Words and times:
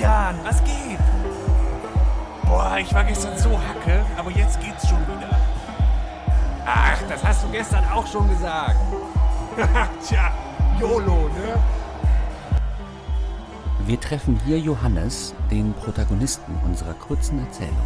Fabian, 0.00 0.36
was 0.44 0.64
geht? 0.64 0.98
Boah, 2.46 2.78
ich 2.80 2.92
war 2.94 3.04
gestern 3.04 3.36
so 3.36 3.50
hacke, 3.50 4.02
aber 4.16 4.30
jetzt 4.30 4.58
geht's 4.58 4.88
schon 4.88 5.00
wieder. 5.02 5.28
Ach, 6.64 6.98
das 7.06 7.22
hast 7.22 7.44
du 7.44 7.48
gestern 7.50 7.84
auch 7.84 8.06
schon 8.06 8.26
gesagt. 8.30 8.76
Tja, 10.06 10.32
YOLO, 10.80 11.28
ne? 11.28 11.58
Wir 13.84 14.00
treffen 14.00 14.40
hier 14.46 14.58
Johannes, 14.58 15.34
den 15.50 15.74
Protagonisten 15.74 16.58
unserer 16.64 16.94
kurzen 16.94 17.38
Erzählung. 17.44 17.76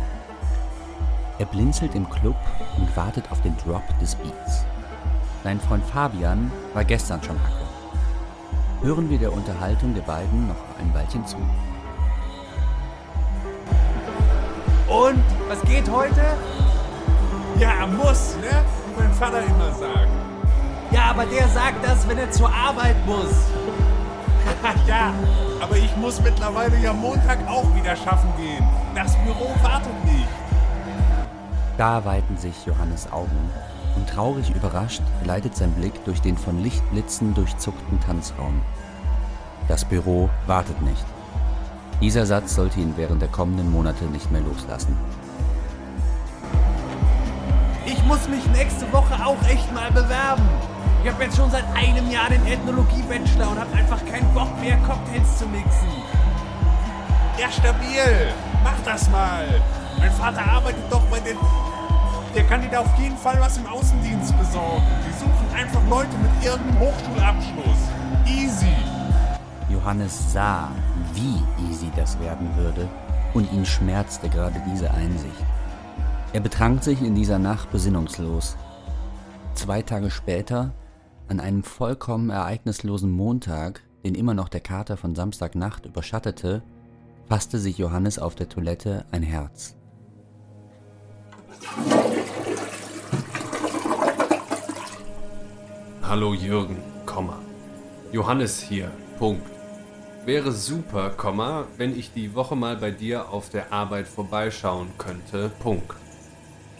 Er 1.40 1.46
blinzelt 1.46 1.96
im 1.96 2.08
Club 2.08 2.36
und 2.76 2.96
wartet 2.96 3.32
auf 3.32 3.40
den 3.42 3.56
Drop 3.56 3.82
des 3.98 4.14
Beats. 4.14 4.64
Sein 5.42 5.58
Freund 5.58 5.84
Fabian 5.84 6.52
war 6.74 6.84
gestern 6.84 7.20
schon 7.24 7.40
Hacke. 7.42 8.84
Hören 8.86 9.10
wir 9.10 9.18
der 9.18 9.32
Unterhaltung 9.32 9.94
der 9.94 10.02
beiden 10.02 10.46
noch 10.46 10.78
ein 10.78 10.94
Weilchen 10.94 11.26
zu. 11.26 11.38
Und, 14.94 15.24
was 15.48 15.60
geht 15.62 15.90
heute? 15.90 16.22
Ja, 17.58 17.84
muss, 17.86 18.36
ne? 18.36 18.64
Wie 18.96 19.02
mein 19.02 19.12
Vater 19.12 19.42
immer 19.42 19.72
sagt. 19.72 20.08
Ja, 20.92 21.06
aber 21.10 21.26
der 21.26 21.48
sagt 21.48 21.84
das, 21.84 22.08
wenn 22.08 22.18
er 22.18 22.30
zur 22.30 22.48
Arbeit 22.48 22.94
muss. 23.04 23.34
ja, 24.86 25.12
aber 25.60 25.76
ich 25.76 25.96
muss 25.96 26.20
mittlerweile 26.20 26.76
ja 26.78 26.92
Montag 26.92 27.38
auch 27.48 27.74
wieder 27.74 27.96
schaffen 27.96 28.32
gehen. 28.36 28.64
Das 28.94 29.16
Büro 29.24 29.50
wartet 29.62 30.04
nicht. 30.04 30.28
Da 31.76 32.04
weiten 32.04 32.36
sich 32.36 32.64
Johannes 32.64 33.10
Augen 33.10 33.50
und 33.96 34.08
traurig 34.08 34.50
überrascht 34.54 35.02
gleitet 35.24 35.56
sein 35.56 35.72
Blick 35.72 36.04
durch 36.04 36.20
den 36.20 36.38
von 36.38 36.62
Lichtblitzen 36.62 37.34
durchzuckten 37.34 37.98
Tanzraum. 38.00 38.62
Das 39.66 39.84
Büro 39.84 40.30
wartet 40.46 40.80
nicht. 40.82 41.04
Dieser 42.00 42.26
Satz 42.26 42.54
sollte 42.54 42.80
ihn 42.80 42.94
während 42.96 43.22
der 43.22 43.28
kommenden 43.28 43.70
Monate 43.70 44.04
nicht 44.04 44.30
mehr 44.30 44.42
loslassen. 44.42 44.96
Ich 47.86 48.02
muss 48.04 48.28
mich 48.28 48.44
nächste 48.48 48.90
Woche 48.92 49.14
auch 49.24 49.42
echt 49.48 49.72
mal 49.72 49.90
bewerben. 49.90 50.42
Ich 51.02 51.10
habe 51.10 51.24
jetzt 51.24 51.36
schon 51.36 51.50
seit 51.50 51.64
einem 51.74 52.10
Jahr 52.10 52.30
den 52.30 52.44
Ethnologie-Bachelor 52.46 53.50
und 53.50 53.60
habe 53.60 53.74
einfach 53.76 54.04
keinen 54.06 54.32
Bock 54.32 54.48
mehr, 54.60 54.76
Cocktails 54.78 55.38
zu 55.38 55.46
mixen. 55.46 55.88
Ja, 57.38 57.50
stabil. 57.50 58.32
Mach 58.62 58.80
das 58.84 59.10
mal. 59.10 59.44
Mein 59.98 60.12
Vater 60.12 60.40
arbeitet 60.50 60.84
doch 60.90 61.02
bei 61.10 61.20
den... 61.20 61.36
Der 62.34 62.44
kann 62.44 62.62
dir 62.62 62.68
da 62.68 62.80
auf 62.80 62.98
jeden 62.98 63.16
Fall 63.16 63.36
was 63.38 63.56
im 63.58 63.66
Außendienst 63.66 64.36
besorgen. 64.38 64.82
Die 65.06 65.18
suchen 65.18 65.54
einfach 65.54 65.80
Leute 65.88 66.16
mit 66.18 66.44
irgendeinem 66.44 66.80
Hochschulabschluss. 66.80 67.78
Easy. 68.26 68.74
Johannes 69.68 70.32
sah, 70.32 70.68
wie 71.14 71.70
easy 71.70 71.90
das 71.96 72.18
werden 72.20 72.48
würde, 72.56 72.88
und 73.34 73.50
ihn 73.52 73.64
schmerzte 73.64 74.28
gerade 74.28 74.60
diese 74.70 74.90
Einsicht. 74.90 75.44
Er 76.32 76.40
betrank 76.40 76.82
sich 76.82 77.00
in 77.00 77.14
dieser 77.14 77.38
Nacht 77.38 77.70
besinnungslos. 77.70 78.56
Zwei 79.54 79.82
Tage 79.82 80.10
später, 80.10 80.72
an 81.28 81.40
einem 81.40 81.62
vollkommen 81.62 82.30
ereignislosen 82.30 83.10
Montag, 83.10 83.82
den 84.04 84.14
immer 84.14 84.34
noch 84.34 84.48
der 84.48 84.60
Kater 84.60 84.96
von 84.96 85.14
Samstagnacht 85.14 85.86
überschattete, 85.86 86.62
fasste 87.28 87.58
sich 87.58 87.78
Johannes 87.78 88.18
auf 88.18 88.34
der 88.34 88.48
Toilette 88.48 89.04
ein 89.10 89.22
Herz. 89.22 89.76
Hallo 96.02 96.34
Jürgen, 96.34 96.76
Komma. 97.06 97.38
Johannes 98.12 98.60
hier, 98.60 98.90
Punkt. 99.18 99.53
Wäre 100.26 100.52
super, 100.52 101.12
wenn 101.76 101.98
ich 101.98 102.14
die 102.14 102.34
Woche 102.34 102.56
mal 102.56 102.76
bei 102.76 102.90
dir 102.90 103.28
auf 103.28 103.50
der 103.50 103.74
Arbeit 103.74 104.08
vorbeischauen 104.08 104.88
könnte, 104.96 105.50
Punkt. 105.60 105.96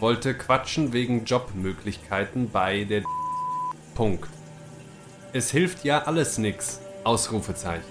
Wollte 0.00 0.32
quatschen 0.32 0.94
wegen 0.94 1.26
Jobmöglichkeiten 1.26 2.48
bei 2.48 2.84
der 2.84 3.02
Punkt. 3.94 4.30
Es 5.34 5.50
hilft 5.50 5.84
ja 5.84 6.04
alles 6.04 6.38
nix, 6.38 6.80
Ausrufezeichen. 7.04 7.84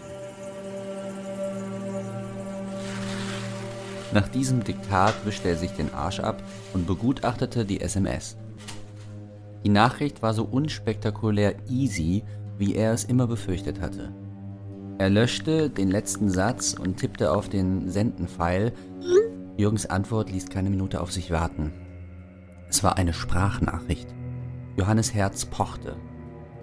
Nach 4.11 4.27
diesem 4.29 4.63
Diktat 4.63 5.13
wischte 5.23 5.49
er 5.49 5.55
sich 5.55 5.71
den 5.71 5.93
Arsch 5.93 6.19
ab 6.19 6.41
und 6.73 6.87
begutachtete 6.87 7.63
die 7.63 7.81
SMS. 7.81 8.37
Die 9.63 9.69
Nachricht 9.69 10.23
war 10.23 10.33
so 10.33 10.45
unspektakulär 10.45 11.55
easy, 11.69 12.23
wie 12.57 12.75
er 12.75 12.93
es 12.93 13.03
immer 13.03 13.27
befürchtet 13.27 13.79
hatte. 13.79 14.11
Er 14.99 15.09
löschte 15.09 15.69
den 15.69 15.89
letzten 15.89 16.29
Satz 16.29 16.75
und 16.79 16.97
tippte 16.97 17.31
auf 17.31 17.49
den 17.49 17.89
Senden-Pfeil. 17.89 18.73
Jürgens 19.57 19.85
Antwort 19.85 20.31
ließ 20.31 20.49
keine 20.49 20.69
Minute 20.69 21.01
auf 21.01 21.11
sich 21.11 21.31
warten. 21.31 21.73
Es 22.69 22.83
war 22.83 22.97
eine 22.97 23.13
Sprachnachricht. 23.13 24.07
Johannes 24.77 25.13
Herz 25.13 25.45
pochte. 25.45 25.95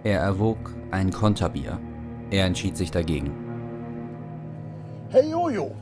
Er 0.04 0.20
erwog 0.20 0.74
ein 0.90 1.12
Konterbier. 1.12 1.78
Er 2.30 2.46
entschied 2.46 2.76
sich 2.76 2.90
dagegen. 2.90 3.32
Hey 5.10 5.30
Jojo, 5.30 5.72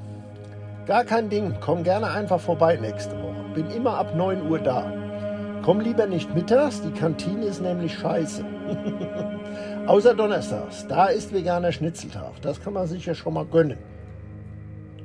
gar 0.86 1.04
kein 1.04 1.28
Ding, 1.28 1.54
komm 1.60 1.82
gerne 1.82 2.08
einfach 2.08 2.40
vorbei 2.40 2.76
nächste 2.76 3.14
Woche. 3.22 3.44
Bin 3.54 3.70
immer 3.70 3.98
ab 3.98 4.14
9 4.16 4.50
Uhr 4.50 4.58
da. 4.58 4.90
Komm 5.68 5.80
lieber 5.80 6.06
nicht 6.06 6.34
mittags, 6.34 6.80
die 6.80 6.98
Kantine 6.98 7.44
ist 7.44 7.60
nämlich 7.60 7.92
scheiße. 7.98 8.42
Außer 9.86 10.14
Donnerstags, 10.14 10.86
da 10.88 11.08
ist 11.08 11.30
veganer 11.30 11.72
Schnitzeltag. 11.72 12.40
Das 12.40 12.62
kann 12.62 12.72
man 12.72 12.86
sich 12.86 13.04
ja 13.04 13.14
schon 13.14 13.34
mal 13.34 13.44
gönnen. 13.44 13.76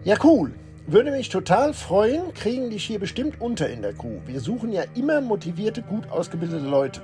Ja, 0.05 0.15
cool. 0.23 0.53
Würde 0.87 1.11
mich 1.11 1.27
total 1.27 1.73
freuen, 1.73 2.33
kriegen 2.33 2.69
dich 2.69 2.85
hier 2.85 2.97
bestimmt 2.97 3.41
unter 3.41 3.67
in 3.67 3.81
der 3.81 3.91
Kuh. 3.91 4.21
Wir 4.25 4.39
suchen 4.39 4.71
ja 4.71 4.83
immer 4.95 5.19
motivierte, 5.19 5.81
gut 5.81 6.09
ausgebildete 6.09 6.65
Leute. 6.65 7.01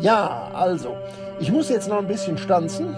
Ja, 0.00 0.50
also, 0.54 0.96
ich 1.40 1.52
muss 1.52 1.68
jetzt 1.68 1.90
noch 1.90 1.98
ein 1.98 2.08
bisschen 2.08 2.38
stanzen. 2.38 2.96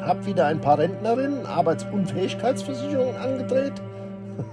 Hab 0.00 0.24
wieder 0.24 0.46
ein 0.46 0.62
paar 0.62 0.78
Rentnerinnen, 0.78 1.44
Arbeitsunfähigkeitsversicherungen 1.44 3.16
angedreht. 3.16 3.82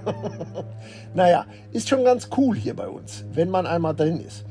naja, 1.14 1.46
ist 1.72 1.88
schon 1.88 2.04
ganz 2.04 2.28
cool 2.36 2.56
hier 2.56 2.74
bei 2.74 2.88
uns, 2.88 3.24
wenn 3.32 3.50
man 3.50 3.66
einmal 3.66 3.94
drin 3.94 4.20
ist. 4.20 4.44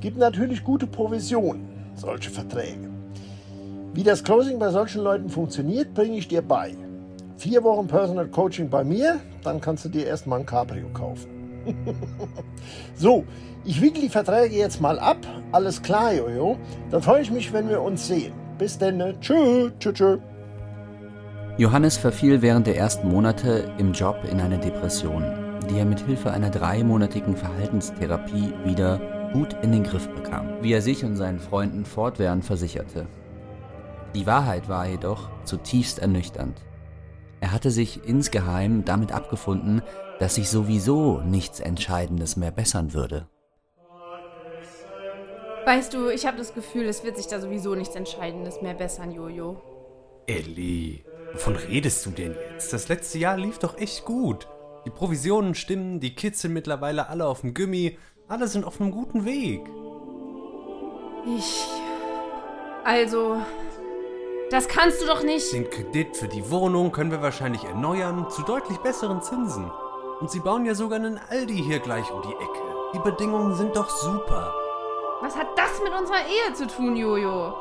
Gibt 0.00 0.18
natürlich 0.18 0.62
gute 0.62 0.86
Provisionen, 0.86 1.68
solche 1.94 2.30
Verträge. 2.30 2.88
Wie 3.94 4.02
das 4.02 4.22
Closing 4.22 4.58
bei 4.58 4.70
solchen 4.70 5.02
Leuten 5.02 5.28
funktioniert, 5.28 5.94
bringe 5.94 6.18
ich 6.18 6.28
dir 6.28 6.42
bei. 6.42 6.76
Vier 7.36 7.62
Wochen 7.64 7.86
Personal 7.86 8.28
Coaching 8.28 8.68
bei 8.68 8.84
mir, 8.84 9.20
dann 9.42 9.60
kannst 9.60 9.84
du 9.84 9.88
dir 9.88 10.06
erstmal 10.06 10.40
ein 10.40 10.46
Cabrio 10.46 10.88
kaufen. 10.92 11.64
so, 12.94 13.24
ich 13.64 13.80
wickel 13.80 14.02
die 14.02 14.08
Verträge 14.08 14.56
jetzt 14.56 14.80
mal 14.80 14.98
ab. 14.98 15.18
Alles 15.52 15.82
klar, 15.82 16.14
Jojo. 16.14 16.56
Dann 16.90 17.02
freue 17.02 17.22
ich 17.22 17.30
mich, 17.30 17.52
wenn 17.52 17.68
wir 17.68 17.82
uns 17.82 18.06
sehen. 18.06 18.32
Bis 18.58 18.78
denn. 18.78 18.96
Ne? 18.96 19.14
Tschö, 19.20 19.70
tschö, 19.78 19.92
tschö. 19.92 20.18
Johannes 21.58 21.96
verfiel 21.96 22.40
während 22.40 22.68
der 22.68 22.76
ersten 22.76 23.08
Monate 23.08 23.68
im 23.78 23.92
Job 23.92 24.22
in 24.30 24.40
eine 24.40 24.58
Depression, 24.58 25.24
die 25.68 25.76
er 25.76 25.84
mit 25.84 25.98
Hilfe 25.98 26.30
einer 26.30 26.50
dreimonatigen 26.50 27.36
Verhaltenstherapie 27.36 28.54
wieder 28.64 29.00
gut 29.32 29.56
in 29.62 29.72
den 29.72 29.82
Griff 29.82 30.08
bekam, 30.08 30.62
wie 30.62 30.72
er 30.72 30.82
sich 30.82 31.04
und 31.04 31.16
seinen 31.16 31.40
Freunden 31.40 31.84
fortwährend 31.84 32.44
versicherte. 32.44 33.08
Die 34.14 34.24
Wahrheit 34.24 34.68
war 34.68 34.86
jedoch 34.86 35.30
zutiefst 35.42 35.98
ernüchternd. 35.98 36.62
Er 37.40 37.50
hatte 37.50 37.72
sich 37.72 38.06
insgeheim 38.06 38.84
damit 38.84 39.10
abgefunden, 39.10 39.82
dass 40.20 40.36
sich 40.36 40.48
sowieso 40.50 41.22
nichts 41.22 41.58
Entscheidendes 41.58 42.36
mehr 42.36 42.52
bessern 42.52 42.94
würde. 42.94 43.26
Weißt 45.66 45.92
du, 45.92 46.08
ich 46.08 46.24
habe 46.24 46.38
das 46.38 46.54
Gefühl, 46.54 46.84
es 46.84 47.02
wird 47.02 47.16
sich 47.16 47.26
da 47.26 47.40
sowieso 47.40 47.74
nichts 47.74 47.96
Entscheidendes 47.96 48.62
mehr 48.62 48.74
bessern, 48.74 49.10
Jojo. 49.10 49.60
Ellie, 50.28 51.00
wovon 51.32 51.56
redest 51.56 52.04
du 52.06 52.10
denn 52.10 52.36
jetzt? 52.52 52.72
Das 52.72 52.88
letzte 52.88 53.18
Jahr 53.18 53.36
lief 53.36 53.58
doch 53.58 53.76
echt 53.78 54.04
gut. 54.04 54.48
Die 54.84 54.90
Provisionen 54.90 55.54
stimmen, 55.54 56.00
die 56.00 56.14
Kids 56.14 56.40
sind 56.40 56.52
mittlerweile 56.52 57.08
alle 57.08 57.26
auf 57.26 57.42
dem 57.42 57.54
Gummi, 57.54 57.98
alle 58.28 58.48
sind 58.48 58.64
auf 58.64 58.80
einem 58.80 58.90
guten 58.90 59.24
Weg. 59.24 59.62
Ich. 61.36 61.66
Also. 62.84 63.36
Das 64.50 64.66
kannst 64.66 65.02
du 65.02 65.06
doch 65.06 65.22
nicht. 65.22 65.52
Den 65.52 65.68
Kredit 65.68 66.16
für 66.16 66.28
die 66.28 66.50
Wohnung 66.50 66.90
können 66.90 67.10
wir 67.10 67.20
wahrscheinlich 67.20 67.64
erneuern, 67.64 68.30
zu 68.30 68.42
deutlich 68.42 68.78
besseren 68.78 69.20
Zinsen. 69.20 69.70
Und 70.20 70.30
sie 70.30 70.40
bauen 70.40 70.64
ja 70.64 70.74
sogar 70.74 70.98
einen 70.98 71.20
Aldi 71.28 71.62
hier 71.62 71.80
gleich 71.80 72.10
um 72.10 72.22
die 72.22 72.32
Ecke. 72.32 72.62
Die 72.94 72.98
Bedingungen 72.98 73.54
sind 73.54 73.76
doch 73.76 73.90
super. 73.90 74.54
Was 75.20 75.36
hat 75.36 75.48
das 75.56 75.82
mit 75.84 75.92
unserer 75.92 76.26
Ehe 76.26 76.54
zu 76.54 76.66
tun, 76.66 76.96
Jojo? 76.96 77.54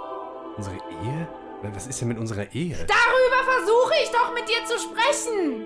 Unsere 0.55 0.75
Ehe? 0.75 1.27
Was 1.61 1.87
ist 1.87 1.99
denn 2.01 2.09
mit 2.09 2.17
unserer 2.17 2.53
Ehe? 2.53 2.75
Darüber 2.75 3.51
versuche 3.51 3.93
ich 4.03 4.09
doch 4.11 4.33
mit 4.33 4.47
dir 4.47 4.63
zu 4.65 4.79
sprechen. 4.79 5.65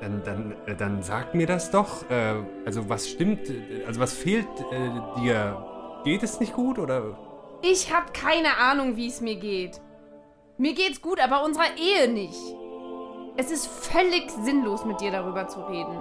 Dann, 0.00 0.22
dann, 0.24 0.56
äh, 0.66 0.74
dann 0.74 1.02
sag 1.02 1.34
mir 1.34 1.46
das 1.46 1.70
doch. 1.70 2.08
Äh, 2.10 2.34
also 2.64 2.88
was 2.88 3.08
stimmt, 3.08 3.48
äh, 3.48 3.84
also 3.86 4.00
was 4.00 4.12
fehlt 4.12 4.46
dir? 5.18 6.00
Geht 6.04 6.22
es 6.22 6.40
nicht 6.40 6.52
gut 6.52 6.78
oder? 6.78 7.16
Ich 7.62 7.94
habe 7.94 8.12
keine 8.12 8.58
Ahnung, 8.58 8.96
wie 8.96 9.06
es 9.06 9.20
mir 9.20 9.36
geht. 9.36 9.80
Mir 10.58 10.74
geht's 10.74 11.00
gut, 11.00 11.18
aber 11.18 11.44
unserer 11.44 11.76
Ehe 11.78 12.08
nicht. 12.08 12.38
Es 13.36 13.50
ist 13.50 13.66
völlig 13.66 14.30
sinnlos, 14.30 14.84
mit 14.84 15.00
dir 15.00 15.10
darüber 15.10 15.48
zu 15.48 15.60
reden. 15.60 15.98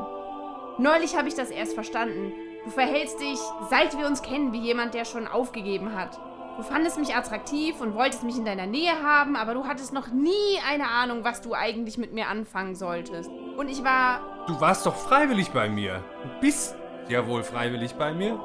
Neulich 0.77 1.15
habe 1.15 1.27
ich 1.27 1.35
das 1.35 1.49
erst 1.49 1.73
verstanden. 1.73 2.33
Du 2.65 2.69
verhältst 2.69 3.19
dich, 3.19 3.39
seit 3.69 3.97
wir 3.97 4.07
uns 4.07 4.21
kennen, 4.21 4.53
wie 4.53 4.59
jemand, 4.59 4.93
der 4.93 5.05
schon 5.05 5.27
aufgegeben 5.27 5.95
hat. 5.95 6.19
Du 6.55 6.61
fandest 6.61 6.99
mich 6.99 7.15
attraktiv 7.15 7.81
und 7.81 7.95
wolltest 7.95 8.23
mich 8.23 8.37
in 8.37 8.45
deiner 8.45 8.67
Nähe 8.67 9.01
haben, 9.01 9.35
aber 9.35 9.55
du 9.55 9.65
hattest 9.65 9.91
noch 9.91 10.09
nie 10.09 10.59
eine 10.69 10.87
Ahnung, 10.87 11.23
was 11.23 11.41
du 11.41 11.55
eigentlich 11.55 11.97
mit 11.97 12.13
mir 12.13 12.27
anfangen 12.27 12.75
solltest. 12.75 13.31
Und 13.57 13.69
ich 13.69 13.83
war. 13.83 14.45
Du 14.45 14.61
warst 14.61 14.85
doch 14.85 14.95
freiwillig 14.95 15.49
bei 15.51 15.67
mir. 15.67 16.03
Du 16.21 16.29
bist 16.41 16.75
ja 17.09 17.27
wohl 17.27 17.43
freiwillig 17.43 17.95
bei 17.95 18.13
mir. 18.13 18.39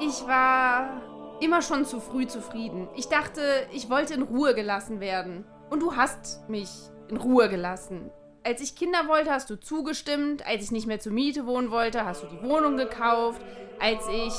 Ich 0.00 0.26
war 0.26 1.00
immer 1.40 1.62
schon 1.62 1.86
zu 1.86 2.00
früh 2.00 2.26
zufrieden. 2.26 2.88
Ich 2.96 3.08
dachte, 3.08 3.40
ich 3.72 3.88
wollte 3.88 4.12
in 4.12 4.22
Ruhe 4.22 4.54
gelassen 4.54 5.00
werden. 5.00 5.46
Und 5.70 5.80
du 5.80 5.96
hast 5.96 6.48
mich 6.50 6.68
in 7.08 7.16
Ruhe 7.16 7.48
gelassen. 7.48 8.10
Als 8.44 8.60
ich 8.60 8.74
Kinder 8.74 9.08
wollte, 9.08 9.30
hast 9.30 9.48
du 9.48 9.58
zugestimmt. 9.58 10.46
Als 10.46 10.64
ich 10.64 10.70
nicht 10.70 10.86
mehr 10.86 11.00
zur 11.00 11.12
Miete 11.12 11.46
wohnen 11.46 11.70
wollte, 11.70 12.04
hast 12.04 12.22
du 12.22 12.26
die 12.26 12.42
Wohnung 12.42 12.76
gekauft. 12.76 13.40
Als 13.78 14.06
ich. 14.08 14.34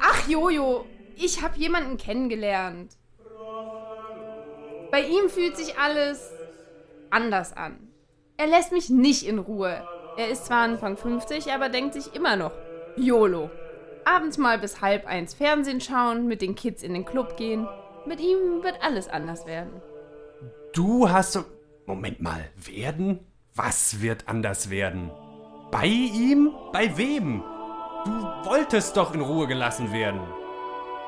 Ach, 0.00 0.28
Jojo, 0.28 0.86
ich 1.16 1.42
habe 1.42 1.58
jemanden 1.58 1.96
kennengelernt. 1.96 2.96
Bei 4.90 5.02
ihm 5.02 5.28
fühlt 5.28 5.56
sich 5.56 5.78
alles 5.78 6.30
anders 7.10 7.56
an. 7.56 7.88
Er 8.36 8.46
lässt 8.46 8.72
mich 8.72 8.90
nicht 8.90 9.26
in 9.26 9.38
Ruhe. 9.38 9.86
Er 10.16 10.28
ist 10.28 10.46
zwar 10.46 10.62
Anfang 10.62 10.96
50, 10.96 11.52
aber 11.52 11.68
denkt 11.68 11.94
sich 11.94 12.14
immer 12.14 12.36
noch 12.36 12.52
YOLO. 12.96 13.50
Abends 14.04 14.38
mal 14.38 14.58
bis 14.58 14.80
halb 14.80 15.06
eins 15.06 15.34
Fernsehen 15.34 15.80
schauen, 15.80 16.26
mit 16.26 16.42
den 16.42 16.54
Kids 16.54 16.82
in 16.82 16.94
den 16.94 17.04
Club 17.04 17.36
gehen. 17.36 17.68
Mit 18.06 18.20
ihm 18.20 18.62
wird 18.62 18.82
alles 18.82 19.08
anders 19.08 19.46
werden. 19.46 19.80
Du 20.72 21.08
hast. 21.08 21.38
Moment 21.86 22.20
mal, 22.20 22.44
werden? 22.56 23.20
Was 23.54 24.00
wird 24.00 24.28
anders 24.28 24.70
werden? 24.70 25.10
Bei 25.70 25.86
ihm? 25.86 26.52
Bei 26.72 26.96
wem? 26.96 27.42
Du 28.04 28.10
wolltest 28.48 28.96
doch 28.96 29.14
in 29.14 29.20
Ruhe 29.20 29.46
gelassen 29.46 29.92
werden. 29.92 30.20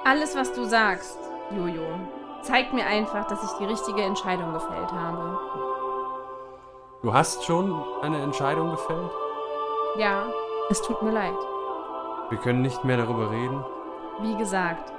Alles, 0.05 0.35
was 0.35 0.53
du 0.53 0.65
sagst, 0.65 1.19
Jojo, 1.57 1.87
zeigt 2.43 2.73
mir 2.73 2.85
einfach, 2.85 3.25
dass 3.29 3.45
ich 3.45 3.59
die 3.59 3.67
richtige 3.67 4.03
Entscheidung 4.03 4.53
gefällt 4.53 4.91
habe. 4.91 5.39
Du 7.03 7.13
hast 7.13 7.45
schon 7.45 7.81
eine 8.03 8.21
Entscheidung 8.21 8.71
gefällt? 8.71 9.11
Ja, 9.97 10.25
es 10.71 10.83
tut 10.83 11.03
mir 11.03 11.13
leid. 11.13 11.37
Wir 12.31 12.39
können 12.39 12.63
nicht 12.63 12.83
mehr 12.85 12.97
darüber 12.97 13.31
reden. 13.31 13.65
Wie 14.23 14.37
gesagt, 14.37 14.93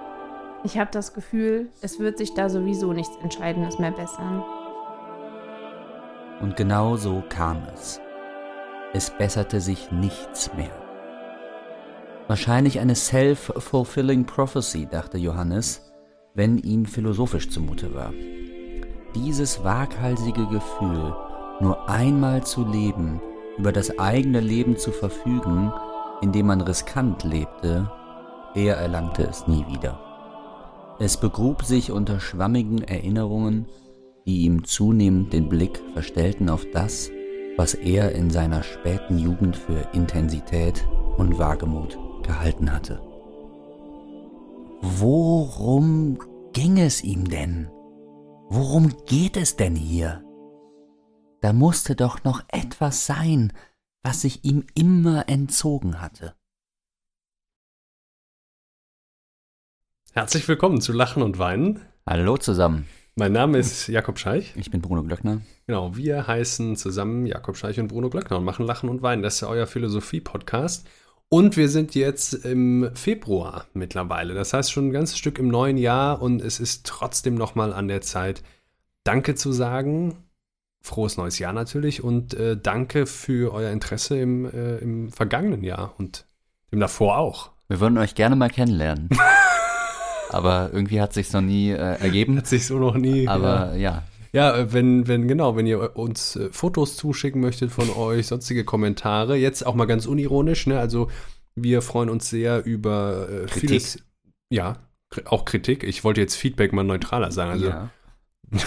ich 0.64 0.78
habe 0.78 0.92
das 0.92 1.14
Gefühl, 1.14 1.70
es 1.82 2.00
wird 2.00 2.18
sich 2.18 2.34
da 2.34 2.48
sowieso 2.50 2.94
nichts 2.94 3.18
Entscheidendes 3.18 3.80
mehr 3.80 3.92
bessern. 3.92 4.42
Und 6.40 6.56
genau 6.56 6.96
so 6.96 7.24
kam 7.28 7.62
es. 7.74 8.00
Es 8.94 9.10
besserte 9.10 9.60
sich 9.60 9.92
nichts 9.92 10.54
mehr. 10.54 10.83
Wahrscheinlich 12.28 12.80
eine 12.80 12.96
self-fulfilling 12.96 14.26
prophecy, 14.26 14.88
dachte 14.90 15.18
Johannes, 15.18 15.92
wenn 16.34 16.58
ihm 16.58 16.86
philosophisch 16.86 17.50
zumute 17.50 17.94
war. 17.94 18.14
Dieses 19.14 19.64
waghalsige 19.64 20.48
Gefühl, 20.48 21.14
nur 21.60 21.90
einmal 21.90 22.44
zu 22.44 22.66
leben, 22.66 23.22
über 23.58 23.72
das 23.72 24.00
eigene 24.00 24.40
Leben 24.40 24.78
zu 24.78 24.92
verfügen, 24.92 25.72
indem 26.22 26.48
man 26.48 26.62
riskant 26.62 27.24
lebte, 27.24 27.92
er 28.56 28.78
erlangte 28.78 29.24
es 29.24 29.48
nie 29.48 29.66
wieder. 29.68 30.00
Es 31.00 31.18
begrub 31.18 31.64
sich 31.64 31.92
unter 31.92 32.20
schwammigen 32.20 32.84
Erinnerungen, 32.84 33.68
die 34.26 34.44
ihm 34.44 34.64
zunehmend 34.64 35.34
den 35.34 35.50
Blick 35.50 35.82
verstellten 35.92 36.50
auf 36.50 36.66
das, 36.72 37.12
was 37.58 37.74
er 37.74 38.14
in 38.14 38.30
seiner 38.30 38.64
späten 38.64 39.20
Jugend 39.20 39.58
für 39.58 39.90
Intensität 39.92 40.88
und 41.18 41.38
Wagemut 41.38 41.98
gehalten 42.24 42.72
hatte. 42.72 43.02
Worum 44.82 46.20
ging 46.54 46.80
es 46.80 47.04
ihm 47.04 47.30
denn? 47.30 47.68
Worum 48.50 48.94
geht 49.06 49.38
es 49.38 49.56
denn 49.56 49.76
hier? 49.76 50.24
Da 51.42 51.54
musste 51.54 51.96
doch 51.96 52.24
noch 52.24 52.44
etwas 52.50 53.06
sein, 53.06 53.54
was 54.04 54.22
sich 54.22 54.44
ihm 54.44 54.66
immer 54.76 55.28
entzogen 55.30 56.02
hatte. 56.02 56.36
Herzlich 60.12 60.48
willkommen 60.48 60.80
zu 60.80 60.94
Lachen 60.94 61.24
und 61.24 61.40
Weinen. 61.40 61.82
Hallo 62.06 62.38
zusammen. 62.38 62.88
Mein 63.16 63.32
Name 63.32 63.58
ist 63.58 63.88
Jakob 63.88 64.20
Scheich. 64.20 64.54
Ich 64.56 64.70
bin 64.70 64.82
Bruno 64.82 65.04
Glöckner. 65.04 65.42
Genau, 65.66 65.96
wir 65.96 66.28
heißen 66.28 66.76
zusammen 66.76 67.26
Jakob 67.26 67.58
Scheich 67.58 67.80
und 67.80 67.88
Bruno 67.88 68.10
Glöckner 68.10 68.38
und 68.38 68.44
machen 68.44 68.66
Lachen 68.66 68.90
und 68.90 69.02
Weinen. 69.02 69.24
Das 69.24 69.36
ist 69.36 69.42
ja 69.42 69.48
euer 69.48 69.68
Philosophie-Podcast. 69.68 70.88
Und 71.30 71.58
wir 71.58 71.68
sind 71.68 71.96
jetzt 71.96 72.34
im 72.46 72.92
Februar 72.94 73.66
mittlerweile. 73.74 74.34
Das 74.34 74.54
heißt 74.54 74.72
schon 74.72 74.90
ein 74.90 74.92
ganzes 74.92 75.18
Stück 75.18 75.40
im 75.40 75.48
neuen 75.48 75.78
Jahr 75.78 76.22
und 76.22 76.42
es 76.42 76.60
ist 76.60 76.86
trotzdem 76.86 77.36
nochmal 77.36 77.74
an 77.74 77.88
der 77.88 78.02
Zeit, 78.02 78.44
Danke 79.04 79.36
zu 79.36 79.52
sagen. 79.52 80.16
Frohes 80.82 81.18
neues 81.18 81.40
Jahr 81.40 81.54
natürlich 81.54 82.04
und 82.04 82.34
äh, 82.34 82.58
danke 82.58 83.06
für 83.06 83.54
euer 83.54 83.72
Interesse 83.72 84.20
im, 84.20 84.46
äh, 84.46 84.78
im 84.78 85.12
vergangenen 85.12 85.64
Jahr 85.64 85.94
und 85.98 86.26
dem 86.72 86.80
davor 86.80 87.18
auch. 87.18 87.52
Wir 87.70 87.80
würden 87.80 87.98
euch 87.98 88.16
gerne 88.16 88.36
mal 88.36 88.50
kennenlernen. 88.50 89.10
Aber 90.30 90.72
irgendwie 90.74 91.00
hat 91.00 91.14
sich 91.14 91.32
noch 91.32 91.42
nie 91.42 91.72
äh, 91.72 92.00
ergeben. 92.00 92.38
Hat 92.38 92.48
sich 92.48 92.66
so 92.66 92.78
noch 92.80 92.96
nie. 92.96 93.28
Aber 93.28 93.76
ja. 93.76 93.78
Ja, 93.78 94.04
äh, 94.34 94.74
wenn, 94.74 95.08
wenn, 95.08 95.28
genau, 95.28 95.56
wenn 95.56 95.68
ihr 95.68 95.96
uns 95.96 96.36
äh, 96.36 96.50
Fotos 96.52 96.98
zuschicken 96.98 97.40
möchtet 97.40 97.72
von 97.72 97.90
euch, 97.92 98.28
sonstige 98.28 98.66
Kommentare, 98.66 99.38
jetzt 99.38 99.66
auch 99.66 99.76
mal 99.76 99.86
ganz 99.86 100.08
unironisch, 100.08 100.66
ne? 100.66 100.80
Also 100.80 101.10
wir 101.56 101.84
freuen 101.84 102.10
uns 102.10 102.30
sehr 102.30 102.66
über 102.66 103.28
äh, 103.30 103.46
Kritik. 103.46 103.70
vieles. 103.70 104.04
Ja, 104.50 104.78
auch 105.26 105.46
Kritik. 105.46 105.84
Ich 105.84 106.04
wollte 106.04 106.22
jetzt 106.22 106.36
Feedback 106.36 106.74
mal 106.74 106.84
neutraler 106.84 107.32
sagen. 107.32 107.52
Also 107.52 107.68
ja. 107.68 107.90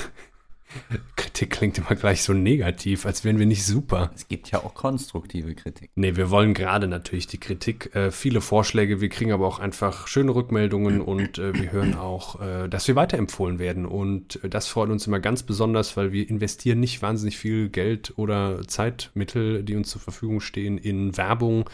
Kritik 1.17 1.51
klingt 1.51 1.79
immer 1.79 1.95
gleich 1.95 2.23
so 2.23 2.33
negativ, 2.33 3.07
als 3.07 3.25
wären 3.25 3.39
wir 3.39 3.47
nicht 3.47 3.65
super. 3.65 4.11
Es 4.15 4.29
gibt 4.29 4.51
ja 4.51 4.65
auch 4.65 4.75
konstruktive 4.75 5.55
Kritik. 5.55 5.91
Nee, 5.95 6.17
wir 6.17 6.31
wollen 6.31 6.55
gerade 6.55 6.89
natürlich 6.89 7.27
die 7.27 7.39
Kritik, 7.39 7.95
äh, 7.95 8.11
viele 8.11 8.41
Vorschläge, 8.41 9.01
wir 9.01 9.09
kriegen 9.09 9.33
aber 9.33 9.47
auch 9.47 9.59
einfach 9.59 10.07
schöne 10.07 10.35
Rückmeldungen 10.35 11.01
und 11.01 11.39
äh, 11.39 11.55
wir 11.55 11.73
hören 11.73 11.95
auch, 11.95 12.41
äh, 12.41 12.69
dass 12.69 12.89
wir 12.89 12.97
weiterempfohlen 12.97 13.59
werden. 13.59 13.87
Und 13.87 14.43
äh, 14.45 14.49
das 14.49 14.69
freut 14.69 14.91
uns 14.91 15.07
immer 15.07 15.21
ganz 15.21 15.43
besonders, 15.43 15.97
weil 15.97 16.13
wir 16.13 16.29
investieren 16.29 16.81
nicht 16.81 17.03
wahnsinnig 17.03 17.37
viel 17.37 17.69
Geld 17.69 18.15
oder 18.17 18.67
Zeitmittel, 18.67 19.63
die 19.63 19.77
uns 19.77 19.91
zur 19.91 20.01
Verfügung 20.01 20.41
stehen, 20.41 20.79
in 20.79 21.17
Werbung 21.17 21.69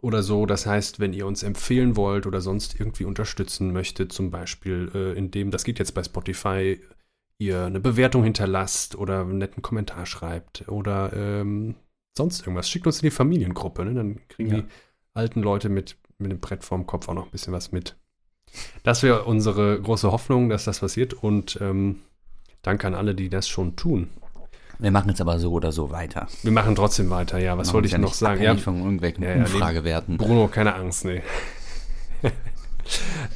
oder 0.00 0.22
so. 0.22 0.46
Das 0.46 0.66
heißt, 0.66 1.00
wenn 1.00 1.12
ihr 1.12 1.26
uns 1.26 1.42
empfehlen 1.42 1.96
wollt 1.96 2.26
oder 2.26 2.40
sonst 2.40 2.78
irgendwie 2.78 3.04
unterstützen 3.04 3.72
möchtet, 3.72 4.12
zum 4.12 4.30
Beispiel 4.30 4.90
äh, 4.94 5.18
indem, 5.18 5.50
das 5.50 5.64
geht 5.64 5.78
jetzt 5.78 5.92
bei 5.92 6.02
Spotify, 6.02 6.80
ihr 7.38 7.64
eine 7.64 7.80
Bewertung 7.80 8.24
hinterlasst 8.24 8.96
oder 8.96 9.20
einen 9.20 9.38
netten 9.38 9.62
Kommentar 9.62 10.06
schreibt 10.06 10.68
oder 10.68 11.12
ähm, 11.14 11.76
sonst 12.16 12.40
irgendwas. 12.40 12.68
Schickt 12.68 12.86
uns 12.86 12.98
in 13.00 13.06
die 13.06 13.10
Familiengruppe, 13.10 13.84
ne? 13.84 13.94
dann 13.94 14.20
kriegen 14.28 14.50
Ja. 14.50 14.56
die 14.62 14.64
alten 15.14 15.42
Leute 15.42 15.68
mit, 15.68 15.96
mit 16.18 16.32
dem 16.32 16.40
Brett 16.40 16.64
vorm 16.64 16.86
Kopf 16.86 17.08
auch 17.08 17.14
noch 17.14 17.26
ein 17.26 17.30
bisschen 17.30 17.52
was 17.52 17.72
mit. 17.72 17.96
Das 18.82 19.02
wäre 19.02 19.24
unsere 19.24 19.80
große 19.80 20.10
Hoffnung, 20.10 20.48
dass 20.48 20.64
das 20.64 20.80
passiert 20.80 21.12
und 21.14 21.58
ähm, 21.60 22.00
danke 22.62 22.86
an 22.86 22.94
alle, 22.94 23.14
die 23.14 23.28
das 23.28 23.46
schon 23.48 23.76
tun. 23.76 24.08
Wir 24.80 24.90
machen 24.92 25.08
jetzt 25.08 25.20
aber 25.20 25.38
so 25.40 25.52
oder 25.52 25.72
so 25.72 25.90
weiter. 25.90 26.28
Wir 26.42 26.52
machen 26.52 26.74
trotzdem 26.76 27.10
weiter, 27.10 27.38
ja. 27.38 27.58
Was 27.58 27.72
wollte 27.72 27.86
ich 27.86 27.92
ja 27.92 27.98
noch 27.98 28.14
sagen? 28.14 28.40
abhängig 28.40 28.62
von 28.62 28.78
irgendwelchen 28.78 29.24
Ja, 29.24 29.30
ja, 29.30 29.36
nee. 29.36 29.42
Umfragewerten. 29.42 30.16
Bruno, 30.18 30.46
keine 30.48 30.74
Angst, 30.74 31.04
nee. 31.04 31.20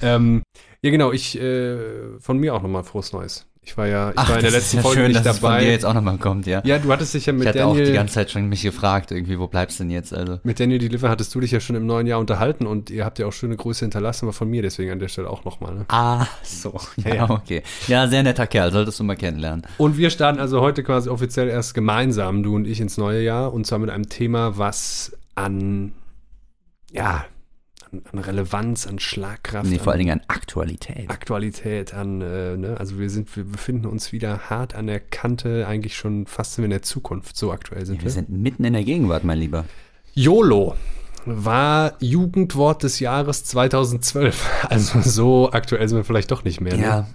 ähm, 0.02 0.42
ja, 0.82 0.90
genau, 0.90 1.12
ich, 1.12 1.38
äh, 1.38 2.18
von 2.20 2.38
mir 2.38 2.54
auch 2.54 2.62
nochmal 2.62 2.84
frohes 2.84 3.12
Neues. 3.12 3.46
Ich 3.64 3.78
war 3.78 3.86
ja, 3.86 4.10
ich 4.10 4.16
war 4.16 4.36
in 4.36 4.42
der 4.42 4.50
letzten 4.50 4.78
ja 4.78 4.82
Folge 4.82 5.02
schön, 5.02 5.12
nicht 5.12 5.24
dass 5.24 5.36
es 5.36 5.40
von 5.40 5.50
dir 5.52 5.58
dabei. 5.58 5.70
jetzt 5.70 5.84
auch 5.86 5.94
nochmal 5.94 6.18
kommt, 6.18 6.46
ja. 6.48 6.62
Ja, 6.64 6.80
du 6.80 6.90
hattest 6.90 7.14
dich 7.14 7.26
ja 7.26 7.32
ich 7.32 7.38
mit 7.38 7.46
hatte 7.46 7.64
auch 7.64 7.74
die 7.74 7.78
Daniel, 7.78 7.94
ganze 7.94 8.14
Zeit 8.14 8.30
schon 8.32 8.48
mich 8.48 8.62
gefragt, 8.62 9.12
irgendwie, 9.12 9.38
wo 9.38 9.46
bleibst 9.46 9.78
du 9.78 9.84
denn 9.84 9.92
jetzt? 9.92 10.12
Also, 10.12 10.40
mit 10.42 10.58
Daniel 10.58 10.80
Deliver 10.80 11.08
hattest 11.08 11.32
du 11.32 11.38
dich 11.38 11.52
ja 11.52 11.60
schon 11.60 11.76
im 11.76 11.86
neuen 11.86 12.08
Jahr 12.08 12.18
unterhalten 12.18 12.66
und 12.66 12.90
ihr 12.90 13.04
habt 13.04 13.20
ja 13.20 13.26
auch 13.26 13.32
schöne 13.32 13.56
Grüße 13.56 13.84
hinterlassen, 13.84 14.24
aber 14.24 14.32
von 14.32 14.50
mir 14.50 14.62
deswegen 14.62 14.90
an 14.90 14.98
der 14.98 15.06
Stelle 15.06 15.30
auch 15.30 15.44
nochmal. 15.44 15.74
Ne? 15.76 15.84
ah, 15.88 16.26
so. 16.42 16.74
Ja, 17.04 17.14
Ja. 17.14 17.30
okay. 17.30 17.62
Ja, 17.86 18.08
sehr 18.08 18.24
netter 18.24 18.48
Kerl, 18.48 18.72
solltest 18.72 18.98
du 18.98 19.04
mal 19.04 19.14
kennenlernen. 19.16 19.64
Und 19.78 19.96
wir 19.96 20.10
starten 20.10 20.40
also 20.40 20.60
heute 20.60 20.82
quasi 20.82 21.08
offiziell 21.08 21.48
erst 21.48 21.74
gemeinsam, 21.74 22.42
du 22.42 22.56
und 22.56 22.66
ich, 22.66 22.80
ins 22.80 22.98
neue 22.98 23.22
Jahr 23.22 23.52
und 23.54 23.64
zwar 23.64 23.78
mit 23.78 23.90
einem 23.90 24.08
Thema, 24.08 24.58
was 24.58 25.12
an, 25.36 25.92
ja, 26.90 27.24
an, 27.92 28.02
an 28.12 28.18
Relevanz, 28.18 28.86
an 28.86 28.98
Schlagkraft, 28.98 29.68
Nee, 29.70 29.78
vor 29.78 29.92
allen 29.92 29.98
Dingen 30.00 30.20
an 30.20 30.24
Aktualität. 30.28 31.10
Aktualität, 31.10 31.94
an, 31.94 32.20
äh, 32.20 32.56
ne? 32.56 32.76
also 32.78 32.98
wir 32.98 33.10
sind, 33.10 33.34
wir 33.36 33.44
befinden 33.44 33.86
uns 33.86 34.12
wieder 34.12 34.50
hart 34.50 34.74
an 34.74 34.86
der 34.86 35.00
Kante, 35.00 35.66
eigentlich 35.66 35.96
schon 35.96 36.26
fast 36.26 36.54
sind 36.54 36.62
wir 36.62 36.66
in 36.66 36.70
der 36.70 36.82
Zukunft, 36.82 37.36
so 37.36 37.52
aktuell 37.52 37.84
sind 37.86 37.98
Wir 37.98 38.04
wir. 38.04 38.10
sind 38.10 38.30
mitten 38.30 38.64
in 38.64 38.72
der 38.72 38.84
Gegenwart, 38.84 39.24
mein 39.24 39.38
Lieber. 39.38 39.64
YOLO. 40.14 40.74
War 41.26 41.94
Jugendwort 42.00 42.82
des 42.82 43.00
Jahres 43.00 43.44
2012. 43.44 44.50
Also 44.68 45.00
so 45.02 45.50
aktuell 45.52 45.88
sind 45.88 45.98
wir 45.98 46.04
vielleicht 46.04 46.30
doch 46.30 46.44
nicht 46.44 46.60
mehr. 46.60 46.76
Ne? 46.76 46.82
Ja, 46.82 47.06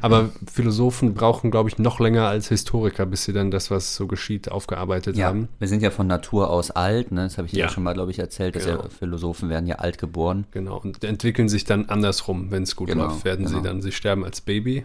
Aber 0.00 0.30
Philosophen 0.50 1.12
brauchen, 1.14 1.50
glaube 1.50 1.68
ich, 1.68 1.78
noch 1.78 2.00
länger 2.00 2.26
als 2.28 2.48
Historiker, 2.48 3.04
bis 3.06 3.24
sie 3.24 3.32
dann 3.32 3.50
das, 3.50 3.70
was 3.70 3.94
so 3.96 4.06
geschieht, 4.06 4.50
aufgearbeitet 4.50 5.16
ja. 5.16 5.26
haben. 5.26 5.48
Wir 5.58 5.68
sind 5.68 5.82
ja 5.82 5.90
von 5.90 6.06
Natur 6.06 6.50
aus 6.50 6.70
alt, 6.70 7.12
ne? 7.12 7.24
Das 7.24 7.36
habe 7.38 7.46
ich 7.48 7.52
Ja. 7.54 7.68
schon 7.68 7.82
mal, 7.82 7.92
glaube 7.94 8.10
ich, 8.10 8.18
erzählt, 8.18 8.56
dass 8.56 8.64
Genau. 8.64 8.82
ja 8.84 8.88
Philosophen 8.88 9.48
werden 9.50 9.66
ja 9.66 9.76
alt 9.76 9.98
geboren. 9.98 10.46
Genau. 10.52 10.78
Und 10.78 11.02
entwickeln 11.04 11.48
sich 11.48 11.64
dann 11.64 11.86
andersrum, 11.88 12.50
wenn 12.50 12.62
es 12.62 12.76
gut 12.76 12.88
Genau, 12.88 13.06
läuft, 13.06 13.24
werden 13.24 13.46
sie 13.46 13.54
genau. 13.54 13.64
dann, 13.66 13.82
sie 13.82 13.92
sterben 13.92 14.24
als 14.24 14.40
Baby. 14.40 14.84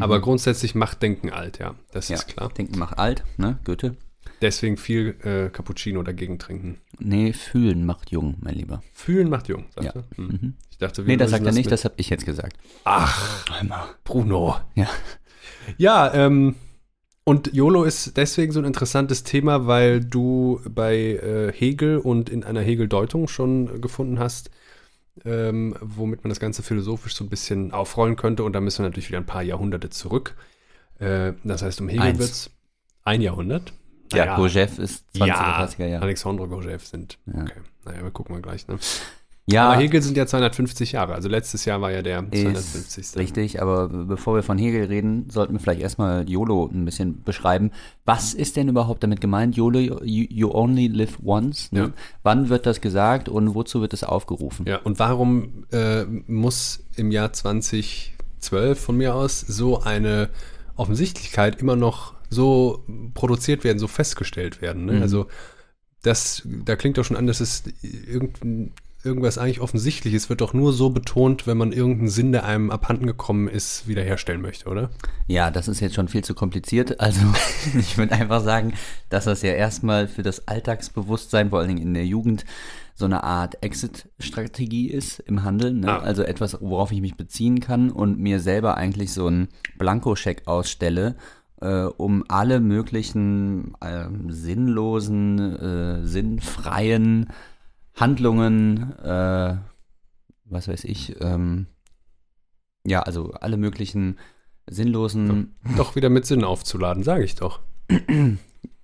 Aber 0.00 0.20
grundsätzlich 0.20 0.74
macht 0.74 1.02
Denken 1.02 1.30
alt, 1.30 1.58
ja. 1.58 1.74
Das 1.92 2.08
Ja, 2.08 2.16
ist 2.16 2.26
klar. 2.28 2.48
Denken 2.56 2.78
macht 2.78 2.98
alt, 2.98 3.24
ne? 3.36 3.58
Goethe. 3.64 3.94
Deswegen 4.42 4.76
viel 4.76 5.14
äh, 5.22 5.48
Cappuccino 5.50 6.02
dagegen 6.02 6.38
trinken. 6.38 6.78
Nee, 6.98 7.32
fühlen 7.32 7.86
macht 7.86 8.10
jung, 8.10 8.36
mein 8.40 8.54
Lieber. 8.56 8.82
Fühlen 8.92 9.30
macht 9.30 9.48
jung, 9.48 9.64
sagt 9.74 9.86
Ja. 9.86 9.92
er. 9.94 10.16
Hm. 10.16 10.54
Ich 10.70 10.78
dachte, 10.78 11.06
wir 11.06 11.12
Nee, 11.12 11.16
das 11.16 11.30
sagt 11.30 11.46
er 11.46 11.52
nicht, 11.52 11.66
mit- 11.66 11.72
das 11.72 11.84
habe 11.84 11.94
ich 11.96 12.10
jetzt 12.10 12.26
gesagt. 12.26 12.56
Ach, 12.84 13.46
Bruno. 14.04 14.56
Ja. 14.74 14.88
Ja, 15.78 16.12
ähm, 16.12 16.56
und 17.24 17.52
YOLO 17.54 17.84
ist 17.84 18.16
deswegen 18.16 18.50
so 18.50 18.58
ein 18.58 18.64
interessantes 18.64 19.22
Thema, 19.22 19.68
weil 19.68 20.00
du 20.04 20.60
bei 20.68 20.96
äh, 20.96 21.52
Hegel 21.52 21.98
und 21.98 22.28
in 22.28 22.42
einer 22.42 22.60
Hegel-Deutung 22.62 23.28
schon 23.28 23.80
gefunden 23.80 24.18
hast, 24.18 24.50
ähm, 25.24 25.76
womit 25.80 26.24
man 26.24 26.30
das 26.30 26.40
Ganze 26.40 26.64
philosophisch 26.64 27.14
so 27.14 27.22
ein 27.22 27.30
bisschen 27.30 27.70
aufrollen 27.70 28.16
könnte. 28.16 28.42
Und 28.42 28.54
da 28.54 28.60
müssen 28.60 28.78
wir 28.82 28.88
natürlich 28.88 29.08
wieder 29.08 29.18
ein 29.18 29.26
paar 29.26 29.42
Jahrhunderte 29.44 29.88
zurück. 29.90 30.34
Äh, 30.98 31.34
das 31.44 31.62
heißt, 31.62 31.80
um 31.80 31.88
Hegel 31.88 32.18
wird 32.18 32.30
es 32.30 32.50
ein 33.04 33.20
Jahrhundert. 33.20 33.72
Ja, 34.12 34.24
Naja, 34.26 34.36
Gurdjieff 34.36 34.78
ist 34.78 35.04
20er, 35.16 35.26
ja, 35.26 35.64
30er 35.64 35.86
Jahre. 35.86 36.02
Alexandre 36.02 36.48
Gurdjieff 36.48 36.86
sind. 36.86 37.18
Ja. 37.26 37.42
Okay, 37.42 37.60
naja, 37.84 38.02
wir 38.02 38.10
gucken 38.10 38.34
mal 38.34 38.42
gleich. 38.42 38.66
Ne? 38.68 38.78
Ja, 39.46 39.70
Aber 39.70 39.80
Hegel 39.80 40.00
sind 40.00 40.16
ja 40.16 40.24
250 40.24 40.92
Jahre. 40.92 41.14
Also 41.14 41.28
letztes 41.28 41.64
Jahr 41.64 41.80
war 41.80 41.90
ja 41.90 42.00
der 42.00 42.20
250. 42.20 42.98
ist 42.98 43.16
richtig, 43.16 43.60
aber 43.60 43.88
bevor 43.88 44.36
wir 44.36 44.44
von 44.44 44.56
Hegel 44.56 44.84
reden, 44.84 45.28
sollten 45.30 45.54
wir 45.54 45.60
vielleicht 45.60 45.80
erstmal 45.80 46.30
YOLO 46.30 46.70
ein 46.72 46.84
bisschen 46.84 47.24
beschreiben. 47.24 47.72
Was 48.04 48.34
ist 48.34 48.54
denn 48.54 48.68
überhaupt 48.68 49.02
damit 49.02 49.20
gemeint? 49.20 49.56
YOLO, 49.56 49.80
you, 49.80 50.26
you 50.30 50.54
only 50.54 50.86
live 50.86 51.18
once. 51.24 51.72
Ne? 51.72 51.80
Ja. 51.80 51.90
Wann 52.22 52.50
wird 52.50 52.66
das 52.66 52.80
gesagt 52.80 53.28
und 53.28 53.56
wozu 53.56 53.80
wird 53.80 53.92
es 53.94 54.04
aufgerufen? 54.04 54.64
Ja, 54.68 54.78
und 54.78 55.00
warum 55.00 55.64
äh, 55.72 56.04
muss 56.04 56.84
im 56.94 57.10
Jahr 57.10 57.32
2012 57.32 58.80
von 58.80 58.96
mir 58.96 59.16
aus 59.16 59.40
so 59.40 59.82
eine 59.82 60.28
Offensichtlichkeit 60.76 61.60
immer 61.60 61.74
noch 61.74 62.14
so 62.32 62.84
produziert 63.14 63.64
werden, 63.64 63.78
so 63.78 63.88
festgestellt 63.88 64.62
werden? 64.62 64.86
Ne? 64.86 64.94
Mhm. 64.94 65.02
Also 65.02 65.26
das, 66.02 66.42
da 66.64 66.76
klingt 66.76 66.98
doch 66.98 67.04
schon 67.04 67.16
an, 67.16 67.26
dass 67.26 67.40
es 67.40 67.62
irgendein, 67.82 68.72
irgendwas 69.04 69.38
eigentlich 69.38 69.60
Offensichtliches 69.60 70.28
wird 70.28 70.40
doch 70.40 70.52
nur 70.52 70.72
so 70.72 70.90
betont, 70.90 71.46
wenn 71.46 71.56
man 71.56 71.72
irgendeinen 71.72 72.08
Sinn, 72.08 72.32
der 72.32 72.44
einem 72.44 72.70
abhanden 72.70 73.06
gekommen 73.06 73.48
ist, 73.48 73.88
wiederherstellen 73.88 74.40
möchte, 74.40 74.68
oder? 74.68 74.90
Ja, 75.26 75.50
das 75.50 75.68
ist 75.68 75.80
jetzt 75.80 75.94
schon 75.94 76.08
viel 76.08 76.22
zu 76.22 76.34
kompliziert. 76.34 77.00
Also 77.00 77.20
ich 77.78 77.98
würde 77.98 78.14
einfach 78.14 78.42
sagen, 78.42 78.74
dass 79.08 79.24
das 79.24 79.42
ja 79.42 79.52
erstmal 79.52 80.08
für 80.08 80.22
das 80.22 80.46
Alltagsbewusstsein, 80.46 81.50
vor 81.50 81.60
allen 81.60 81.68
Dingen 81.68 81.82
in 81.82 81.94
der 81.94 82.06
Jugend, 82.06 82.44
so 82.94 83.06
eine 83.06 83.24
Art 83.24 83.62
Exit-Strategie 83.62 84.88
ist 84.88 85.18
im 85.20 85.42
Handeln. 85.42 85.80
Ne? 85.80 85.88
Ah. 85.88 85.98
Also 85.98 86.22
etwas, 86.22 86.58
worauf 86.60 86.92
ich 86.92 87.00
mich 87.00 87.16
beziehen 87.16 87.60
kann 87.60 87.90
und 87.90 88.18
mir 88.18 88.38
selber 88.38 88.76
eigentlich 88.76 89.12
so 89.12 89.26
einen 89.26 89.48
Blankoscheck 89.78 90.46
ausstelle, 90.46 91.16
äh, 91.62 91.84
um 91.84 92.24
alle 92.28 92.60
möglichen 92.60 93.74
ähm, 93.80 94.30
sinnlosen, 94.30 95.38
äh, 95.38 96.06
sinnfreien 96.06 97.28
Handlungen, 97.94 98.92
äh, 98.98 99.56
was 100.44 100.68
weiß 100.68 100.84
ich, 100.84 101.16
ähm, 101.20 101.66
ja, 102.84 103.02
also 103.02 103.32
alle 103.32 103.56
möglichen 103.56 104.18
sinnlosen 104.68 105.54
Doch 105.76 105.96
wieder 105.96 106.08
mit 106.10 106.26
Sinn 106.26 106.44
aufzuladen, 106.44 107.02
sage 107.02 107.24
ich 107.24 107.36
doch. 107.36 107.60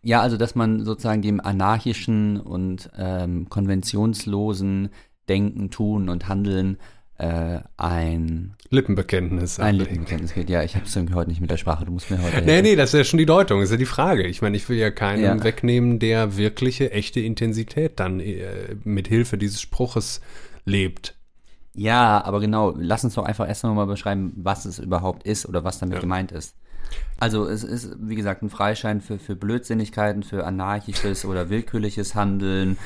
Ja, 0.02 0.20
also 0.22 0.36
dass 0.36 0.54
man 0.54 0.84
sozusagen 0.84 1.22
dem 1.22 1.40
anarchischen 1.40 2.40
und 2.40 2.90
ähm, 2.96 3.48
konventionslosen 3.48 4.90
Denken, 5.28 5.70
Tun 5.70 6.08
und 6.08 6.28
Handeln 6.28 6.78
äh, 7.18 7.60
ein, 7.76 8.54
Lippenbekenntnis. 8.70 9.58
ein 9.58 9.66
ablegen. 9.66 9.78
Lippenbekenntnis 9.84 10.34
geht. 10.34 10.48
Ja, 10.50 10.62
ich 10.62 10.74
habe 10.76 10.86
es 10.86 10.94
irgendwie 10.96 11.14
heute 11.14 11.30
nicht 11.30 11.40
mit 11.40 11.50
der 11.50 11.56
Sprache. 11.56 11.84
Du 11.84 11.92
musst 11.92 12.10
mir 12.10 12.22
heute. 12.22 12.42
Nee, 12.42 12.62
nee, 12.62 12.76
das 12.76 12.94
ist 12.94 12.98
ja 12.98 13.04
schon 13.04 13.18
die 13.18 13.26
Deutung, 13.26 13.60
ist 13.60 13.70
ja 13.70 13.76
die 13.76 13.86
Frage. 13.86 14.26
Ich 14.26 14.40
meine, 14.42 14.56
ich 14.56 14.68
will 14.68 14.78
ja 14.78 14.90
keinem 14.90 15.24
Ja. 15.24 15.44
wegnehmen, 15.44 15.98
der 15.98 16.36
wirkliche, 16.36 16.92
echte 16.92 17.20
Intensität 17.20 17.98
dann 18.00 18.20
äh, 18.20 18.76
mit 18.84 19.08
Hilfe 19.08 19.36
dieses 19.36 19.60
Spruches 19.60 20.20
lebt. 20.64 21.14
Ja, 21.74 22.24
aber 22.24 22.40
genau. 22.40 22.74
Lass 22.78 23.04
uns 23.04 23.14
doch 23.14 23.24
einfach 23.24 23.48
erst 23.48 23.64
nochmal 23.64 23.86
beschreiben, 23.86 24.32
was 24.36 24.64
es 24.64 24.78
überhaupt 24.78 25.24
ist 25.24 25.46
oder 25.46 25.64
was 25.64 25.78
damit 25.78 25.96
Ja. 25.96 26.00
gemeint 26.00 26.32
ist. 26.32 26.54
Also 27.20 27.46
es 27.46 27.64
ist, 27.64 27.96
wie 28.00 28.14
gesagt, 28.14 28.42
ein 28.42 28.48
Freischein 28.48 29.00
für, 29.00 29.18
für 29.18 29.36
Blödsinnigkeiten, 29.36 30.22
für 30.22 30.46
anarchisches 30.46 31.24
oder 31.26 31.50
willkürliches 31.50 32.14
Handeln, 32.14 32.78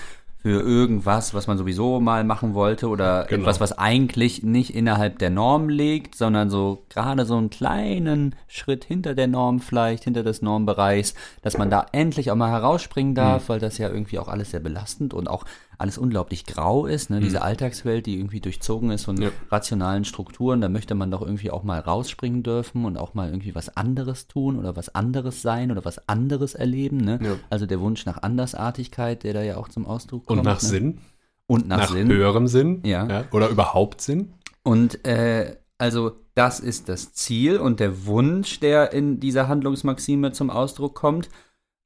für 0.43 0.61
irgendwas, 0.61 1.35
was 1.35 1.47
man 1.47 1.57
sowieso 1.57 2.01
mal 2.01 2.25
machen 2.25 2.55
wollte 2.55 2.89
oder 2.89 3.27
Genau. 3.27 3.43
etwas, 3.43 3.61
was 3.61 3.79
eigentlich 3.79 4.43
nicht 4.43 4.75
innerhalb 4.75 5.21
der 5.21 5.31
Norm 5.31 5.69
liegt, 5.69 6.17
sondern 6.17 6.51
so 6.51 6.85
gerade 6.89 7.25
so 7.27 7.37
einen 7.37 7.49
kleinen 7.51 8.35
Schritt 8.49 8.85
hinter 8.85 9.15
der 9.15 9.29
Norm 9.29 9.61
vielleicht, 9.61 10.03
hinter 10.03 10.25
des 10.25 10.43
Normbereichs, 10.43 11.15
dass 11.43 11.57
man 11.59 11.71
da 11.71 11.87
endlich 11.93 12.33
auch 12.33 12.37
mal 12.37 12.51
herausspringen 12.51 13.15
darf, 13.15 13.49
weil 13.49 13.61
das 13.61 13.79
ja 13.79 13.89
irgendwie 13.89 14.19
auch 14.19 14.29
alles 14.29 14.51
sehr 14.51 14.61
belastend 14.61 15.15
und 15.15 15.31
auch 15.31 15.45
alles 15.83 15.99
unglaublich 15.99 16.47
grau 16.47 16.87
ist, 16.87 17.11
ne? 17.11 17.21
diese 17.21 17.43
Alltagswelt, 17.43 18.07
die 18.07 18.17
irgendwie 18.19 18.41
durchzogen 18.41 18.91
ist 18.91 19.05
von 19.05 19.21
Ja. 19.21 19.31
rationalen 19.51 20.05
Strukturen, 20.07 20.61
da 20.62 20.69
möchte 20.71 20.95
man 20.95 21.11
doch 21.11 21.21
irgendwie 21.21 21.51
auch 21.51 21.62
mal 21.65 21.81
rausspringen 21.81 22.43
dürfen 22.43 22.85
und 22.87 22.97
auch 22.97 23.12
mal 23.15 23.29
irgendwie 23.29 23.55
was 23.55 23.77
anderes 23.77 24.29
tun 24.29 24.59
oder 24.59 24.75
was 24.77 24.95
anderes 24.95 25.43
sein 25.43 25.71
oder 25.71 25.85
was 25.85 26.09
anderes 26.09 26.55
erleben. 26.55 26.97
Ne? 26.99 27.19
Ja. 27.23 27.35
Also 27.51 27.67
der 27.67 27.81
Wunsch 27.81 28.07
nach 28.07 28.23
Andersartigkeit, 28.23 29.25
der 29.25 29.35
da 29.35 29.43
ja 29.43 29.57
auch 29.59 29.69
zum 29.69 29.85
Ausdruck 29.87 30.27
kommt. 30.27 30.39
Und 30.41 30.45
nach 30.47 30.62
ne? 30.62 30.69
Sinn, 30.69 30.99
Und 31.47 31.69
nach, 31.69 31.79
nach, 31.79 31.91
Sinn. 31.91 32.09
höherem 32.09 32.47
Sinn 32.47 32.81
Ja. 32.85 33.25
oder 33.33 33.49
überhaupt 33.49 34.01
Sinn. 34.01 34.33
Und 34.62 35.05
äh, 35.07 35.57
also 35.79 36.12
das 36.35 36.61
ist 36.61 36.89
das 36.89 37.12
Ziel 37.12 37.59
und 37.59 37.81
der 37.81 38.07
Wunsch, 38.07 38.61
der 38.61 38.93
in 38.93 39.21
dieser 39.21 39.49
Handlungsmaxime 39.49 40.33
zum 40.33 40.49
Ausdruck 40.49 40.95
kommt. 40.95 41.29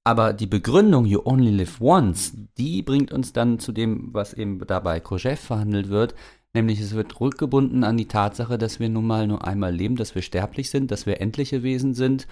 Aber 0.07 0.33
die 0.33 0.47
Begründung, 0.47 1.05
you 1.05 1.21
only 1.25 1.51
live 1.51 1.81
once, 1.81 2.33
die 2.57 2.83
bringt 2.83 3.13
uns 3.13 3.33
dann 3.33 3.59
zu 3.59 3.73
dem, 3.73 4.15
was 4.15 4.35
eben 4.35 4.65
dabei 4.65 4.99
Kojève 5.01 5.35
verhandelt 5.35 5.89
wird, 5.89 6.15
nämlich 6.55 6.79
es 6.79 6.95
wird 6.95 7.21
rückgebunden 7.21 7.83
an 7.83 7.97
die 7.97 8.07
Tatsache, 8.07 8.57
dass 8.57 8.79
wir 8.79 8.89
nun 8.89 9.05
mal 9.05 9.27
nur 9.27 9.45
einmal 9.45 9.75
leben, 9.75 9.97
dass 9.97 10.15
wir 10.15 10.23
sterblich 10.23 10.71
sind, 10.71 10.93
dass 10.93 11.07
wir 11.07 11.21
endliche 11.21 11.65
Wesen 11.65 11.93
sind 11.93 12.29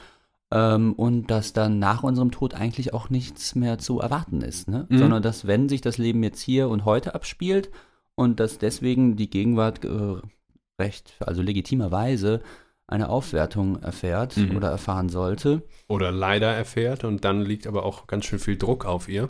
ähm, 0.52 0.93
und 0.93 1.33
dass 1.33 1.52
dann 1.52 1.81
nach 1.81 2.04
unserem 2.04 2.31
Tod 2.31 2.54
eigentlich 2.54 2.95
auch 2.95 3.11
nichts 3.11 3.57
mehr 3.57 3.78
zu 3.78 3.99
erwarten 3.99 4.40
ist, 4.40 4.69
ne? 4.69 4.87
Mhm. 4.88 4.99
sondern 4.99 5.23
dass 5.25 5.49
wenn 5.49 5.69
sich 5.69 5.81
das 5.81 5.99
Leben 5.99 6.23
jetzt 6.23 6.43
hier 6.43 6.69
und 6.69 6.85
heute 6.85 7.16
abspielt 7.16 7.73
und 8.14 8.38
dass 8.38 8.59
deswegen 8.59 9.16
die 9.16 9.31
Gegenwart 9.31 9.85
äh, 9.85 10.23
recht, 10.81 11.14
also 11.19 11.43
legitimerweise 11.43 12.40
eine 12.87 13.09
Aufwertung 13.09 13.81
erfährt 13.83 14.37
Mhm. 14.37 14.57
oder 14.57 14.69
erfahren 14.71 15.09
sollte. 15.09 15.62
Oder 15.88 16.12
leider 16.12 16.53
erfährt 16.53 17.05
und 17.05 17.25
dann 17.25 17.41
liegt 17.41 17.67
aber 17.67 17.85
auch 17.85 18.07
ganz 18.07 18.26
schön 18.26 18.38
viel 18.38 18.57
Druck 18.57 18.85
auf 18.85 19.09
ihr. 19.09 19.29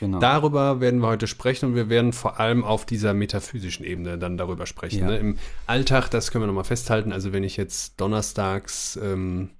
Genau. 0.00 0.18
Darüber 0.18 0.80
werden 0.80 1.00
wir 1.00 1.06
heute 1.08 1.26
sprechen 1.26 1.66
und 1.66 1.74
wir 1.74 1.88
werden 1.88 2.12
vor 2.12 2.40
allem 2.40 2.64
auf 2.64 2.86
dieser 2.86 3.14
metaphysischen 3.14 3.84
Ebene 3.84 4.18
dann 4.18 4.36
darüber 4.36 4.66
sprechen. 4.66 5.00
Ja. 5.00 5.06
Ne? 5.06 5.18
Im 5.18 5.38
Alltag, 5.66 6.08
das 6.08 6.30
können 6.30 6.42
wir 6.42 6.46
nochmal 6.48 6.64
festhalten, 6.64 7.12
also 7.12 7.32
wenn 7.32 7.44
ich 7.44 7.56
jetzt 7.56 8.00
donnerstags 8.00 8.98
ähm, 9.00 9.50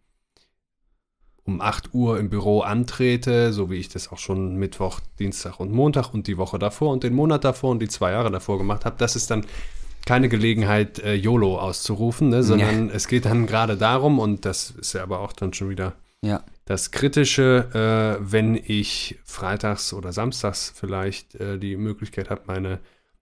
um 1.44 1.60
8 1.60 1.92
Uhr 1.92 2.18
im 2.18 2.30
Büro 2.30 2.60
antrete, 2.60 3.52
so 3.52 3.70
wie 3.70 3.76
ich 3.76 3.88
das 3.88 4.10
auch 4.10 4.18
schon 4.18 4.56
Mittwoch, 4.56 5.00
Dienstag 5.18 5.60
und 5.60 5.72
Montag 5.72 6.14
und 6.14 6.26
die 6.28 6.38
Woche 6.38 6.58
davor 6.58 6.92
und 6.92 7.02
den 7.02 7.14
Monat 7.14 7.44
davor 7.44 7.70
und 7.70 7.80
die 7.80 7.88
zwei 7.88 8.12
Jahre 8.12 8.30
davor 8.30 8.58
gemacht 8.58 8.84
habe, 8.84 8.96
das 8.98 9.16
ist 9.16 9.30
dann 9.30 9.44
keine 10.06 10.28
Gelegenheit, 10.28 10.98
äh, 10.98 11.14
YOLO 11.14 11.58
auszurufen, 11.58 12.28
ne? 12.28 12.42
sondern 12.42 12.90
es 12.90 13.08
geht 13.08 13.24
dann 13.24 13.46
gerade 13.46 13.76
darum, 13.76 14.18
und 14.18 14.44
das 14.44 14.70
ist 14.70 14.92
ja 14.94 15.02
aber 15.02 15.20
auch 15.20 15.32
dann 15.32 15.52
schon 15.52 15.70
wieder 15.70 15.94
ja. 16.22 16.42
das 16.64 16.90
Kritische, 16.90 18.18
äh, 18.20 18.24
wenn 18.32 18.54
ich 18.54 19.18
freitags 19.24 19.92
oder 19.92 20.12
samstags 20.12 20.72
vielleicht 20.74 21.34
äh, 21.36 21.58
die 21.58 21.76
Möglichkeit 21.76 22.30
habe, 22.30 22.42
meine 22.46 22.78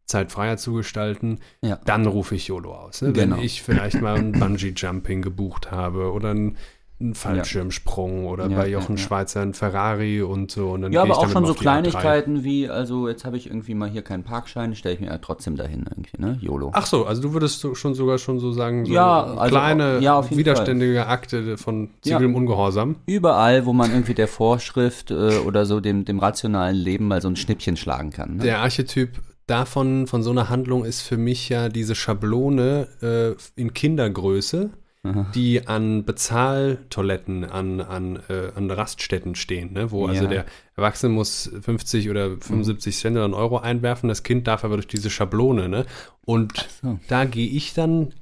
Zeit 0.07 0.33
freier 0.33 0.57
zu 0.57 0.75
gestalten, 0.75 1.39
Ja. 1.63 1.79
dann 1.85 2.07
rufe 2.07 2.35
ich 2.35 2.49
YOLO 2.49 2.75
aus. 2.75 3.03
Ne? 3.03 3.13
Genau. 3.13 3.37
Wenn 3.37 3.45
ich 3.45 3.63
vielleicht 3.63 4.01
mal 4.01 4.17
ein 4.17 4.33
Bungee-Jumping 4.33 5.23
gebucht 5.23 5.71
habe 5.71 6.13
oder 6.13 6.35
ein 6.35 6.57
einen 7.01 7.15
Fallschirmsprung 7.15 8.27
oder 8.27 8.49
Ja, 8.49 8.57
bei 8.57 8.67
ja, 8.67 8.79
Jochen 8.79 8.97
ja. 8.97 9.03
Schweizer 9.03 9.41
ein 9.41 9.55
Ferrari 9.55 10.23
und 10.23 10.51
so. 10.51 10.71
Und 10.71 10.83
dann 10.83 10.93
Ja, 10.93 11.03
aber 11.03 11.19
auch 11.19 11.29
schon 11.29 11.45
so 11.45 11.53
auf 11.53 11.57
die 11.59 11.63
A3. 11.63 11.63
Kleinigkeiten 11.63 12.45
wie, 12.45 12.69
also 12.69 13.09
jetzt 13.09 13.25
habe 13.25 13.37
ich 13.37 13.47
irgendwie 13.47 13.75
mal 13.75 13.89
hier 13.89 14.03
keinen 14.03 14.23
Parkschein, 14.23 14.75
stelle 14.75 14.95
ich 14.95 15.01
mir 15.01 15.07
ja 15.07 15.19
trotzdem 15.19 15.57
dahin 15.57 15.87
irgendwie, 15.89 16.21
ne? 16.21 16.39
YOLO. 16.41 16.71
Ach 16.75 16.87
so, 16.87 17.07
also 17.07 17.23
du 17.23 17.33
würdest 17.33 17.67
schon 17.77 17.95
sogar 17.95 18.19
schon 18.19 18.39
so 18.39 18.53
sagen, 18.53 18.85
so 18.87 18.93
Ja, 18.93 19.23
also, 19.25 19.57
kleine, 19.57 20.01
ja, 20.01 20.21
jeden 20.23 20.37
widerständige 20.37 21.07
Akte 21.07 21.57
von 21.57 21.91
Ja. 22.05 22.17
zivilem 22.17 22.35
Ungehorsam. 22.35 22.97
Überall, 23.07 23.65
wo 23.67 23.73
man 23.73 23.91
irgendwie 23.91 24.15
der 24.15 24.29
Vorschrift 24.29 25.11
äh, 25.11 25.39
oder 25.39 25.65
so 25.67 25.81
dem, 25.81 26.05
dem 26.05 26.19
rationalen 26.19 26.77
Leben 26.77 27.09
mal 27.09 27.23
so 27.23 27.29
ein 27.29 27.37
Schnippchen 27.37 27.77
schlagen 27.77 28.11
kann. 28.11 28.37
Ne? 28.37 28.43
Der 28.43 28.59
Archetyp 28.61 29.21
davon, 29.47 30.07
von 30.07 30.23
so 30.23 30.31
einer 30.31 30.49
Handlung 30.49 30.85
ist 30.85 31.01
für 31.01 31.17
mich 31.17 31.49
ja 31.49 31.69
diese 31.69 31.95
Schablone 31.97 32.87
äh, 33.03 33.61
in 33.61 33.73
Kindergröße, 33.75 34.71
die 35.35 35.67
an 35.67 36.05
Bezahltoiletten, 36.05 37.45
an, 37.45 37.81
an, 37.81 38.19
äh, 38.29 38.51
an 38.55 38.71
Raststätten 38.71 39.35
stehen, 39.35 39.73
ne? 39.73 39.91
wo 39.91 40.07
also 40.07 40.25
Ja. 40.25 40.31
der 40.31 40.45
Erwachsene 40.77 41.13
muss 41.13 41.51
50 41.63 42.11
oder 42.11 42.31
75 42.39 42.97
Cent 42.97 43.17
oder 43.17 43.25
einen 43.25 43.35
Euro 43.35 43.59
einwerfen, 43.59 44.09
das 44.09 44.23
Kind 44.23 44.47
darf 44.47 44.65
aber 44.65 44.77
durch 44.77 44.87
diese 44.87 45.11
Schablone. 45.11 45.69
Ne? 45.69 45.87
Und 46.25 46.69
so. 46.83 46.99
da 47.09 47.25
gehe 47.25 47.49
ich 47.49 47.75
dann 47.75 48.13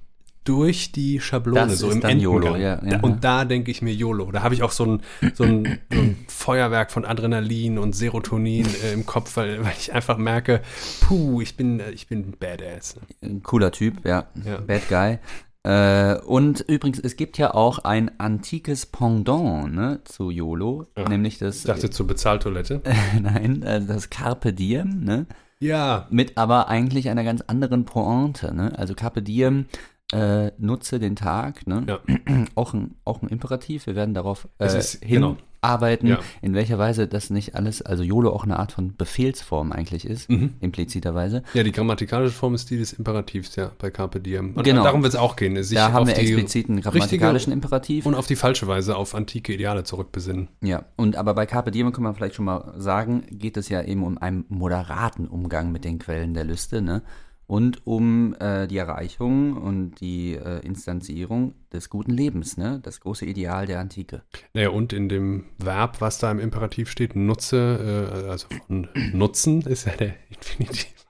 durch 0.44 0.92
die 0.92 1.20
Schablone, 1.20 1.66
Das 1.66 1.78
so 1.78 1.88
ist 1.88 1.96
im 1.96 2.00
dann 2.00 2.20
YOLO, 2.20 2.56
ja, 2.56 2.82
ja. 2.82 3.00
Und 3.00 3.22
da 3.22 3.44
denke 3.44 3.70
ich 3.70 3.82
mir 3.82 3.92
YOLO. 3.92 4.32
Da 4.32 4.42
habe 4.42 4.54
ich 4.54 4.62
auch 4.62 4.70
so 4.70 4.86
ein, 4.86 5.02
so 5.34 5.44
ein, 5.44 5.78
so 5.92 6.00
ein 6.00 6.16
Feuerwerk 6.26 6.90
von 6.90 7.04
Adrenalin 7.04 7.76
und 7.76 7.94
Serotonin 7.94 8.66
äh, 8.82 8.94
im 8.94 9.04
Kopf, 9.04 9.36
weil, 9.36 9.62
weil 9.62 9.74
ich 9.78 9.92
einfach 9.92 10.16
merke, 10.16 10.62
puh, 11.02 11.42
ich 11.42 11.56
bin, 11.58 11.80
äh, 11.80 11.90
ich 11.90 12.06
bin 12.06 12.32
Badass. 12.38 12.96
Ne? 12.96 13.02
Ein 13.28 13.42
Cooler 13.42 13.72
Typ, 13.72 14.06
ja. 14.06 14.28
Ja. 14.42 14.58
Bad 14.60 14.88
Guy. 14.88 15.18
Äh, 15.64 16.16
und 16.20 16.60
übrigens, 16.60 16.98
es 17.00 17.16
gibt 17.16 17.36
ja 17.36 17.52
auch 17.54 17.80
ein 17.80 18.18
antikes 18.20 18.86
Pendant 18.86 19.74
ne, 19.74 20.00
zu 20.04 20.30
YOLO, 20.30 20.86
nämlich 21.08 21.38
das, 21.38 21.58
Ich 21.58 21.64
dachte 21.64 21.90
zur 21.90 22.06
Bezahltoilette. 22.06 22.80
nein, 23.20 23.62
äh, 23.62 23.84
das 23.84 24.08
Carpe 24.10 24.52
Diem, 24.52 25.00
ne? 25.04 25.26
Ja. 25.60 26.06
mit 26.10 26.38
aber 26.38 26.68
eigentlich 26.68 27.08
einer 27.10 27.24
ganz 27.24 27.40
anderen 27.42 27.84
Pointe. 27.84 28.54
Ne? 28.54 28.78
Also 28.78 28.94
Carpe 28.94 29.22
Diem, 29.22 29.66
äh, 30.12 30.52
nutze 30.58 31.00
den 31.00 31.16
Tag. 31.16 31.66
Ne? 31.66 31.84
Ja. 31.88 31.98
Auch, 32.54 32.72
ein, 32.74 32.94
auch 33.04 33.22
ein 33.22 33.28
Imperativ. 33.28 33.86
Wir 33.88 33.96
werden 33.96 34.14
darauf 34.14 34.46
äh, 34.58 34.64
Es 34.66 34.74
ist- 34.74 35.00
genau. 35.02 35.36
Hinarbeiten, 35.62 36.08
Ja. 36.08 36.18
in 36.40 36.54
welcher 36.54 36.78
Weise 36.78 37.08
das 37.08 37.30
nicht 37.30 37.54
alles, 37.54 37.82
also 37.82 38.02
YOLO 38.02 38.30
auch 38.30 38.44
eine 38.44 38.58
Art 38.58 38.72
von 38.72 38.96
Befehlsform 38.96 39.72
eigentlich 39.72 40.04
ist, 40.04 40.30
Mhm. 40.30 40.54
impliziterweise. 40.60 41.42
Ja, 41.54 41.62
die 41.62 41.72
grammatikalische 41.72 42.34
Form 42.34 42.54
ist 42.54 42.70
die 42.70 42.78
des 42.78 42.92
Imperativs, 42.92 43.56
ja, 43.56 43.70
bei 43.78 43.90
Carpe 43.90 44.20
Diem. 44.20 44.52
Und 44.54 44.64
Genau. 44.64 44.84
darum 44.84 45.02
wird 45.02 45.14
es 45.14 45.18
auch 45.18 45.36
gehen. 45.36 45.60
Sich 45.62 45.76
Da 45.76 45.92
haben 45.92 46.06
wir 46.06 46.14
die 46.14 46.20
explizit 46.20 46.68
einen 46.68 46.80
grammatikalischen 46.80 47.52
Imperativ. 47.52 48.06
und 48.06 48.14
auf 48.14 48.26
die 48.26 48.36
falsche 48.36 48.66
Weise 48.66 48.96
auf 48.96 49.14
antike 49.14 49.52
Ideale 49.52 49.84
zurückbesinnen. 49.84 50.48
Ja, 50.62 50.84
und 50.96 51.16
aber 51.16 51.34
bei 51.34 51.46
Carpe 51.46 51.70
Diem 51.70 51.92
kann 51.92 52.04
man 52.04 52.14
vielleicht 52.14 52.34
schon 52.36 52.44
mal 52.44 52.74
sagen, 52.76 53.24
geht 53.30 53.56
es 53.56 53.68
ja 53.68 53.82
eben 53.82 54.04
um 54.04 54.18
einen 54.18 54.44
moderaten 54.48 55.26
Umgang 55.26 55.72
mit 55.72 55.84
den 55.84 55.98
Quellen 55.98 56.34
der 56.34 56.44
Lüste, 56.44 56.82
ne? 56.82 57.02
Und 57.48 57.86
um 57.86 58.34
äh, 58.40 58.66
die 58.68 58.76
Erreichung 58.76 59.56
und 59.56 60.00
die 60.02 60.34
äh, 60.34 60.60
Instanzierung 60.66 61.54
des 61.72 61.88
guten 61.88 62.12
Lebens, 62.12 62.58
ne? 62.58 62.78
Das 62.82 63.00
große 63.00 63.24
Ideal 63.24 63.64
der 63.66 63.80
Antike. 63.80 64.22
Naja, 64.52 64.68
und 64.68 64.92
in 64.92 65.08
dem 65.08 65.46
Verb, 65.56 66.02
was 66.02 66.18
da 66.18 66.30
im 66.30 66.40
Imperativ 66.40 66.90
steht, 66.90 67.16
nutze, 67.16 68.20
äh, 68.26 68.28
also 68.28 68.48
von 68.66 68.88
nutzen, 69.14 69.62
ist 69.62 69.86
ja 69.86 69.96
der 69.96 70.14
Infinitiv. 70.28 71.07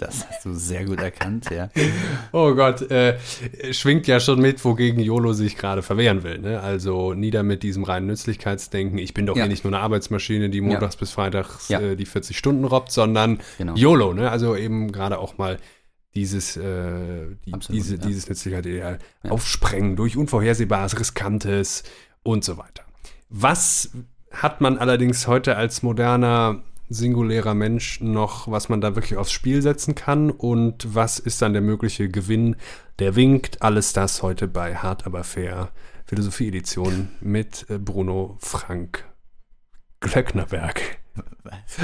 Das 0.00 0.26
hast 0.28 0.44
du 0.46 0.54
sehr 0.54 0.84
gut 0.86 0.98
erkannt, 1.00 1.50
ja. 1.50 1.68
Oh 2.32 2.54
Gott, 2.54 2.82
äh, 2.90 3.18
schwingt 3.72 4.06
ja 4.06 4.18
schon 4.18 4.40
mit, 4.40 4.64
wogegen 4.64 4.98
YOLO 5.00 5.32
sich 5.34 5.56
gerade 5.56 5.82
verwehren 5.82 6.22
will. 6.22 6.38
Ne? 6.38 6.60
Also 6.60 7.12
nieder 7.14 7.42
mit 7.42 7.62
diesem 7.62 7.84
reinen 7.84 8.06
Nützlichkeitsdenken. 8.06 8.98
Ich 8.98 9.12
bin 9.14 9.26
doch 9.26 9.36
Ja. 9.36 9.42
hier 9.44 9.50
nicht 9.50 9.64
nur 9.64 9.74
eine 9.74 9.82
Arbeitsmaschine, 9.82 10.48
die 10.48 10.60
montags 10.62 10.96
bis 10.96 11.10
freitags 11.10 11.68
Ja. 11.68 11.80
äh, 11.80 11.96
die 11.96 12.06
40 12.06 12.38
Stunden 12.38 12.64
robbt, 12.64 12.90
sondern 12.90 13.38
Genau. 13.58 13.74
YOLO. 13.74 14.14
Ne? 14.14 14.30
Also 14.30 14.56
eben 14.56 14.90
gerade 14.90 15.18
auch 15.18 15.36
mal 15.38 15.58
dieses, 16.14 16.56
äh, 16.56 16.62
die, 17.46 17.52
Absolut, 17.52 17.76
diese, 17.78 17.96
ja. 17.96 18.00
dieses 18.06 18.28
Nützlichkeitsideal 18.28 18.98
aufsprengen 19.28 19.96
durch 19.96 20.16
Unvorhersehbares, 20.16 20.98
Riskantes 20.98 21.82
und 22.22 22.42
so 22.44 22.56
weiter. 22.58 22.82
Was 23.28 23.90
hat 24.32 24.60
man 24.60 24.78
allerdings 24.78 25.26
heute 25.26 25.56
als 25.56 25.82
moderner 25.82 26.62
singulärer 26.90 27.54
Mensch 27.54 28.00
noch, 28.00 28.50
was 28.50 28.68
man 28.68 28.80
da 28.80 28.96
wirklich 28.96 29.16
aufs 29.16 29.32
Spiel 29.32 29.62
setzen 29.62 29.94
kann 29.94 30.30
und 30.30 30.94
was 30.94 31.18
ist 31.18 31.40
dann 31.40 31.52
der 31.52 31.62
mögliche 31.62 32.08
Gewinn, 32.08 32.56
der 32.98 33.16
winkt. 33.16 33.62
Alles 33.62 33.92
das 33.92 34.22
heute 34.22 34.48
bei 34.48 34.74
Hart 34.74 35.06
aber 35.06 35.24
fair 35.24 35.70
Philosophie-Edition 36.06 37.08
mit 37.20 37.66
äh, 37.70 37.78
Bruno 37.78 38.36
Frank 38.40 39.06
Glöcknerberg. 40.00 40.98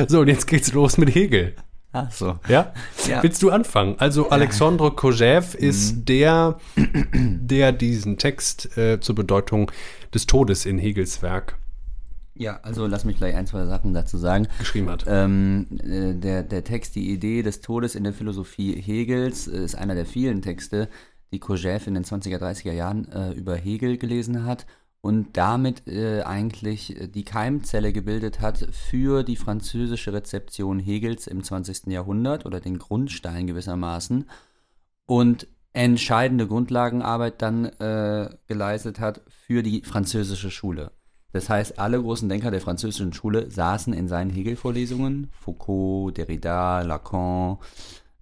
So, 0.09 0.21
und 0.21 0.29
jetzt 0.29 0.47
geht's 0.47 0.73
los 0.73 0.99
mit 0.99 1.15
Hegel. 1.15 1.55
Ach 1.93 2.11
so. 2.11 2.39
Ja? 2.47 2.73
Ja. 3.09 3.23
Willst 3.23 3.43
du 3.43 3.51
anfangen? 3.51 3.97
Also 3.99 4.29
Alexandre 4.29 4.89
Kojève 4.89 5.57
ist 5.57 6.05
der, 6.09 6.59
der 6.77 7.73
diesen 7.73 8.19
Text 8.19 8.77
äh, 8.77 9.01
zur 9.01 9.15
Bedeutung 9.15 9.71
des 10.13 10.27
Todes 10.27 10.67
in 10.67 10.79
Hegels 10.79 11.23
Werk 11.23 11.57
Ja, 12.39 12.61
also 12.63 12.87
lass 12.87 13.05
mich 13.05 13.17
gleich 13.17 13.35
ein, 13.35 13.47
zwei 13.47 13.65
Sachen 13.67 13.95
dazu 13.95 14.19
sagen. 14.19 14.49
geschrieben 14.59 14.91
hat. 14.91 15.05
Ähm, 15.09 15.67
äh, 15.83 16.15
der, 16.15 16.43
der 16.43 16.65
Text, 16.65 16.95
die 16.95 17.11
Idee 17.11 17.43
des 17.43 17.61
Todes 17.61 17.95
in 17.95 18.05
der 18.05 18.13
Philosophie 18.13 18.81
Hegels, 18.81 19.49
äh, 19.49 19.65
ist 19.65 19.75
einer 19.75 19.95
der 19.95 20.07
vielen 20.07 20.43
Texte, 20.43 20.89
die 21.33 21.41
Kojève 21.41 21.87
in 21.87 21.95
den 21.95 22.05
20er, 22.05 22.39
30er 22.39 22.73
Jahren 22.73 23.11
äh, 23.11 23.33
über 23.33 23.57
Hegel 23.57 23.97
gelesen 23.97 24.45
hat 24.45 24.67
und 25.01 25.37
damit 25.37 25.87
äh, 25.87 26.23
eigentlich 26.23 27.01
äh, 27.01 27.09
die 27.09 27.25
Keimzelle 27.25 27.93
gebildet 27.93 28.41
hat 28.41 28.59
für 28.73 29.23
die 29.23 29.37
französische 29.37 30.13
Rezeption 30.13 30.79
Hegels 30.79 31.27
im 31.27 31.43
20. 31.43 31.87
Jahrhundert 31.87 32.45
oder 32.45 32.61
den 32.61 32.79
Grundstein 32.79 33.47
gewissermaßen 33.47 34.29
und 35.07 35.47
entscheidende 35.73 36.47
Grundlagenarbeit 36.47 37.41
dann 37.43 37.67
äh, 37.67 38.31
geleistet 38.47 38.99
hat 38.99 39.21
für 39.29 39.63
die 39.63 39.83
französische 39.83 40.51
Schule. 40.51 40.91
Das 41.37 41.51
heißt, 41.51 41.79
alle 41.79 42.01
großen 42.01 42.31
Denker 42.31 42.51
der 42.51 42.63
französischen 42.63 43.13
Schule 43.13 43.51
saßen 43.51 43.93
in 43.93 44.09
seinen 44.09 44.31
Hegel-Vorlesungen, 44.31 45.29
Foucault, 45.39 46.17
Derrida, 46.17 46.81
Lacan, 46.81 47.59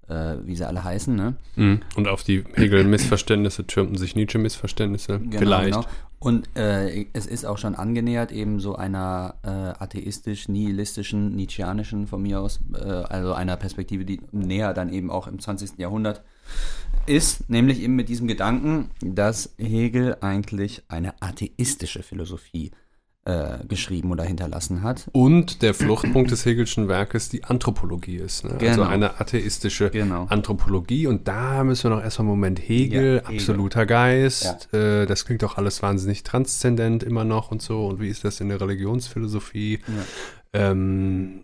äh, 0.08 0.34
wie 0.44 0.56
sie 0.56 0.66
alle 0.66 0.82
heißen, 0.82 1.14
ne? 1.14 1.36
Mhm. 1.54 1.80
Und 1.94 2.08
auf 2.08 2.24
die 2.24 2.42
Hegel-Missverständnisse 2.54 3.68
türmten 3.68 3.96
sich 3.96 4.16
Nietzsche-Missverständnisse. 4.16 5.20
Genau, 5.20 5.38
Vielleicht. 5.38 5.74
genau. 5.76 5.86
Und 6.18 6.48
äh, 6.56 7.06
es 7.12 7.26
ist 7.26 7.44
auch 7.44 7.58
schon 7.58 7.76
angenähert, 7.76 8.32
eben 8.32 8.58
so 8.58 8.74
einer 8.74 9.36
äh, 9.44 9.48
atheistisch-nihilistischen, 9.48 11.36
nietzscheanischen 11.36 12.08
von 12.08 12.22
mir 12.22 12.40
aus, 12.40 12.60
äh, 12.74 12.78
also 12.78 13.32
einer 13.34 13.56
Perspektive, 13.56 14.04
die 14.04 14.22
näher 14.32 14.74
dann 14.74 14.92
eben 14.92 15.08
auch 15.08 15.28
im 15.28 15.38
20. 15.38 15.78
Jahrhundert 15.78 16.24
ist, 17.06 17.48
nämlich 17.48 17.80
eben 17.80 17.94
mit 17.94 18.08
diesem 18.08 18.26
Gedanken, 18.26 18.90
dass 19.02 19.54
Hegel 19.56 20.16
eigentlich 20.20 20.82
eine 20.88 21.14
atheistische 21.22 22.02
Philosophie 22.02 22.72
äh, 23.26 23.64
geschrieben 23.66 24.10
oder 24.12 24.24
hinterlassen 24.24 24.82
hat. 24.82 25.06
Und 25.12 25.62
der 25.62 25.72
Fluchtpunkt 25.74 26.30
des 26.30 26.44
Hegelschen 26.44 26.88
Werkes 26.88 27.28
die 27.30 27.44
Anthropologie 27.44 28.16
ist. 28.16 28.44
Ne? 28.44 28.50
Also 28.52 28.58
Genau. 28.66 28.82
eine 28.86 29.18
atheistische 29.20 29.90
Genau. 29.90 30.26
Anthropologie. 30.28 31.06
Und 31.06 31.26
da 31.26 31.64
müssen 31.64 31.84
wir 31.90 31.96
noch 31.96 32.02
erstmal 32.02 32.24
einen 32.24 32.30
Moment 32.36 32.58
Hegel, 32.68 33.22
Ja, 33.22 33.28
Hegel. 33.28 33.38
absoluter 33.40 33.86
Geist. 33.86 34.72
Äh, 34.74 35.06
das 35.06 35.24
klingt 35.24 35.42
doch 35.42 35.56
alles 35.56 35.82
wahnsinnig 35.82 36.22
transzendent 36.22 37.02
immer 37.02 37.24
noch 37.24 37.50
und 37.50 37.62
so. 37.62 37.86
Und 37.86 38.00
wie 38.00 38.08
ist 38.08 38.24
das 38.24 38.40
in 38.40 38.50
der 38.50 38.60
Religionsphilosophie? 38.60 39.80
Ja, 40.52 40.60
ähm, 40.70 41.40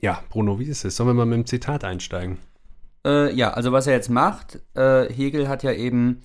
ja 0.00 0.22
Bruno, 0.30 0.58
wie 0.60 0.64
ist 0.66 0.84
es? 0.84 0.96
Sollen 0.96 1.08
wir 1.08 1.14
mal 1.14 1.26
mit 1.26 1.36
dem 1.38 1.46
Zitat 1.46 1.84
einsteigen? 1.84 2.38
Äh, 3.04 3.34
ja, 3.34 3.52
also 3.52 3.72
was 3.72 3.86
er 3.86 3.94
jetzt 3.94 4.10
macht, 4.10 4.60
äh, 4.74 5.12
Hegel 5.12 5.48
hat 5.48 5.62
ja 5.62 5.72
eben 5.72 6.22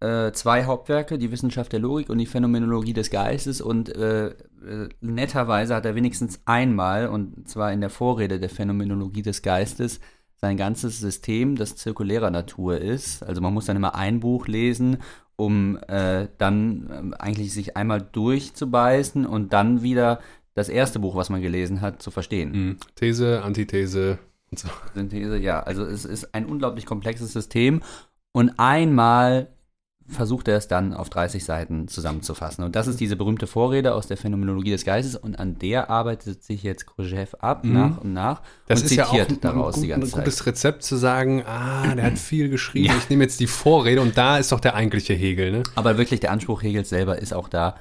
äh, 0.00 0.32
zwei 0.32 0.64
Hauptwerke, 0.64 1.18
die 1.18 1.30
Wissenschaft 1.30 1.72
der 1.72 1.80
Logik 1.80 2.08
und 2.08 2.18
die 2.18 2.26
Phänomenologie 2.26 2.92
des 2.92 3.10
Geistes 3.10 3.60
und 3.60 3.94
äh, 3.94 4.28
äh, 4.28 4.88
netterweise 5.00 5.74
hat 5.74 5.84
er 5.84 5.94
wenigstens 5.94 6.40
einmal, 6.46 7.08
und 7.08 7.48
zwar 7.48 7.72
in 7.72 7.80
der 7.80 7.90
Vorrede 7.90 8.40
der 8.40 8.50
Phänomenologie 8.50 9.22
des 9.22 9.42
Geistes, 9.42 10.00
sein 10.36 10.56
ganzes 10.56 10.98
System, 11.00 11.56
das 11.56 11.76
zirkulärer 11.76 12.30
Natur 12.30 12.78
ist. 12.78 13.22
Also 13.22 13.42
man 13.42 13.52
muss 13.52 13.66
dann 13.66 13.76
immer 13.76 13.94
ein 13.94 14.20
Buch 14.20 14.46
lesen, 14.46 14.98
um 15.36 15.78
äh, 15.88 16.28
dann 16.38 16.90
ähm, 16.92 17.14
eigentlich 17.18 17.52
sich 17.52 17.76
einmal 17.76 18.00
durchzubeißen 18.00 19.26
und 19.26 19.52
dann 19.52 19.82
wieder 19.82 20.20
das 20.54 20.68
erste 20.68 20.98
Buch, 20.98 21.14
was 21.14 21.28
man 21.28 21.42
gelesen 21.42 21.80
hat, 21.82 22.02
zu 22.02 22.10
verstehen. 22.10 22.52
Hm. 22.52 22.76
These, 22.94 23.42
Antithese 23.42 24.18
und 24.50 24.58
so. 24.58 24.68
Synthese, 24.94 25.36
ja. 25.36 25.60
Also 25.62 25.84
es 25.84 26.04
ist 26.04 26.34
ein 26.34 26.46
unglaublich 26.46 26.86
komplexes 26.86 27.32
System 27.32 27.82
und 28.32 28.58
einmal 28.58 29.48
versucht 30.10 30.48
er 30.48 30.56
es 30.56 30.68
dann 30.68 30.92
auf 30.92 31.08
30 31.08 31.44
Seiten 31.44 31.88
zusammenzufassen. 31.88 32.64
Und 32.64 32.76
das 32.76 32.86
ist 32.86 33.00
diese 33.00 33.16
berühmte 33.16 33.46
Vorrede 33.46 33.94
aus 33.94 34.06
der 34.06 34.16
Phänomenologie 34.16 34.70
des 34.72 34.84
Geistes 34.84 35.16
und 35.16 35.38
an 35.38 35.58
der 35.58 35.88
arbeitet 35.88 36.42
sich 36.44 36.62
jetzt 36.62 36.86
Kojève 36.88 37.36
ab, 37.40 37.64
nach 37.64 37.98
und 37.98 38.12
nach 38.12 38.40
Mhm. 38.40 38.44
Das 38.66 38.80
und 38.80 38.86
ist 38.86 38.96
ja 38.96 39.04
auch 39.06 39.10
zitiert 39.10 39.30
ein, 39.30 39.40
daraus 39.40 39.76
ein, 39.76 39.82
die 39.82 39.88
ganze 39.88 40.16
ein 40.16 40.20
gutes 40.24 40.36
Zeit. 40.38 40.46
Rezept 40.48 40.82
zu 40.82 40.96
sagen, 40.96 41.42
ah, 41.46 41.94
der 41.94 42.04
hat 42.04 42.18
viel 42.18 42.48
geschrieben, 42.48 42.86
Ja. 42.86 42.96
ich 42.98 43.08
nehme 43.08 43.24
jetzt 43.24 43.40
die 43.40 43.46
Vorrede 43.46 44.00
und 44.02 44.16
da 44.18 44.38
ist 44.38 44.52
doch 44.52 44.60
der 44.60 44.74
eigentliche 44.74 45.14
Hegel, 45.14 45.50
ne? 45.52 45.62
Aber 45.76 45.96
wirklich 45.96 46.20
der 46.20 46.32
Anspruch 46.32 46.62
Hegels 46.62 46.88
selber 46.88 47.18
ist 47.18 47.32
auch 47.32 47.48
da, 47.48 47.76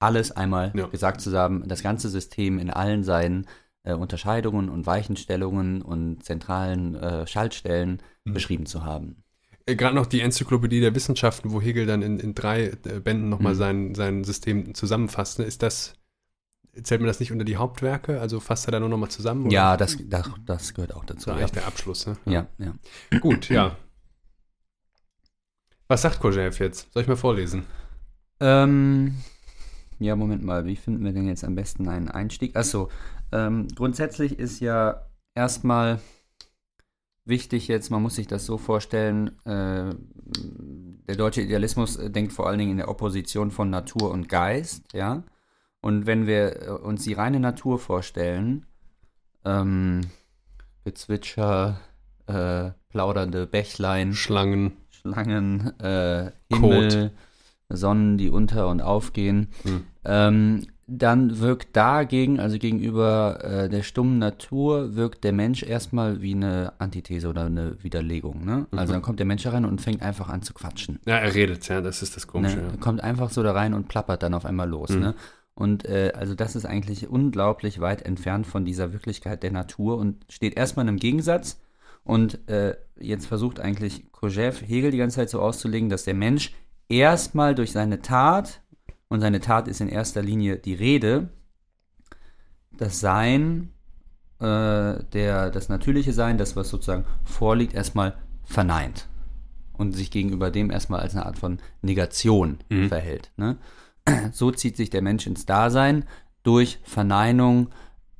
alles 0.00 0.32
einmal 0.32 0.72
Ja. 0.74 0.86
gesagt 0.86 1.20
zu 1.20 1.36
haben, 1.36 1.66
das 1.68 1.82
ganze 1.82 2.08
System 2.08 2.58
in 2.58 2.70
allen 2.70 3.04
seinen 3.04 3.46
äh, 3.82 3.94
Unterscheidungen 3.94 4.68
und 4.68 4.86
Weichenstellungen 4.86 5.82
und 5.82 6.22
zentralen 6.24 6.94
äh, 6.96 7.26
Schaltstellen 7.26 8.02
Mhm. 8.26 8.34
beschrieben 8.34 8.66
zu 8.66 8.84
haben. 8.84 9.22
Äh, 9.70 9.76
Gerade 9.76 9.94
noch 9.94 10.06
die 10.06 10.20
Enzyklopädie 10.20 10.80
der 10.80 10.94
Wissenschaften, 10.94 11.52
wo 11.52 11.60
Hegel 11.60 11.86
dann 11.86 12.02
in, 12.02 12.18
in 12.20 12.34
drei 12.34 12.66
äh, 12.84 13.00
Bänden 13.00 13.28
nochmal 13.28 13.54
Mhm. 13.54 13.58
sein, 13.58 13.94
sein 13.94 14.24
System 14.24 14.74
zusammenfasst. 14.74 15.38
Ne? 15.38 15.44
Ist 15.44 15.62
das, 15.62 15.94
zählt 16.82 17.00
mir 17.00 17.06
das 17.06 17.20
nicht 17.20 17.32
unter 17.32 17.44
die 17.44 17.56
Hauptwerke? 17.56 18.20
Also 18.20 18.40
fasst 18.40 18.66
er 18.68 18.72
da 18.72 18.80
nur 18.80 18.88
nochmal 18.88 19.10
zusammen? 19.10 19.46
oder? 19.46 19.52
Ja, 19.54 19.76
das, 19.76 19.96
das, 20.08 20.28
das 20.46 20.74
gehört 20.74 20.94
auch 20.94 21.04
Das 21.04 21.16
dazu. 21.18 21.30
war 21.30 21.40
Ja. 21.40 21.46
der 21.46 21.66
Abschluss. 21.66 22.06
Ne? 22.06 22.16
ja, 22.26 22.46
ja. 22.58 22.74
Gut, 23.20 23.48
ja. 23.48 23.76
Was 25.88 26.02
sagt 26.02 26.20
Kojève 26.22 26.58
jetzt? 26.62 26.92
Soll 26.92 27.02
ich 27.02 27.08
mal 27.08 27.16
vorlesen? 27.16 27.64
Ähm, 28.38 29.16
ja, 29.98 30.14
Moment 30.16 30.42
mal, 30.44 30.64
wie 30.64 30.76
finden 30.76 31.04
wir 31.04 31.12
denn 31.12 31.26
jetzt 31.26 31.44
am 31.44 31.54
besten 31.56 31.88
einen 31.88 32.08
Einstieg? 32.08 32.56
Achso, 32.56 32.88
ähm, 33.32 33.66
grundsätzlich 33.74 34.38
ist 34.38 34.60
ja 34.60 35.04
erstmal 35.34 36.00
wichtig 37.24 37.68
jetzt, 37.68 37.90
man 37.90 38.02
muss 38.02 38.16
sich 38.16 38.26
das 38.26 38.46
so 38.46 38.58
vorstellen, 38.58 39.28
äh, 39.44 39.94
der 41.08 41.16
deutsche 41.16 41.42
Idealismus 41.42 41.96
äh, 41.96 42.10
denkt 42.10 42.32
vor 42.32 42.46
allen 42.48 42.58
Dingen 42.58 42.72
in 42.72 42.76
der 42.78 42.88
Opposition 42.88 43.50
von 43.50 43.70
Natur 43.70 44.10
und 44.10 44.28
Geist, 44.28 44.84
ja. 44.92 45.22
Und 45.80 46.06
wenn 46.06 46.26
wir 46.26 46.62
äh, 46.62 46.70
uns 46.70 47.04
die 47.04 47.14
reine 47.14 47.40
Natur 47.40 47.78
vorstellen, 47.78 48.66
ähm, 49.44 50.02
Gezwitscher, 50.84 51.80
äh, 52.26 52.70
plaudernde 52.90 53.46
Bächlein, 53.46 54.12
Schlangen. 54.12 54.72
Schlangen, 54.90 55.78
äh, 55.80 56.30
Himmel, 56.52 57.12
Sonnen, 57.70 58.18
die 58.18 58.28
unter- 58.28 58.68
und 58.68 58.82
aufgehen, 58.82 59.48
Hm. 59.62 59.84
ähm, 60.04 60.66
dann 60.92 61.38
wirkt 61.38 61.76
dagegen, 61.76 62.40
also 62.40 62.58
gegenüber 62.58 63.38
äh, 63.44 63.68
der 63.68 63.82
stummen 63.82 64.18
Natur, 64.18 64.96
wirkt 64.96 65.22
der 65.24 65.32
Mensch 65.32 65.62
erstmal 65.62 66.20
wie 66.20 66.34
eine 66.34 66.72
Antithese 66.78 67.28
oder 67.28 67.44
eine 67.46 67.82
Widerlegung. 67.82 68.44
Ne? 68.44 68.66
Also 68.72 68.90
Mhm. 68.90 68.94
dann 68.96 69.02
kommt 69.02 69.18
der 69.20 69.26
Mensch 69.26 69.44
herein 69.44 69.64
und 69.64 69.80
fängt 69.80 70.02
einfach 70.02 70.28
an 70.28 70.42
zu 70.42 70.52
quatschen. 70.52 70.98
Ja, 71.06 71.16
er 71.16 71.34
redet, 71.34 71.68
ja, 71.68 71.80
das 71.80 72.02
ist 72.02 72.16
das 72.16 72.26
Komische. 72.26 72.56
Ne? 72.56 72.62
ja. 72.62 72.70
Er 72.72 72.78
kommt 72.78 73.02
einfach 73.02 73.30
so 73.30 73.42
da 73.42 73.52
rein 73.52 73.72
und 73.72 73.88
plappert 73.88 74.22
dann 74.22 74.34
auf 74.34 74.44
einmal 74.44 74.68
los. 74.68 74.90
Mhm. 74.90 75.00
Ne? 75.00 75.14
Und 75.54 75.84
äh, 75.84 76.12
also 76.16 76.34
das 76.34 76.56
ist 76.56 76.64
eigentlich 76.66 77.08
unglaublich 77.08 77.80
weit 77.80 78.02
entfernt 78.02 78.46
von 78.46 78.64
dieser 78.64 78.92
Wirklichkeit 78.92 79.42
der 79.42 79.52
Natur 79.52 79.96
und 79.98 80.24
steht 80.28 80.56
erstmal 80.56 80.84
in 80.84 80.88
einem 80.88 80.98
Gegensatz. 80.98 81.60
Und 82.02 82.48
äh, 82.48 82.74
jetzt 82.98 83.26
versucht 83.26 83.60
eigentlich 83.60 84.06
Kojève 84.12 84.64
Hegel 84.64 84.90
die 84.90 84.98
ganze 84.98 85.16
Zeit 85.16 85.30
so 85.30 85.40
auszulegen, 85.40 85.90
dass 85.90 86.04
der 86.04 86.14
Mensch 86.14 86.52
erstmal 86.88 87.54
durch 87.54 87.72
seine 87.72 88.00
Tat, 88.00 88.62
und 89.10 89.20
seine 89.20 89.40
Tat 89.40 89.68
ist 89.68 89.80
in 89.82 89.88
erster 89.88 90.22
Linie 90.22 90.56
die 90.56 90.72
Rede, 90.74 91.28
das 92.72 93.00
Sein, 93.00 93.72
äh, 94.38 94.44
der, 95.12 95.50
das 95.50 95.68
natürliche 95.68 96.12
Sein, 96.14 96.38
das, 96.38 96.56
was 96.56 96.70
sozusagen 96.70 97.04
vorliegt, 97.24 97.74
erstmal 97.74 98.16
verneint. 98.44 99.06
Und 99.74 99.92
sich 99.92 100.10
gegenüber 100.10 100.50
dem 100.50 100.70
erstmal 100.70 101.00
als 101.00 101.14
eine 101.14 101.26
Art 101.26 101.38
von 101.38 101.58
Negation 101.82 102.58
Mhm. 102.68 102.88
verhält. 102.88 103.32
Ne? 103.36 103.58
So 104.32 104.50
zieht 104.50 104.76
sich 104.76 104.90
der 104.90 105.02
Mensch 105.02 105.26
ins 105.26 105.44
Dasein 105.44 106.04
durch 106.42 106.78
Verneinung 106.84 107.68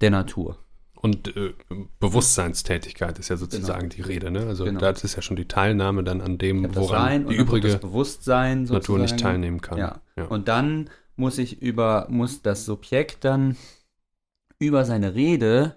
der 0.00 0.10
Natur. 0.10 0.58
Und 1.02 1.34
äh, 1.34 1.54
Bewusstseinstätigkeit 1.98 3.18
ist 3.18 3.30
ja 3.30 3.38
sozusagen 3.38 3.88
die 3.88 4.02
Rede, 4.02 4.30
ne? 4.30 4.40
Also 4.46 4.66
Genau. 4.66 4.80
das 4.80 5.02
ist 5.02 5.16
ja 5.16 5.22
schon 5.22 5.36
die 5.36 5.48
Teilnahme 5.48 6.04
dann 6.04 6.20
an 6.20 6.36
dem, 6.36 6.62
Sein 6.64 6.76
woran 6.76 7.24
und 7.24 7.30
die 7.30 7.36
übrige 7.36 7.68
das 7.68 7.80
Bewusstsein 7.80 8.64
Natur 8.64 8.98
nicht 8.98 9.10
sozusagen. 9.12 9.32
teilnehmen 9.32 9.60
kann. 9.62 9.78
Ja. 9.78 10.02
ja. 10.16 10.26
Und 10.26 10.48
dann 10.48 10.90
muss 11.16 11.38
ich 11.38 11.62
über, 11.62 12.06
muss 12.10 12.42
das 12.42 12.66
Subjekt 12.66 13.24
dann 13.24 13.56
über 14.58 14.84
seine 14.84 15.14
Rede 15.14 15.74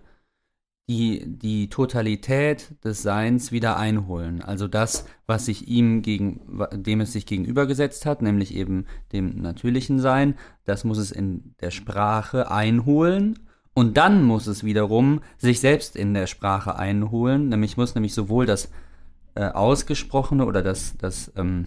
die, 0.89 1.23
die 1.25 1.69
Totalität 1.69 2.75
des 2.83 3.01
Seins 3.01 3.53
wieder 3.53 3.77
einholen. 3.77 4.41
Also 4.41 4.67
das, 4.67 5.05
was 5.25 5.45
sich 5.45 5.69
ihm 5.69 6.01
gegen, 6.01 6.41
dem 6.73 6.99
es 6.99 7.13
sich 7.13 7.25
gegenübergesetzt 7.25 8.05
hat, 8.05 8.21
nämlich 8.21 8.53
eben 8.53 8.87
dem 9.13 9.41
natürlichen 9.41 9.99
Sein, 9.99 10.35
das 10.65 10.83
muss 10.83 10.97
es 10.97 11.11
in 11.11 11.55
der 11.61 11.71
Sprache 11.71 12.51
einholen. 12.51 13.39
Und 13.73 13.97
dann 13.97 14.23
muss 14.23 14.45
es 14.47 14.63
wiederum 14.63 15.21
sich 15.37 15.59
selbst 15.59 15.95
in 15.95 16.13
der 16.13 16.27
Sprache 16.27 16.75
einholen, 16.75 17.49
nämlich 17.49 17.75
muss 17.77 17.95
nämlich 17.95 18.13
sowohl 18.13 18.45
das 18.45 18.69
äh, 19.35 19.45
Ausgesprochene 19.45 20.45
oder 20.45 20.61
das, 20.61 20.95
das, 20.99 21.31
ähm, 21.35 21.65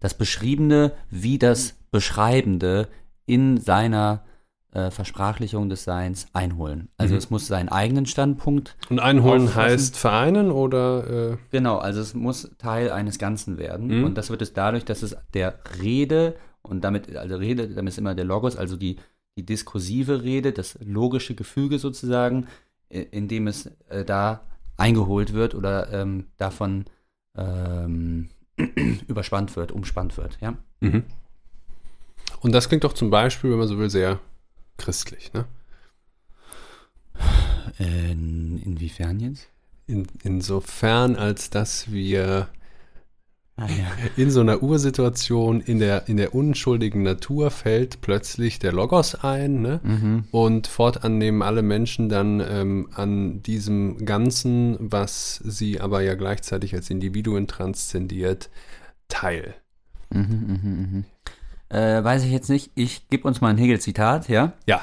das 0.00 0.14
Beschriebene 0.14 0.92
wie 1.10 1.38
das 1.38 1.74
Beschreibende 1.90 2.88
in 3.26 3.58
seiner 3.58 4.24
äh, 4.72 4.90
Versprachlichung 4.90 5.68
des 5.68 5.84
Seins 5.84 6.26
einholen. 6.32 6.88
Also 6.96 7.12
Mhm. 7.14 7.18
es 7.18 7.30
muss 7.30 7.46
seinen 7.46 7.68
eigenen 7.68 8.06
Standpunkt, 8.06 8.76
Und 8.88 9.00
einholen 9.00 9.44
Auffassen. 9.48 9.60
heißt 9.72 9.96
vereinen 9.98 10.50
oder 10.50 11.32
äh, 11.32 11.36
genau, 11.50 11.76
also 11.78 12.00
es 12.00 12.14
muss 12.14 12.50
Teil 12.58 12.90
eines 12.90 13.18
Ganzen 13.18 13.58
werden. 13.58 13.98
Mhm. 13.98 14.04
Und 14.04 14.18
das 14.18 14.30
wird 14.30 14.40
es 14.42 14.52
dadurch, 14.54 14.84
dass 14.86 15.02
es 15.02 15.16
der 15.34 15.58
Rede 15.82 16.34
und 16.62 16.82
damit, 16.82 17.14
also 17.16 17.36
Rede, 17.36 17.68
damit 17.68 17.92
ist 17.92 17.98
immer 17.98 18.14
der 18.14 18.24
Logos, 18.24 18.56
also 18.56 18.76
die, 18.76 18.96
die 19.36 19.44
diskursive 19.44 20.22
Rede, 20.22 20.52
das 20.52 20.78
logische 20.84 21.34
Gefüge 21.34 21.78
sozusagen, 21.78 22.46
äh, 22.88 23.02
in 23.10 23.28
dem 23.28 23.46
es 23.46 23.66
äh, 23.88 24.04
da 24.04 24.42
eingeholt 24.76 25.32
wird 25.32 25.54
oder 25.54 25.92
ähm, 25.92 26.26
davon 26.36 26.84
ähm, 27.36 28.30
überspannt 29.08 29.54
wird, 29.56 29.72
umspannt 29.72 30.16
wird, 30.16 30.38
ja. 30.40 30.56
mhm. 30.80 31.04
Und 32.40 32.52
das 32.52 32.68
klingt 32.68 32.84
doch 32.84 32.92
zum 32.92 33.10
Beispiel, 33.10 33.50
wenn 33.50 33.58
man 33.58 33.68
so 33.68 33.78
will, 33.78 33.90
sehr 33.90 34.20
christlich, 34.76 35.32
ne? 35.32 35.46
In, 37.78 38.58
inwiefern 38.62 39.20
jetzt? 39.20 39.48
In, 39.86 40.06
insofern, 40.22 41.16
als 41.16 41.50
dass 41.50 41.90
wir 41.90 42.48
Ah, 43.58 43.66
ja. 43.68 43.86
in 44.22 44.30
so 44.30 44.40
einer 44.40 44.62
Ursituation 44.62 45.60
in 45.60 45.78
der, 45.78 46.08
in 46.08 46.18
der 46.18 46.34
unschuldigen 46.34 47.02
Natur 47.02 47.50
fällt 47.50 48.02
plötzlich 48.02 48.58
der 48.58 48.72
Logos 48.72 49.14
ein, 49.14 49.62
ne? 49.62 49.80
Mhm. 49.82 50.24
Und 50.30 50.66
fortan 50.66 51.16
nehmen 51.16 51.42
alle 51.42 51.62
Menschen 51.62 52.08
dann 52.08 52.40
ähm, 52.40 52.88
an 52.94 53.42
diesem 53.42 54.04
Ganzen, 54.04 54.76
was 54.78 55.36
sie 55.36 55.80
aber 55.80 56.02
ja 56.02 56.14
gleichzeitig 56.14 56.74
als 56.74 56.90
Individuen 56.90 57.46
transzendiert, 57.46 58.50
teil. 59.08 59.54
Mhm, 60.10 60.20
mhm, 60.20 60.60
mhm. 60.62 61.04
Äh, 61.68 62.04
weiß 62.04 62.24
ich 62.24 62.30
jetzt 62.30 62.50
nicht. 62.50 62.70
Ich 62.74 63.08
gebe 63.08 63.26
uns 63.26 63.40
mal 63.40 63.48
ein 63.48 63.58
Hegel-Zitat, 63.58 64.28
ja? 64.28 64.52
Ja, 64.66 64.82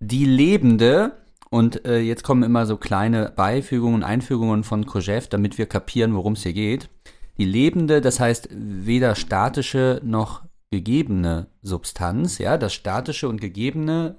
Die 0.00 0.24
Lebende, 0.24 1.12
und 1.50 1.84
äh, 1.86 1.98
jetzt 2.00 2.24
kommen 2.24 2.42
immer 2.42 2.66
so 2.66 2.76
kleine 2.76 3.32
Beifügungen, 3.34 4.02
Einfügungen 4.02 4.64
von 4.64 4.84
Kojève, 4.84 5.28
damit 5.28 5.58
wir 5.58 5.66
kapieren, 5.66 6.14
worum 6.14 6.32
es 6.34 6.42
hier 6.42 6.52
geht. 6.52 6.88
Die 7.38 7.44
lebende, 7.44 8.00
das 8.00 8.20
heißt 8.20 8.48
weder 8.50 9.14
statische 9.14 10.00
noch 10.04 10.44
gegebene 10.70 11.46
Substanz, 11.62 12.38
ja, 12.38 12.58
das 12.58 12.74
statische 12.74 13.28
und 13.28 13.40
gegebene 13.40 14.18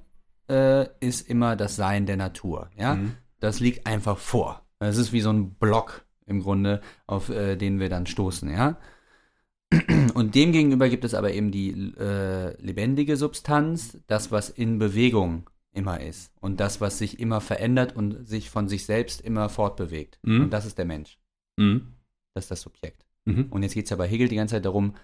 äh, 0.49 0.87
ist 0.99 1.29
immer 1.29 1.55
das 1.55 1.75
Sein 1.75 2.05
der 2.05 2.17
Natur, 2.17 2.69
ja. 2.77 2.95
Mhm. 2.95 3.15
Das 3.39 3.59
liegt 3.59 3.85
einfach 3.85 4.17
vor. 4.17 4.65
Das 4.79 4.97
ist 4.97 5.13
wie 5.13 5.21
so 5.21 5.31
ein 5.31 5.53
Block 5.53 6.05
im 6.25 6.41
Grunde, 6.41 6.81
auf 7.07 7.29
äh, 7.29 7.55
den 7.55 7.79
wir 7.79 7.89
dann 7.89 8.07
stoßen, 8.07 8.49
ja. 8.49 8.77
Und 10.15 10.33
demgegenüber 10.33 10.89
gibt 10.89 11.03
es 11.03 11.13
aber 11.13 11.31
eben 11.33 11.51
die 11.51 11.93
äh, 11.99 12.59
lebendige 12.59 13.17
Substanz, 13.17 13.99
das, 14.07 14.31
was 14.31 14.49
in 14.49 14.79
Bewegung 14.79 15.49
immer 15.71 16.01
ist 16.01 16.31
und 16.39 16.59
das, 16.59 16.81
was 16.81 16.97
sich 16.97 17.19
immer 17.19 17.39
verändert 17.39 17.95
und 17.95 18.27
sich 18.27 18.49
von 18.49 18.67
sich 18.67 18.85
selbst 18.85 19.21
immer 19.21 19.49
fortbewegt. 19.49 20.19
Mhm. 20.23 20.41
Und 20.41 20.49
das 20.51 20.65
ist 20.65 20.77
der 20.79 20.85
Mensch. 20.85 21.19
Mhm. 21.57 21.93
Das 22.33 22.45
ist 22.45 22.51
das 22.51 22.61
Subjekt. 22.61 23.05
Mhm. 23.37 23.47
Und 23.49 23.63
jetzt 23.63 23.73
geht 23.73 23.85
es 23.85 23.89
ja 23.89 23.95
bei 23.97 24.07
Hegel 24.07 24.27
die 24.27 24.35
ganze 24.35 24.55
Zeit 24.55 24.65
darum, 24.65 24.95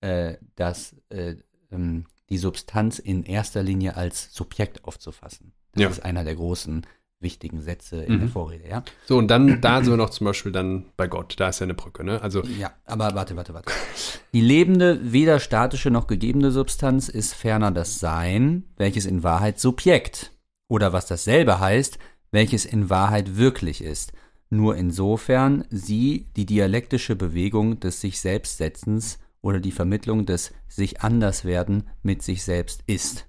äh, 0.00 0.36
dass 0.56 0.96
äh, 1.10 1.36
ähm, 1.70 2.04
die 2.30 2.38
Substanz 2.38 2.98
in 2.98 3.24
erster 3.24 3.62
Linie 3.62 3.96
als 3.96 4.32
Subjekt 4.34 4.84
aufzufassen. 4.84 5.52
Das 5.72 5.82
Ja. 5.82 5.88
ist 5.90 6.04
einer 6.04 6.24
der 6.24 6.34
großen 6.34 6.86
wichtigen 7.20 7.60
Sätze 7.60 8.02
in 8.02 8.14
Mhm. 8.16 8.20
der 8.20 8.28
Vorrede, 8.28 8.68
ja? 8.68 8.82
So, 9.06 9.16
und 9.16 9.28
dann, 9.28 9.60
da 9.60 9.80
sind 9.82 9.92
wir 9.92 9.96
noch 9.96 10.10
zum 10.10 10.24
Beispiel 10.24 10.50
dann 10.50 10.86
bei 10.96 11.06
Gott. 11.06 11.34
Da 11.38 11.50
ist 11.50 11.60
ja 11.60 11.64
eine 11.64 11.74
Brücke, 11.74 12.02
ne? 12.02 12.20
Also, 12.20 12.42
Ja, 12.58 12.72
aber 12.84 13.14
warte, 13.14 13.36
warte, 13.36 13.54
warte. 13.54 13.70
Die 14.32 14.40
lebende, 14.40 15.12
weder 15.12 15.38
statische 15.38 15.90
noch 15.90 16.08
gegebene 16.08 16.50
Substanz 16.50 17.08
ist 17.08 17.34
ferner 17.34 17.70
das 17.70 18.00
Sein, 18.00 18.64
welches 18.76 19.06
in 19.06 19.22
Wahrheit 19.22 19.60
Subjekt 19.60 20.32
oder 20.68 20.92
was 20.92 21.06
dasselbe 21.06 21.60
heißt, 21.60 21.98
welches 22.32 22.64
in 22.64 22.90
Wahrheit 22.90 23.36
wirklich 23.36 23.84
ist. 23.84 24.12
Nur 24.52 24.76
insofern 24.76 25.64
sie 25.70 26.26
die 26.36 26.44
dialektische 26.44 27.16
Bewegung 27.16 27.80
des 27.80 28.02
sich 28.02 28.20
selbst 28.20 28.58
Setzens 28.58 29.18
oder 29.40 29.60
die 29.60 29.72
Vermittlung 29.72 30.26
des 30.26 30.52
sich 30.68 31.00
Anderswerden 31.00 31.88
mit 32.02 32.20
sich 32.20 32.42
selbst 32.42 32.82
ist. 32.86 33.26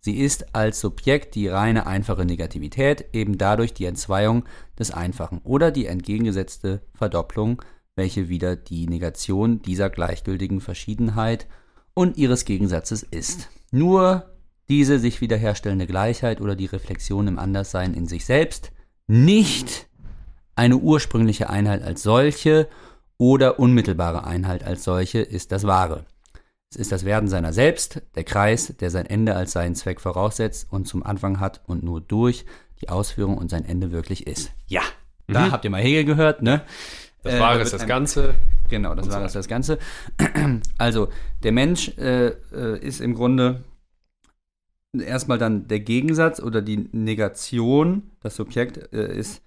Sie 0.00 0.18
ist 0.18 0.52
als 0.52 0.80
Subjekt 0.80 1.36
die 1.36 1.46
reine 1.46 1.86
einfache 1.86 2.24
Negativität, 2.24 3.04
eben 3.12 3.38
dadurch 3.38 3.72
die 3.72 3.84
Entzweiung 3.84 4.46
des 4.76 4.90
Einfachen 4.90 5.38
oder 5.44 5.70
die 5.70 5.86
entgegengesetzte 5.86 6.82
Verdopplung, 6.92 7.62
welche 7.94 8.28
wieder 8.28 8.56
die 8.56 8.88
Negation 8.88 9.62
dieser 9.62 9.90
gleichgültigen 9.90 10.60
Verschiedenheit 10.60 11.46
und 11.94 12.16
ihres 12.16 12.44
Gegensatzes 12.44 13.04
ist. 13.04 13.48
Nur 13.70 14.34
diese 14.68 14.98
sich 14.98 15.20
wiederherstellende 15.20 15.86
Gleichheit 15.86 16.40
oder 16.40 16.56
die 16.56 16.66
Reflexion 16.66 17.28
im 17.28 17.38
Anderssein 17.38 17.94
in 17.94 18.08
sich 18.08 18.24
selbst, 18.24 18.72
nicht 19.06 19.88
eine 20.56 20.76
ursprüngliche 20.76 21.50
Einheit 21.50 21.82
als 21.82 22.02
solche 22.02 22.68
oder 23.18 23.58
unmittelbare 23.58 24.24
Einheit 24.24 24.64
als 24.64 24.84
solche 24.84 25.20
ist 25.20 25.52
das 25.52 25.66
Wahre. 25.66 26.04
Es 26.70 26.76
ist 26.76 26.90
das 26.92 27.04
Werden 27.04 27.28
seiner 27.28 27.52
selbst, 27.52 28.02
der 28.16 28.24
Kreis, 28.24 28.74
der 28.80 28.90
sein 28.90 29.06
Ende 29.06 29.36
als 29.36 29.52
seinen 29.52 29.74
Zweck 29.76 30.00
voraussetzt 30.00 30.66
und 30.70 30.88
zum 30.88 31.04
Anfang 31.04 31.38
hat 31.38 31.60
und 31.66 31.84
nur 31.84 32.00
durch 32.00 32.44
die 32.80 32.88
Ausführung 32.88 33.38
und 33.38 33.50
sein 33.50 33.64
Ende 33.64 33.92
wirklich 33.92 34.26
ist. 34.26 34.50
Ja, 34.66 34.82
da 35.28 35.46
Mhm. 35.46 35.52
habt 35.52 35.64
ihr 35.64 35.70
mal 35.70 35.80
Hegel 35.80 36.04
gehört, 36.04 36.42
ne? 36.42 36.62
Das 37.22 37.34
Äh, 37.34 37.40
Wahre 37.40 37.58
da 37.58 37.62
ist 37.62 37.72
das 37.72 37.86
Ganze. 37.86 38.34
Genau, 38.68 38.94
das 38.94 39.06
so 39.06 39.12
das, 39.12 39.32
das 39.34 39.48
Ganze. 39.48 39.78
Also, 40.78 41.08
der 41.42 41.52
Mensch 41.52 41.96
äh, 41.96 42.28
äh, 42.52 42.78
ist 42.80 43.00
im 43.00 43.14
Grunde 43.14 43.62
erstmal 44.92 45.38
dann 45.38 45.68
der 45.68 45.80
Gegensatz 45.80 46.40
oder 46.40 46.60
die 46.62 46.88
Negation. 46.92 48.10
Das 48.20 48.36
Subjekt 48.36 48.92
äh, 48.92 49.16
ist 49.16 49.42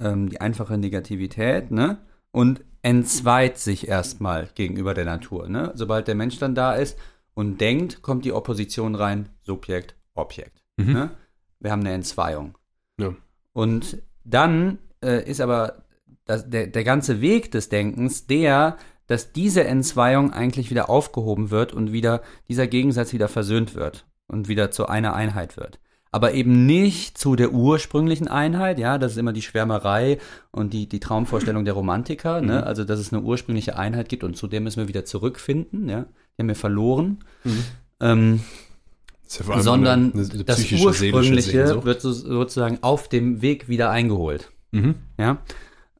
ähm, 0.00 0.28
die 0.28 0.40
einfache 0.40 0.78
Negativität, 0.78 1.70
ne? 1.70 1.98
Und 2.32 2.64
entzweit 2.82 3.58
sich 3.58 3.88
erstmal 3.88 4.48
gegenüber 4.54 4.94
der 4.94 5.04
Natur, 5.04 5.48
ne? 5.48 5.72
Sobald 5.74 6.08
der 6.08 6.14
Mensch 6.14 6.38
dann 6.38 6.54
da 6.54 6.74
ist 6.74 6.98
und 7.34 7.60
denkt, 7.60 8.02
kommt 8.02 8.24
die 8.24 8.32
Opposition 8.32 8.94
rein, 8.94 9.28
Subjekt, 9.42 9.96
Objekt. 10.14 10.62
Mhm. 10.76 10.92
Ne? 10.92 11.10
Wir 11.58 11.72
haben 11.72 11.80
eine 11.80 11.92
Entzweiung. 11.92 12.56
Ja. 12.98 13.14
Und 13.52 14.02
dann 14.24 14.78
äh, 15.02 15.28
ist 15.28 15.40
aber 15.40 15.84
das, 16.24 16.48
der, 16.48 16.66
der 16.66 16.84
ganze 16.84 17.20
Weg 17.20 17.50
des 17.50 17.68
Denkens 17.68 18.26
der, 18.26 18.76
dass 19.06 19.32
diese 19.32 19.64
Entzweiung 19.64 20.32
eigentlich 20.32 20.70
wieder 20.70 20.88
aufgehoben 20.88 21.50
wird 21.50 21.72
und 21.72 21.92
wieder 21.92 22.22
dieser 22.48 22.66
Gegensatz 22.66 23.12
wieder 23.12 23.28
versöhnt 23.28 23.74
wird 23.74 24.06
und 24.28 24.48
wieder 24.48 24.70
zu 24.70 24.86
einer 24.86 25.14
Einheit 25.14 25.56
wird. 25.56 25.80
Aber 26.12 26.34
eben 26.34 26.66
nicht 26.66 27.16
zu 27.18 27.36
der 27.36 27.52
ursprünglichen 27.52 28.26
Einheit, 28.26 28.80
ja, 28.80 28.98
das 28.98 29.12
ist 29.12 29.18
immer 29.18 29.32
die 29.32 29.42
Schwärmerei 29.42 30.18
und 30.50 30.72
die, 30.72 30.88
die 30.88 30.98
Traumvorstellung 30.98 31.64
der 31.64 31.74
Romantiker, 31.74 32.40
ne? 32.40 32.66
also 32.66 32.84
dass 32.84 32.98
es 32.98 33.12
eine 33.12 33.22
ursprüngliche 33.22 33.78
Einheit 33.78 34.08
gibt 34.08 34.24
und 34.24 34.36
zu 34.36 34.48
der 34.48 34.60
müssen 34.60 34.80
wir 34.80 34.88
wieder 34.88 35.04
zurückfinden, 35.04 35.88
ja, 35.88 36.06
die 36.36 36.42
haben 36.42 36.48
wir 36.48 36.56
verloren. 36.56 37.18
Ähm, 38.00 38.40
Das 39.24 39.40
ist 39.40 39.48
ja 39.48 39.62
sondern 39.62 40.12
eine, 40.12 40.28
eine 40.28 40.44
das 40.44 40.56
psychische, 40.56 40.92
seelische 40.92 41.16
Ursprüngliche 41.16 41.84
wird 41.84 42.00
so, 42.00 42.10
sozusagen 42.10 42.78
auf 42.82 43.08
dem 43.08 43.40
Weg 43.42 43.68
wieder 43.68 43.90
eingeholt. 43.90 44.50
Mhm. 44.72 44.96
Ja, 45.16 45.38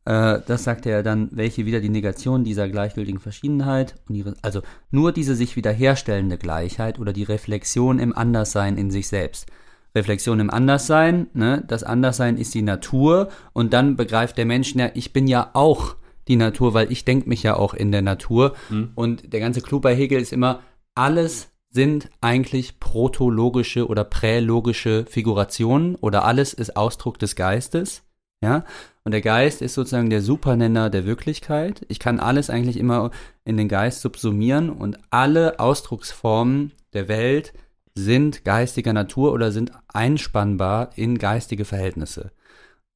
äh, 0.05 0.41
das 0.45 0.65
sagt 0.65 0.87
er 0.87 1.05
dann, 1.05 1.29
welche 1.31 1.67
wieder 1.67 1.81
die 1.81 1.89
Negation 1.89 2.43
dieser 2.43 2.69
gleichgültigen 2.69 3.21
Verschiedenheit 3.21 3.95
und 4.09 4.17
ihre, 4.17 4.35
also 4.43 4.63
nur 4.91 5.13
diese 5.13 5.37
sich 5.37 5.55
wiederherstellende 5.55 6.39
Gleichheit 6.39 6.99
oder 6.99 7.13
die 7.13 7.23
Reflexion 7.23 8.01
im 8.01 8.17
Anderssein 8.17 8.77
in 8.77 8.91
sich 8.91 9.07
selbst. 9.07 9.47
Reflexion 9.95 10.41
im 10.41 10.51
Anderssein, 10.51 11.29
ne, 11.35 11.65
das 11.67 11.83
Anderssein 11.83 12.37
ist 12.37 12.55
die 12.55 12.63
Natur 12.63 13.29
und 13.53 13.73
dann 13.73 13.97
begreift 13.97 14.39
der 14.39 14.47
Mensch, 14.47 14.75
ja, 14.75 14.91
ich 14.95 15.13
bin 15.13 15.27
ja 15.27 15.51
auch 15.55 15.97
die 16.29 16.37
Natur, 16.37 16.75
weil 16.75 16.93
ich 16.93 17.05
denke 17.05 17.29
mich 17.29 17.43
ja 17.43 17.57
auch 17.57 17.75
in 17.75 17.91
der 17.91 18.03
Natur 18.03 18.55
und 18.95 19.33
der 19.33 19.41
ganze 19.41 19.61
Clou 19.63 19.81
bei 19.81 19.97
Hegel 19.97 20.21
ist 20.21 20.33
immer, 20.33 20.61
alles 20.95 21.51
sind 21.71 22.11
eigentlich 22.21 22.79
protologische 22.81 23.87
oder 23.87 24.05
prälogische 24.05 25.07
Figurationen 25.09 25.95
oder 25.97 26.25
alles 26.25 26.53
ist 26.53 26.77
Ausdruck 26.77 27.19
des 27.19 27.37
Geistes. 27.37 28.03
Ja, 28.43 28.65
und 29.05 29.13
der 29.13 29.21
Geist 29.21 29.61
ist 29.61 29.75
sozusagen 29.75 30.09
der 30.09 30.23
Supernenner 30.23 30.89
der 30.89 31.05
Wirklichkeit. 31.05 31.85
Ich 31.89 31.99
kann 31.99 32.19
alles 32.19 32.49
eigentlich 32.49 32.79
immer 32.79 33.11
in 33.45 33.59
den 33.59 33.69
Geist 33.69 34.01
subsumieren 34.01 34.71
und 34.71 34.99
alle 35.11 35.61
Ausdrucksformen 35.61 36.73
der 36.95 37.09
Welt 37.09 37.53
sind 37.95 38.45
geistiger 38.45 38.93
Natur 38.93 39.33
oder 39.33 39.53
sind 39.53 39.73
einspannbar 39.89 40.91
in 40.97 41.19
geistige 41.19 41.65
Verhältnisse. 41.65 42.31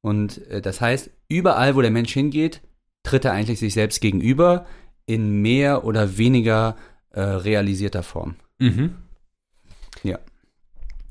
Und 0.01 0.45
äh, 0.47 0.61
das 0.61 0.81
heißt, 0.81 1.09
überall, 1.27 1.75
wo 1.75 1.81
der 1.81 1.91
Mensch 1.91 2.13
hingeht, 2.13 2.61
tritt 3.03 3.25
er 3.25 3.33
eigentlich 3.33 3.59
sich 3.59 3.73
selbst 3.73 4.01
gegenüber 4.01 4.65
in 5.05 5.41
mehr 5.41 5.83
oder 5.85 6.17
weniger 6.17 6.75
äh, 7.11 7.21
realisierter 7.21 8.03
Form. 8.03 8.35
Mhm. 8.59 8.95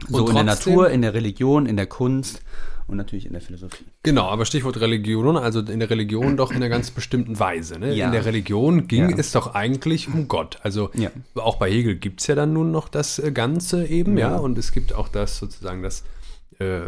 So 0.09 0.25
Und 0.25 0.31
in 0.31 0.35
der 0.35 0.47
trotzdem- 0.55 0.73
Natur, 0.75 0.91
in 0.91 1.03
der 1.03 1.15
Religion, 1.15 1.67
in 1.67 1.77
der 1.77 1.87
Kunst 1.87 2.43
und 2.87 2.97
natürlich 2.97 3.27
in 3.27 3.33
der 3.33 3.41
Philosophie. 3.41 3.85
Genau, 4.03 4.27
aber 4.29 4.45
Stichwort 4.45 4.79
Religion, 4.81 5.37
also 5.37 5.61
in 5.61 5.79
der 5.81 5.89
Religion 5.91 6.37
doch 6.37 6.51
in 6.51 6.57
einer 6.57 6.69
ganz 6.69 6.91
bestimmten 6.91 7.39
Weise. 7.39 7.79
Ne? 7.79 7.95
Ja. 7.95 8.07
In 8.07 8.13
der 8.13 8.25
Religion 8.27 8.89
ging 8.89 9.09
Ja. 9.09 9.17
es 9.17 9.33
doch 9.33 9.55
eigentlich 9.55 10.09
um 10.09 10.29
Gott. 10.29 10.59
Also 10.63 10.91
Ja. 10.95 11.11
auch 11.35 11.57
bei 11.57 11.71
Hegel 11.71 11.97
gibt 11.97 12.21
es 12.21 12.27
ja 12.27 12.35
dann 12.35 12.53
nun 12.53 12.71
noch 12.73 12.89
das 12.89 13.19
äh, 13.19 13.33
Ganze 13.33 13.87
eben, 13.87 14.19
ja, 14.19 14.37
und 14.37 14.59
es 14.59 14.73
gibt 14.73 14.93
auch 14.95 15.09
das 15.09 15.39
sozusagen 15.39 15.83
das 15.83 16.05
äh, 16.59 16.83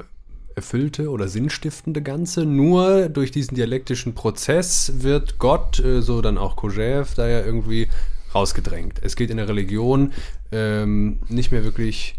erfüllte 0.55 1.11
oder 1.11 1.29
sinnstiftende 1.29 2.03
Ganze. 2.03 2.45
Nur 2.47 3.09
durch 3.09 3.31
diesen 3.31 3.55
dialektischen 3.57 4.15
Prozess 4.15 4.93
wird 5.03 5.39
Gott, 5.39 5.81
äh, 5.81 6.01
so 6.03 6.21
dann 6.23 6.39
auch 6.39 6.57
Kojève, 6.57 7.15
da 7.15 7.29
ja 7.29 7.45
irgendwie 7.45 7.89
rausgedrängt. 8.35 9.01
Es 9.03 9.17
geht 9.17 9.31
in 9.31 9.37
der 9.39 9.49
Religion 9.49 10.13
ähm, 10.53 11.21
nicht 11.29 11.53
mehr 11.53 11.65
wirklich 11.65 12.17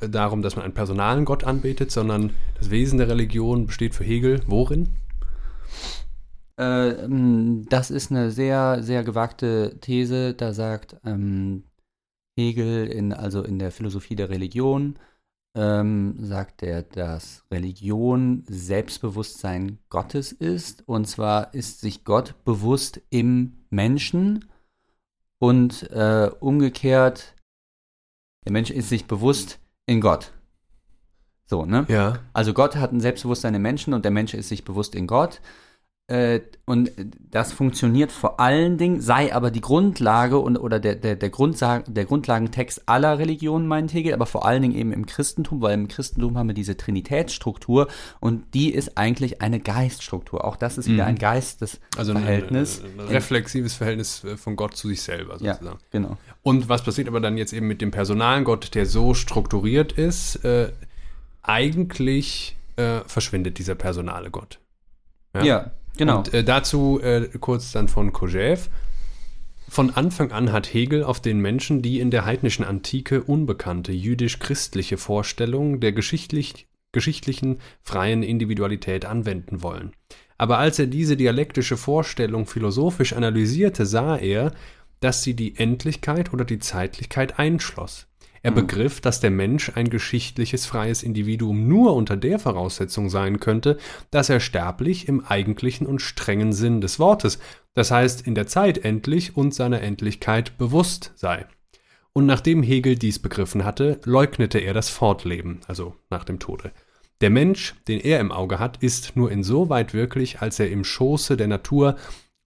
darum, 0.00 0.42
dass 0.42 0.56
man 0.56 0.64
einen 0.64 0.74
personalen 0.74 1.24
Gott 1.24 1.44
anbetet, 1.44 1.90
sondern 1.90 2.32
das 2.58 2.70
Wesen 2.70 2.98
der 2.98 3.08
Religion 3.08 3.66
besteht 3.66 3.94
für 3.94 4.04
Hegel 4.04 4.40
worin? 4.46 4.88
Äh, 6.56 7.08
das 7.68 7.90
ist 7.90 8.10
eine 8.10 8.30
sehr, 8.30 8.82
sehr 8.82 9.04
gewagte 9.04 9.78
These. 9.80 10.34
Da 10.34 10.52
sagt 10.52 10.96
ähm, 11.04 11.64
Hegel, 12.36 12.86
in, 12.86 13.12
also 13.12 13.42
in 13.42 13.58
der 13.58 13.70
Philosophie 13.70 14.16
der 14.16 14.30
Religion, 14.30 14.98
ähm, 15.54 16.14
sagt 16.18 16.62
er, 16.62 16.82
dass 16.82 17.44
Religion 17.50 18.44
Selbstbewusstsein 18.48 19.78
Gottes 19.88 20.32
ist. 20.32 20.86
Und 20.86 21.06
zwar 21.06 21.54
ist 21.54 21.80
sich 21.80 22.04
Gott 22.04 22.34
bewusst 22.44 23.00
im 23.10 23.58
Menschen 23.70 24.44
und 25.38 25.90
äh, 25.90 26.30
umgekehrt, 26.40 27.34
der 28.44 28.52
Mensch 28.52 28.70
ist 28.70 28.88
sich 28.88 29.06
bewusst 29.06 29.60
in 29.88 30.00
Gott. 30.00 30.32
So, 31.46 31.64
ne? 31.64 31.86
Ja. 31.88 32.18
Also 32.34 32.52
Gott 32.52 32.76
hat 32.76 32.92
ein 32.92 33.00
Selbstbewusstsein 33.00 33.54
im 33.54 33.62
Menschen 33.62 33.94
und 33.94 34.04
der 34.04 34.12
Mensch 34.12 34.34
ist 34.34 34.50
sich 34.50 34.64
bewusst 34.64 34.94
in 34.94 35.06
Gott. 35.06 35.40
Äh, 36.08 36.40
und 36.64 36.90
das 37.30 37.52
funktioniert 37.52 38.10
vor 38.10 38.40
allen 38.40 38.78
Dingen, 38.78 39.02
sei 39.02 39.34
aber 39.34 39.50
die 39.50 39.60
Grundlage 39.60 40.38
und, 40.38 40.56
oder 40.56 40.80
der, 40.80 40.94
der, 40.94 41.16
der, 41.16 41.30
der 41.30 42.04
Grundlagentext 42.06 42.82
aller 42.86 43.18
Religionen, 43.18 43.66
meint 43.66 43.92
Hegel, 43.92 44.14
aber 44.14 44.24
vor 44.24 44.46
allen 44.46 44.62
Dingen 44.62 44.74
eben 44.74 44.92
im 44.92 45.04
Christentum, 45.04 45.60
weil 45.60 45.74
im 45.74 45.86
Christentum 45.88 46.38
haben 46.38 46.48
wir 46.48 46.54
diese 46.54 46.78
Trinitätsstruktur 46.78 47.88
und 48.20 48.54
die 48.54 48.72
ist 48.72 48.96
eigentlich 48.96 49.42
eine 49.42 49.60
Geiststruktur. 49.60 50.44
Auch 50.46 50.56
das 50.56 50.78
ist 50.78 50.88
wieder 50.88 51.04
Mhm. 51.04 51.10
ein 51.10 51.18
Geistesverhältnis. 51.18 52.80
Also 52.80 52.88
ein, 52.88 53.00
ein, 53.00 53.06
ein 53.06 53.12
reflexives 53.12 53.74
Verhältnis 53.74 54.24
äh, 54.24 54.36
von 54.38 54.56
Gott 54.56 54.76
zu 54.76 54.88
sich 54.88 55.02
selber 55.02 55.36
ja, 55.40 55.54
sozusagen. 55.54 55.78
genau. 55.90 56.16
Und 56.42 56.70
was 56.70 56.82
passiert 56.84 57.08
aber 57.08 57.20
dann 57.20 57.36
jetzt 57.36 57.52
eben 57.52 57.66
mit 57.66 57.82
dem 57.82 57.90
personalen 57.90 58.44
Gott, 58.44 58.74
der 58.74 58.86
so 58.86 59.12
strukturiert 59.12 59.92
ist? 59.92 60.36
Äh, 60.44 60.72
eigentlich 61.42 62.56
äh, 62.76 63.00
verschwindet 63.06 63.58
dieser 63.58 63.74
personale 63.74 64.30
Gott. 64.30 64.58
Ja, 65.42 65.70
genau. 65.98 66.18
Und 66.18 66.32
äh, 66.32 66.42
dazu 66.42 67.00
äh, 67.02 67.28
kurz 67.38 67.72
dann 67.72 67.88
von 67.88 68.12
Kojève. 68.12 68.68
Von 69.68 69.90
Anfang 69.90 70.32
an 70.32 70.50
hat 70.50 70.72
Hegel 70.72 71.04
auf 71.04 71.20
den 71.20 71.40
Menschen 71.40 71.82
die 71.82 72.00
in 72.00 72.10
der 72.10 72.24
heidnischen 72.24 72.64
Antike 72.64 73.22
unbekannte 73.22 73.92
jüdisch-christliche 73.92 74.96
Vorstellung 74.96 75.80
der 75.80 75.92
geschichtlich, 75.92 76.66
geschichtlichen 76.92 77.58
freien 77.82 78.22
Individualität 78.22 79.04
anwenden 79.04 79.62
wollen. 79.62 79.92
Aber 80.38 80.58
als 80.58 80.78
er 80.78 80.86
diese 80.86 81.18
dialektische 81.18 81.76
Vorstellung 81.76 82.46
philosophisch 82.46 83.12
analysierte, 83.12 83.84
sah 83.84 84.16
er, 84.16 84.52
dass 85.00 85.22
sie 85.22 85.34
die 85.34 85.56
Endlichkeit 85.56 86.32
oder 86.32 86.46
die 86.46 86.60
Zeitlichkeit 86.60 87.38
einschloss. 87.38 88.06
Er 88.48 88.52
begriff, 88.52 89.02
dass 89.02 89.20
der 89.20 89.30
Mensch 89.30 89.72
ein 89.74 89.90
geschichtliches 89.90 90.64
freies 90.64 91.02
Individuum 91.02 91.68
nur 91.68 91.92
unter 91.94 92.16
der 92.16 92.38
Voraussetzung 92.38 93.10
sein 93.10 93.40
könnte, 93.40 93.76
dass 94.10 94.30
er 94.30 94.40
sterblich 94.40 95.06
im 95.06 95.22
eigentlichen 95.22 95.86
und 95.86 96.00
strengen 96.00 96.54
Sinn 96.54 96.80
des 96.80 96.98
Wortes, 96.98 97.40
das 97.74 97.90
heißt 97.90 98.26
in 98.26 98.34
der 98.34 98.46
Zeit 98.46 98.78
endlich 98.78 99.36
und 99.36 99.52
seiner 99.52 99.82
Endlichkeit 99.82 100.56
bewusst 100.56 101.12
sei. 101.14 101.44
Und 102.14 102.24
nachdem 102.24 102.62
Hegel 102.62 102.96
dies 102.96 103.18
begriffen 103.18 103.66
hatte, 103.66 104.00
leugnete 104.04 104.60
er 104.60 104.72
das 104.72 104.88
Fortleben, 104.88 105.60
also 105.66 105.94
nach 106.08 106.24
dem 106.24 106.38
Tode. 106.38 106.72
Der 107.20 107.28
Mensch, 107.28 107.74
den 107.86 108.00
er 108.00 108.18
im 108.18 108.32
Auge 108.32 108.58
hat, 108.58 108.82
ist 108.82 109.14
nur 109.14 109.30
insoweit 109.30 109.92
wirklich, 109.92 110.40
als 110.40 110.58
er 110.58 110.70
im 110.70 110.84
Schoße 110.84 111.36
der 111.36 111.48
Natur 111.48 111.96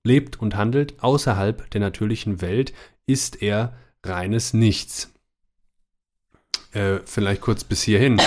lebt 0.03 0.41
und 0.41 0.57
handelt, 0.57 1.01
außerhalb 1.01 1.71
der 1.71 1.81
natürlichen 1.81 2.41
Welt 2.41 2.73
ist 3.07 3.41
er 3.41 3.77
reines 4.05 4.53
Nichts. 4.53 5.12
Äh, 6.73 6.99
vielleicht 7.05 7.41
kurz 7.43 7.65
bis 7.65 7.83
hierhin. 7.83 8.19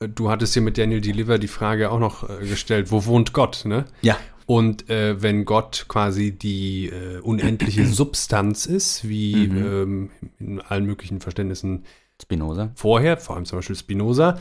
Äh, 0.00 0.08
Du 0.08 0.30
hattest 0.30 0.52
hier 0.54 0.62
mit 0.62 0.78
Daniel 0.78 1.00
Deliver 1.00 1.38
die 1.38 1.48
Frage 1.48 1.90
auch 1.90 1.98
noch 1.98 2.28
äh, 2.28 2.46
gestellt, 2.46 2.92
wo 2.92 3.04
wohnt 3.06 3.32
Gott, 3.32 3.62
ne? 3.64 3.84
Ja. 4.02 4.16
Und 4.46 4.88
äh, 4.88 5.20
wenn 5.20 5.44
Gott 5.44 5.86
quasi 5.88 6.30
die 6.30 6.86
äh, 6.86 7.18
unendliche 7.18 7.84
Substanz 8.00 8.64
ist, 8.66 9.08
wie 9.08 9.48
Mhm. 9.48 9.56
ähm, 9.66 10.10
in 10.38 10.60
allen 10.60 10.86
möglichen 10.86 11.20
Verständnissen 11.20 11.84
Spinoza. 12.22 12.70
vorher, 12.74 13.16
vor 13.16 13.36
allem 13.36 13.44
zum 13.44 13.58
Beispiel 13.58 13.76
Spinoza, 13.76 14.38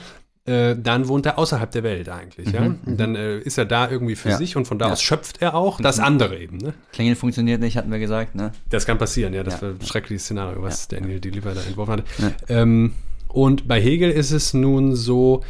äh, 0.47 0.75
dann 0.75 1.07
wohnt 1.07 1.25
er 1.25 1.37
außerhalb 1.37 1.69
der 1.71 1.83
Welt 1.83 2.09
eigentlich. 2.09 2.51
Ja? 2.51 2.73
Dann 2.85 3.15
äh, 3.15 3.37
ist 3.39 3.57
er 3.57 3.65
da 3.65 3.89
irgendwie 3.89 4.15
für 4.15 4.29
Mhm, 4.29 4.31
Ja. 4.31 4.37
sich 4.37 4.55
und 4.55 4.65
von 4.65 4.79
da 4.79 4.85
Ja. 4.85 4.89
Mhm. 4.89 4.93
aus 4.93 5.01
schöpft 5.03 5.41
er 5.41 5.53
auch 5.55 5.79
das 5.79 5.99
andere 5.99 6.37
eben. 6.39 6.57
Ne? 6.57 6.73
Klingel 6.93 7.15
funktioniert 7.15 7.61
nicht, 7.61 7.77
hatten 7.77 7.91
wir 7.91 7.99
gesagt, 7.99 8.33
ne? 8.35 8.51
Das 8.69 8.85
kann 8.85 8.97
passieren, 8.97 9.33
ja. 9.33 9.43
Das 9.43 9.61
war 9.61 9.69
ein 9.69 9.81
schreckliches 9.81 10.23
Szenario, 10.23 10.61
was 10.63 10.87
Daniel 10.87 11.19
Deliver 11.19 11.53
da 11.53 11.61
entworfen 11.61 11.91
hatte. 11.93 12.03
Ähm, 12.49 12.93
und 13.27 13.67
bei 13.67 13.79
Hegel 13.81 14.09
ist 14.09 14.31
es 14.31 14.53
nun 14.53 14.95
so, 14.95 15.43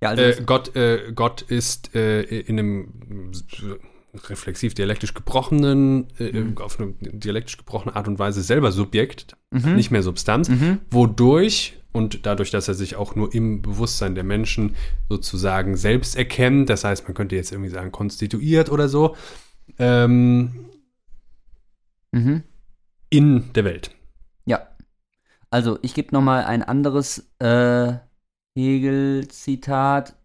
also 0.00 0.22
äh, 0.22 0.36
Gott, 0.46 0.76
äh, 0.76 1.12
Gott 1.14 1.42
ist 1.42 1.94
äh, 1.94 2.22
in 2.22 2.58
einem 2.58 3.32
reflexiv 4.28 4.74
dialektisch 4.74 5.14
gebrochenen, 5.14 6.08
äh, 6.18 6.32
Mhm. 6.32 6.58
auf 6.58 6.78
eine 6.80 6.94
dialektisch 7.00 7.56
gebrochene 7.58 7.94
Art 7.96 8.08
und 8.08 8.18
Weise 8.18 8.42
selber 8.42 8.72
Subjekt, 8.72 9.36
Mhm. 9.50 9.76
nicht 9.76 9.90
mehr 9.90 10.02
Substanz, 10.02 10.48
Mhm. 10.48 10.80
wodurch 10.90 11.78
und 11.92 12.26
dadurch, 12.26 12.50
dass 12.50 12.68
er 12.68 12.74
sich 12.74 12.96
auch 12.96 13.14
nur 13.14 13.32
im 13.34 13.62
Bewusstsein 13.62 14.14
der 14.14 14.24
Menschen 14.24 14.74
sozusagen 15.08 15.76
selbst 15.76 16.16
erkennt, 16.16 16.68
das 16.68 16.84
heißt, 16.84 17.04
man 17.04 17.14
könnte 17.14 17.36
jetzt 17.36 17.52
irgendwie 17.52 17.70
sagen, 17.70 17.92
konstituiert 17.92 18.70
oder 18.70 18.88
so, 18.88 19.16
ähm, 19.78 20.66
mhm. 22.12 22.42
in 23.10 23.52
der 23.54 23.64
Welt. 23.64 23.90
Ja. 24.46 24.66
Also, 25.50 25.78
ich 25.82 25.94
gebe 25.94 26.12
nochmal 26.12 26.44
ein 26.44 26.62
anderes 26.62 27.30
äh, 27.38 27.94
Hegel-Zitat. 28.56 30.15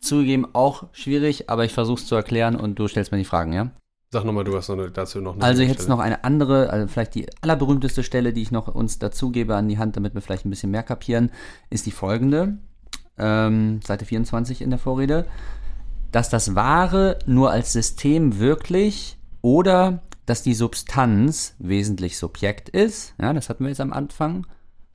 Zugegeben 0.00 0.46
auch 0.54 0.86
schwierig, 0.92 1.50
aber 1.50 1.64
ich 1.64 1.72
versuche 1.72 2.00
es 2.00 2.06
zu 2.06 2.14
erklären 2.14 2.56
und 2.56 2.78
du 2.78 2.86
stellst 2.88 3.12
mir 3.12 3.18
die 3.18 3.24
Fragen, 3.24 3.52
ja? 3.52 3.70
Sag 4.10 4.24
nochmal, 4.24 4.44
du 4.44 4.56
hast 4.56 4.68
noch 4.68 4.78
eine, 4.78 4.90
dazu 4.90 5.20
noch 5.20 5.34
eine 5.34 5.44
Also 5.44 5.62
jetzt 5.62 5.88
noch 5.88 5.98
eine 5.98 6.24
andere, 6.24 6.70
also 6.70 6.88
vielleicht 6.88 7.14
die 7.14 7.26
allerberühmteste 7.42 8.02
Stelle, 8.02 8.32
die 8.32 8.40
ich 8.40 8.50
noch 8.50 8.68
uns 8.68 8.98
dazugebe 8.98 9.54
an 9.54 9.68
die 9.68 9.76
Hand, 9.76 9.96
damit 9.96 10.14
wir 10.14 10.22
vielleicht 10.22 10.46
ein 10.46 10.50
bisschen 10.50 10.70
mehr 10.70 10.82
kapieren, 10.82 11.30
ist 11.68 11.84
die 11.84 11.90
folgende. 11.90 12.56
Ähm, 13.18 13.80
Seite 13.84 14.06
24 14.06 14.62
in 14.62 14.70
der 14.70 14.78
Vorrede. 14.78 15.26
Dass 16.10 16.30
das 16.30 16.54
Wahre 16.54 17.18
nur 17.26 17.50
als 17.50 17.72
System 17.74 18.38
wirklich 18.38 19.18
oder 19.42 20.02
dass 20.24 20.42
die 20.42 20.54
Substanz 20.54 21.54
wesentlich 21.58 22.16
Subjekt 22.16 22.70
ist, 22.70 23.14
ja, 23.20 23.32
das 23.34 23.50
hatten 23.50 23.64
wir 23.64 23.68
jetzt 23.68 23.80
am 23.80 23.92
Anfang. 23.92 24.46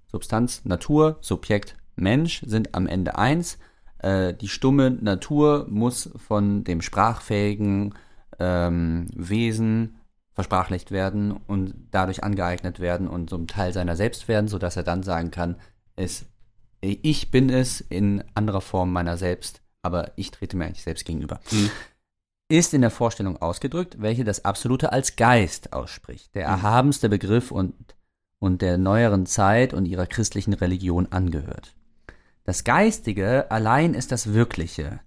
Substanz, 0.08 0.64
Natur, 0.64 1.18
Subjekt, 1.22 1.76
Mensch 1.96 2.42
sind 2.48 2.74
am 2.74 2.88
Ende 2.88 3.18
eins. 3.18 3.60
Äh, 4.04 4.34
die 4.34 4.50
stumme 4.50 4.92
Natur 4.92 5.66
muss 5.70 6.10
von 6.18 6.64
dem 6.64 6.82
sprachfähigen 6.82 7.96
ähm, 8.38 9.08
Wesen 9.16 9.96
versprachlicht 10.34 10.92
werden 10.92 11.32
und 11.32 11.74
dadurch 11.92 12.24
angeeignet 12.24 12.80
werden 12.80 13.08
und 13.08 13.32
ein 13.32 13.48
Teil 13.48 13.72
seiner 13.72 13.96
selbst 13.96 14.28
werden, 14.28 14.48
sodass 14.48 14.76
er 14.76 14.84
dann 14.84 15.04
sagen 15.04 15.32
kann, 15.32 15.56
es, 15.96 16.26
ich 16.82 17.32
bin 17.32 17.50
es 17.50 17.82
in 17.82 18.24
anderer 18.34 18.62
Form 18.62 18.92
meiner 18.92 19.16
selbst, 19.16 19.62
aber 19.84 20.12
ich 20.18 20.32
trete 20.32 20.58
mir 20.58 20.66
eigentlich 20.66 20.84
selbst 20.84 21.06
gegenüber. 21.06 21.40
Mhm. 21.52 21.70
Ist 22.50 22.74
in 22.74 22.82
der 22.82 22.92
Vorstellung 22.92 23.42
ausgedrückt, 23.42 24.02
welche 24.02 24.26
das 24.26 24.44
Absolute 24.44 24.92
als 24.92 25.16
Geist 25.16 25.72
ausspricht, 25.72 26.36
der 26.36 26.46
erhabenste 26.46 27.08
Begriff 27.10 27.52
und, 27.52 27.74
und 28.40 28.62
der 28.62 28.78
neueren 28.78 29.26
Zeit 29.28 29.74
und 29.74 29.86
ihrer 29.86 30.08
christlichen 30.08 30.54
Religion 30.54 31.08
angehört. 31.12 31.74
Das 32.44 32.64
Geistige 32.64 33.50
allein 33.52 33.94
ist 33.94 34.12
das 34.12 34.34
Wirkliche. 34.34 35.00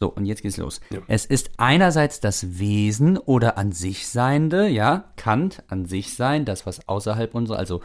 So, 0.00 0.08
und 0.08 0.24
jetzt 0.24 0.42
geht's 0.42 0.56
los. 0.56 0.80
Ja. 0.90 0.98
Es 1.06 1.24
ist 1.24 1.50
einerseits 1.58 2.18
das 2.18 2.58
Wesen 2.58 3.18
oder 3.18 3.56
an 3.56 3.70
sich 3.70 4.08
Seiende, 4.08 4.66
ja, 4.66 5.12
Kant 5.16 5.62
an 5.68 5.86
sich 5.86 6.16
sein, 6.16 6.44
das, 6.44 6.66
was 6.66 6.88
außerhalb 6.88 7.34
unserer, 7.36 7.58
also 7.58 7.82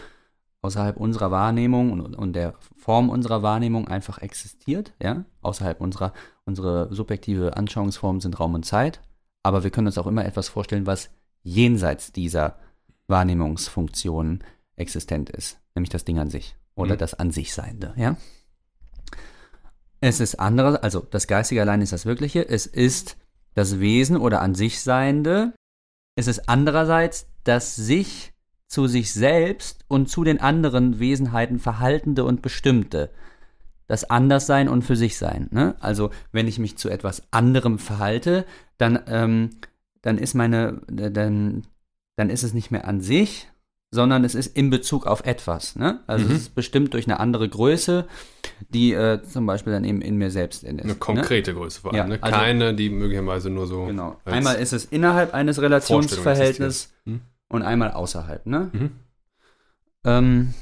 außerhalb 0.64 0.98
unserer 0.98 1.30
Wahrnehmung 1.30 1.92
und, 1.92 2.16
und 2.16 2.34
der 2.34 2.56
Form 2.76 3.10
unserer 3.10 3.44
Wahrnehmung 3.44 3.88
einfach 3.88 4.18
existiert, 4.18 4.94
ja, 5.00 5.26
außerhalb 5.42 5.80
unserer, 5.80 6.12
unsere 6.46 6.92
subjektive 6.92 7.56
Anschauungsformen 7.56 8.20
sind 8.20 8.40
Raum 8.40 8.56
und 8.56 8.66
Zeit, 8.66 9.00
aber 9.44 9.64
wir 9.64 9.70
können 9.70 9.86
uns 9.88 10.00
auch 10.00 10.08
immer 10.08 10.26
etwas 10.26 10.50
vorstellen, 10.50 10.88
was 10.88 11.12
jenseits 11.44 12.12
dieser 12.12 12.58
Wahrnehmungsfunktionen 13.06 14.44
existent 14.76 15.30
ist, 15.30 15.60
nämlich 15.76 15.90
das 15.92 16.04
Ding 16.04 16.18
an 16.18 16.32
sich 16.32 16.56
oder 16.76 16.96
Mhm. 16.96 16.98
das 16.98 17.14
an 17.14 17.30
sich 17.30 17.54
Seiende, 17.54 17.94
ja. 17.96 18.18
Es 20.00 20.20
ist 20.20 20.40
andere, 20.40 20.84
also 20.84 21.06
das 21.10 21.28
Geistige 21.28 21.62
allein 21.62 21.82
ist 21.82 21.94
das 21.94 22.06
Wirkliche, 22.06 22.48
es 22.48 22.66
ist 22.66 23.18
das 23.56 23.80
Wesen 23.80 24.18
oder 24.18 24.42
an 24.42 24.54
sich 24.54 24.82
Seiende, 24.82 25.54
es 26.16 26.28
ist 26.28 26.48
andererseits 26.48 27.28
das 27.44 27.76
sich 27.76 28.34
zu 28.68 28.88
sich 28.88 29.14
selbst 29.14 29.86
und 29.88 30.10
zu 30.10 30.24
den 30.24 30.42
anderen 30.42 31.00
Wesenheiten 31.00 31.60
verhaltende 31.60 32.26
und 32.26 32.42
bestimmte. 32.42 33.10
Das 33.88 34.10
Anderssein 34.10 34.68
und 34.68 34.82
für 34.82 34.98
sich 34.98 35.18
sein. 35.18 35.48
Ne? 35.52 35.76
Also 35.80 36.12
wenn 36.34 36.48
ich 36.48 36.60
mich 36.60 36.78
zu 36.78 36.90
etwas 36.90 37.24
anderem 37.32 37.80
verhalte, 37.80 38.46
dann, 38.78 39.00
ähm, 39.08 39.52
dann 40.02 40.18
ist 40.18 40.34
meine, 40.34 40.82
dann, 40.88 41.66
dann 42.18 42.30
ist 42.30 42.44
es 42.44 42.54
nicht 42.54 42.70
mehr 42.70 42.86
an 42.86 43.00
sich, 43.00 43.48
sondern 43.98 44.24
es 44.24 44.36
ist 44.36 44.56
in 44.56 44.70
Bezug 44.70 45.08
auf 45.08 45.26
etwas. 45.26 45.76
Ne? 45.76 46.00
Also 46.06 46.26
Mhm. 46.26 46.32
es 46.36 46.38
ist 46.44 46.56
bestimmt 46.56 46.94
durch 46.94 47.08
eine 47.08 47.20
andere 47.20 47.50
Größe, 47.50 48.06
die 48.70 48.94
äh, 48.94 49.22
zum 49.24 49.48
Beispiel 49.48 49.74
dann 49.74 49.84
eben 49.84 50.02
in 50.02 50.18
mir 50.18 50.30
selbst 50.30 50.64
in 50.64 50.78
ist. 50.78 50.84
Eine 50.86 50.94
ne? 50.94 51.00
konkrete 51.00 51.56
Größe 51.56 51.82
vor 51.82 51.92
allem. 51.92 51.98
Ja, 51.98 52.08
ne? 52.08 52.18
also- 52.22 52.38
Keine, 52.38 52.76
die 52.76 52.92
möglicherweise 52.92 53.50
nur 53.50 53.66
so. 53.66 53.86
Genau. 53.88 54.16
Einmal 54.24 54.58
ist 54.58 54.72
es 54.72 54.86
innerhalb 54.86 55.34
eines 55.34 55.60
Relationsverhältnisses 55.60 56.84
existiert. 56.84 57.06
Hm? 57.06 57.22
und 57.50 57.64
einmal 57.64 57.92
außerhalb, 57.92 58.46
ne? 58.46 58.70
Mhm. 58.72 58.92
Ähm, 60.06 60.54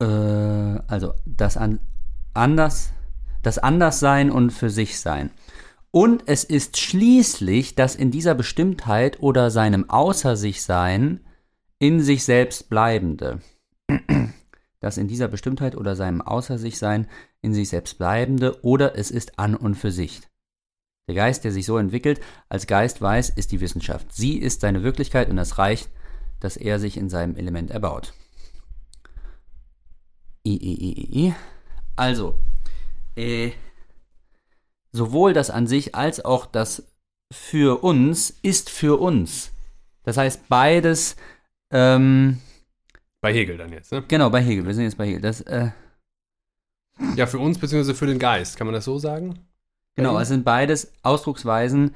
äh, 0.00 0.04
also 0.88 1.14
das 1.26 1.56
an, 1.56 1.80
anders, 2.34 2.92
das 3.42 3.58
Anderssein 3.58 4.30
und 4.30 4.50
für 4.52 4.70
sich 4.70 4.98
sein. 5.00 5.30
Und 5.90 6.22
es 6.26 6.44
ist 6.44 6.78
schließlich 6.78 7.74
das 7.74 7.96
in 7.96 8.10
dieser 8.10 8.34
Bestimmtheit 8.34 9.20
oder 9.20 9.50
seinem 9.50 9.90
Außer 9.90 10.36
sich 10.36 10.62
Sein 10.62 11.20
in 11.82 12.00
sich 12.00 12.22
selbst 12.22 12.70
bleibende. 12.70 13.40
Das 14.78 14.98
in 14.98 15.08
dieser 15.08 15.26
Bestimmtheit 15.26 15.76
oder 15.76 15.96
seinem 15.96 16.22
Außer 16.22 16.56
sich 16.56 16.78
Sein 16.78 17.08
in 17.40 17.54
sich 17.54 17.70
selbst 17.70 17.98
bleibende 17.98 18.64
oder 18.64 18.96
es 18.96 19.10
ist 19.10 19.40
an 19.40 19.56
und 19.56 19.74
für 19.74 19.90
sich. 19.90 20.20
Der 21.08 21.16
Geist, 21.16 21.42
der 21.42 21.50
sich 21.50 21.66
so 21.66 21.78
entwickelt, 21.78 22.20
als 22.48 22.68
Geist 22.68 23.02
weiß, 23.02 23.30
ist 23.30 23.50
die 23.50 23.60
Wissenschaft. 23.60 24.12
Sie 24.12 24.38
ist 24.38 24.60
seine 24.60 24.84
Wirklichkeit 24.84 25.28
und 25.28 25.36
das 25.36 25.58
reicht, 25.58 25.90
dass 26.38 26.56
er 26.56 26.78
sich 26.78 26.96
in 26.96 27.10
seinem 27.10 27.34
Element 27.34 27.72
erbaut. 27.72 28.12
I, 30.46 30.54
I, 30.54 31.26
I. 31.26 31.34
Also, 31.96 32.38
äh, 33.16 33.50
sowohl 34.92 35.32
das 35.32 35.50
an 35.50 35.66
sich 35.66 35.96
als 35.96 36.24
auch 36.24 36.46
das 36.46 36.84
für 37.32 37.82
uns 37.82 38.30
ist 38.42 38.70
für 38.70 39.00
uns. 39.00 39.50
Das 40.04 40.16
heißt, 40.16 40.48
beides, 40.48 41.16
ähm, 41.72 42.38
Bei 43.20 43.32
Hegel 43.32 43.56
dann 43.56 43.72
jetzt, 43.72 43.92
ne? 43.92 44.02
genau, 44.06 44.30
bei 44.30 44.40
Hegel, 44.42 44.66
wir 44.66 44.74
sind 44.74 44.84
jetzt 44.84 44.98
bei 44.98 45.06
Hegel. 45.06 45.20
Das, 45.20 45.40
äh, 45.42 45.70
Ja, 47.16 47.26
für 47.26 47.38
uns 47.38 47.58
beziehungsweise 47.58 47.94
für 47.96 48.06
den 48.06 48.18
Geist, 48.18 48.56
kann 48.56 48.66
man 48.66 48.74
das 48.74 48.84
so 48.84 48.98
sagen? 48.98 49.38
Genau, 49.96 50.18
es 50.18 50.28
sind 50.28 50.44
beides 50.44 50.92
Ausdrucksweisen 51.02 51.94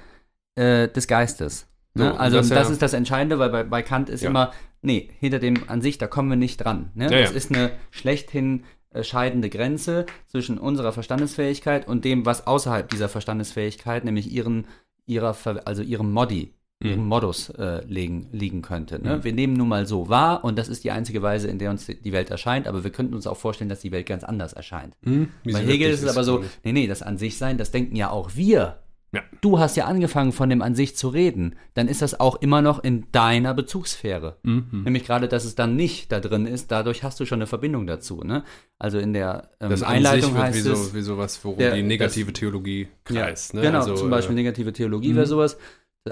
äh, 0.56 0.88
des 0.88 1.06
Geistes. 1.06 1.66
Ne? 1.94 2.10
So, 2.10 2.16
also 2.18 2.36
das 2.38 2.48
das, 2.50 2.68
ja- 2.68 2.72
ist 2.72 2.82
das 2.82 2.92
Entscheidende, 2.92 3.38
weil 3.38 3.50
bei, 3.50 3.62
bei 3.64 3.82
Kant 3.82 4.08
ist 4.10 4.22
Ja. 4.22 4.30
immer, 4.30 4.52
nee, 4.82 5.10
hinter 5.18 5.38
dem 5.38 5.68
an 5.68 5.80
sich, 5.80 5.96
da 5.98 6.06
kommen 6.06 6.28
wir 6.28 6.36
nicht 6.36 6.58
dran. 6.58 6.90
Ne? 6.94 7.04
Ja, 7.10 7.20
das 7.22 7.32
ist 7.32 7.50
eine 7.50 7.72
schlechthin 7.90 8.64
äh, 8.90 9.02
scheidende 9.02 9.48
Grenze 9.48 10.04
zwischen 10.26 10.58
unserer 10.58 10.92
Verstandesfähigkeit 10.92 11.88
und 11.88 12.04
dem, 12.04 12.26
was 12.26 12.46
außerhalb 12.46 12.88
dieser 12.90 13.08
Verstandesfähigkeit, 13.08 14.04
nämlich 14.04 14.30
ihren, 14.30 14.66
ihrer, 15.06 15.34
also 15.64 15.82
ihrem 15.82 16.12
Modi, 16.12 16.52
ihrem 16.82 17.06
Modus 17.06 17.48
äh, 17.50 17.82
liegen, 17.86 18.28
liegen 18.32 18.60
könnte. 18.62 19.02
Ne? 19.02 19.16
Mhm. 19.16 19.24
Wir 19.24 19.32
nehmen 19.32 19.54
nun 19.54 19.68
mal 19.68 19.86
so 19.86 20.08
wahr 20.08 20.44
und 20.44 20.58
das 20.58 20.68
ist 20.68 20.84
die 20.84 20.90
einzige 20.90 21.22
Weise, 21.22 21.48
in 21.48 21.58
der 21.58 21.70
uns 21.70 21.86
die 21.86 22.12
Welt 22.12 22.30
erscheint, 22.30 22.66
aber 22.68 22.84
wir 22.84 22.90
könnten 22.90 23.14
uns 23.14 23.26
auch 23.26 23.36
vorstellen, 23.38 23.70
dass 23.70 23.80
die 23.80 23.92
Welt 23.92 24.06
ganz 24.06 24.24
anders 24.24 24.52
erscheint. 24.52 24.94
Hm? 25.04 25.28
Wie 25.42 25.52
Bei 25.52 25.60
Hegel 25.64 25.90
ist 25.90 26.02
es 26.02 26.10
aber 26.10 26.22
so, 26.24 26.44
nee, 26.64 26.72
nee, 26.72 26.86
das 26.86 27.02
an 27.02 27.16
sich 27.16 27.38
sein, 27.38 27.56
das 27.56 27.70
denken 27.70 27.96
ja 27.96 28.10
auch 28.10 28.32
wir. 28.36 28.82
Ja. 29.12 29.22
Du 29.40 29.58
hast 29.58 29.76
ja 29.76 29.86
angefangen, 29.86 30.32
von 30.32 30.50
dem 30.50 30.60
an 30.60 30.74
sich 30.74 30.96
zu 30.96 31.08
reden. 31.08 31.54
Dann 31.74 31.88
ist 31.88 32.02
das 32.02 32.18
auch 32.20 32.34
immer 32.42 32.60
noch 32.60 32.82
in 32.84 33.06
deiner 33.12 33.54
Bezugssphäre. 33.54 34.36
Mhm. 34.42 34.82
Nämlich 34.84 35.04
gerade, 35.04 35.28
dass 35.28 35.44
es 35.46 35.54
dann 35.54 35.76
nicht 35.76 36.12
da 36.12 36.20
drin 36.20 36.44
ist, 36.44 36.70
dadurch 36.72 37.02
hast 37.04 37.18
du 37.20 37.24
schon 37.24 37.38
eine 37.38 37.46
Verbindung 37.46 37.86
dazu. 37.86 38.22
Ne? 38.24 38.44
Also 38.78 38.98
in 38.98 39.14
der 39.14 39.50
ähm, 39.60 39.70
Das 39.70 39.82
an 39.82 39.94
Einleitung 39.94 40.32
sich 40.32 40.34
wird 40.34 40.44
heißt 40.44 40.64
wie, 40.66 40.68
es. 40.68 40.86
so, 40.88 40.94
wie 40.94 41.00
sowas, 41.02 41.40
worum 41.44 41.58
der- 41.58 41.74
die 41.74 41.80
das- 41.82 41.88
negative 41.88 42.32
Theologie 42.34 42.88
kreist. 43.04 43.54
Ja, 43.54 43.60
ne? 43.60 43.66
Genau, 43.66 43.78
Also, 43.78 43.94
zum 43.94 44.10
Beispiel 44.10 44.34
äh, 44.36 44.42
negative 44.42 44.72
Theologie 44.74 45.12
mhm. 45.12 45.16
wäre 45.16 45.26
sowas. 45.26 45.56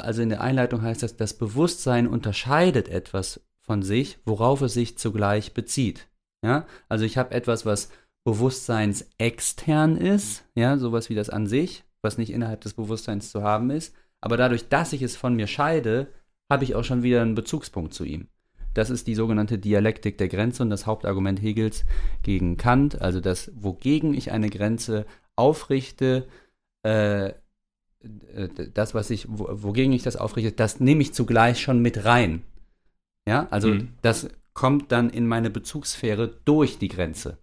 Also 0.01 0.23
in 0.23 0.29
der 0.29 0.41
Einleitung 0.41 0.83
heißt 0.83 1.03
das, 1.03 1.17
das 1.17 1.35
Bewusstsein 1.35 2.07
unterscheidet 2.07 2.89
etwas 2.89 3.41
von 3.61 3.83
sich, 3.83 4.19
worauf 4.25 4.61
es 4.63 4.75
sich 4.75 4.99
zugleich 4.99 5.55
bezieht. 5.55 6.09
Ja? 6.43 6.67
Also 6.89 7.05
ich 7.05 7.17
habe 7.17 7.35
etwas, 7.35 7.65
was 7.65 7.91
Bewusstseins 8.25 9.07
extern 9.19 9.97
ist, 9.97 10.45
ja, 10.55 10.79
sowas 10.79 11.11
wie 11.11 11.15
das 11.15 11.29
an 11.29 11.47
sich, 11.47 11.85
was 12.01 12.17
nicht 12.17 12.31
innerhalb 12.31 12.63
des 12.63 12.75
Bewusstseins 12.75 13.31
zu 13.31 13.43
haben 13.43 13.71
ist. 13.71 13.95
Aber 14.21 14.39
dadurch, 14.39 14.69
dass 14.69 14.95
ich 14.95 15.03
es 15.03 15.17
von 15.17 15.35
mir 15.35 15.47
scheide, 15.47 16.09
habe 16.51 16.65
ich 16.65 16.75
auch 16.75 16.85
schon 16.85 17.03
wieder 17.03 17.21
einen 17.21 17.35
Bezugspunkt 17.35 17.93
zu 17.93 18.05
ihm. 18.05 18.29
Das 18.73 18.91
ist 18.91 19.07
die 19.07 19.15
sogenannte 19.15 19.59
Dialektik 19.59 20.19
der 20.19 20.29
Grenze 20.29 20.63
und 20.63 20.71
das 20.71 20.87
Hauptargument 20.87 21.41
Hegels 21.41 21.85
gegen 22.23 22.57
Kant, 22.57 23.01
also 23.01 23.21
das, 23.21 23.53
wogegen 23.55 24.15
ich 24.15 24.33
eine 24.33 24.51
Grenze 24.51 25.07
aufrichte, 25.37 26.27
äh 26.83 27.35
das, 28.75 28.95
was 28.95 29.11
ich, 29.11 29.27
wogegen 29.29 29.93
ich 29.93 30.03
das 30.03 30.17
aufrichte, 30.17 30.53
das 30.53 30.81
nehme 30.81 31.03
ich 31.03 31.15
zugleich 31.15 31.61
schon 31.61 31.81
mit 31.81 32.05
rein. 32.05 32.43
Ja, 33.27 33.47
also 33.51 33.69
mhm. 33.69 33.89
das 34.03 34.29
kommt 34.53 34.93
dann 34.93 35.11
in 35.11 35.27
meine 35.27 35.51
Bezugssphäre 35.51 36.39
durch 36.45 36.79
die 36.79 36.89
Grenze. 36.89 37.39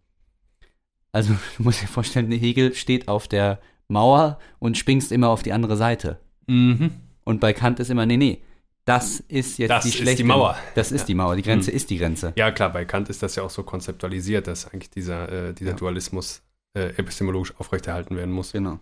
Also 1.11 1.33
du 1.57 1.63
musst 1.63 1.81
dir 1.81 1.87
vorstellen, 1.87 2.31
Hegel 2.31 2.73
steht 2.75 3.07
auf 3.07 3.27
der 3.27 3.59
Mauer 3.87 4.39
und 4.59 4.77
springst 4.77 5.11
immer 5.11 5.29
auf 5.29 5.43
die 5.43 5.53
andere 5.53 5.75
Seite. 5.75 6.19
Mhm. 6.47 6.91
Und 7.23 7.39
bei 7.39 7.53
Kant 7.53 7.79
ist 7.79 7.89
immer, 7.89 8.05
nee, 8.05 8.17
nee, 8.17 8.41
das 8.85 9.19
ist 9.27 9.57
jetzt 9.59 9.69
das 9.69 9.83
die 9.83 9.91
schlechte. 9.91 10.11
Ist 10.11 10.19
die 10.19 10.23
Mauer. 10.23 10.57
Das 10.75 10.91
ist 10.91 11.01
ja. 11.01 11.07
die 11.07 11.15
Mauer. 11.15 11.35
Die 11.35 11.43
Grenze 11.43 11.71
mhm. 11.71 11.77
ist 11.77 11.89
die 11.89 11.97
Grenze. 11.97 12.33
Ja, 12.35 12.51
klar, 12.51 12.71
bei 12.71 12.85
Kant 12.85 13.09
ist 13.09 13.21
das 13.21 13.35
ja 13.35 13.43
auch 13.43 13.49
so 13.49 13.63
konzeptualisiert, 13.63 14.47
dass 14.47 14.67
eigentlich 14.67 14.89
dieser, 14.89 15.49
äh, 15.49 15.53
dieser 15.53 15.71
ja. 15.71 15.77
Dualismus 15.77 16.41
äh, 16.73 16.89
epistemologisch 16.97 17.53
aufrechterhalten 17.57 18.15
werden 18.15 18.31
muss. 18.31 18.53
Genau. 18.53 18.79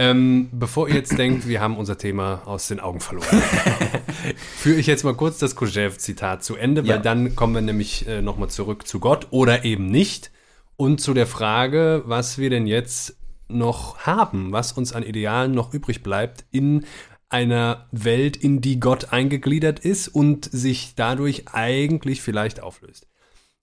Ähm, 0.00 0.48
bevor 0.52 0.88
ihr 0.88 0.94
jetzt 0.94 1.18
denkt, 1.18 1.48
wir 1.48 1.60
haben 1.60 1.76
unser 1.76 1.98
Thema 1.98 2.42
aus 2.44 2.68
den 2.68 2.78
Augen 2.78 3.00
verloren, 3.00 3.26
führe 4.36 4.78
ich 4.78 4.86
jetzt 4.86 5.02
mal 5.02 5.14
kurz 5.14 5.38
das 5.38 5.56
Kojev-Zitat 5.56 6.44
zu 6.44 6.54
Ende, 6.54 6.82
weil 6.82 6.90
ja. 6.90 6.98
dann 6.98 7.34
kommen 7.34 7.54
wir 7.54 7.62
nämlich 7.62 8.06
äh, 8.06 8.22
nochmal 8.22 8.48
zurück 8.48 8.86
zu 8.86 9.00
Gott 9.00 9.26
oder 9.30 9.64
eben 9.64 9.90
nicht 9.90 10.30
und 10.76 11.00
zu 11.00 11.14
der 11.14 11.26
Frage, 11.26 12.04
was 12.06 12.38
wir 12.38 12.48
denn 12.48 12.68
jetzt 12.68 13.16
noch 13.48 13.98
haben, 13.98 14.52
was 14.52 14.72
uns 14.72 14.92
an 14.92 15.02
Idealen 15.02 15.52
noch 15.52 15.74
übrig 15.74 16.04
bleibt 16.04 16.44
in 16.52 16.84
einer 17.28 17.88
Welt, 17.90 18.36
in 18.36 18.60
die 18.60 18.78
Gott 18.78 19.12
eingegliedert 19.12 19.80
ist 19.80 20.06
und 20.06 20.44
sich 20.44 20.94
dadurch 20.94 21.48
eigentlich 21.52 22.22
vielleicht 22.22 22.62
auflöst. 22.62 23.08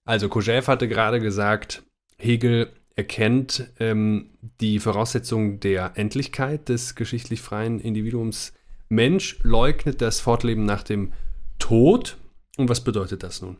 Also 0.04 0.28
Kojev 0.28 0.68
hatte 0.68 0.86
gerade 0.86 1.18
gesagt, 1.18 1.82
Hegel 2.18 2.70
erkennt 2.96 3.70
ähm, 3.78 4.30
die 4.60 4.80
Voraussetzung 4.80 5.60
der 5.60 5.92
Endlichkeit 5.96 6.68
des 6.70 6.94
geschichtlich 6.94 7.42
freien 7.42 7.78
Individuums. 7.78 8.54
Mensch 8.88 9.38
leugnet 9.42 10.00
das 10.00 10.20
Fortleben 10.20 10.64
nach 10.64 10.82
dem 10.82 11.12
Tod. 11.58 12.16
Und 12.56 12.68
was 12.70 12.82
bedeutet 12.82 13.22
das 13.22 13.42
nun? 13.42 13.58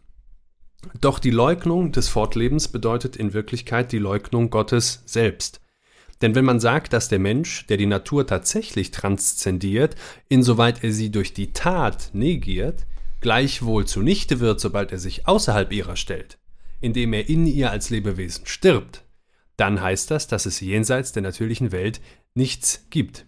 Doch 1.00 1.18
die 1.18 1.30
Leugnung 1.30 1.92
des 1.92 2.08
Fortlebens 2.08 2.68
bedeutet 2.68 3.16
in 3.16 3.34
Wirklichkeit 3.34 3.92
die 3.92 3.98
Leugnung 3.98 4.50
Gottes 4.50 5.02
selbst. 5.04 5.60
Denn 6.22 6.34
wenn 6.34 6.44
man 6.46 6.60
sagt, 6.60 6.94
dass 6.94 7.08
der 7.08 7.18
Mensch, 7.18 7.66
der 7.66 7.76
die 7.76 7.86
Natur 7.86 8.26
tatsächlich 8.26 8.90
transzendiert, 8.90 9.96
insoweit 10.28 10.82
er 10.82 10.92
sie 10.92 11.10
durch 11.10 11.34
die 11.34 11.52
Tat 11.52 12.10
negiert, 12.14 12.86
gleichwohl 13.20 13.84
zunichte 13.86 14.40
wird, 14.40 14.60
sobald 14.60 14.92
er 14.92 14.98
sich 14.98 15.28
außerhalb 15.28 15.72
ihrer 15.72 15.96
stellt, 15.96 16.38
indem 16.80 17.12
er 17.12 17.28
in 17.28 17.46
ihr 17.46 17.70
als 17.70 17.90
Lebewesen 17.90 18.46
stirbt, 18.46 19.02
dann 19.56 19.80
heißt 19.80 20.10
das, 20.10 20.26
dass 20.26 20.46
es 20.46 20.60
jenseits 20.60 21.12
der 21.12 21.22
natürlichen 21.22 21.72
Welt 21.72 22.00
nichts 22.34 22.86
gibt. 22.90 23.26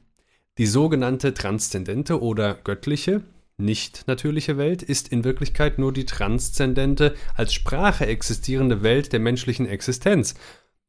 Die 0.59 0.67
sogenannte 0.67 1.35
transzendente 1.35 2.21
oder 2.21 2.55
göttliche, 2.55 3.23
nicht 3.57 4.07
natürliche 4.07 4.57
Welt 4.57 4.83
ist 4.83 5.09
in 5.09 5.25
Wirklichkeit 5.25 5.79
nur 5.79 5.93
die 5.93 6.05
transzendente, 6.05 7.15
als 7.35 7.55
Sprache 7.55 8.07
existierende 8.07 8.83
Welt 8.83 9.13
der 9.13 9.21
menschlichen 9.21 9.67
Existenz, 9.67 10.35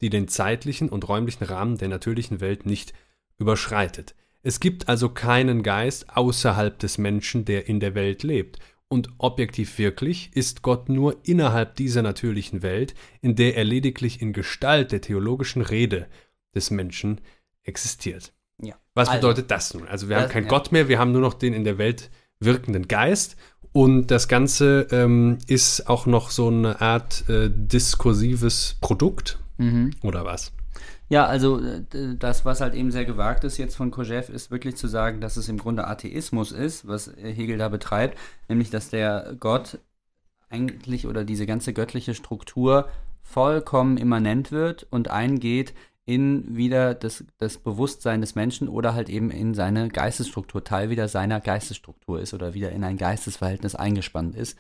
die 0.02 0.10
den 0.10 0.28
zeitlichen 0.28 0.90
und 0.90 1.08
räumlichen 1.08 1.44
Rahmen 1.44 1.78
der 1.78 1.88
natürlichen 1.88 2.42
Welt 2.42 2.66
nicht 2.66 2.94
überschreitet. 3.38 4.16
Es 4.42 4.60
gibt 4.60 4.88
also 4.88 5.10
keinen 5.10 5.64
Geist 5.64 6.16
außerhalb 6.16 6.78
des 6.80 6.98
Menschen, 6.98 7.44
der 7.44 7.68
in 7.68 7.80
der 7.80 7.96
Welt 7.96 8.24
lebt. 8.24 8.60
Und 8.90 9.10
objektiv 9.20 9.78
wirklich 9.78 10.32
ist 10.34 10.64
Gott 10.64 10.90
nur 10.90 11.18
innerhalb 11.24 11.76
dieser 11.76 12.02
natürlichen 12.02 12.64
Welt, 12.64 12.96
in 13.22 13.36
der 13.36 13.56
er 13.56 13.64
lediglich 13.64 14.22
in 14.22 14.34
Gestalt 14.34 14.92
der 14.92 15.02
theologischen 15.02 15.62
Rede 15.62 16.08
des 16.56 16.72
Menschen 16.72 17.22
existiert. 17.64 18.34
Ja. 18.62 18.76
Was 18.96 19.10
also, 19.10 19.28
bedeutet 19.28 19.52
das 19.52 19.74
nun? 19.74 19.88
Also 19.88 20.10
wir 20.10 20.16
das, 20.16 20.24
haben 20.24 20.32
keinen 20.32 20.44
ja. 20.46 20.50
Gott 20.50 20.72
mehr, 20.72 20.88
wir 20.88 20.98
haben 20.98 21.12
nur 21.12 21.22
noch 21.22 21.36
den 21.36 21.54
in 21.54 21.64
der 21.64 21.78
Welt 21.78 22.10
wirkenden 22.40 22.88
Geist 22.88 23.38
und 23.72 24.08
das 24.08 24.28
Ganze 24.28 24.88
ähm, 24.92 25.38
ist 25.46 25.88
auch 25.88 26.08
noch 26.08 26.32
so 26.32 26.48
eine 26.48 26.82
Art 26.82 27.30
äh, 27.30 27.52
diskursives 27.54 28.78
Produkt, 28.82 29.38
Mhm. 29.60 29.92
Oder 30.02 30.26
was? 30.26 30.52
Ja, 31.10 31.26
also 31.26 31.60
das, 31.90 32.46
was 32.46 32.62
halt 32.62 32.76
eben 32.76 32.92
sehr 32.92 33.06
gewagt 33.06 33.44
ist 33.44 33.58
jetzt 33.58 33.76
von 33.76 33.90
Kojev, 33.90 34.30
ist 34.32 34.52
wirklich 34.52 34.76
zu 34.76 34.88
sagen, 34.88 35.22
dass 35.22 35.38
es 35.38 35.50
im 35.50 35.58
Grunde 35.58 35.88
Atheismus 35.88 36.52
ist, 36.52 36.88
was 36.88 37.12
Hegel 37.18 37.58
da 37.58 37.68
betreibt, 37.68 38.18
nämlich 38.48 38.70
dass 38.70 38.90
der 38.90 39.36
Gott 39.40 39.80
eigentlich 40.50 41.08
oder 41.08 41.24
diese 41.24 41.48
ganze 41.48 41.74
göttliche 41.74 42.14
Struktur 42.14 42.90
vollkommen 43.24 43.98
immanent 43.98 44.52
wird 44.52 44.86
und 44.92 45.10
eingeht 45.10 45.74
in 46.06 46.56
wieder 46.56 46.96
das, 46.96 47.24
das 47.38 47.58
Bewusstsein 47.58 48.22
des 48.22 48.36
Menschen 48.36 48.68
oder 48.68 48.94
halt 48.94 49.10
eben 49.10 49.30
in 49.30 49.54
seine 49.54 49.90
Geistesstruktur, 49.90 50.64
Teil 50.64 50.90
wieder 50.90 51.08
seiner 51.08 51.40
Geistesstruktur 51.40 52.20
ist 52.20 52.34
oder 52.34 52.54
wieder 52.54 52.72
in 52.72 52.84
ein 52.84 52.98
Geistesverhältnis 52.98 53.76
eingespannt 53.76 54.36
ist. 54.36 54.58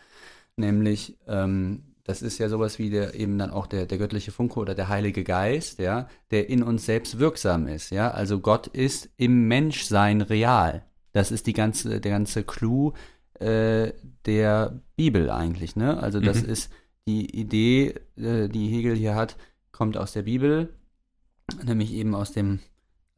Nämlich 0.58 1.18
ähm, 1.28 1.89
das 2.10 2.24
ist 2.24 2.40
ja 2.40 2.50
sowas 2.50 2.80
wie 2.80 2.90
der 2.90 3.14
eben 3.14 3.38
dann 3.38 3.52
auch 3.52 3.68
der, 3.68 3.86
der 3.86 4.00
göttliche 4.00 4.32
Funke 4.32 4.60
oder 4.60 4.74
der 4.74 4.90
Heilige 4.90 5.24
Geist, 5.24 5.78
ja, 5.78 6.08
der 6.32 6.50
in 6.50 6.64
uns 6.64 6.88
selbst 6.88 7.20
wirksam 7.20 7.68
ist, 7.68 7.92
ja. 7.92 8.10
Also 8.10 8.40
Gott 8.40 8.66
ist 8.66 9.12
im 9.18 9.48
Menschsein 9.48 10.22
real. 10.22 10.84
Das 11.12 11.32
ist 11.32 11.46
die 11.46 11.54
ganze, 11.54 12.02
der 12.02 12.12
ganze 12.12 12.44
Clou 12.44 12.94
äh, 13.36 13.94
der 14.26 14.82
Bibel 14.96 15.30
eigentlich, 15.30 15.76
ne? 15.76 16.02
Also 16.02 16.20
das 16.20 16.42
mhm. 16.42 16.50
ist 16.50 16.72
die 17.06 17.30
Idee, 17.30 17.94
äh, 18.18 18.50
die 18.50 18.70
Hegel 18.70 18.96
hier 18.96 19.14
hat, 19.14 19.38
kommt 19.72 19.96
aus 19.96 20.12
der 20.14 20.24
Bibel, 20.24 20.74
nämlich 21.64 21.94
eben 21.94 22.16
aus 22.16 22.32
dem, 22.32 22.58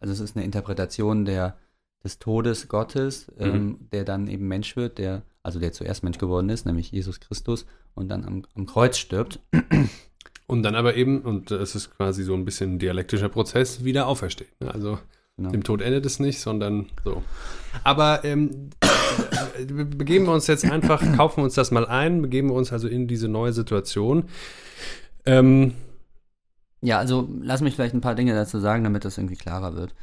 also 0.02 0.12
es 0.12 0.20
ist 0.20 0.36
eine 0.36 0.44
Interpretation 0.44 1.24
der, 1.24 1.58
des 2.04 2.20
Todes 2.20 2.68
Gottes, 2.68 3.32
mhm. 3.40 3.46
ähm, 3.46 3.80
der 3.94 4.04
dann 4.04 4.28
eben 4.28 4.50
Mensch 4.50 4.76
wird, 4.76 4.98
der, 4.98 5.24
also 5.44 5.62
der 5.62 5.72
zuerst 5.72 6.04
Mensch 6.04 6.18
geworden 6.18 6.50
ist, 6.50 6.66
nämlich 6.66 6.92
Jesus 6.92 7.22
Christus 7.22 7.66
und 7.96 8.10
dann 8.10 8.26
am, 8.26 8.44
am 8.56 8.66
Kreuz 8.66 8.98
stirbt. 8.98 9.40
Und 10.48 10.64
dann 10.64 10.76
aber 10.76 10.96
eben, 10.98 11.22
und 11.22 11.50
es 11.52 11.76
ist 11.76 11.96
quasi 11.96 12.24
so 12.24 12.34
ein 12.34 12.44
bisschen 12.44 12.74
ein 12.74 12.80
dialektischer 12.80 13.30
Prozess, 13.30 13.86
wieder 13.86 14.08
aufersteht. 14.08 14.50
Ne? 14.60 14.74
Also 14.74 15.00
genau. 15.38 15.52
dem 15.52 15.64
Tod 15.64 15.82
endet 15.82 16.06
es 16.06 16.20
nicht, 16.20 16.42
sondern 16.42 16.88
so. 17.06 17.24
Aber 17.86 18.26
ähm, 18.26 18.70
begeben 19.98 20.26
wir 20.26 20.34
uns 20.34 20.48
jetzt 20.48 20.66
einfach, 20.66 21.02
kaufen 21.16 21.38
wir 21.38 21.44
uns 21.46 21.56
das 21.56 21.72
mal 21.72 21.86
ein, 21.86 22.22
begeben 22.22 22.50
wir 22.50 22.56
uns 22.56 22.74
also 22.74 22.90
in 22.90 23.08
diese 23.08 23.30
neue 23.30 23.54
Situation. 23.54 24.26
Ähm, 25.26 25.74
ja, 26.82 26.98
also 26.98 27.30
lass 27.42 27.62
mich 27.62 27.76
vielleicht 27.76 27.94
ein 27.94 28.02
paar 28.02 28.16
Dinge 28.16 28.34
dazu 28.34 28.60
sagen, 28.60 28.84
damit 28.84 29.06
das 29.06 29.18
irgendwie 29.18 29.36
klarer 29.36 29.76
wird. 29.76 29.94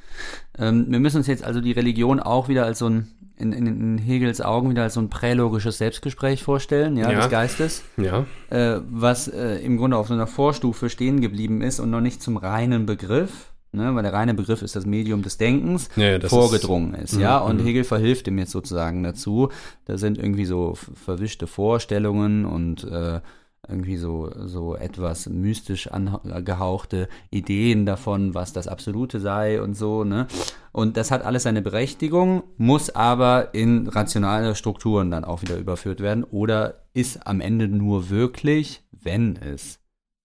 Ähm, 0.56 0.86
wir 0.88 1.00
müssen 1.00 1.18
uns 1.18 1.26
jetzt 1.26 1.42
also 1.42 1.60
die 1.60 1.72
Religion 1.72 2.20
auch 2.20 2.48
wieder 2.48 2.64
als 2.64 2.78
so 2.78 2.88
ein 2.88 3.08
in, 3.36 3.52
in, 3.52 3.66
in, 3.66 3.98
Hegels 3.98 4.40
Augen 4.40 4.70
wieder 4.70 4.82
als 4.82 4.94
so 4.94 5.00
ein 5.00 5.10
prälogisches 5.10 5.78
Selbstgespräch 5.78 6.42
vorstellen, 6.42 6.96
ja, 6.96 7.10
ja. 7.10 7.20
des 7.20 7.30
Geistes. 7.30 7.84
Ja. 7.96 8.26
Äh, 8.50 8.80
was 8.90 9.28
äh, 9.28 9.56
im 9.58 9.76
Grunde 9.76 9.96
auf 9.96 10.08
so 10.08 10.14
einer 10.14 10.26
Vorstufe 10.26 10.90
stehen 10.90 11.20
geblieben 11.20 11.62
ist 11.62 11.78
und 11.78 11.90
noch 11.90 12.00
nicht 12.00 12.20
zum 12.20 12.36
reinen 12.36 12.84
Begriff, 12.84 13.52
ne, 13.72 13.94
weil 13.94 14.02
der 14.02 14.12
reine 14.12 14.34
Begriff 14.34 14.62
ist 14.62 14.74
das 14.74 14.86
Medium 14.86 15.22
des 15.22 15.38
Denkens, 15.38 15.88
ja, 15.94 16.18
vorgedrungen 16.20 16.94
ist, 16.94 17.12
ist 17.12 17.20
ja. 17.20 17.40
Mhm, 17.40 17.46
und 17.46 17.60
mhm. 17.60 17.66
Hegel 17.66 17.84
verhilft 17.84 18.26
ihm 18.26 18.38
jetzt 18.38 18.50
sozusagen 18.50 19.04
dazu. 19.04 19.50
Da 19.84 19.98
sind 19.98 20.18
irgendwie 20.18 20.44
so 20.44 20.74
verwischte 20.74 21.46
Vorstellungen 21.46 22.44
und 22.44 22.84
äh, 22.84 23.20
irgendwie 23.66 23.96
so, 23.96 24.30
so 24.46 24.76
etwas 24.76 25.28
mystisch 25.28 25.88
angehauchte 25.88 27.08
Ideen 27.30 27.86
davon, 27.86 28.34
was 28.34 28.52
das 28.52 28.68
Absolute 28.68 29.20
sei 29.20 29.60
und 29.60 29.74
so, 29.74 30.04
ne? 30.04 30.26
Und 30.72 30.96
das 30.96 31.10
hat 31.10 31.24
alles 31.24 31.42
seine 31.42 31.62
Berechtigung, 31.62 32.44
muss 32.56 32.90
aber 32.90 33.54
in 33.54 33.88
rationale 33.88 34.54
Strukturen 34.54 35.10
dann 35.10 35.24
auch 35.24 35.42
wieder 35.42 35.56
überführt 35.56 36.00
werden 36.00 36.24
oder 36.24 36.82
ist 36.94 37.26
am 37.26 37.40
Ende 37.40 37.68
nur 37.68 38.10
wirklich, 38.10 38.82
wenn 38.92 39.36
es 39.36 39.80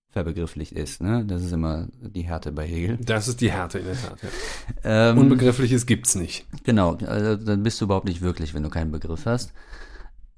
verbegrifflich 0.09 0.75
ist, 0.75 1.01
ne? 1.01 1.25
Das 1.25 1.43
ist 1.43 1.51
immer 1.51 1.87
die 1.99 2.21
Härte 2.21 2.51
bei 2.51 2.67
Hegel. 2.67 2.97
Das 3.03 3.27
ist 3.27 3.41
die 3.41 3.51
Härte 3.51 3.79
in 3.79 3.85
der 3.85 3.95
Tat, 3.95 4.19
ja. 4.21 5.09
ähm, 5.09 5.17
Unbegriffliches 5.17 5.87
gibt's 5.87 6.13
nicht. 6.13 6.45
Genau, 6.63 6.95
also 6.97 7.35
dann 7.35 7.63
bist 7.63 7.81
du 7.81 7.85
überhaupt 7.85 8.07
nicht 8.07 8.21
wirklich, 8.21 8.53
wenn 8.53 8.63
du 8.63 8.69
keinen 8.69 8.91
Begriff 8.91 9.25
hast. 9.25 9.53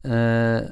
Äh, 0.04 0.70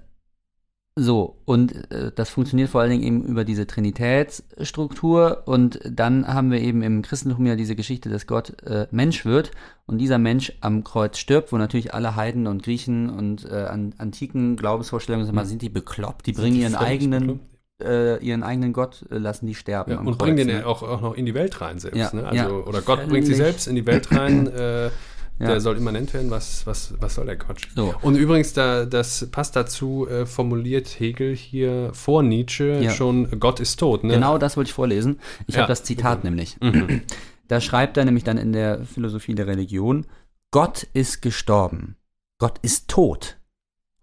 so, 0.96 1.40
und 1.46 1.92
äh, 1.92 2.12
das 2.14 2.30
funktioniert 2.30 2.70
vor 2.70 2.82
allen 2.82 2.92
Dingen 2.92 3.04
eben 3.04 3.24
über 3.24 3.46
diese 3.46 3.66
Trinitätsstruktur. 3.66 5.42
Und 5.46 5.80
dann 5.90 6.28
haben 6.28 6.52
wir 6.52 6.62
eben 6.62 6.84
im 6.84 7.02
Christentum 7.02 7.48
ja 7.48 7.56
diese 7.56 7.76
Geschichte, 7.76 8.10
dass 8.10 8.28
Gott 8.28 8.62
äh, 8.62 8.88
Mensch 8.92 9.26
wird 9.26 9.52
und 9.88 9.98
dieser 9.98 10.20
Mensch 10.20 10.54
am 10.62 10.84
Kreuz 10.84 11.18
stirbt, 11.18 11.52
wo 11.52 11.58
natürlich 11.58 11.96
alle 11.96 12.16
Heiden 12.16 12.46
und 12.46 12.62
Griechen 12.62 13.10
und 13.10 13.50
äh, 13.50 13.56
an, 13.64 13.96
antiken 13.98 14.56
Glaubensvorstellungen 14.56 15.26
sind, 15.26 15.34
mal, 15.34 15.46
sind 15.46 15.64
die 15.64 15.70
bekloppt, 15.70 16.28
die 16.28 16.34
bringen 16.34 16.58
ihren 16.58 16.76
eigenen 16.76 17.40
äh, 17.82 18.24
ihren 18.24 18.44
eigenen 18.44 18.72
Gott 18.72 19.04
äh, 19.10 19.18
lassen 19.18 19.48
die 19.48 19.56
sterben. 19.56 19.92
Ja, 19.92 19.98
und 19.98 20.06
Kreuz, 20.06 20.18
bringen 20.18 20.38
den 20.38 20.48
ne? 20.48 20.54
ja 20.60 20.66
auch, 20.68 20.84
auch 20.84 21.02
noch 21.02 21.16
in 21.16 21.26
die 21.26 21.34
Welt 21.34 21.60
rein 21.60 21.80
selbst. 21.80 21.98
Ja, 21.98 22.14
ne? 22.14 22.28
also, 22.28 22.36
ja. 22.36 22.50
Oder 22.50 22.82
Gott 22.84 23.08
bringt 23.08 23.26
sie 23.26 23.34
selbst 23.34 23.68
in 23.68 23.76
die 23.76 23.86
Welt 23.88 24.12
rein. 24.12 24.48
Ja. 25.44 25.50
Der 25.50 25.62
soll 25.62 25.78
immanent 25.78 26.14
werden. 26.14 26.30
Was, 26.32 26.66
was, 26.66 26.94
was 27.00 27.16
soll 27.16 27.26
der 27.26 27.38
Quatsch? 27.38 27.68
So. 27.76 27.94
Und 28.02 28.16
übrigens, 28.16 28.54
da, 28.54 28.86
das 28.86 29.30
passt 29.32 29.56
dazu, 29.56 30.08
äh, 30.08 30.26
formuliert 30.26 31.00
Hegel 31.00 31.36
hier 31.36 31.92
vor 31.94 32.24
Nietzsche 32.24 32.80
Ja. 32.82 32.92
schon, 32.92 33.40
Gott 33.40 33.60
ist 33.60 33.78
tot. 33.80 34.04
Ne? 34.04 34.14
Genau 34.14 34.38
das 34.38 34.58
wollte 34.58 34.70
ich 34.70 34.74
vorlesen. 34.74 35.20
Ich 35.48 35.56
Ja, 35.56 35.62
habe 35.62 35.72
das 35.72 35.84
Zitat 35.84 36.24
nämlich. 36.24 36.58
Mhm. 36.62 37.02
Da 37.50 37.60
schreibt 37.60 37.98
er 37.98 38.06
nämlich 38.06 38.24
dann 38.24 38.38
in 38.38 38.54
der 38.54 38.86
Philosophie 38.86 39.36
der 39.36 39.46
Religion, 39.48 40.08
Gott 40.50 40.88
ist 40.94 41.22
gestorben. 41.22 41.98
Gott 42.40 42.58
ist 42.62 42.88
tot. 42.90 43.38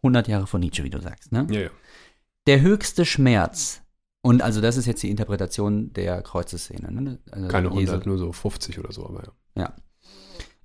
100 0.02 0.28
Jahre 0.28 0.46
vor 0.46 0.60
Nietzsche, 0.60 0.84
wie 0.84 0.90
du 0.90 1.00
sagst. 1.00 1.32
Ne? 1.32 1.46
Ja, 1.50 1.60
ja. 1.60 1.70
Der 2.46 2.60
höchste 2.60 3.04
Schmerz, 3.06 3.80
und 4.22 4.42
also 4.42 4.60
das 4.60 4.76
ist 4.76 4.86
jetzt 4.86 5.02
die 5.02 5.10
Interpretation 5.10 5.92
der 5.94 6.20
Kreuzeszene. 6.22 6.92
Ne? 6.92 7.18
Also 7.30 7.48
Keine 7.48 7.68
Jesu- 7.68 7.92
100, 7.92 8.06
nur 8.06 8.18
so 8.18 8.30
50 8.30 8.78
oder 8.78 8.92
so. 8.92 9.06
Aber 9.06 9.22
ja. 9.56 9.62
Ja. 9.62 9.74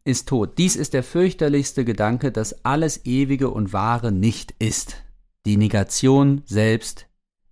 Ist 0.08 0.30
tot. 0.30 0.60
Dies 0.60 0.76
ist 0.76 0.93
der 0.93 1.01
fürchterlichste 1.01 1.84
Gedanke, 1.84 2.32
dass 2.32 2.64
alles 2.64 3.06
Ewige 3.06 3.49
und 3.49 3.74
Wahre 3.74 4.12
nicht 4.12 4.53
ist. 4.60 4.97
Die 5.47 5.58
Negation 5.58 6.43
selbst 6.45 7.08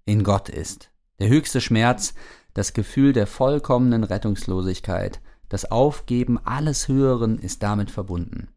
in 0.06 0.24
Gott 0.24 0.49
ist. 0.49 0.91
Der 1.18 1.30
höchste 1.30 1.62
Schmerz, 1.62 2.14
das 2.54 2.74
Gefühl 2.74 3.12
der 3.12 3.26
vollkommenen 3.26 4.04
Rettungslosigkeit, 4.04 5.20
das 5.49 5.72
Aufgeben 5.72 6.38
alles 6.38 6.88
Höheren 6.88 7.39
ist 7.39 7.64
damit 7.64 7.89
verbunden. 7.89 8.49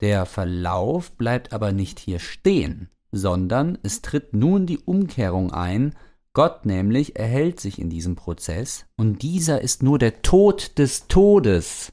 Der 0.00 0.24
Verlauf 0.24 1.12
bleibt 1.12 1.52
aber 1.52 1.72
nicht 1.72 1.98
hier 1.98 2.20
stehen, 2.20 2.88
sondern 3.12 3.76
es 3.82 4.00
tritt 4.00 4.32
nun 4.32 4.64
die 4.64 4.78
Umkehrung 4.78 5.52
ein, 5.52 5.94
Gott 6.32 6.64
nämlich 6.64 7.16
erhält 7.16 7.60
sich 7.60 7.78
in 7.78 7.90
diesem 7.90 8.14
Prozess 8.14 8.86
und 8.96 9.22
dieser 9.22 9.60
ist 9.60 9.82
nur 9.82 9.98
der 9.98 10.22
Tod 10.22 10.78
des 10.78 11.06
Todes. 11.08 11.92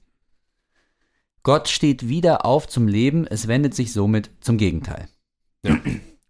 Gott 1.46 1.70
steht 1.70 2.10
wieder 2.10 2.44
auf 2.44 2.68
zum 2.68 2.88
Leben, 2.88 3.28
es 3.28 3.48
wendet 3.48 3.76
sich 3.76 3.94
somit 3.94 4.32
zum 4.42 4.58
Gegenteil. 4.58 5.08
Ja. 5.64 5.78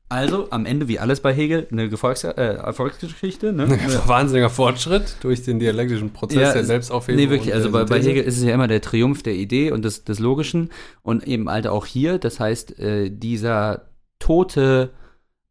Also 0.10 0.52
am 0.52 0.66
Ende, 0.66 0.90
wie 0.90 1.00
alles 1.00 1.22
bei 1.22 1.34
Hegel, 1.34 1.68
eine 1.72 1.88
Gefolgs 1.88 2.26
äh, 2.26 2.32
Erfolgsgeschichte. 2.32 3.54
Ne? 3.54 3.70
Wahnsinniger 4.08 4.50
Fortschritt 4.50 5.16
durch 5.22 5.42
den 5.42 5.58
dialektischen 5.58 6.12
Prozess 6.12 6.42
Ja, 6.42 6.54
der 6.54 6.66
Selbstaufhebung. 6.66 7.24
Nee, 7.24 7.30
wirklich. 7.30 7.54
Also 7.54 7.72
bei, 7.72 7.86
bei. 7.86 8.02
Hegel 8.02 8.24
ist 8.24 8.38
es 8.38 8.44
ja 8.44 8.54
immer 8.54 8.68
der 8.68 8.82
Triumph 8.82 9.24
der 9.24 9.36
Idee 9.36 9.72
und 9.72 9.86
des, 9.86 10.04
des 10.04 10.20
Logischen 10.20 10.70
und 11.02 11.26
eben 11.26 11.50
halt 11.50 11.66
auch 11.66 11.86
hier. 11.86 12.20
Das 12.20 12.42
heißt, 12.42 12.78
äh, 12.78 13.10
dieser 13.10 13.90
tote 14.20 14.92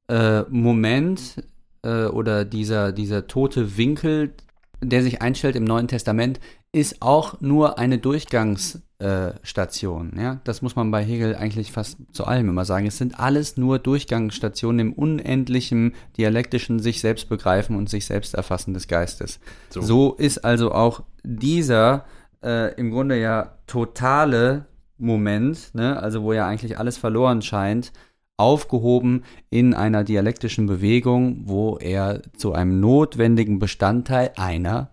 äh, 0.08 0.42
Moment 0.50 1.42
äh, 1.82 2.04
oder 2.04 2.44
dieser, 2.44 2.92
dieser 2.92 3.26
tote 3.28 3.78
Winkel, 3.78 4.34
der 4.82 5.02
sich 5.02 5.22
einstellt 5.22 5.56
im 5.56 5.64
Neuen 5.64 5.88
Testament, 5.88 6.38
ist 6.74 7.02
auch 7.02 7.40
nur 7.40 7.78
eine 7.78 7.98
Durchgangsstation. 7.98 10.16
Äh, 10.16 10.22
ja? 10.22 10.40
Das 10.44 10.60
muss 10.60 10.74
man 10.74 10.90
bei 10.90 11.04
Hegel 11.04 11.36
eigentlich 11.36 11.70
fast 11.70 11.98
zu 12.12 12.24
allem 12.24 12.48
immer 12.48 12.64
sagen. 12.64 12.86
Es 12.86 12.98
sind 12.98 13.20
alles 13.20 13.56
nur 13.56 13.78
Durchgangsstationen 13.78 14.88
im 14.88 14.92
unendlichen 14.92 15.94
dialektischen 16.16 16.80
sich 16.80 17.00
selbst 17.00 17.28
begreifen 17.28 17.76
und 17.76 17.88
sich 17.88 18.06
selbst 18.06 18.34
erfassen 18.34 18.74
des 18.74 18.88
Geistes. 18.88 19.38
So. 19.70 19.82
So, 19.82 20.14
ist 20.14 20.44
also 20.44 20.72
auch 20.72 21.04
dieser 21.22 22.06
äh, 22.42 22.74
im 22.74 22.90
Grunde 22.90 23.20
ja 23.20 23.56
totale 23.66 24.66
Moment, 24.98 25.74
ne, 25.74 26.02
also 26.02 26.22
wo 26.22 26.32
ja 26.32 26.46
eigentlich 26.46 26.78
alles 26.78 26.98
verloren 26.98 27.42
scheint, 27.42 27.92
aufgehoben 28.36 29.22
in 29.50 29.74
einer 29.74 30.02
dialektischen 30.02 30.66
Bewegung, 30.66 31.42
wo 31.44 31.78
er 31.78 32.22
zu 32.36 32.52
einem 32.52 32.80
notwendigen 32.80 33.60
Bestandteil 33.60 34.32
einer 34.36 34.90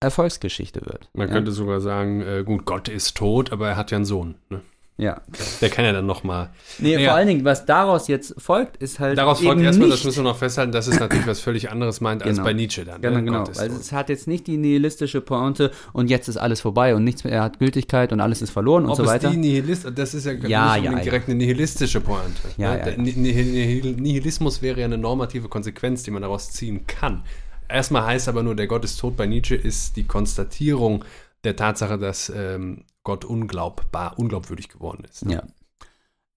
Erfolgsgeschichte 0.00 0.82
wird. 0.86 1.08
Man 1.12 1.28
ja? 1.28 1.34
könnte 1.34 1.50
sogar 1.52 1.80
sagen, 1.80 2.20
äh, 2.22 2.44
gut, 2.44 2.64
Gott 2.64 2.88
ist 2.88 3.16
tot, 3.16 3.52
aber 3.52 3.68
er 3.68 3.76
hat 3.76 3.90
ja 3.90 3.96
einen 3.96 4.04
Sohn. 4.04 4.36
Ne? 4.48 4.60
ja. 5.00 5.20
Der 5.60 5.70
kann 5.70 5.84
ja 5.84 5.92
dann 5.92 6.06
nochmal. 6.06 6.50
Nee, 6.78 6.94
Naja. 6.96 7.08
vor 7.10 7.16
allen 7.16 7.28
Dingen, 7.28 7.44
was 7.44 7.64
daraus 7.66 8.08
jetzt 8.08 8.34
folgt, 8.36 8.76
ist 8.78 8.98
halt 8.98 9.16
Daraus 9.16 9.40
folgt 9.40 9.62
erstmal, 9.62 9.88
das 9.88 10.02
müssen 10.04 10.24
wir 10.24 10.30
noch 10.30 10.36
festhalten, 10.36 10.72
dass 10.72 10.88
es 10.88 10.98
natürlich 10.98 11.26
was 11.26 11.38
völlig 11.40 11.70
anderes 11.70 12.00
meint 12.00 12.22
als 12.24 12.32
Genau. 12.36 12.44
bei 12.44 12.52
Nietzsche 12.52 12.84
dann. 12.84 13.00
Genau, 13.00 13.16
ne? 13.18 13.24
genau. 13.24 13.44
Gott 13.44 13.54
tot. 13.54 13.68
es 13.68 13.92
hat 13.92 14.08
jetzt 14.08 14.26
nicht 14.26 14.48
die 14.48 14.56
nihilistische 14.56 15.20
Pointe 15.20 15.70
und 15.92 16.10
jetzt 16.10 16.26
ist 16.28 16.36
alles 16.36 16.60
vorbei 16.60 16.96
und 16.96 17.04
nichts 17.04 17.22
mehr 17.22 17.42
hat 17.42 17.60
Gültigkeit 17.60 18.12
und 18.12 18.20
alles 18.20 18.42
ist 18.42 18.50
verloren 18.50 18.84
und 18.84 18.90
Ob 18.90 18.96
so 18.96 19.06
weiter. 19.06 19.30
die 19.30 19.36
Nihilist, 19.36 19.86
das 19.94 20.14
ist 20.14 20.26
ja, 20.26 20.32
Ja, 20.32 20.76
ja, 20.76 20.92
ja. 20.92 20.98
direkt 20.98 21.28
eine 21.28 21.36
nihilistische 21.36 22.00
Pointe. 22.00 22.42
Ja, 22.56 22.74
ne? 22.74 22.96
ja, 22.96 22.96
Nihilismus 22.96 24.62
wäre 24.62 24.80
ja 24.80 24.86
eine 24.86 24.98
normative 24.98 25.48
Konsequenz, 25.48 26.02
die 26.02 26.10
man 26.10 26.22
daraus 26.22 26.50
ziehen 26.50 26.86
kann. 26.88 27.22
Erstmal 27.68 28.06
heißt 28.06 28.28
aber 28.28 28.42
nur, 28.42 28.54
der 28.56 28.66
Gott 28.66 28.84
ist 28.84 28.98
tot 28.98 29.16
bei 29.16 29.26
Nietzsche 29.26 29.54
ist 29.54 29.96
die 29.96 30.04
Konstatierung 30.06 31.04
der 31.44 31.54
Tatsache, 31.56 31.98
dass 31.98 32.32
ähm, 32.34 32.84
Gott 33.04 33.24
unglaubbar, 33.24 34.18
unglaubwürdig 34.18 34.68
geworden 34.68 35.04
ist. 35.08 35.24
ne? 35.24 35.34
Ja. 35.34 35.42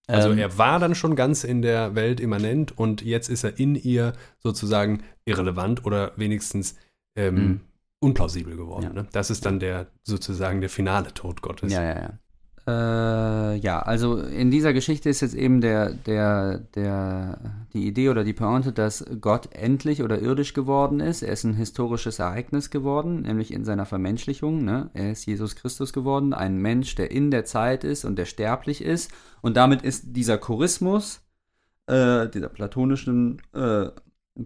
Also 0.08 0.32
Ähm, 0.32 0.40
er 0.40 0.58
war 0.58 0.80
dann 0.80 0.94
schon 0.96 1.16
ganz 1.16 1.44
in 1.44 1.62
der 1.62 1.96
Welt 1.96 2.20
immanent 2.20 2.78
und 2.78 3.02
jetzt 3.02 3.30
ist 3.30 3.44
er 3.44 3.60
in 3.60 3.76
ihr 3.76 4.14
sozusagen 4.40 5.04
irrelevant 5.26 5.86
oder 5.86 6.12
wenigstens 6.18 6.76
ähm, 7.16 7.36
Mhm. 7.36 7.62
unplausibel 8.00 8.56
geworden. 8.58 8.84
Ja. 8.84 8.94
Ne? 8.94 9.08
Das 9.12 9.30
ist 9.30 9.46
dann 9.46 9.60
der 9.60 9.88
sozusagen 10.04 10.60
der 10.62 10.70
finale 10.70 11.14
Tod 11.14 11.42
Gottes. 11.42 11.72
Ja, 11.72 11.84
ja, 11.84 11.96
ja. 12.02 12.14
Äh, 12.68 13.56
ja, 13.56 13.80
also 13.80 14.18
in 14.18 14.52
dieser 14.52 14.72
Geschichte 14.72 15.10
ist 15.10 15.22
jetzt 15.22 15.34
eben 15.34 15.62
der, 15.62 15.94
der, 15.94 16.60
der, 16.76 17.40
die 17.74 17.88
Idee 17.88 18.10
oder 18.10 18.24
die 18.24 18.34
Pointe, 18.34 18.72
dass 18.72 19.04
Gott 19.20 19.50
endlich 19.54 20.04
oder 20.04 20.22
irdisch 20.22 20.54
geworden 20.54 21.00
ist. 21.00 21.24
Er 21.24 21.34
ist 21.34 21.44
ein 21.44 21.56
historisches 21.56 22.20
Ereignis 22.20 22.70
geworden, 22.70 23.22
nämlich 23.22 23.52
in 23.52 23.66
seiner 23.66 23.86
Vermenschlichung. 23.86 24.64
Ne? 24.64 24.92
Er 24.94 25.12
ist 25.12 25.26
Jesus 25.26 25.56
Christus 25.56 25.92
geworden, 25.92 26.34
ein 26.34 26.58
Mensch, 26.58 26.94
der 26.94 27.10
in 27.10 27.32
der 27.32 27.46
Zeit 27.46 27.84
ist 27.84 28.06
und 28.06 28.16
der 28.18 28.26
sterblich 28.26 28.84
ist. 28.84 29.12
Und 29.42 29.58
damit 29.58 29.82
ist 29.82 30.16
dieser 30.16 30.38
Chorismus, 30.38 31.22
äh, 31.88 32.30
dieser 32.30 32.50
platonischen 32.50 33.42
äh, 33.54 33.88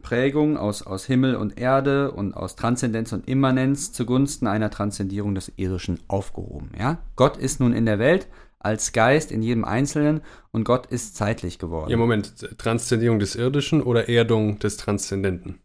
Prägung 0.02 0.58
aus, 0.58 0.82
aus 0.82 1.06
Himmel 1.06 1.36
und 1.36 1.60
Erde 1.60 2.12
und 2.12 2.34
aus 2.34 2.56
Transzendenz 2.56 3.14
und 3.14 3.28
Immanenz 3.28 3.92
zugunsten 3.92 4.48
einer 4.48 4.70
Transzendierung 4.70 5.36
des 5.36 5.52
Irdischen 5.58 6.00
aufgehoben. 6.08 6.72
Ja? 6.78 6.98
Gott 7.16 7.38
ist 7.38 7.60
nun 7.60 7.74
in 7.74 7.86
der 7.86 8.00
Welt 8.00 8.28
als 8.60 8.94
Geist 8.94 9.32
in 9.32 9.44
jedem 9.44 9.64
Einzelnen 9.64 10.22
und 10.52 10.64
Gott 10.64 10.88
ist 10.88 11.16
zeitlich 11.16 11.60
geworden. 11.60 11.92
Ja, 11.92 11.98
Moment, 11.98 12.58
Transzendierung 12.58 13.20
des 13.20 13.36
Irdischen 13.36 13.84
oder 13.84 14.10
Erdung 14.10 14.58
des 14.58 14.78
Transzendenten? 14.78 15.60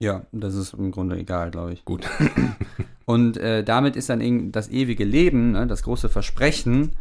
Ja, 0.00 0.26
das 0.32 0.54
ist 0.54 0.74
im 0.74 0.90
Grunde 0.90 1.16
egal, 1.16 1.50
glaube 1.50 1.72
ich. 1.72 1.84
Gut. 1.84 2.08
Und 3.04 3.36
äh, 3.36 3.64
damit 3.64 3.96
ist 3.96 4.10
dann 4.10 4.20
eben 4.20 4.52
das 4.52 4.68
ewige 4.68 5.04
Leben, 5.04 5.52
ne, 5.52 5.66
das 5.66 5.82
große 5.82 6.08
Versprechen 6.08 6.92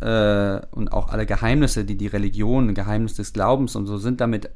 äh, 0.00 0.60
und 0.72 0.92
auch 0.92 1.08
alle 1.10 1.26
Geheimnisse, 1.26 1.84
die 1.84 1.96
die 1.96 2.08
Religion, 2.08 2.74
Geheimnis 2.74 3.14
des 3.14 3.32
Glaubens 3.32 3.76
und 3.76 3.86
so 3.86 3.96
sind 3.96 4.20
damit 4.20 4.50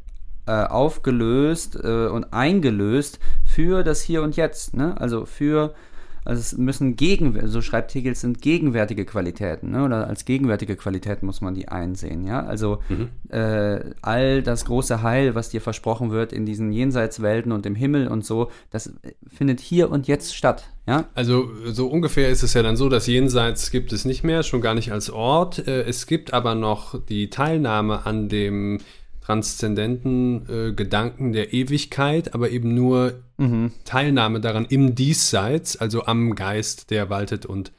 äh, 0.49 0.65
aufgelöst 0.65 1.79
äh, 1.83 2.07
und 2.07 2.33
eingelöst 2.33 3.21
für 3.45 3.83
das 3.85 4.01
Hier 4.01 4.23
und 4.23 4.35
Jetzt. 4.37 4.75
Ne? 4.75 4.99
Also 4.99 5.27
für, 5.27 5.75
also 6.25 6.41
es 6.41 6.57
müssen 6.57 6.97
gegen, 6.97 7.47
so 7.49 7.61
schreibt 7.61 7.95
Hegel, 7.95 8.13
es 8.13 8.23
sind 8.23 8.41
gegenwärtige 8.41 9.05
Qualitäten, 9.05 9.71
ne? 9.73 9.85
oder 9.85 10.07
als 10.07 10.25
gegenwärtige 10.25 10.77
Qualitäten 10.77 11.27
muss 11.27 11.43
man 11.43 11.55
die 11.55 11.69
einsehen. 11.69 12.27
Ja? 12.27 12.47
Also 12.47 12.79
äh, 13.29 13.81
all 14.01 14.43
das 14.43 14.65
große 14.65 15.03
Heil, 15.03 15.35
was 15.35 15.51
dir 15.51 15.61
versprochen 15.61 16.11
wird 16.11 16.33
in 16.33 16.47
diesen 16.47 16.73
Jenseitswelten 16.73 17.53
und 17.53 17.67
im 17.67 17.75
Himmel 17.75 18.09
und 18.09 18.25
so, 18.25 18.51
das 18.71 18.87
äh, 18.87 19.13
findet 19.29 19.61
hier 19.61 19.91
und 19.91 20.09
jetzt 20.09 20.35
statt. 20.35 20.65
Ja? 20.87 21.05
Also 21.15 21.51
so 21.67 21.89
ungefähr 21.89 22.31
ist 22.31 22.43
es 22.43 22.55
ja 22.55 22.63
dann 22.63 22.77
so, 22.77 22.89
dass 22.89 23.07
Jenseits 23.07 23.71
gibt 23.71 23.93
es 23.93 24.07
nicht 24.07 24.25
mehr, 24.25 24.43
schon 24.43 24.63
gar 24.63 24.75
nicht 24.75 24.93
als 24.93 25.11
Ort. 25.11 25.69
Äh, 25.69 25.83
Es 25.83 26.07
gibt 26.07 26.33
aber 26.33 26.55
noch 26.55 26.99
die 27.05 27.29
Teilnahme 27.29 28.07
an 28.07 28.31
dem 28.31 28.79
transzendenten 29.29 30.49
äh, 30.49 30.72
Gedanken 30.72 31.35
der 31.35 31.53
Ewigkeit, 31.53 32.35
aber 32.35 32.49
eben 32.49 32.74
nur 32.74 33.22
Teilnahme 33.85 34.41
daran 34.41 34.64
im 34.64 34.95
Diesseits, 34.95 35.76
also 35.76 36.07
am 36.07 36.35
Geist, 36.35 36.91
der 36.91 37.11
waltet 37.11 37.45
und 37.45 37.72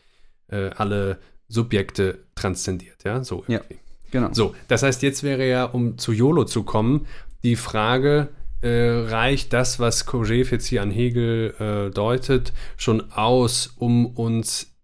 äh, 0.50 0.70
alle 0.70 1.18
Subjekte 1.48 2.20
transzendiert. 2.36 3.04
Ja, 3.04 3.24
so. 3.24 3.44
Ja. 3.48 3.58
irgendwie. 3.58 3.80
Genau. 4.12 4.30
So, 4.32 4.56
das 4.68 4.84
heißt, 4.84 5.02
jetzt 5.02 5.24
wäre 5.24 5.48
ja, 5.48 5.66
um 5.66 5.98
zu 5.98 6.12
YOLO 6.12 6.46
zu 6.46 6.64
kommen, 6.64 7.08
die 7.44 7.56
Frage, 7.56 8.30
äh, 8.62 8.70
reicht 8.70 9.52
das, 9.52 9.80
was 9.80 10.08
Kojève 10.08 10.52
jetzt 10.52 10.68
hier 10.68 10.84
an 10.84 10.92
Hegel 10.92 11.56
äh, 11.60 11.90
deutet, 11.92 12.54
schon 12.78 13.12
aus, 13.12 13.74
um 13.78 14.06
uns 14.06 14.76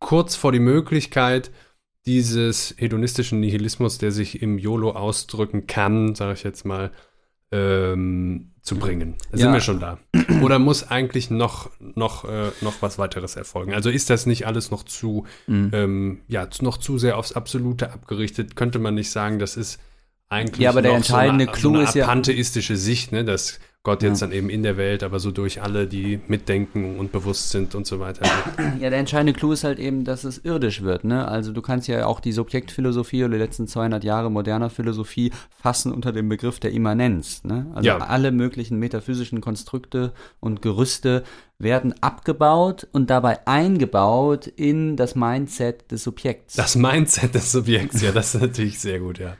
kurz 0.00 0.36
vor 0.36 0.52
die 0.52 0.58
Möglichkeit 0.58 1.50
dieses 2.06 2.74
hedonistischen 2.78 3.40
Nihilismus, 3.40 3.98
der 3.98 4.10
sich 4.12 4.42
im 4.42 4.58
YOLO 4.58 4.90
ausdrücken 4.90 5.66
kann, 5.66 6.14
sage 6.14 6.34
ich 6.34 6.42
jetzt 6.42 6.64
mal, 6.64 6.90
ähm, 7.50 8.52
zu 8.62 8.76
bringen. 8.76 9.16
Da 9.30 9.38
Ja. 9.38 9.44
Sind 9.44 9.52
wir 9.52 9.60
schon 9.60 9.80
da? 9.80 9.98
Oder 10.42 10.58
muss 10.58 10.88
eigentlich 10.90 11.30
noch, 11.30 11.70
noch, 11.80 12.24
äh, 12.24 12.50
noch 12.60 12.74
was 12.80 12.98
weiteres 12.98 13.36
erfolgen? 13.36 13.74
Also 13.74 13.90
ist 13.90 14.08
das 14.08 14.24
nicht 14.26 14.46
alles 14.46 14.70
noch 14.70 14.84
zu, 14.84 15.26
Mhm. 15.46 15.70
ähm, 15.72 16.20
ja, 16.28 16.48
noch 16.60 16.78
zu 16.78 16.98
sehr 16.98 17.18
aufs 17.18 17.32
Absolute 17.32 17.92
abgerichtet? 17.92 18.56
Könnte 18.56 18.78
man 18.78 18.94
nicht 18.94 19.10
sagen, 19.10 19.38
das 19.38 19.56
ist 19.56 19.80
eigentlich 20.28 20.60
Ja, 20.62 20.70
aber 20.70 20.80
der 20.82 20.92
entscheidende 20.94 21.44
so 21.44 21.50
eine, 21.50 21.58
Clou 21.58 21.74
so 21.76 21.80
ist 21.82 21.94
ja- 21.94 22.06
pantheistische 22.06 22.76
Sicht, 22.76 23.12
ne, 23.12 23.24
dass 23.24 23.58
Gott 23.84 24.04
jetzt 24.04 24.22
dann 24.22 24.30
eben 24.30 24.48
in 24.48 24.62
der 24.62 24.76
Welt, 24.76 25.02
aber 25.02 25.18
so 25.18 25.32
durch 25.32 25.60
alle, 25.60 25.88
die 25.88 26.20
mitdenken 26.28 27.00
und 27.00 27.10
bewusst 27.10 27.50
sind 27.50 27.74
und 27.74 27.84
so 27.84 27.98
weiter. 27.98 28.24
Ja, 28.80 28.90
der 28.90 28.98
entscheidende 29.00 29.32
Clou 29.32 29.52
ist 29.52 29.64
halt 29.64 29.78
eben, 29.80 30.04
dass 30.04 30.22
es 30.24 30.38
irdisch 30.44 30.82
wird. 30.82 31.02
Ne? 31.04 31.26
Also 31.26 31.52
du 31.52 31.62
kannst 31.62 31.88
ja 31.88 32.06
auch 32.06 32.20
die 32.20 32.32
Subjektphilosophie 32.32 33.24
oder 33.24 33.34
die 33.34 33.38
letzten 33.40 33.66
200 33.66 34.02
Jahre 34.04 34.30
moderner 34.30 34.70
Philosophie 34.70 35.32
fassen 35.50 35.92
unter 35.92 36.12
dem 36.12 36.28
Begriff 36.28 36.60
der 36.60 36.70
Immanenz. 36.72 37.42
Ne? 37.44 37.66
Also 37.74 37.88
Ja. 37.88 37.98
alle 37.98 38.30
möglichen 38.30 38.78
metaphysischen 38.78 39.40
Konstrukte 39.40 40.12
und 40.40 40.62
Gerüste 40.62 41.24
werden 41.58 41.94
abgebaut 42.02 42.86
und 42.92 43.10
dabei 43.10 43.46
eingebaut 43.46 44.46
in 44.46 44.96
das 44.96 45.14
Mindset 45.16 45.90
des 45.90 46.04
Subjekts. 46.04 46.54
Das 46.54 46.76
Mindset 46.76 47.34
des 47.34 47.50
Subjekts, 47.52 48.00
ja, 48.02 48.12
das 48.12 48.34
ist 48.34 48.40
natürlich 48.40 48.78
sehr 48.80 49.00
gut, 49.00 49.18
ja. 49.18 49.36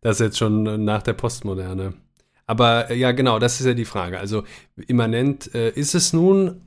Das 0.00 0.16
ist 0.16 0.26
jetzt 0.26 0.38
schon 0.38 0.84
nach 0.84 1.02
der 1.02 1.14
Postmoderne. 1.14 1.94
Aber 2.46 2.90
äh, 2.90 2.96
ja, 2.96 3.12
genau, 3.12 3.38
das 3.38 3.60
ist 3.60 3.66
ja 3.66 3.74
die 3.74 3.84
Frage. 3.84 4.18
Also 4.18 4.44
immanent 4.86 5.54
äh, 5.54 5.70
ist 5.70 5.94
es 5.94 6.12
nun, 6.12 6.60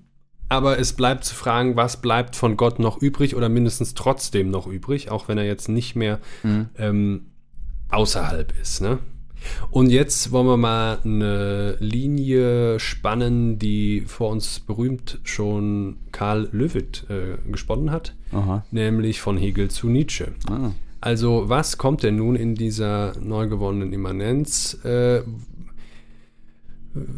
aber 0.49 0.79
es 0.79 0.93
bleibt 0.93 1.23
zu 1.23 1.35
fragen, 1.35 1.75
was 1.75 2.01
bleibt 2.01 2.35
von 2.35 2.57
Gott 2.57 2.79
noch 2.79 3.01
übrig 3.01 3.35
oder 3.35 3.49
mindestens 3.49 3.93
trotzdem 3.93 4.49
noch 4.49 4.67
übrig, 4.67 5.11
auch 5.11 5.27
wenn 5.27 5.37
er 5.37 5.45
jetzt 5.45 5.69
nicht 5.69 5.95
mehr 5.95 6.19
ähm, 6.77 7.27
außerhalb 7.89 8.53
ist. 8.59 8.81
Ne? 8.81 8.97
Und 9.69 9.89
jetzt 9.89 10.31
wollen 10.31 10.47
wir 10.47 10.57
mal 10.57 10.99
eine 11.03 11.77
Linie 11.79 12.79
spannen, 12.79 13.59
die 13.59 14.03
vor 14.07 14.29
uns 14.29 14.59
berühmt 14.59 15.19
schon 15.23 15.97
Karl 16.11 16.49
Löwit 16.51 17.05
äh, 17.09 17.37
gesponnen 17.49 17.91
hat, 17.91 18.15
Aha. 18.31 18.65
nämlich 18.71 19.21
von 19.21 19.37
Hegel 19.37 19.69
zu 19.69 19.87
Nietzsche. 19.87 20.33
Ah. 20.49 20.71
Also 21.01 21.47
was 21.47 21.77
kommt 21.77 22.03
denn 22.03 22.17
nun 22.17 22.35
in 22.35 22.55
dieser 22.55 23.13
neu 23.21 23.47
gewonnenen 23.47 23.93
Immanenz? 23.93 24.83
Äh, 24.83 25.21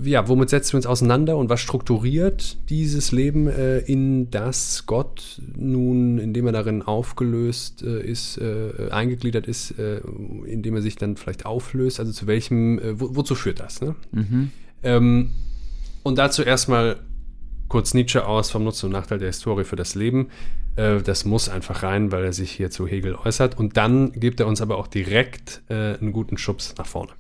ja, 0.03 0.28
womit 0.28 0.49
setzen 0.49 0.74
wir 0.74 0.78
uns 0.78 0.86
auseinander 0.86 1.38
und 1.38 1.49
was 1.49 1.61
strukturiert 1.61 2.57
dieses 2.69 3.11
Leben, 3.11 3.47
äh, 3.47 3.80
in 3.80 4.30
das 4.30 4.86
Gott 4.86 5.41
nun, 5.55 6.17
indem 6.17 6.47
er 6.47 6.51
darin 6.51 6.82
aufgelöst 6.82 7.82
äh, 7.82 8.01
ist, 8.01 8.38
äh, 8.38 8.89
eingegliedert 8.91 9.47
ist, 9.47 9.80
äh, 9.80 10.01
indem 10.45 10.76
er 10.76 10.82
sich 10.82 10.97
dann 10.97 11.15
vielleicht 11.15 11.45
auflöst? 11.45 11.99
Also 12.01 12.11
zu 12.11 12.28
welchem, 12.28 12.80
äh, 12.80 12.99
wo, 12.99 13.15
wozu 13.15 13.34
führt 13.34 13.61
das? 13.61 13.82
Ne? 13.82 13.95
Ähm, 14.84 15.32
und 16.03 16.17
dazu 16.17 16.43
erstmal 16.43 16.97
kurz 17.69 17.93
Nietzsche 17.93 18.26
aus 18.26 18.51
vom 18.51 18.65
Nutzen 18.65 18.88
und 18.88 18.91
Nachteil 18.91 19.19
der 19.19 19.30
Historie 19.30 19.63
für 19.63 19.78
das 19.78 19.95
Leben. 19.95 20.28
Äh, 20.76 21.01
das 21.01 21.24
muss 21.24 21.47
einfach 21.47 21.82
rein, 21.84 22.11
weil 22.11 22.26
er 22.26 22.34
sich 22.34 22.51
hier 22.51 22.72
zu 22.72 22.88
Hegel 22.88 23.15
äußert. 23.15 23.57
Und 23.57 23.78
dann 23.78 24.11
gibt 24.11 24.41
er 24.41 24.47
uns 24.47 24.61
aber 24.61 24.78
auch 24.78 24.88
direkt 24.88 25.61
einen 25.69 26.11
guten 26.11 26.38
Schubs 26.38 26.76
nach 26.78 26.88
vorne. 26.88 27.11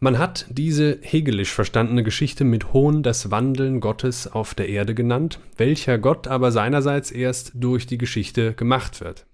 Man 0.00 0.18
hat 0.18 0.46
diese 0.48 0.98
hegelisch 1.02 1.52
verstandene 1.52 2.04
Geschichte 2.04 2.44
mit 2.44 2.72
Hohn 2.72 3.02
das 3.02 3.32
Wandeln 3.32 3.80
Gottes 3.80 4.28
auf 4.28 4.54
der 4.54 4.68
Erde 4.68 4.94
genannt, 4.94 5.40
welcher 5.56 5.98
Gott 5.98 6.28
aber 6.28 6.52
seinerseits 6.52 7.10
erst 7.10 7.52
durch 7.54 7.86
die 7.86 7.98
Geschichte 7.98 8.54
gemacht 8.54 9.00
wird. 9.00 9.26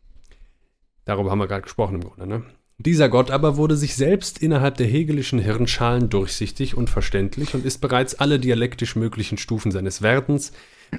Darüber 1.04 1.30
haben 1.30 1.38
wir 1.38 1.48
gerade 1.48 1.62
gesprochen 1.62 1.96
im 1.96 2.04
Grunde. 2.04 2.26
Ne? 2.26 2.42
Dieser 2.78 3.10
Gott 3.10 3.30
aber 3.30 3.58
wurde 3.58 3.76
sich 3.76 3.94
selbst 3.94 4.38
innerhalb 4.38 4.78
der 4.78 4.86
hegelischen 4.86 5.38
Hirnschalen 5.38 6.08
durchsichtig 6.08 6.74
und 6.74 6.88
verständlich 6.88 7.54
und 7.54 7.66
ist 7.66 7.78
bereits 7.82 8.14
alle 8.14 8.40
dialektisch 8.40 8.96
möglichen 8.96 9.36
Stufen 9.36 9.70
seines 9.70 10.00
Werdens 10.00 10.52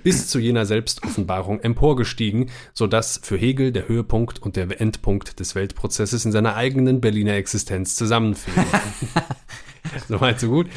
bis 0.04 0.28
zu 0.28 0.40
jener 0.40 0.66
Selbstoffenbarung 0.66 1.60
emporgestiegen, 1.60 2.50
sodass 2.74 3.20
für 3.24 3.38
Hegel 3.38 3.72
der 3.72 3.88
Höhepunkt 3.88 4.42
und 4.42 4.56
der 4.56 4.82
Endpunkt 4.82 5.40
des 5.40 5.56
Weltprozesses 5.56 6.26
in 6.26 6.32
seiner 6.32 6.56
eigenen 6.56 7.02
Berliner 7.02 7.34
Existenz 7.34 7.96
zusammenfielen. 7.96 8.66
Soweit 10.08 10.40
so 10.40 10.50
gut. 10.50 10.68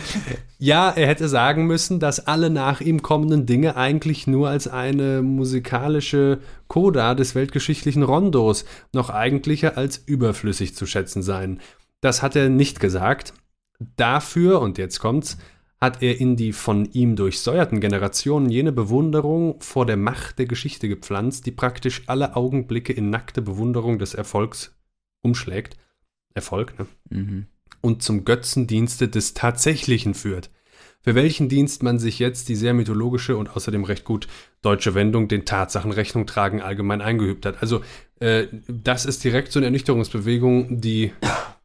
Ja, 0.58 0.90
er 0.90 1.06
hätte 1.06 1.28
sagen 1.28 1.66
müssen, 1.66 1.98
dass 2.00 2.26
alle 2.26 2.50
nach 2.50 2.80
ihm 2.80 3.02
kommenden 3.02 3.46
Dinge 3.46 3.76
eigentlich 3.76 4.26
nur 4.26 4.48
als 4.48 4.68
eine 4.68 5.22
musikalische 5.22 6.40
Coda 6.68 7.14
des 7.14 7.34
weltgeschichtlichen 7.34 8.02
Rondos 8.02 8.64
noch 8.92 9.10
eigentlicher 9.10 9.76
als 9.76 9.98
überflüssig 9.98 10.74
zu 10.74 10.86
schätzen 10.86 11.22
seien. 11.22 11.60
Das 12.00 12.22
hat 12.22 12.36
er 12.36 12.48
nicht 12.48 12.80
gesagt. 12.80 13.32
Dafür, 13.96 14.60
und 14.60 14.78
jetzt 14.78 14.98
kommt's, 14.98 15.38
hat 15.80 16.02
er 16.02 16.20
in 16.20 16.36
die 16.36 16.52
von 16.52 16.86
ihm 16.92 17.14
durchsäuerten 17.14 17.80
Generationen 17.80 18.50
jene 18.50 18.72
Bewunderung 18.72 19.60
vor 19.60 19.86
der 19.86 19.96
Macht 19.96 20.38
der 20.38 20.46
Geschichte 20.46 20.88
gepflanzt, 20.88 21.46
die 21.46 21.52
praktisch 21.52 22.02
alle 22.06 22.34
Augenblicke 22.34 22.92
in 22.92 23.10
nackte 23.10 23.42
Bewunderung 23.42 23.98
des 23.98 24.14
Erfolgs 24.14 24.76
umschlägt. 25.22 25.76
Erfolg, 26.34 26.78
ne? 26.78 26.86
Mhm. 27.10 27.46
und 27.80 28.02
zum 28.02 28.24
Götzendienste 28.24 29.08
des 29.08 29.34
Tatsächlichen 29.34 30.14
führt. 30.14 30.50
Für 31.00 31.14
welchen 31.14 31.48
Dienst 31.48 31.82
man 31.82 31.98
sich 31.98 32.18
jetzt 32.18 32.48
die 32.48 32.56
sehr 32.56 32.74
mythologische 32.74 33.36
und 33.36 33.54
außerdem 33.56 33.84
recht 33.84 34.04
gut 34.04 34.26
deutsche 34.62 34.94
Wendung 34.94 35.28
den 35.28 35.44
Tatsachen 35.44 35.92
Rechnung 35.92 36.26
tragen 36.26 36.60
allgemein 36.60 37.00
eingeübt 37.00 37.46
hat. 37.46 37.62
Also 37.62 37.82
äh, 38.20 38.48
das 38.66 39.06
ist 39.06 39.22
direkt 39.22 39.52
so 39.52 39.58
eine 39.58 39.66
Ernüchterungsbewegung, 39.66 40.80
die 40.80 41.12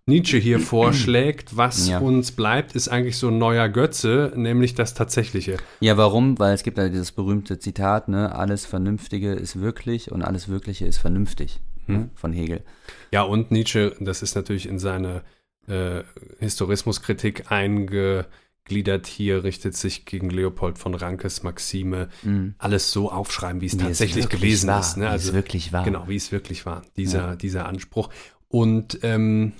Nietzsche 0.05 0.37
hier 0.37 0.59
vorschlägt. 0.59 1.55
Was 1.55 1.87
Ja. 1.87 1.99
uns 1.99 2.33
bleibt, 2.33 2.75
ist 2.75 2.89
eigentlich 2.89 3.17
so 3.17 3.29
ein 3.29 3.37
neuer 3.37 3.69
Götze, 3.69 4.33
nämlich 4.35 4.75
das 4.75 4.93
Tatsächliche. 4.93 5.57
Ja, 5.79 5.95
warum? 5.95 6.37
Weil 6.39 6.53
es 6.53 6.63
gibt 6.63 6.77
ja 6.77 6.89
dieses 6.89 7.13
berühmte 7.13 7.57
Zitat, 7.57 8.09
ne, 8.09 8.35
alles 8.35 8.65
Vernünftige 8.65 9.31
ist 9.31 9.61
wirklich 9.61 10.11
und 10.11 10.21
alles 10.21 10.49
Wirkliche 10.49 10.85
ist 10.85 10.97
vernünftig, 10.97 11.61
ne, 11.87 12.09
von 12.15 12.33
Hegel. 12.33 12.63
Ja, 13.11 13.21
und 13.21 13.51
Nietzsche, 13.51 13.95
das 14.01 14.21
ist 14.21 14.35
natürlich 14.35 14.67
in 14.67 14.77
seine 14.77 15.21
äh, 15.67 16.03
Historismuskritik 16.39 17.49
eingegliedert. 17.49 19.07
Hier 19.07 19.45
richtet 19.45 19.77
sich 19.77 20.05
gegen 20.05 20.29
Leopold 20.29 20.77
von 20.79 20.95
Rankes 20.95 21.43
Maxime 21.43 22.09
alles 22.57 22.91
so 22.91 23.09
aufschreiben, 23.09 23.61
wie 23.61 23.67
es 23.67 23.73
Wie 23.73 23.77
es 23.77 23.83
tatsächlich 23.83 24.25
wirklich 24.25 24.41
gewesen 24.41 24.67
war, 24.67 24.81
ist. 24.81 24.97
Ne? 24.97 25.09
wie 25.09 25.15
es 25.15 25.31
wirklich 25.31 25.71
war. 25.71 25.85
Genau, 25.85 26.03
wie 26.09 26.17
es 26.17 26.33
wirklich 26.33 26.65
war. 26.65 26.81
Dieser, 26.97 27.37
dieser 27.37 27.67
Anspruch. 27.67 28.09
Und 28.49 28.99
ähm, 29.03 29.53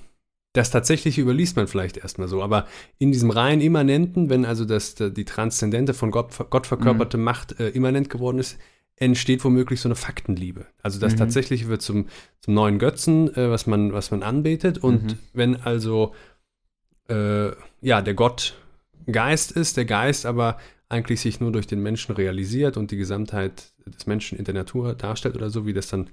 das 0.54 0.70
Tatsächliche 0.72 1.22
überliest 1.22 1.56
man 1.56 1.68
vielleicht 1.68 1.98
erstmal 1.98 2.28
so, 2.28 2.44
aber 2.44 2.68
in 3.00 3.12
diesem 3.12 3.32
rein 3.32 3.60
immanenten, 3.60 4.30
wenn 4.30 4.46
also 4.46 4.66
das, 4.66 4.96
die 4.96 5.26
transzendente 5.26 5.94
von 5.94 6.12
Gott, 6.12 6.32
Gott 6.52 6.68
verkörperte 6.68 7.18
Mhm. 7.18 7.24
Macht 7.24 7.60
äh, 7.60 7.70
immanent 7.70 8.10
geworden 8.10 8.38
ist, 8.38 8.58
entsteht 8.96 9.44
womöglich 9.44 9.82
so 9.82 9.90
eine 9.90 9.96
Faktenliebe. 9.96 10.68
Also 10.84 10.98
Mhm. 10.98 11.02
das 11.02 11.16
Tatsächliche 11.16 11.68
wird 11.68 11.82
zum, 11.82 12.06
zum 12.40 12.54
neuen 12.54 12.78
Götzen, 12.78 13.36
äh, 13.36 13.50
was, 13.50 13.66
man, 13.66 13.94
was 13.94 14.12
man 14.12 14.22
anbetet. 14.22 14.78
Und 14.78 15.04
Mhm. 15.04 15.20
wenn 15.34 15.56
also 15.62 16.14
äh, 17.10 17.50
ja, 17.82 18.02
der 18.02 18.14
Gott 18.14 18.54
Geist 19.12 19.52
ist, 19.52 19.76
der 19.76 19.86
Geist 19.86 20.26
aber 20.26 20.58
eigentlich 20.88 21.20
sich 21.22 21.40
nur 21.40 21.52
durch 21.52 21.68
den 21.68 21.82
Menschen 21.82 22.16
realisiert 22.16 22.78
und 22.78 22.92
die 22.92 22.98
Gesamtheit 22.98 23.74
des 23.86 24.06
Menschen 24.06 24.38
in 24.38 24.46
der 24.46 24.54
Natur 24.54 24.94
darstellt 24.94 25.36
oder 25.36 25.50
so, 25.50 25.66
wie 25.66 25.74
das 25.74 25.88
dann 25.88 26.10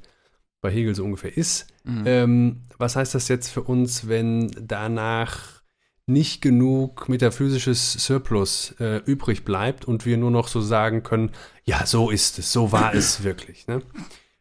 bei 0.61 0.71
Hegel 0.71 0.95
so 0.95 1.05
ungefähr 1.05 1.37
ist. 1.37 1.67
Ähm, 2.07 2.63
was 2.79 2.97
heißt 2.97 3.15
das 3.15 3.29
jetzt 3.29 3.51
für 3.51 3.63
uns, 3.63 4.09
wenn 4.09 4.51
danach 4.61 5.61
nicht 6.07 6.43
genug 6.43 7.09
metaphysisches 7.09 7.93
Surplus 7.93 8.75
äh, 8.81 8.99
übrig 9.05 9.45
bleibt 9.45 9.85
und 9.85 10.07
wir 10.07 10.17
nur 10.17 10.31
noch 10.31 10.49
so 10.49 10.61
sagen 10.61 11.03
können, 11.03 11.31
ja, 11.65 11.87
so 11.87 12.11
ist 12.11 12.39
es, 12.39 12.53
so 12.53 12.73
war 12.73 12.95
es 12.95 13.23
wirklich. 13.25 13.67
Ne? 13.67 13.83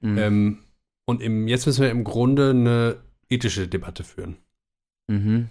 Ähm, 0.01 0.59
und 1.05 1.21
im, 1.21 1.47
jetzt 1.47 1.65
müssen 1.65 1.81
wir 1.81 1.91
im 1.91 2.03
Grunde 2.03 2.51
eine 2.51 2.97
ethische 3.29 3.67
Debatte 3.67 4.03
führen. 4.03 4.37
Mhm. 5.07 5.49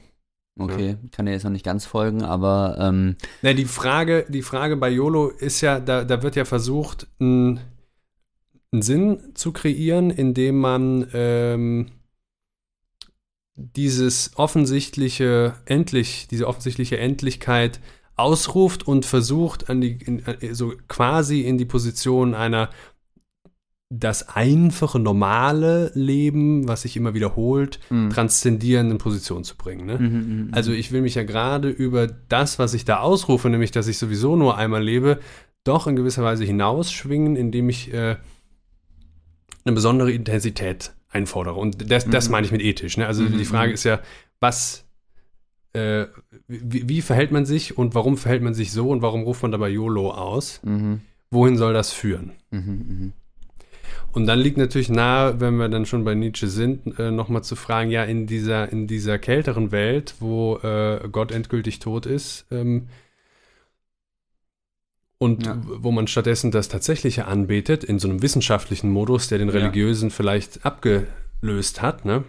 Okay, 0.61 0.97
ich 1.05 1.12
kann 1.12 1.27
dir 1.27 1.33
jetzt 1.33 1.45
noch 1.45 1.53
nicht 1.53 1.64
ganz 1.64 1.87
folgen, 1.87 2.23
aber 2.23 2.77
ähm, 2.81 3.16
Na, 3.43 3.53
die 3.53 3.64
Frage, 3.64 4.27
die 4.29 4.43
Frage 4.43 4.77
bei 4.77 4.91
YOLO 4.91 5.29
ist 5.29 5.61
ja, 5.61 5.79
da, 5.79 6.03
da 6.03 6.23
wird 6.23 6.35
ja 6.35 6.45
versucht, 6.45 7.07
einen 7.21 7.61
einen 8.73 8.83
Sinn 8.83 9.19
zu 9.35 9.53
kreieren, 9.53 10.11
indem 10.11 10.59
man 10.61 11.09
ähm, 11.12 11.87
dieses 13.55 14.33
offensichtliche, 14.37 15.55
endlich, 15.64 16.29
diese 16.29 16.47
offensichtliche 16.47 16.99
Endlichkeit 16.99 17.81
ausruft 18.16 18.87
und 18.87 19.07
versucht, 19.07 19.71
an 19.71 19.81
die, 19.81 19.93
in, 19.93 20.25
äh, 20.27 20.55
so 20.55 20.75
quasi 20.89 21.43
in 21.43 21.59
die 21.59 21.64
Position 21.64 22.35
einer 22.35 22.71
das 23.91 24.29
einfache, 24.29 24.99
normale 24.99 25.91
Leben, 25.95 26.69
was 26.69 26.83
sich 26.83 26.95
immer 26.97 27.14
wiederholt, 27.14 27.81
transzendierenden 28.11 28.99
Position 28.99 29.45
zu 29.45 29.57
bringen. 29.57 29.87
Ne? 29.87 29.99
mhm, 29.99 30.49
Also 30.53 30.73
ich 30.73 30.93
will 30.93 31.01
mich 31.01 31.14
ja 31.14 31.23
gerade 31.23 31.71
über 31.71 32.07
das, 32.07 32.59
was 32.59 32.75
ich 32.75 32.85
da 32.85 32.99
ausrufe, 33.01 33.49
nämlich 33.49 33.71
dass 33.71 33.89
ich 33.89 33.97
sowieso 33.97 34.37
nur 34.37 34.59
einmal 34.59 34.85
lebe, 34.85 35.21
doch 35.64 35.87
in 35.87 35.97
gewisser 35.97 36.23
Weise 36.23 36.45
hinausschwingen, 36.45 37.35
indem 37.35 37.71
ich 37.71 37.93
äh, 37.95 38.16
eine 39.64 39.74
besondere 39.74 40.12
Intensität 40.12 40.92
einfordere. 41.11 41.54
Und 41.54 41.90
das, 41.90 42.06
das 42.06 42.28
meine 42.28 42.46
ich 42.46 42.52
mit 42.52 42.62
ethisch. 42.62 42.96
Ne? 42.96 43.06
Also 43.06 43.24
die 43.24 43.44
Frage 43.44 43.72
ist 43.72 43.84
ja, 43.84 44.00
was, 44.40 44.84
äh, 45.72 46.06
wie, 46.46 46.88
wie 46.88 47.02
verhält 47.02 47.32
man 47.32 47.46
sich 47.46 47.76
und 47.78 47.94
warum 47.94 48.16
verhält 48.16 48.42
man 48.42 48.54
sich 48.54 48.72
so 48.72 48.90
und 48.90 49.02
warum 49.02 49.22
ruft 49.22 49.42
man 49.42 49.52
dabei 49.52 49.68
YOLO 49.68 50.11
aus? 50.11 50.61
mhm, 50.64 51.00
Wohin 51.30 51.56
soll 51.56 51.72
das 51.74 51.92
führen? 51.92 52.32
mhm, 52.50 52.61
mhm. 52.61 53.12
Und 54.12 54.26
dann 54.26 54.38
liegt 54.38 54.56
natürlich 54.56 54.88
nahe, 54.88 55.40
wenn 55.40 55.56
wir 55.56 55.68
dann 55.68 55.86
schon 55.86 56.04
bei 56.04 56.14
Nietzsche 56.14 56.48
sind, 56.48 56.98
äh, 56.98 57.11
nochmal 57.11 57.44
zu 57.44 57.56
fragen, 57.56 57.90
ja, 57.90 58.04
in 58.04 58.26
dieser, 58.26 58.70
in 58.72 58.86
dieser 58.86 59.18
kälteren 59.18 59.70
Welt, 59.70 60.14
wo 60.18 60.56
äh, 60.56 61.09
Gott 61.12 61.30
endgültig 61.30 61.78
tot 61.78 62.06
ist, 62.06 62.46
ähm, 62.50 62.88
und 65.19 65.47
Ja. 65.47 65.61
wo 65.64 65.91
man 65.91 66.07
stattdessen 66.07 66.51
das 66.51 66.69
Tatsächliche 66.69 67.27
anbetet, 67.27 67.83
in 67.85 67.99
so 67.99 68.09
einem 68.09 68.23
wissenschaftlichen 68.23 68.91
Modus, 68.91 69.29
der 69.29 69.39
den 69.39 69.49
Ja. 69.49 69.55
religiösen 69.55 70.11
vielleicht 70.11 70.64
abgelöst 70.64 71.83
hat, 71.83 72.05
ne? 72.05 72.25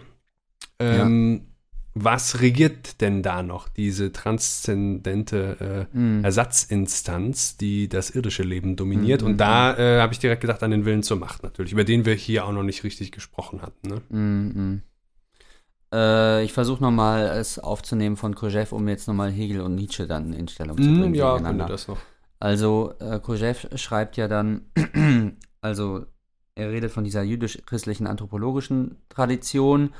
Ähm, 0.78 1.46
Was 1.94 2.40
regiert 2.40 3.00
denn 3.00 3.20
da 3.20 3.42
noch, 3.42 3.68
diese 3.68 4.12
transzendente 4.12 5.86
äh, 5.92 5.96
Mhm. 5.96 6.22
Ersatzinstanz, 6.24 7.56
die 7.56 7.88
das 7.88 8.10
irdische 8.10 8.44
Leben 8.44 8.76
dominiert? 8.76 9.22
Mhm, 9.22 9.26
Und 9.26 9.36
da 9.38 9.76
äh, 9.76 10.00
habe 10.00 10.12
ich 10.12 10.20
direkt 10.20 10.40
gedacht 10.40 10.62
an 10.62 10.70
den 10.70 10.84
Willen 10.84 11.02
zur 11.02 11.16
Macht 11.16 11.42
natürlich, 11.42 11.72
über 11.72 11.82
den 11.82 12.04
wir 12.06 12.14
hier 12.14 12.44
auch 12.46 12.52
noch 12.52 12.62
nicht 12.62 12.84
richtig 12.84 13.10
gesprochen 13.10 13.60
hatten. 13.60 13.88
Ne? 13.88 14.00
Mhm. 14.08 14.82
Äh, 15.92 16.44
ich 16.44 16.52
versuche 16.52 16.80
nochmal 16.80 17.26
es 17.26 17.58
aufzunehmen 17.58 18.16
von 18.16 18.36
Kojev, 18.36 18.72
um 18.72 18.86
jetzt 18.88 19.08
nochmal 19.08 19.32
Hegel 19.32 19.60
und 19.60 19.74
Nietzsche 19.74 20.06
dann 20.06 20.32
in 20.32 20.46
Stellung 20.46 20.76
zu 20.76 20.84
bringen. 20.84 21.08
Mhm, 21.08 21.14
ja, 21.14 21.42
wenn 21.42 21.58
du 21.58 21.66
das 21.66 21.88
noch. 21.88 21.98
Also 22.40 22.94
äh, 22.98 23.20
Kojev 23.20 23.68
schreibt 23.76 24.16
ja 24.16 24.26
dann, 24.26 24.62
also 25.60 26.06
er 26.54 26.70
redet 26.70 26.90
von 26.90 27.04
dieser 27.04 27.22
jüdisch-christlichen 27.22 28.06
anthropologischen 28.06 28.96
Tradition 29.08 29.90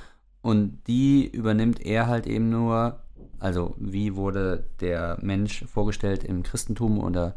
und 0.43 0.83
die 0.87 1.29
übernimmt 1.29 1.81
er 1.81 2.07
halt 2.07 2.27
eben 2.27 2.51
nur, 2.51 3.01
also 3.39 3.77
wie 3.79 4.17
wurde 4.17 4.65
der 4.81 5.19
Mensch 5.21 5.65
vorgestellt 5.67 6.25
im 6.25 6.43
Christentum 6.43 6.99
oder 6.99 7.37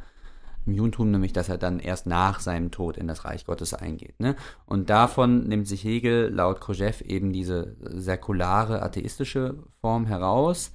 im 0.66 0.74
Judentum, 0.74 1.12
nämlich 1.12 1.34
dass 1.34 1.49
er 1.49 1.58
dann 1.58 1.80
erst 1.80 2.08
nach 2.08 2.39
seinem 2.39 2.72
Tod 2.72 2.97
in 2.97 3.08
das 3.08 3.26
Reich 3.26 3.45
Gottes 3.45 3.74
eingeht. 3.74 4.20
Ne? 4.22 4.38
Und 4.66 4.89
davon 4.89 5.47
nimmt 5.47 5.68
sich 5.68 5.84
Hegel 5.84 6.30
laut 6.30 6.62
Kojev 6.62 7.01
eben 7.04 7.34
diese 7.34 7.76
säkulare 7.82 8.82
atheistische 8.82 9.58
Form 9.82 10.06
heraus. 10.06 10.72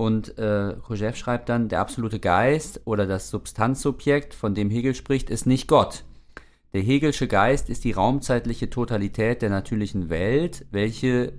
Und 0.00 0.38
äh, 0.38 0.76
Kojev 0.80 1.14
schreibt 1.14 1.50
dann, 1.50 1.68
der 1.68 1.80
absolute 1.80 2.20
Geist 2.20 2.80
oder 2.86 3.06
das 3.06 3.28
Substanzsubjekt, 3.28 4.32
von 4.32 4.54
dem 4.54 4.70
Hegel 4.70 4.94
spricht, 4.94 5.28
ist 5.28 5.44
nicht 5.44 5.68
Gott. 5.68 6.04
Der 6.72 6.80
Hegelsche 6.80 7.28
Geist 7.28 7.68
ist 7.68 7.84
die 7.84 7.92
raumzeitliche 7.92 8.70
Totalität 8.70 9.42
der 9.42 9.50
natürlichen 9.50 10.08
Welt, 10.08 10.64
welche 10.70 11.34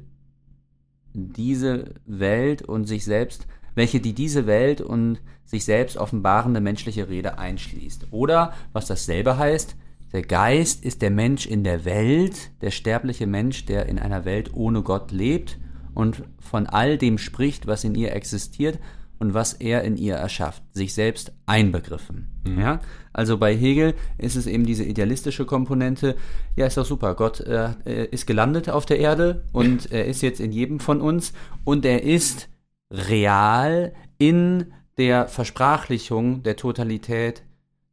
diese 1.16 1.96
Welt 2.06 2.62
und 2.62 2.86
sich 2.86 3.04
selbst, 3.04 3.48
welche 3.74 4.00
die 4.00 4.14
diese 4.14 4.46
Welt 4.46 4.80
und 4.80 5.22
sich 5.44 5.66
selbst 5.66 5.98
offenbarende 5.98 6.62
menschliche 6.62 7.10
Rede 7.10 7.40
einschließt. 7.40 8.10
Oder, 8.12 8.54
was 8.74 8.86
dasselbe 8.86 9.40
heißt, 9.40 9.76
der 10.14 10.22
Geist 10.22 10.86
ist 10.86 11.02
der 11.02 11.10
Mensch 11.10 11.48
in 11.48 11.64
der 11.64 11.84
Welt, 11.84 12.52
der 12.62 12.70
sterbliche 12.70 13.26
Mensch, 13.26 13.66
der 13.66 13.88
in 13.88 13.98
einer 13.98 14.24
Welt 14.24 14.54
ohne 14.54 14.84
Gott 14.84 15.12
lebt 15.12 15.58
und 15.94 16.24
von 16.40 16.68
all 16.68 16.98
dem 16.98 17.18
spricht, 17.18 17.68
was 17.68 17.84
in 17.84 17.96
ihr 17.96 18.14
existiert 18.16 18.80
und 19.20 19.34
was 19.36 19.54
er 19.54 19.84
in 19.84 19.98
ihr 19.98 20.16
erschafft, 20.16 20.64
sich 20.74 20.94
selbst 20.96 21.32
einbegriffen. 21.46 22.28
Ja? 22.58 22.80
Also 23.14 23.38
bei 23.38 23.56
Hegel 23.56 23.94
ist 24.18 24.36
es 24.36 24.48
eben 24.48 24.66
diese 24.66 24.84
idealistische 24.84 25.46
Komponente, 25.46 26.16
ja, 26.56 26.66
ist 26.66 26.78
doch 26.78 26.86
super, 26.86 27.14
Gott 27.14 27.40
äh, 27.42 27.70
äh, 27.86 28.06
ist 28.06 28.26
gelandet 28.26 28.70
auf 28.70 28.86
der 28.88 29.00
Erde 29.00 29.44
und 29.52 29.92
er 29.92 30.06
ist 30.06 30.22
jetzt 30.22 30.40
in 30.40 30.52
jedem 30.52 30.80
von 30.80 31.02
uns 31.02 31.34
und 31.66 31.86
er 31.86 32.04
ist 32.04 32.50
real 32.90 33.94
in 34.18 34.74
der 34.98 35.28
Versprachlichung 35.28 36.44
der 36.44 36.56
Totalität 36.56 37.44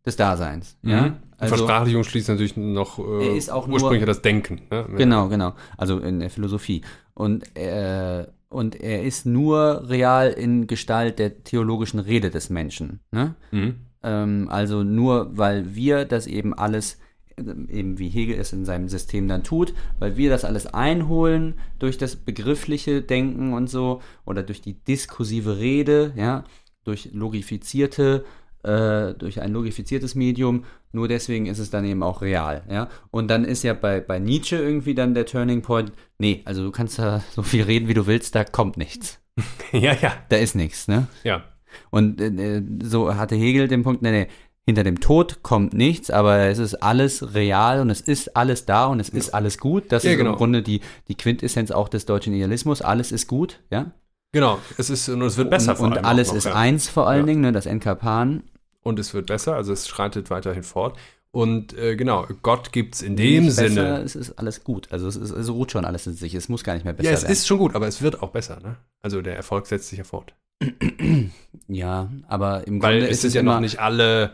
des 0.05 0.17
Daseins. 0.17 0.79
Ja? 0.83 1.03
Mhm. 1.03 1.17
Versprachlichung 1.41 2.03
schließt 2.03 2.29
natürlich 2.31 2.57
noch 2.57 2.99
äh, 2.99 3.41
auch 3.51 3.67
nur- 3.67 3.75
ursprünglich 3.75 4.05
das 4.07 4.23
Denken. 4.23 4.63
Ne? 4.71 4.87
Genau, 4.97 5.29
genau. 5.29 5.55
Also 5.77 5.99
in 6.01 6.19
der 6.21 6.31
Philosophie. 6.31 6.83
Und, 7.19 7.57
äh, 7.57 8.27
und 8.49 8.81
er 8.81 9.03
ist 9.03 9.27
nur 9.27 9.89
real 9.89 10.31
in 10.31 10.69
Gestalt 10.69 11.19
der 11.19 11.43
theologischen 11.43 11.99
Rede 11.99 12.31
des 12.31 12.49
Menschen. 12.49 13.01
Ne? 13.11 13.35
Mhm. 13.51 13.75
Ähm, 14.05 14.47
also 14.49 14.85
nur, 14.85 15.37
weil 15.37 15.75
wir 15.75 16.05
das 16.05 16.29
eben 16.29 16.55
alles, 16.55 16.99
eben 17.37 17.99
wie 17.99 18.09
Hegel 18.09 18.39
es 18.39 18.53
in 18.53 18.65
seinem 18.65 18.89
System 18.89 19.27
dann 19.27 19.43
tut, 19.43 19.75
weil 19.99 20.17
wir 20.17 20.31
das 20.31 20.45
alles 20.45 20.67
einholen 20.67 21.55
durch 21.81 21.99
das 21.99 22.15
begriffliche 22.15 23.03
Denken 23.03 23.53
und 23.53 23.69
so 23.69 24.01
oder 24.25 24.45
durch 24.45 24.61
die 24.61 24.75
diskursive 24.75 25.59
Rede, 25.59 26.13
ja, 26.15 26.45
durch 26.85 27.11
logifizierte, 27.13 28.25
äh, 28.63 29.15
durch 29.15 29.41
ein 29.41 29.53
logifiziertes 29.53 30.15
Medium. 30.15 30.65
Nur 30.93 31.09
deswegen 31.09 31.47
ist 31.47 31.59
es 31.59 31.71
dann 31.71 31.85
eben 31.85 32.03
auch 32.03 32.23
real, 32.23 32.63
ja. 32.71 32.89
Und 33.11 33.29
dann 33.29 33.45
ist 33.45 33.63
ja 33.63 33.75
bei, 33.75 34.01
bei 34.01 34.19
Nietzsche 34.19 34.57
irgendwie 34.57 34.95
dann 34.95 35.15
der 35.15 35.27
Turning 35.27 35.63
Point, 35.63 35.93
nee, 36.19 36.43
also 36.45 36.63
du 36.65 36.71
kannst 36.71 36.99
da 36.99 37.23
so 37.33 37.43
viel 37.43 37.63
reden, 37.65 37.89
wie 37.89 37.95
du 37.95 38.07
willst, 38.07 38.35
da 38.35 38.45
kommt 38.45 38.77
nichts. 38.77 39.21
ja, 39.73 39.95
ja, 39.95 40.13
Da 40.29 40.37
ist 40.37 40.55
nichts, 40.55 40.89
ne? 40.89 41.07
ja. 41.25 41.45
Und 41.91 42.21
äh, 42.21 42.63
so 42.83 43.15
hatte 43.15 43.37
Hegel 43.37 43.69
den 43.69 43.83
Punkt, 43.83 44.03
nee, 44.03 44.11
nee, 44.11 44.27
hinter 44.65 44.85
dem 44.85 45.01
Tod 45.01 45.43
kommt 45.43 45.73
nichts, 45.73 46.11
aber 46.11 46.41
es 46.41 46.59
ist 46.59 46.75
alles 46.75 47.35
real 47.35 47.81
und 47.81 47.89
es 47.89 48.01
ist 48.01 48.37
alles 48.37 48.67
da 48.67 48.87
und 48.87 49.01
es 49.01 49.09
ist 49.09 49.33
alles 49.33 49.57
gut. 49.59 49.85
Das 49.93 50.03
Ja, 50.03 50.11
ist 50.13 50.19
genau. 50.19 50.33
im 50.33 50.37
Grunde 50.37 50.63
die, 50.63 50.81
die 51.09 51.15
Quintessenz 51.15 51.71
auch 51.71 51.89
des 51.89 52.05
deutschen 52.05 52.35
Idealismus. 52.35 52.83
Alles 52.83 53.11
ist 53.13 53.29
gut, 53.29 53.61
ja. 53.71 53.93
Genau, 54.33 54.59
es 54.77 54.91
ist 54.91 55.09
und 55.09 55.23
es 55.23 55.37
wird 55.37 55.51
besser 55.51 55.73
und, 55.73 55.77
vor 55.79 55.87
und 55.87 55.99
alles 56.05 56.29
noch, 56.29 56.37
ist 56.37 56.45
ja. 56.45 56.55
eins 56.55 56.89
vor 56.89 57.09
allen 57.09 57.21
Ja. 57.21 57.27
Dingen, 57.27 57.41
ne, 57.43 57.53
das 57.53 57.67
Enkapan. 57.67 58.43
Und 58.83 58.99
es 58.99 59.15
wird 59.15 59.27
besser, 59.27 59.55
also 59.55 59.73
es 59.73 59.89
schreitet 59.89 60.31
weiterhin 60.31 60.63
fort. 60.63 60.99
Und 61.31 61.77
äh, 61.77 61.95
genau, 61.97 62.27
Gott 62.43 62.73
gibt 62.73 62.95
es 62.95 63.03
in 63.03 63.15
dem 63.17 63.45
Nicht 63.45 63.55
Sinne. 63.57 63.69
Besser, 63.69 64.03
es 64.03 64.17
ist 64.17 64.33
alles 64.39 64.65
gut. 64.65 64.89
Also 64.91 65.09
es, 65.09 65.17
ist, 65.17 65.31
es 65.31 65.51
ruht 65.51 65.71
schon 65.73 65.85
alles 65.85 66.07
in 66.07 66.15
sich. 66.15 66.35
Es 66.35 66.49
muss 66.49 66.65
gar 66.65 66.73
nicht 66.75 66.85
mehr 66.85 66.95
besser 66.95 67.11
Ja, 67.11 67.15
es 67.15 67.23
werden. 67.23 67.33
ist 67.33 67.47
schon 67.47 67.59
gut, 67.59 67.75
aber 67.75 67.87
es 67.87 68.01
wird 68.01 68.23
auch 68.23 68.31
besser. 68.31 68.61
Ne? 68.63 68.77
Also 69.03 69.21
der 69.21 69.37
Erfolg 69.37 69.67
setzt 69.67 69.89
sich 69.89 69.99
ja 69.99 70.05
fort. 70.05 70.35
ja, 71.69 72.09
aber 72.29 72.67
im 72.67 72.83
Weil 72.83 72.99
Grunde 73.01 73.11
es 73.11 73.19
ist 73.19 73.25
es 73.25 73.35
ja 73.35 73.41
immer, 73.43 73.55
noch 73.55 73.61
nicht 73.61 73.79
alle. 73.79 74.33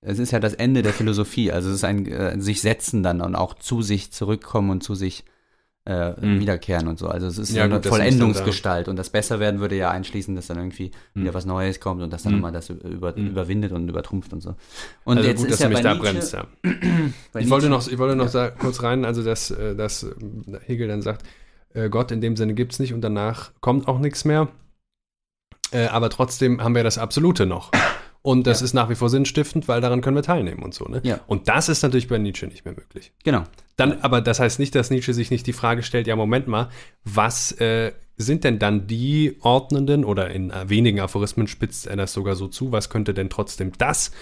Es 0.00 0.18
ist 0.18 0.30
ja 0.30 0.38
das 0.38 0.54
Ende 0.54 0.82
der 0.82 0.92
Philosophie. 0.92 1.50
Also 1.50 1.68
es 1.68 1.76
ist 1.76 1.84
ein 1.84 2.06
äh, 2.06 2.40
sich 2.40 2.60
setzen 2.60 3.02
dann 3.02 3.20
und 3.20 3.34
auch 3.34 3.54
zu 3.54 3.82
sich 3.82 4.12
zurückkommen 4.12 4.70
und 4.70 4.82
zu 4.82 4.94
sich 4.94 5.24
äh, 5.86 6.10
Mhm. 6.20 6.40
wiederkehren 6.40 6.88
und 6.88 6.98
so. 6.98 7.06
Also 7.08 7.26
es 7.28 7.38
ist 7.38 7.50
Ja, 7.50 7.62
so 7.62 7.70
eine 7.72 7.74
gut, 7.76 7.86
Vollendungsgestalt. 7.86 8.88
Und 8.88 8.96
das 8.96 9.08
Besserwerden 9.10 9.60
würde 9.60 9.76
ja 9.76 9.90
einschließen, 9.90 10.34
dass 10.34 10.48
dann 10.48 10.56
irgendwie 10.58 10.90
Mhm. 11.14 11.22
wieder 11.22 11.32
was 11.34 11.46
Neues 11.46 11.78
kommt 11.80 12.02
und 12.02 12.12
dass 12.12 12.24
dann 12.24 12.32
Mhm. 12.32 12.38
nochmal 12.38 12.52
das 12.52 12.70
über, 12.70 13.16
Mhm. 13.16 13.28
überwindet 13.28 13.70
und 13.72 13.88
übertrumpft 13.88 14.32
und 14.32 14.40
so. 14.40 14.56
Und 15.04 15.18
Also 15.18 15.28
jetzt 15.28 15.38
gut, 15.38 15.46
ist 15.48 15.52
dass 15.52 15.60
ja 15.60 15.68
du 15.68 15.74
mich 15.74 15.82
da 15.82 15.94
Nietzsche, 15.94 16.12
bremst. 16.12 16.32
Ja. 16.32 16.46
Ich 17.38 17.48
wollte 17.50 17.68
noch, 17.68 17.86
ich 17.88 17.98
wollte 17.98 18.16
noch 18.16 18.30
da 18.30 18.50
kurz 18.50 18.82
rein, 18.82 19.04
also 19.04 19.22
dass, 19.22 19.50
äh, 19.52 19.74
dass 19.76 20.02
äh, 20.02 20.08
Hegel 20.64 20.88
dann 20.88 21.02
sagt, 21.02 21.22
äh, 21.74 21.88
Gott 21.88 22.10
in 22.10 22.20
dem 22.20 22.36
Sinne 22.36 22.54
gibt 22.54 22.72
es 22.72 22.78
nicht 22.80 22.92
und 22.92 23.00
danach 23.02 23.52
kommt 23.60 23.86
auch 23.88 23.98
nichts 23.98 24.24
mehr. 24.24 24.48
Aber 25.90 26.10
trotzdem 26.10 26.62
haben 26.62 26.74
wir 26.76 26.84
das 26.84 26.96
Absolute 26.96 27.44
noch. 27.44 27.72
Und 28.22 28.46
das 28.46 28.60
Ja. 28.60 28.64
ist 28.66 28.72
nach 28.74 28.88
wie 28.88 28.94
vor 28.94 29.08
sinnstiftend, 29.08 29.68
weil 29.68 29.80
daran 29.80 30.00
können 30.00 30.16
wir 30.16 30.22
teilnehmen 30.22 30.62
und 30.62 30.74
so. 30.74 30.84
Ne? 30.86 31.00
Ja. 31.04 31.20
Und 31.26 31.48
das 31.48 31.68
ist 31.68 31.82
natürlich 31.82 32.08
bei 32.08 32.18
Nietzsche 32.18 32.46
nicht 32.46 32.64
mehr 32.64 32.74
möglich. 32.74 33.12
Genau. 33.24 33.44
Dann, 33.76 34.00
aber 34.00 34.20
das 34.22 34.40
heißt 34.40 34.58
nicht, 34.58 34.74
dass 34.74 34.90
Nietzsche 34.90 35.12
sich 35.12 35.30
nicht 35.30 35.46
die 35.46 35.52
Frage 35.52 35.82
stellt, 35.82 36.06
ja, 36.06 36.16
Moment 36.16 36.48
mal, 36.48 36.70
was 37.04 37.52
äh, 37.52 37.92
sind 38.16 38.44
denn 38.44 38.58
dann 38.58 38.86
die 38.86 39.36
ordnenden 39.40 40.04
oder 40.04 40.30
in 40.30 40.50
äh, 40.50 40.68
wenigen 40.68 41.00
Aphorismen 41.00 41.46
spitzt 41.46 41.86
er 41.86 41.96
das 41.96 42.12
sogar 42.12 42.34
so 42.34 42.48
zu, 42.48 42.72
was 42.72 42.88
könnte 42.88 43.12
denn 43.12 43.28
trotzdem 43.28 43.72
das, 43.76 44.12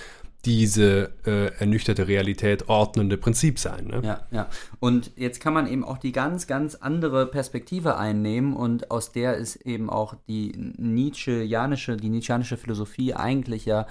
diese 0.44 1.12
äh, 1.24 1.54
ernüchterte 1.58 2.06
Realität 2.06 2.68
ordnende 2.68 3.16
Prinzip 3.16 3.58
sein? 3.58 3.86
Ne? 3.86 4.00
Ja, 4.02 4.26
ja. 4.30 4.48
Und 4.80 5.12
jetzt 5.16 5.40
kann 5.40 5.54
man 5.54 5.66
eben 5.66 5.84
auch 5.84 5.98
die 5.98 6.12
ganz, 6.12 6.46
ganz 6.46 6.74
andere 6.74 7.26
Perspektive 7.26 7.96
einnehmen 7.96 8.54
und 8.54 8.90
aus 8.90 9.12
der 9.12 9.36
ist 9.36 9.56
eben 9.56 9.88
auch 9.88 10.14
die 10.28 10.52
Nietzscheanische, 10.76 11.96
die 11.96 12.10
Nietzscheanische 12.10 12.56
Philosophie 12.56 13.14
eigentlich 13.14 13.64
ja 13.64 13.86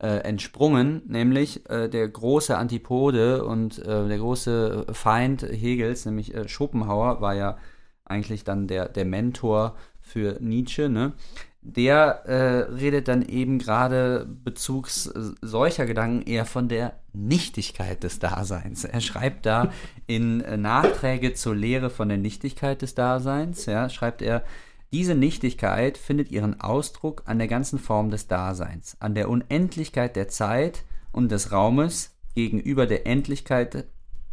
äh, 0.00 0.18
entsprungen, 0.18 1.02
nämlich 1.06 1.68
äh, 1.68 1.88
der 1.88 2.08
große 2.08 2.56
Antipode 2.56 3.44
und 3.44 3.78
äh, 3.80 4.08
der 4.08 4.18
große 4.18 4.86
Feind 4.92 5.42
Hegels, 5.42 6.06
nämlich 6.06 6.34
äh, 6.34 6.48
Schopenhauer, 6.48 7.20
war 7.20 7.34
ja 7.34 7.58
eigentlich 8.04 8.44
dann 8.44 8.68
der, 8.68 8.88
der 8.88 9.04
Mentor 9.04 9.76
für 10.00 10.38
Nietzsche, 10.40 10.88
ne? 10.88 11.12
Der 11.60 12.22
äh, 12.24 12.72
redet 12.72 13.08
dann 13.08 13.22
eben 13.22 13.58
gerade 13.58 14.24
bezugs 14.44 15.08
äh, 15.08 15.32
solcher 15.42 15.84
Gedanken 15.84 16.22
eher 16.22 16.46
von 16.46 16.68
der 16.68 17.00
Nichtigkeit 17.12 18.04
des 18.04 18.20
Daseins. 18.20 18.84
Er 18.84 19.00
schreibt 19.00 19.44
da 19.44 19.72
in 20.06 20.38
Nachträge 20.38 21.34
zur 21.34 21.56
Lehre 21.56 21.90
von 21.90 22.08
der 22.08 22.18
Nichtigkeit 22.18 22.80
des 22.80 22.94
Daseins, 22.94 23.66
ja, 23.66 23.88
schreibt 23.88 24.22
er, 24.22 24.44
diese 24.92 25.14
Nichtigkeit 25.14 25.98
findet 25.98 26.30
ihren 26.30 26.60
Ausdruck 26.60 27.22
an 27.26 27.38
der 27.38 27.48
ganzen 27.48 27.78
Form 27.78 28.10
des 28.10 28.26
Daseins, 28.26 28.96
an 29.00 29.14
der 29.14 29.28
Unendlichkeit 29.28 30.16
der 30.16 30.28
Zeit 30.28 30.84
und 31.12 31.30
des 31.30 31.52
Raumes 31.52 32.16
gegenüber 32.34 32.86
der 32.86 33.06
Endlichkeit 33.06 33.86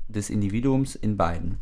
des 0.08 0.30
Individuums 0.30 0.96
in 0.96 1.18
beiden. 1.18 1.60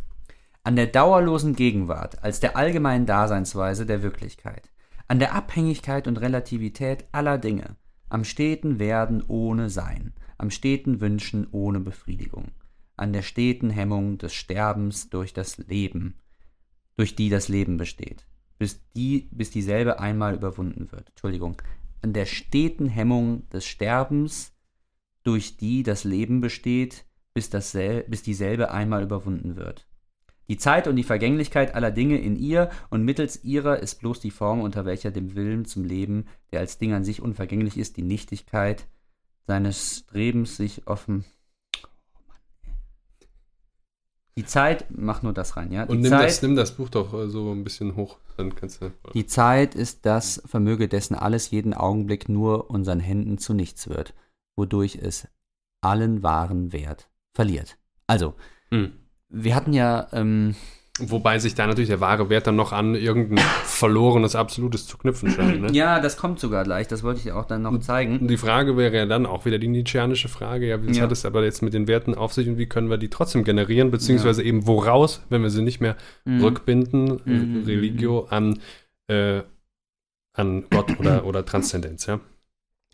An 0.63 0.75
der 0.75 0.87
dauerlosen 0.87 1.55
Gegenwart 1.55 2.23
als 2.23 2.39
der 2.39 2.55
allgemeinen 2.55 3.05
Daseinsweise 3.05 3.85
der 3.85 4.03
Wirklichkeit, 4.03 4.69
an 5.07 5.19
der 5.19 5.33
Abhängigkeit 5.33 6.07
und 6.07 6.17
Relativität 6.17 7.05
aller 7.11 7.37
Dinge, 7.37 7.75
am 8.09 8.23
steten 8.23 8.79
Werden 8.79 9.23
ohne 9.27 9.69
Sein, 9.69 10.13
am 10.37 10.51
steten 10.51 11.01
Wünschen 11.01 11.47
ohne 11.51 11.79
Befriedigung, 11.79 12.51
an 12.95 13.11
der 13.11 13.23
steten 13.23 13.69
Hemmung 13.69 14.19
des 14.19 14.33
Sterbens 14.33 15.09
durch 15.09 15.33
das 15.33 15.57
Leben, 15.57 16.19
durch 16.95 17.15
die 17.15 17.29
das 17.29 17.47
Leben 17.47 17.77
besteht, 17.77 18.25
bis, 18.57 18.81
die, 18.95 19.29
bis 19.31 19.51
dieselbe 19.51 19.99
einmal 19.99 20.35
überwunden 20.35 20.91
wird. 20.91 21.09
Entschuldigung. 21.09 21.61
An 22.01 22.13
der 22.13 22.25
steten 22.25 22.87
Hemmung 22.87 23.47
des 23.49 23.65
Sterbens, 23.65 24.53
durch 25.23 25.57
die 25.57 25.83
das 25.83 26.03
Leben 26.03 26.41
besteht, 26.41 27.05
bis, 27.33 27.49
dassel 27.49 28.03
bis 28.07 28.23
dieselbe 28.23 28.71
einmal 28.71 29.03
überwunden 29.03 29.55
wird. 29.55 29.87
Die 30.49 30.57
Zeit 30.57 30.87
und 30.87 30.97
die 30.97 31.03
Vergänglichkeit 31.03 31.73
aller 31.73 31.91
Dinge 31.91 32.17
in 32.17 32.35
ihr 32.35 32.69
und 32.89 33.03
mittels 33.03 33.43
ihrer 33.43 33.79
ist 33.79 33.99
bloß 33.99 34.19
die 34.19 34.31
Form, 34.31 34.59
unter 34.59 34.85
welcher 34.85 35.11
dem 35.11 35.35
Willen 35.35 35.65
zum 35.65 35.85
Leben, 35.85 36.25
der 36.51 36.59
als 36.59 36.77
Ding 36.77 36.93
an 36.93 37.05
sich 37.05 37.21
unvergänglich 37.21 37.77
ist, 37.77 37.95
die 37.95 38.03
Nichtigkeit 38.03 38.87
seines 39.47 39.99
Strebens 39.99 40.57
sich 40.57 40.87
offen. 40.87 41.23
Die 44.35 44.45
Zeit, 44.45 44.85
mach 44.89 45.21
nur 45.21 45.33
das 45.33 45.57
rein, 45.57 45.71
ja. 45.71 45.85
Die 45.85 45.91
Und 45.91 46.01
nimm 46.01 46.09
Zeit, 46.09 46.29
das, 46.29 46.41
nimm 46.41 46.55
das 46.55 46.71
Buch 46.75 46.89
doch 46.89 47.13
äh, 47.13 47.27
so 47.29 47.51
ein 47.51 47.63
bisschen 47.63 47.95
hoch, 47.95 48.17
dann 48.37 48.55
kannst 48.55 48.81
du. 48.81 48.91
die 49.13 49.27
Zeit 49.27 49.75
ist 49.75 50.05
das 50.07 50.41
Vermöge, 50.45 50.87
dessen 50.87 51.15
alles 51.15 51.51
jeden 51.51 51.73
Augenblick 51.73 52.29
nur 52.29 52.69
unseren 52.71 52.99
Händen 52.99 53.37
zu 53.37 53.53
nichts 53.53 53.89
wird, 53.89 54.13
wodurch 54.57 54.95
es 54.95 55.27
allen 55.81 56.23
wahren 56.23 56.73
Wert 56.73 57.09
verliert. 57.35 57.77
Also, 58.07 58.33
Hm. 58.69 58.93
wir 59.29 59.53
hatten 59.55 59.73
ja, 59.73 60.07
ähm, 60.13 60.55
Wobei 60.99 61.39
sich 61.39 61.55
da 61.55 61.65
natürlich 61.65 61.89
der 61.89 62.01
wahre 62.01 62.29
Wert 62.29 62.45
dann 62.45 62.55
noch 62.55 62.71
an 62.71 62.93
irgendein 62.93 63.43
verlorenes 63.63 64.35
Absolutes 64.35 64.85
zu 64.85 64.99
knüpfen 64.99 65.31
scheint. 65.31 65.59
Ne? 65.61 65.71
ja, 65.71 65.99
das 65.99 66.17
kommt 66.17 66.39
sogar 66.39 66.63
gleich, 66.63 66.87
das 66.87 67.01
wollte 67.01 67.19
ich 67.19 67.31
auch 67.31 67.45
dann 67.45 67.63
noch 67.63 67.79
zeigen. 67.79 68.27
Die 68.27 68.37
Frage 68.37 68.77
wäre 68.77 68.95
ja 68.95 69.05
dann 69.07 69.25
auch 69.25 69.45
wieder 69.45 69.57
die 69.57 69.69
Nietzscheanische 69.69 70.29
Frage, 70.29 70.67
ja, 70.67 70.85
was 70.87 70.97
Ja. 70.97 71.03
hat 71.03 71.11
es 71.11 71.25
aber 71.25 71.43
jetzt 71.43 71.63
mit 71.63 71.73
den 71.73 71.87
Werten 71.87 72.13
auf 72.13 72.33
sich 72.33 72.47
und 72.47 72.59
wie 72.59 72.67
können 72.67 72.91
wir 72.91 72.97
die 72.97 73.09
trotzdem 73.09 73.43
generieren, 73.43 73.89
beziehungsweise 73.89 74.43
eben 74.43 74.67
woraus, 74.67 75.23
wenn 75.29 75.41
wir 75.41 75.49
sie 75.49 75.63
nicht 75.63 75.81
mehr 75.81 75.97
Mhm. 76.25 76.41
rückbinden, 76.43 77.21
Mhm. 77.25 77.63
Religio, 77.65 78.27
an, 78.29 78.59
äh, 79.07 79.41
an 80.33 80.65
Gott 80.69 80.99
oder, 80.99 81.25
oder 81.25 81.43
Transzendenz, 81.43 82.05
ja. 82.05 82.19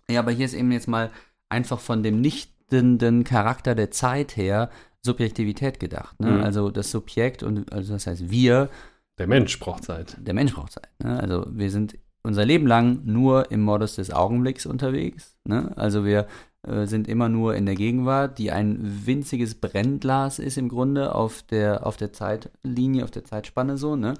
Ja, 0.09 0.21
aber 0.21 0.31
hier 0.31 0.45
ist 0.45 0.53
eben 0.53 0.71
jetzt 0.71 0.87
mal 0.87 1.11
einfach 1.49 1.81
von 1.81 2.01
dem 2.01 2.21
nichtenden 2.21 3.25
Charakter 3.25 3.75
der 3.75 3.91
Zeit 3.91 4.37
her 4.37 4.69
Subjektivität 5.01 5.79
gedacht. 5.79 6.19
Ne? 6.19 6.31
Mhm. 6.31 6.43
Also 6.43 6.69
das 6.71 6.91
Subjekt 6.91 7.43
und 7.43 7.71
also 7.71 7.93
das 7.93 8.07
heißt 8.07 8.29
wir, 8.29 8.69
Der 9.17 9.27
Mensch 9.27 9.59
braucht 9.59 9.83
Zeit. 9.85 10.17
der 10.19 10.33
Mensch 10.33 10.53
braucht 10.53 10.73
Zeit. 10.73 10.89
Ne? 11.03 11.19
Also 11.19 11.45
wir 11.49 11.71
sind 11.71 11.97
unser 12.21 12.45
Leben 12.45 12.67
lang 12.67 13.01
nur 13.05 13.51
im 13.51 13.61
Modus 13.61 13.95
des 13.95 14.11
Augenblicks 14.11 14.65
unterwegs. 14.65 15.37
Ne? 15.45 15.71
Also 15.77 16.05
wir 16.05 16.27
äh, 16.63 16.85
sind 16.85 17.07
immer 17.07 17.29
nur 17.29 17.55
in 17.55 17.65
der 17.65 17.75
Gegenwart, 17.75 18.37
die 18.37 18.51
ein 18.51 19.05
winziges 19.05 19.55
Brennglas 19.55 20.39
ist 20.39 20.57
im 20.57 20.67
Grunde 20.67 21.15
auf 21.15 21.43
der, 21.43 21.85
auf 21.85 21.95
der 21.95 22.11
Zeitlinie, 22.11 23.03
auf 23.05 23.11
der 23.11 23.23
Zeitspanne 23.23 23.77
so. 23.77 23.95
Ne? 23.95 24.15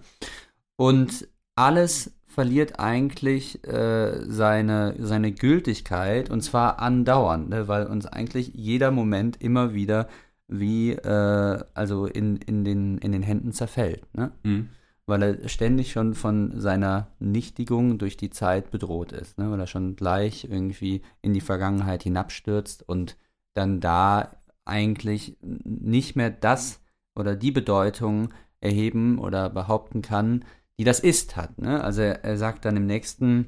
Und 0.78 1.28
alles 1.56 2.14
verliert 2.26 2.80
eigentlich 2.80 3.68
äh, 3.68 4.24
seine, 4.26 4.96
seine 4.98 5.34
Gültigkeit 5.34 6.30
und 6.30 6.42
zwar 6.42 6.80
andauernd, 6.80 7.50
ne? 7.50 7.68
weil 7.68 7.86
uns 7.88 8.06
eigentlich 8.06 8.52
jeder 8.54 8.92
Moment 8.92 9.42
immer 9.42 9.74
wieder 9.74 10.08
wie 10.50 10.92
äh, 10.92 11.64
also 11.74 12.06
in, 12.06 12.38
in, 12.38 12.64
den, 12.64 12.98
in 12.98 13.12
den 13.12 13.24
Händen 13.24 13.54
zerfällt. 13.54 14.04
Ne? 14.16 14.32
Mhm. 14.44 14.70
weil 15.06 15.24
er 15.24 15.50
ständig 15.50 15.92
schon 15.92 16.14
von 16.14 16.60
seiner 16.60 17.08
Nichtigung 17.20 17.98
durch 17.98 18.18
die 18.18 18.30
Zeit 18.30 18.72
bedroht 18.72 19.12
ist, 19.12 19.38
ne? 19.38 19.50
weil 19.50 19.60
er 19.60 19.68
schon 19.68 19.96
gleich 19.96 20.46
irgendwie 20.50 21.02
in 21.22 21.34
die 21.34 21.42
Vergangenheit 21.42 22.04
hinabstürzt 22.04 22.88
und 22.88 23.18
dann 23.54 23.80
da 23.80 24.36
eigentlich 24.66 25.38
nicht 25.42 26.16
mehr 26.16 26.30
das 26.30 26.82
oder 27.16 27.36
die 27.36 27.52
Bedeutung 27.52 28.30
erheben 28.62 29.20
oder 29.20 29.50
behaupten 29.50 30.02
kann, 30.02 30.46
die 30.78 30.84
das 30.84 31.00
Ist 31.00 31.36
hat. 31.36 31.60
Ne? 31.60 31.84
Also 31.84 32.02
er, 32.02 32.24
er 32.24 32.38
sagt 32.38 32.66
dann 32.66 32.78
im 32.78 32.86
nächsten 32.86 33.48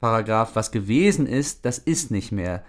Paragraph, 0.00 0.56
was 0.56 0.72
gewesen 0.72 1.26
ist, 1.26 1.64
das 1.64 1.78
ist 1.78 2.10
nicht 2.10 2.32
mehr, 2.32 2.64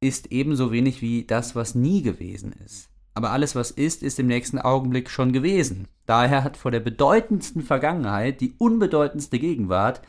ist 0.00 0.32
ebenso 0.32 0.72
wenig 0.72 1.02
wie 1.02 1.24
das, 1.24 1.54
was 1.54 1.74
nie 1.74 2.02
gewesen 2.02 2.52
ist. 2.64 2.89
Aber 3.14 3.30
alles, 3.30 3.54
was 3.54 3.70
ist, 3.70 4.02
ist 4.02 4.18
im 4.18 4.26
nächsten 4.26 4.58
Augenblick 4.58 5.10
schon 5.10 5.32
gewesen. 5.32 5.88
Daher 6.06 6.44
hat 6.44 6.56
vor 6.56 6.70
der 6.70 6.80
bedeutendsten 6.80 7.62
Vergangenheit 7.62 8.40
die 8.40 8.54
unbedeutendste 8.58 9.38
Gegenwart 9.38 10.00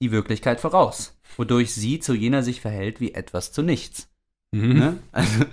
die 0.00 0.10
Wirklichkeit 0.12 0.60
voraus, 0.60 1.18
wodurch 1.36 1.74
sie 1.74 2.00
zu 2.00 2.14
jener 2.14 2.42
sich 2.42 2.60
verhält 2.60 3.00
wie 3.00 3.14
etwas 3.14 3.52
zu 3.52 3.62
nichts. 3.62 4.08
Mhm. 4.52 4.78
Ne? 4.78 4.98
Also, 5.12 5.44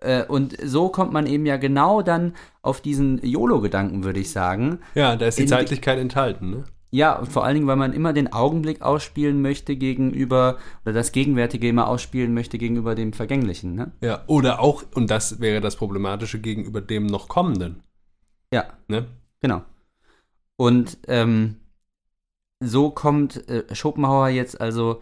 äh, 0.00 0.24
und 0.24 0.56
so 0.62 0.88
kommt 0.88 1.12
man 1.12 1.26
eben 1.26 1.46
ja 1.46 1.56
genau 1.56 2.02
dann 2.02 2.34
auf 2.62 2.80
diesen 2.80 3.24
YOLO-Gedanken, 3.24 4.04
würde 4.04 4.20
ich 4.20 4.30
sagen. 4.30 4.80
Ja, 4.94 5.16
da 5.16 5.26
ist 5.26 5.38
die 5.38 5.46
Zeitlichkeit 5.46 5.98
enthalten, 5.98 6.50
ne? 6.50 6.64
Ja, 6.90 7.18
und 7.18 7.26
vor 7.26 7.44
allen 7.44 7.54
Dingen, 7.54 7.66
weil 7.66 7.76
man 7.76 7.92
immer 7.92 8.12
den 8.12 8.32
Augenblick 8.32 8.80
ausspielen 8.82 9.42
möchte 9.42 9.76
gegenüber, 9.76 10.58
oder 10.84 10.92
das 10.92 11.12
Gegenwärtige 11.12 11.68
immer 11.68 11.88
ausspielen 11.88 12.32
möchte 12.32 12.58
gegenüber 12.58 12.94
dem 12.94 13.12
Vergänglichen. 13.12 13.74
Ne? 13.74 13.92
Ja, 14.00 14.22
oder 14.26 14.60
auch, 14.60 14.84
und 14.94 15.10
das 15.10 15.40
wäre 15.40 15.60
das 15.60 15.76
Problematische 15.76 16.40
gegenüber 16.40 16.80
dem 16.80 17.06
noch 17.06 17.28
kommenden, 17.28 17.82
Ja, 18.52 18.64
ne? 18.88 19.06
Genau. 19.40 19.62
Und 20.56 20.98
ähm, 21.08 21.56
so 22.60 22.90
kommt 22.90 23.48
äh, 23.48 23.74
Schopenhauer 23.74 24.28
jetzt 24.28 24.60
also 24.60 25.00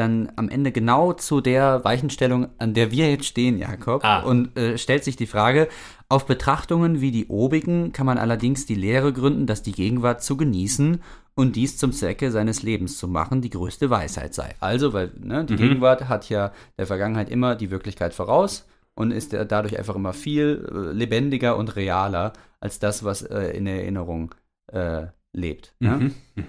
dann 0.00 0.32
am 0.34 0.48
Ende 0.48 0.72
genau 0.72 1.12
zu 1.12 1.40
der 1.40 1.84
Weichenstellung, 1.84 2.48
an 2.58 2.74
der 2.74 2.90
wir 2.90 3.08
jetzt 3.10 3.26
stehen, 3.26 3.58
Jakob, 3.58 4.02
Ah. 4.04 4.20
und 4.22 4.56
äh, 4.58 4.76
stellt 4.78 5.04
sich 5.04 5.14
die 5.16 5.26
Frage, 5.26 5.68
auf 6.08 6.26
Betrachtungen 6.26 7.00
wie 7.00 7.12
die 7.12 7.26
obigen 7.28 7.92
kann 7.92 8.06
man 8.06 8.18
allerdings 8.18 8.66
die 8.66 8.74
Lehre 8.74 9.12
gründen, 9.12 9.46
dass 9.46 9.62
die 9.62 9.70
Gegenwart 9.72 10.22
zu 10.24 10.36
genießen 10.36 11.00
und 11.36 11.54
dies 11.54 11.78
zum 11.78 11.92
Zwecke 11.92 12.32
seines 12.32 12.62
Lebens 12.64 12.98
zu 12.98 13.06
machen 13.06 13.40
die 13.42 13.50
größte 13.50 13.88
Weisheit 13.90 14.34
sei. 14.34 14.56
Also, 14.58 14.92
weil 14.92 15.12
ne, 15.22 15.44
die 15.44 15.52
Mhm. 15.54 15.58
Gegenwart 15.58 16.08
hat 16.08 16.28
ja 16.28 16.52
der 16.78 16.86
Vergangenheit 16.88 17.30
immer 17.30 17.54
die 17.54 17.70
Wirklichkeit 17.70 18.12
voraus 18.14 18.66
und 18.96 19.12
ist 19.12 19.32
dadurch 19.32 19.78
einfach 19.78 19.94
immer 19.94 20.12
viel 20.12 20.66
äh, 20.68 20.92
lebendiger 20.92 21.56
und 21.56 21.76
realer 21.76 22.32
als 22.58 22.80
das, 22.80 23.04
was 23.04 23.22
äh, 23.22 23.50
in 23.56 23.64
der 23.66 23.76
Erinnerung 23.82 24.34
äh, 24.72 25.06
lebt. 25.32 25.74
Ne? 25.78 26.12
Mhm. 26.34 26.44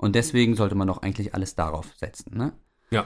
Und 0.00 0.14
deswegen 0.14 0.56
sollte 0.56 0.74
man 0.74 0.88
doch 0.88 1.02
eigentlich 1.02 1.34
alles 1.34 1.54
darauf 1.54 1.92
setzen. 1.96 2.36
Ne? 2.36 2.52
Ja. 2.90 3.04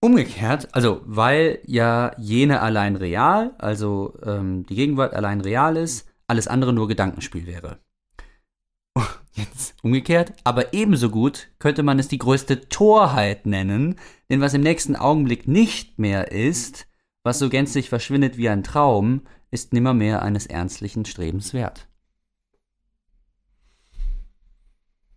Umgekehrt, 0.00 0.72
also 0.72 1.02
weil 1.04 1.58
ja 1.66 2.12
jene 2.16 2.60
allein 2.60 2.94
real, 2.94 3.54
also 3.58 4.16
ähm, 4.24 4.64
die 4.66 4.76
Gegenwart 4.76 5.14
allein 5.14 5.40
real 5.40 5.76
ist, 5.76 6.08
alles 6.28 6.46
andere 6.46 6.72
nur 6.72 6.86
Gedankenspiel 6.86 7.46
wäre. 7.46 7.80
Jetzt 9.32 9.74
umgekehrt, 9.82 10.32
aber 10.44 10.72
ebenso 10.72 11.10
gut 11.10 11.48
könnte 11.58 11.82
man 11.82 11.98
es 11.98 12.06
die 12.06 12.18
größte 12.18 12.68
Torheit 12.68 13.46
nennen, 13.46 13.96
denn 14.30 14.40
was 14.40 14.54
im 14.54 14.62
nächsten 14.62 14.94
Augenblick 14.94 15.48
nicht 15.48 15.98
mehr 15.98 16.30
ist, 16.30 16.86
was 17.24 17.40
so 17.40 17.48
gänzlich 17.48 17.88
verschwindet 17.88 18.36
wie 18.36 18.48
ein 18.48 18.62
Traum, 18.62 19.22
ist 19.50 19.72
nimmermehr 19.72 20.22
eines 20.22 20.46
ernstlichen 20.46 21.04
Strebens 21.04 21.52
wert. 21.52 21.88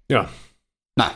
Ja. 0.10 0.30
Na. 1.00 1.12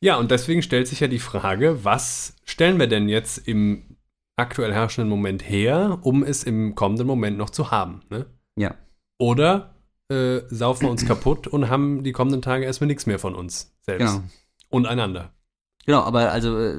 Ja, 0.00 0.16
und 0.16 0.30
deswegen 0.30 0.62
stellt 0.62 0.88
sich 0.88 1.00
ja 1.00 1.08
die 1.08 1.18
Frage, 1.18 1.84
was 1.84 2.34
stellen 2.44 2.78
wir 2.78 2.86
denn 2.86 3.08
jetzt 3.10 3.46
im 3.46 3.96
aktuell 4.36 4.72
herrschenden 4.72 5.10
Moment 5.10 5.46
her, 5.46 5.98
um 6.02 6.22
es 6.22 6.42
im 6.44 6.74
kommenden 6.74 7.06
Moment 7.06 7.36
noch 7.36 7.50
zu 7.50 7.70
haben? 7.70 8.00
Ne? 8.08 8.24
Ja. 8.56 8.74
Oder 9.18 9.74
äh, 10.08 10.40
saufen 10.48 10.86
wir 10.86 10.90
uns 10.90 11.04
kaputt 11.04 11.46
und 11.46 11.68
haben 11.68 12.02
die 12.02 12.12
kommenden 12.12 12.40
Tage 12.40 12.64
erstmal 12.64 12.86
nichts 12.88 13.04
mehr 13.04 13.18
von 13.18 13.34
uns 13.34 13.76
selbst 13.82 14.06
Genau. 14.14 14.24
und 14.70 14.86
einander. 14.86 15.34
Genau, 15.84 16.00
aber 16.00 16.32
also 16.32 16.58
äh, 16.58 16.76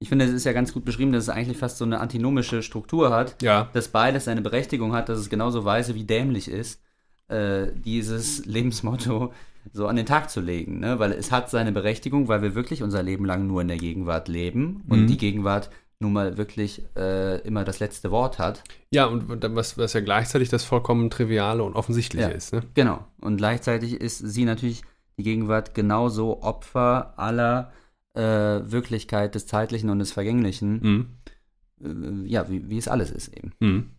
ich 0.00 0.08
finde, 0.08 0.24
es 0.24 0.32
ist 0.32 0.44
ja 0.44 0.52
ganz 0.52 0.72
gut 0.72 0.84
beschrieben, 0.84 1.12
dass 1.12 1.24
es 1.24 1.28
eigentlich 1.28 1.58
fast 1.58 1.78
so 1.78 1.84
eine 1.84 2.00
antinomische 2.00 2.62
Struktur 2.64 3.10
hat, 3.10 3.40
Ja, 3.40 3.70
dass 3.72 3.88
beides 3.88 4.24
seine 4.24 4.42
Berechtigung 4.42 4.92
hat, 4.94 5.08
dass 5.08 5.18
es 5.20 5.28
genauso 5.30 5.64
weise 5.64 5.94
wie 5.94 6.04
dämlich 6.04 6.48
ist, 6.50 6.82
äh, 7.28 7.68
dieses 7.72 8.44
Lebensmotto 8.46 9.32
so 9.72 9.86
an 9.86 9.96
den 9.96 10.06
Tag 10.06 10.30
zu 10.30 10.40
legen, 10.40 10.78
ne? 10.80 10.98
weil 10.98 11.12
es 11.12 11.30
hat 11.32 11.50
seine 11.50 11.72
Berechtigung, 11.72 12.28
weil 12.28 12.42
wir 12.42 12.54
wirklich 12.54 12.82
unser 12.82 13.02
Leben 13.02 13.24
lang 13.24 13.46
nur 13.46 13.60
in 13.62 13.68
der 13.68 13.76
Gegenwart 13.78 14.28
leben 14.28 14.82
und 14.88 15.02
Mhm. 15.02 15.06
die 15.08 15.16
Gegenwart 15.18 15.70
nun 16.00 16.12
mal 16.12 16.36
wirklich 16.38 16.82
äh, 16.96 17.40
immer 17.46 17.64
das 17.64 17.80
letzte 17.80 18.10
Wort 18.10 18.38
hat. 18.38 18.62
ja 18.92 19.06
und 19.06 19.24
was, 19.56 19.76
was 19.78 19.92
ja 19.94 20.00
gleichzeitig 20.00 20.48
das 20.48 20.62
vollkommen 20.64 21.10
Triviale 21.10 21.64
und 21.64 21.74
Offensichtliche 21.74 22.28
Ja. 22.30 22.34
ist. 22.36 22.52
Ne? 22.52 22.62
Genau. 22.74 23.04
Und 23.20 23.36
gleichzeitig 23.38 23.94
ist 24.00 24.18
sie 24.18 24.44
natürlich 24.44 24.82
die 25.18 25.24
Gegenwart 25.24 25.74
genauso 25.74 26.42
Opfer 26.42 27.14
aller 27.18 27.72
äh, 28.14 28.20
Wirklichkeit 28.22 29.34
des 29.34 29.46
Zeitlichen 29.46 29.90
und 29.90 29.98
des 29.98 30.12
Vergänglichen, 30.12 30.80
Mhm. 31.80 32.24
äh, 32.24 32.28
ja, 32.28 32.48
wie, 32.48 32.68
wie 32.70 32.78
es 32.78 32.86
alles 32.88 33.10
ist 33.10 33.28
eben. 33.36 33.52
Mhm. 33.60 33.90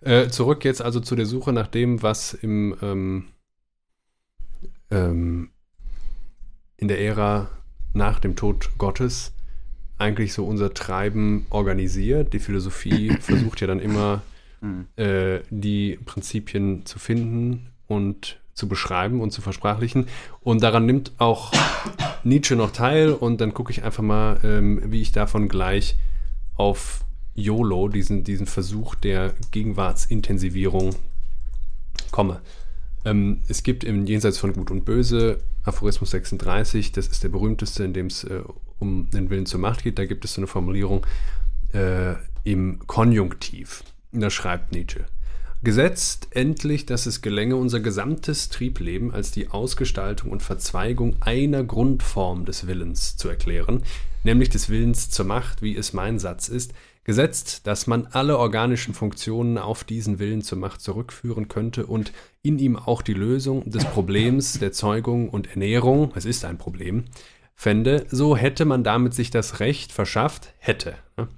Äh, 0.00 0.28
zurück 0.28 0.64
jetzt 0.64 0.80
also 0.80 1.00
zu 1.00 1.16
der 1.16 1.26
Suche 1.26 1.52
nach 1.52 1.66
dem, 1.66 2.02
was 2.02 2.32
im 2.34 2.76
ähm, 2.82 3.24
ähm, 4.90 5.50
in 6.76 6.88
der 6.88 7.00
Ära 7.00 7.48
nach 7.94 8.20
dem 8.20 8.36
Tod 8.36 8.70
Gottes 8.78 9.32
eigentlich 9.98 10.32
so 10.32 10.46
unser 10.46 10.72
Treiben 10.74 11.46
organisiert. 11.50 12.32
Die 12.32 12.38
Philosophie 12.38 13.10
versucht 13.20 13.60
ja 13.60 13.66
dann 13.66 13.80
immer 13.80 14.22
äh, 14.96 15.40
die 15.50 15.98
Prinzipien 16.04 16.84
zu 16.84 16.98
finden 16.98 17.70
und 17.86 18.40
zu 18.54 18.68
beschreiben 18.68 19.20
und 19.20 19.30
zu 19.30 19.40
versprachlichen. 19.40 20.08
Und 20.40 20.62
daran 20.62 20.84
nimmt 20.84 21.12
auch 21.18 21.52
Nietzsche 22.24 22.56
noch 22.56 22.72
teil. 22.72 23.12
Und 23.12 23.40
dann 23.40 23.54
gucke 23.54 23.70
ich 23.70 23.84
einfach 23.84 24.02
mal, 24.02 24.40
ähm, 24.42 24.82
wie 24.90 25.00
ich 25.00 25.12
davon 25.12 25.48
gleich 25.48 25.96
auf 26.56 27.04
YOLO, 27.34 27.88
diesen, 27.88 28.24
diesen 28.24 28.46
Versuch 28.46 28.96
der 28.96 29.32
Gegenwartsintensivierung, 29.52 30.94
komme. 32.10 32.40
Ähm, 33.04 33.42
es 33.48 33.62
gibt 33.62 33.84
im 33.84 34.06
Jenseits 34.06 34.38
von 34.38 34.52
Gut 34.52 34.70
und 34.70 34.84
Böse 34.84 35.38
Aphorismus 35.64 36.10
36, 36.10 36.92
das 36.92 37.08
ist 37.08 37.22
der 37.22 37.28
berühmteste, 37.28 37.84
in 37.84 37.92
dem 37.92 38.06
es 38.06 38.24
äh, 38.24 38.42
um 38.78 39.10
den 39.10 39.30
Willen 39.30 39.46
zur 39.46 39.60
Macht 39.60 39.82
geht. 39.82 39.98
Da 39.98 40.06
gibt 40.06 40.24
es 40.24 40.34
so 40.34 40.40
eine 40.40 40.46
Formulierung 40.46 41.06
äh, 41.72 42.14
im 42.44 42.80
Konjunktiv. 42.86 43.84
Da 44.12 44.30
schreibt 44.30 44.72
Nietzsche. 44.72 45.04
Gesetzt 45.62 46.28
endlich, 46.30 46.86
dass 46.86 47.06
es 47.06 47.20
gelänge, 47.20 47.56
unser 47.56 47.80
gesamtes 47.80 48.48
Triebleben 48.48 49.12
als 49.12 49.32
die 49.32 49.50
Ausgestaltung 49.50 50.30
und 50.30 50.42
Verzweigung 50.42 51.16
einer 51.20 51.64
Grundform 51.64 52.44
des 52.44 52.68
Willens 52.68 53.16
zu 53.16 53.28
erklären, 53.28 53.82
nämlich 54.22 54.50
des 54.50 54.68
Willens 54.68 55.10
zur 55.10 55.26
Macht, 55.26 55.60
wie 55.60 55.76
es 55.76 55.92
mein 55.92 56.20
Satz 56.20 56.48
ist, 56.48 56.74
gesetzt, 57.02 57.66
dass 57.66 57.88
man 57.88 58.06
alle 58.12 58.38
organischen 58.38 58.94
Funktionen 58.94 59.58
auf 59.58 59.82
diesen 59.82 60.20
Willen 60.20 60.42
zur 60.42 60.58
Macht 60.58 60.80
zurückführen 60.80 61.48
könnte 61.48 61.86
und 61.86 62.12
in 62.48 62.58
ihm 62.58 62.76
auch 62.76 63.02
die 63.02 63.14
Lösung 63.14 63.70
des 63.70 63.84
Problems 63.84 64.58
der 64.58 64.72
Zeugung 64.72 65.28
und 65.28 65.50
Ernährung, 65.50 66.12
es 66.14 66.24
ist 66.24 66.46
ein 66.46 66.56
Problem, 66.56 67.04
fände, 67.54 68.06
so 68.10 68.36
hätte 68.36 68.64
man 68.64 68.82
damit 68.82 69.12
sich 69.12 69.30
das 69.30 69.60
Recht 69.60 69.92
verschafft, 69.92 70.54
hätte, 70.58 70.94
ne? 71.18 71.28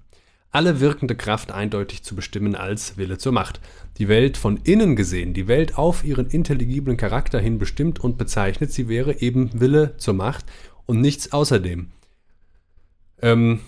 alle 0.52 0.80
wirkende 0.80 1.16
Kraft 1.16 1.50
eindeutig 1.50 2.04
zu 2.04 2.14
bestimmen 2.14 2.54
als 2.54 2.96
Wille 2.96 3.18
zur 3.18 3.32
Macht. 3.32 3.60
Die 3.98 4.08
Welt 4.08 4.36
von 4.36 4.58
innen 4.62 4.94
gesehen, 4.94 5.34
die 5.34 5.48
Welt 5.48 5.78
auf 5.78 6.04
ihren 6.04 6.26
intelligiblen 6.26 6.96
Charakter 6.96 7.40
hin 7.40 7.58
bestimmt 7.58 7.98
und 7.98 8.16
bezeichnet, 8.16 8.72
sie 8.72 8.88
wäre 8.88 9.20
eben 9.20 9.50
Wille 9.60 9.96
zur 9.96 10.14
Macht 10.14 10.44
und 10.86 11.00
nichts 11.00 11.32
außerdem. 11.32 11.88
Ähm, 13.22 13.60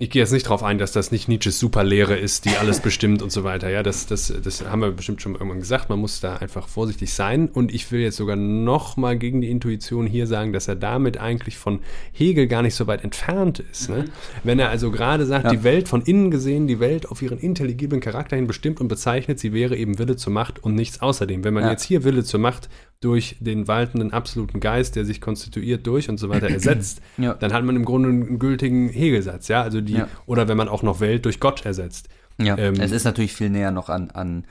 ich 0.00 0.08
gehe 0.08 0.22
jetzt 0.22 0.32
nicht 0.32 0.46
darauf 0.46 0.62
ein, 0.62 0.78
dass 0.78 0.92
das 0.92 1.12
nicht 1.12 1.28
Nietzsches 1.28 1.58
Superlehre 1.58 2.16
ist, 2.16 2.46
die 2.46 2.56
alles 2.56 2.80
bestimmt 2.82 3.20
und 3.20 3.30
so 3.30 3.44
weiter. 3.44 3.68
Ja, 3.68 3.82
das, 3.82 4.06
das, 4.06 4.32
das 4.42 4.64
haben 4.64 4.80
wir 4.80 4.90
bestimmt 4.92 5.20
schon 5.20 5.34
irgendwann 5.34 5.60
gesagt. 5.60 5.90
Man 5.90 5.98
muss 5.98 6.20
da 6.20 6.36
einfach 6.36 6.68
vorsichtig 6.68 7.12
sein. 7.12 7.48
Und 7.48 7.72
ich 7.74 7.92
will 7.92 8.00
jetzt 8.00 8.16
sogar 8.16 8.34
noch 8.34 8.96
mal 8.96 9.18
gegen 9.18 9.42
die 9.42 9.50
Intuition 9.50 10.06
hier 10.06 10.26
sagen, 10.26 10.54
dass 10.54 10.68
er 10.68 10.76
damit 10.76 11.18
eigentlich 11.18 11.58
von 11.58 11.80
Hegel 12.12 12.46
gar 12.46 12.62
nicht 12.62 12.74
so 12.74 12.86
weit 12.86 13.04
entfernt 13.04 13.58
ist. 13.58 13.90
Ne? 13.90 14.06
Wenn 14.42 14.58
er 14.58 14.70
also 14.70 14.90
gerade 14.90 15.26
sagt, 15.26 15.44
Ja. 15.44 15.50
die 15.50 15.64
Welt 15.64 15.86
von 15.86 16.00
innen 16.00 16.30
gesehen, 16.30 16.66
die 16.66 16.80
Welt 16.80 17.06
auf 17.10 17.20
ihren 17.20 17.38
intelligiblen 17.38 18.00
Charakter 18.00 18.36
hin 18.36 18.46
bestimmt 18.46 18.80
und 18.80 18.88
bezeichnet, 18.88 19.38
sie 19.38 19.52
wäre 19.52 19.76
eben 19.76 19.98
Wille 19.98 20.16
zur 20.16 20.32
Macht 20.32 20.64
und 20.64 20.74
nichts 20.74 21.02
außerdem. 21.02 21.44
Wenn 21.44 21.52
man 21.52 21.64
Ja. 21.64 21.72
jetzt 21.72 21.84
hier 21.84 22.04
Wille 22.04 22.24
zur 22.24 22.40
Macht 22.40 22.70
durch 23.00 23.36
den 23.40 23.66
waltenden 23.66 24.12
absoluten 24.12 24.60
Geist, 24.60 24.94
der 24.94 25.04
sich 25.06 25.20
konstituiert 25.22 25.86
durch 25.86 26.08
und 26.10 26.18
so 26.18 26.28
weiter 26.28 26.48
ersetzt, 26.50 27.00
Ja. 27.16 27.34
dann 27.34 27.52
hat 27.52 27.64
man 27.64 27.74
im 27.76 27.84
Grunde 27.84 28.10
einen 28.10 28.38
gültigen 28.38 28.88
Hegelsatz, 28.90 29.48
ja, 29.48 29.62
also 29.62 29.80
die, 29.80 29.94
Ja. 29.94 30.08
oder 30.26 30.48
wenn 30.48 30.56
man 30.58 30.68
auch 30.68 30.82
noch 30.82 31.00
Welt 31.00 31.24
durch 31.24 31.40
Gott 31.40 31.64
ersetzt. 31.64 32.08
Ja, 32.38 32.56
Ähm, 32.58 32.74
es 32.78 32.90
ist 32.92 33.04
natürlich 33.04 33.32
viel 33.34 33.50
näher 33.50 33.70
noch 33.70 33.88
an, 33.88 34.10
an, 34.10 34.44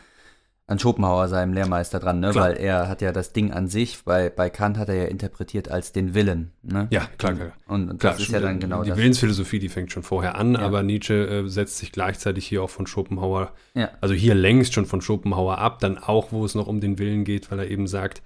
an 0.67 0.77
Schopenhauer, 0.77 1.27
seinem 1.27 1.53
Lehrmeister, 1.53 1.99
dran, 1.99 2.19
ne? 2.19 2.29
Klar. 2.31 2.49
weil 2.49 2.57
er 2.57 2.87
hat 2.87 3.01
ja 3.01 3.11
das 3.11 3.33
Ding 3.33 3.51
an 3.51 3.67
sich, 3.67 4.03
bei, 4.03 4.29
bei 4.29 4.49
Kant 4.51 4.77
hat 4.77 4.89
er 4.89 4.95
ja 4.95 5.05
interpretiert 5.05 5.69
als 5.69 5.91
den 5.91 6.13
Willen. 6.13 6.51
Ne? 6.61 6.87
Ja, 6.91 7.07
klar, 7.17 7.33
klar. 7.33 7.51
Und, 7.67 7.89
und 7.89 7.99
Klar, 7.99 8.13
das 8.13 8.21
ist 8.21 8.31
ja 8.31 8.39
dann 8.39 8.59
genau 8.59 8.83
die 8.83 8.89
das. 8.89 8.97
Willensphilosophie, 8.99 9.57
die 9.59 9.69
fängt 9.69 9.91
schon 9.91 10.03
vorher 10.03 10.35
an, 10.35 10.55
aber 10.55 10.83
Nietzsche 10.83 11.13
äh, 11.27 11.47
setzt 11.47 11.77
sich 11.79 11.91
gleichzeitig 11.91 12.45
hier 12.47 12.61
auch 12.63 12.69
von 12.69 12.85
Schopenhauer, 12.87 13.51
Ja. 13.75 13.89
also 14.01 14.13
hier 14.15 14.33
längst 14.35 14.73
schon 14.73 14.85
von 14.85 15.01
Schopenhauer 15.01 15.57
ab, 15.59 15.79
dann 15.79 15.97
auch, 15.99 16.31
wo 16.31 16.45
es 16.45 16.53
noch 16.55 16.67
um 16.67 16.79
den 16.81 16.97
Willen 16.99 17.23
geht, 17.23 17.49
weil 17.51 17.59
er 17.59 17.69
eben 17.71 17.87
sagt, 17.87 18.21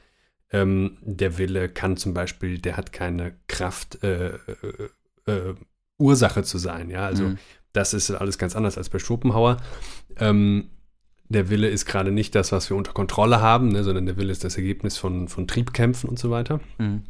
ähm, 0.53 0.97
der 1.01 1.37
Wille 1.37 1.67
kann 1.67 1.97
zum 1.97 2.13
Beispiel, 2.13 2.59
der 2.59 2.77
hat 2.77 2.93
keine 2.93 3.33
Kraft, 3.47 4.03
äh, 4.03 4.35
äh, 4.35 5.31
äh, 5.31 5.55
Ursache 5.97 6.43
zu 6.43 6.57
sein, 6.57 6.89
ja, 6.89 7.05
also 7.05 7.23
Mhm. 7.23 7.37
das 7.73 7.93
ist 7.93 8.09
alles 8.11 8.37
ganz 8.37 8.55
anders 8.55 8.77
als 8.77 8.89
bei 8.89 8.99
Schopenhauer. 8.99 9.57
Ähm, 10.17 10.69
der 11.29 11.49
Wille 11.49 11.67
ist 11.69 11.85
gerade 11.85 12.11
nicht 12.11 12.35
das, 12.35 12.51
was 12.51 12.69
wir 12.69 12.77
unter 12.77 12.93
Kontrolle 12.93 13.41
haben, 13.41 13.69
ne, 13.69 13.83
sondern 13.83 14.05
der 14.05 14.17
Wille 14.17 14.31
ist 14.31 14.43
das 14.43 14.55
Ergebnis 14.57 14.97
von, 14.97 15.27
von 15.27 15.47
Triebkämpfen 15.47 16.09
und 16.09 16.19
so 16.19 16.29
weiter. 16.29 16.59
Mhm. 16.77 17.03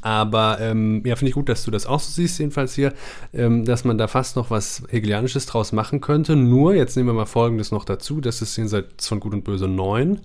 Aber 0.00 0.60
ähm, 0.60 1.02
ja, 1.04 1.16
finde 1.16 1.30
ich 1.30 1.34
gut, 1.34 1.48
dass 1.48 1.64
du 1.64 1.70
das 1.70 1.86
auch 1.86 1.98
so 1.98 2.10
siehst, 2.12 2.38
jedenfalls 2.38 2.74
hier, 2.74 2.92
ähm, 3.32 3.64
dass 3.64 3.84
man 3.84 3.98
da 3.98 4.06
fast 4.06 4.36
noch 4.36 4.50
was 4.50 4.82
Hegelianisches 4.90 5.46
draus 5.46 5.72
machen 5.72 6.00
könnte. 6.00 6.36
Nur, 6.36 6.74
jetzt 6.74 6.96
nehmen 6.96 7.08
wir 7.08 7.14
mal 7.14 7.26
Folgendes 7.26 7.72
noch 7.72 7.84
dazu, 7.84 8.20
das 8.20 8.40
ist 8.42 8.56
jenseits 8.56 9.08
von 9.08 9.18
Gut 9.18 9.32
und 9.32 9.44
Böse 9.44 9.66
9. 9.66 10.20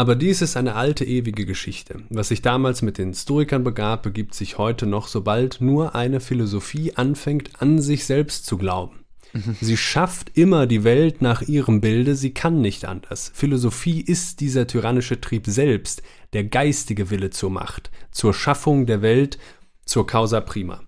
Aber 0.00 0.14
dies 0.16 0.40
ist 0.40 0.56
eine 0.56 0.76
alte, 0.76 1.04
ewige 1.04 1.44
Geschichte. 1.44 2.00
Was 2.08 2.28
sich 2.28 2.40
damals 2.40 2.80
mit 2.80 2.96
den 2.96 3.12
Stoikern 3.12 3.64
begab, 3.64 4.02
begibt 4.02 4.34
sich 4.34 4.56
heute 4.56 4.86
noch, 4.86 5.08
sobald 5.08 5.60
nur 5.60 5.94
eine 5.94 6.20
Philosophie 6.20 6.94
anfängt, 6.96 7.60
an 7.60 7.82
sich 7.82 8.06
selbst 8.06 8.46
zu 8.46 8.56
glauben. 8.56 9.04
Sie 9.60 9.76
schafft 9.76 10.38
immer 10.38 10.66
die 10.66 10.84
Welt 10.84 11.20
nach 11.20 11.42
ihrem 11.42 11.82
Bilde, 11.82 12.14
sie 12.16 12.32
kann 12.32 12.62
nicht 12.62 12.86
anders. 12.86 13.30
Philosophie 13.34 14.00
ist 14.00 14.40
dieser 14.40 14.66
tyrannische 14.66 15.20
Trieb 15.20 15.46
selbst, 15.46 16.02
der 16.32 16.44
geistige 16.44 17.10
Wille 17.10 17.28
zur 17.28 17.50
Macht, 17.50 17.90
zur 18.10 18.32
Schaffung 18.32 18.86
der 18.86 19.02
Welt, 19.02 19.38
zur 19.84 20.06
Causa 20.06 20.40
prima. 20.40 20.80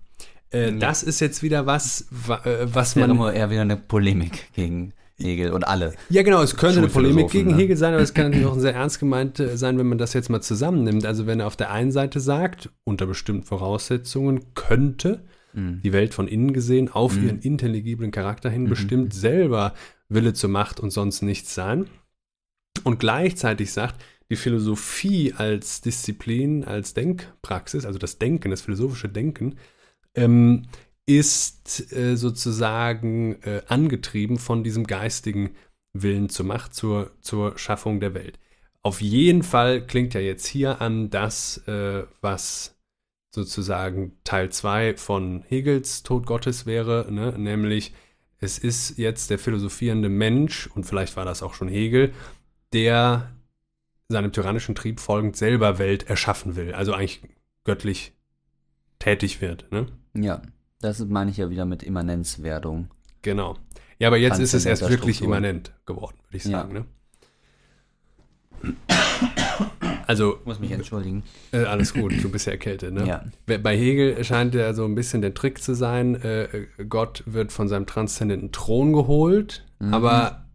Äh, 0.49 0.73
Das 0.73 1.03
ist 1.03 1.19
jetzt 1.19 1.43
wieder 1.43 1.67
was, 1.67 2.07
wa- 2.09 2.43
äh, 2.45 2.65
was 2.73 2.95
Wäre 2.95 3.09
man 3.09 3.15
immer 3.17 3.31
eher 3.33 3.51
wieder 3.51 3.61
eine 3.61 3.77
Polemik 3.77 4.51
gegen 4.53 4.93
Hegel 5.17 5.51
und 5.51 5.67
alle. 5.67 5.93
ja, 6.09 6.23
genau, 6.23 6.41
es 6.41 6.55
könnte 6.55 6.79
eine 6.79 6.87
Polemik 6.87 7.29
gegen 7.29 7.51
ne? 7.51 7.57
Hegel 7.57 7.77
sein, 7.77 7.93
aber 7.93 8.01
es 8.01 8.13
kann 8.13 8.25
natürlich 8.31 8.47
auch 8.47 8.57
sehr 8.57 8.73
ernst 8.73 8.99
gemeint 8.99 9.39
äh, 9.39 9.57
sein, 9.57 9.77
wenn 9.77 9.87
man 9.87 9.97
das 9.97 10.13
jetzt 10.13 10.29
mal 10.29 10.41
zusammennimmt. 10.41 11.05
Also 11.05 11.27
wenn 11.27 11.39
er 11.39 11.47
auf 11.47 11.55
der 11.55 11.71
einen 11.71 11.91
Seite 11.91 12.19
sagt, 12.19 12.69
unter 12.83 13.05
bestimmten 13.05 13.43
Voraussetzungen 13.43 14.53
könnte 14.55 15.23
Mhm. 15.53 15.81
die 15.83 15.93
Welt 15.93 16.13
von 16.13 16.27
innen 16.27 16.51
gesehen 16.53 16.89
auf 16.89 17.15
ihren 17.15 17.39
intelligiblen 17.39 18.11
Charakter 18.11 18.49
hin 18.49 18.67
bestimmt 18.69 19.13
selber 19.13 19.73
Wille 20.09 20.33
zur 20.33 20.49
Macht 20.49 20.79
und 20.79 20.89
sonst 20.89 21.21
nichts 21.21 21.53
sein. 21.53 21.85
Und 22.83 22.99
gleichzeitig 22.99 23.71
sagt, 23.71 24.03
die 24.29 24.35
Philosophie 24.35 25.33
als 25.37 25.81
Disziplin, 25.81 26.63
als 26.63 26.93
Denkpraxis, 26.95 27.85
also 27.85 27.99
das 27.99 28.17
Denken, 28.17 28.49
das 28.49 28.61
philosophische 28.61 29.09
Denken, 29.09 29.55
ähm, 30.15 30.63
ist 31.05 31.91
äh, 31.93 32.15
sozusagen 32.15 33.41
äh, 33.43 33.61
angetrieben 33.67 34.37
von 34.37 34.63
diesem 34.63 34.87
geistigen 34.87 35.55
Willen 35.93 36.29
zur 36.29 36.45
Macht, 36.45 36.73
zur, 36.73 37.11
zur 37.21 37.57
Schaffung 37.57 37.99
der 37.99 38.13
Welt. 38.13 38.39
Auf 38.81 39.01
jeden 39.01 39.43
Fall 39.43 39.85
klingt 39.85 40.13
ja 40.13 40.19
jetzt 40.19 40.45
hier 40.45 40.81
an 40.81 41.09
das, 41.09 41.57
äh, 41.67 42.03
was 42.21 42.75
sozusagen 43.29 44.17
Teil 44.23 44.51
2 44.51 44.95
von 44.97 45.43
Hegels 45.47 46.03
Tod 46.03 46.25
Gottes 46.25 46.65
wäre, 46.65 47.07
ne? 47.09 47.33
nämlich 47.37 47.93
es 48.39 48.57
ist 48.57 48.97
jetzt 48.97 49.29
der 49.29 49.39
philosophierende 49.39 50.09
Mensch, 50.09 50.67
und 50.67 50.83
vielleicht 50.83 51.15
war 51.15 51.25
das 51.25 51.41
auch 51.41 51.53
schon 51.53 51.69
Hegel, 51.69 52.13
der 52.73 53.31
seinem 54.09 54.33
tyrannischen 54.33 54.75
Trieb 54.75 54.99
folgend 54.99 55.37
selber 55.37 55.79
Welt 55.79 56.03
erschaffen 56.03 56.55
will, 56.55 56.73
also 56.73 56.93
eigentlich 56.93 57.21
göttlich 57.63 58.13
tätig 58.99 59.41
wird. 59.41 59.71
Ne? 59.71 59.87
Ja, 60.13 60.41
das 60.83 60.99
meine 61.05 61.31
ich 61.31 61.37
ja 61.37 61.49
wieder 61.49 61.65
mit 61.65 61.83
Immanenzwerdung. 61.83 62.89
Genau. 63.21 63.57
Ja, 63.99 64.07
aber 64.09 64.17
jetzt 64.17 64.39
ist 64.39 64.53
es 64.53 64.65
erst 64.65 64.81
wirklich 64.89 65.17
Strukturen. 65.17 65.43
immanent 65.43 65.73
geworden, 65.85 66.17
würde 66.27 66.37
ich 66.37 66.43
Ja. 66.45 66.51
sagen. 66.61 66.73
Ne? 66.73 66.85
Also, 70.07 70.37
Ich 70.41 70.45
muss 70.45 70.59
mich 70.59 70.71
entschuldigen. 70.71 71.23
äh, 71.51 71.63
alles 71.63 71.93
gut, 71.93 72.13
du 72.21 72.29
bist 72.29 72.45
ja 72.45 72.51
erkältet. 72.53 72.93
Ne? 72.93 73.05
Ja. 73.07 73.23
Bei 73.45 73.77
Hegel 73.77 74.21
scheint 74.23 74.53
ja 74.55 74.73
so 74.73 74.83
ein 74.85 74.95
bisschen 74.95 75.21
der 75.21 75.33
Trick 75.33 75.61
zu 75.61 75.73
sein, 75.75 76.15
äh, 76.15 76.67
Gott 76.89 77.23
wird 77.25 77.51
von 77.51 77.67
seinem 77.69 77.85
transzendenten 77.85 78.51
Thron 78.51 78.93
geholt, 78.93 79.65
Mhm. 79.79 79.93
aber 79.93 80.45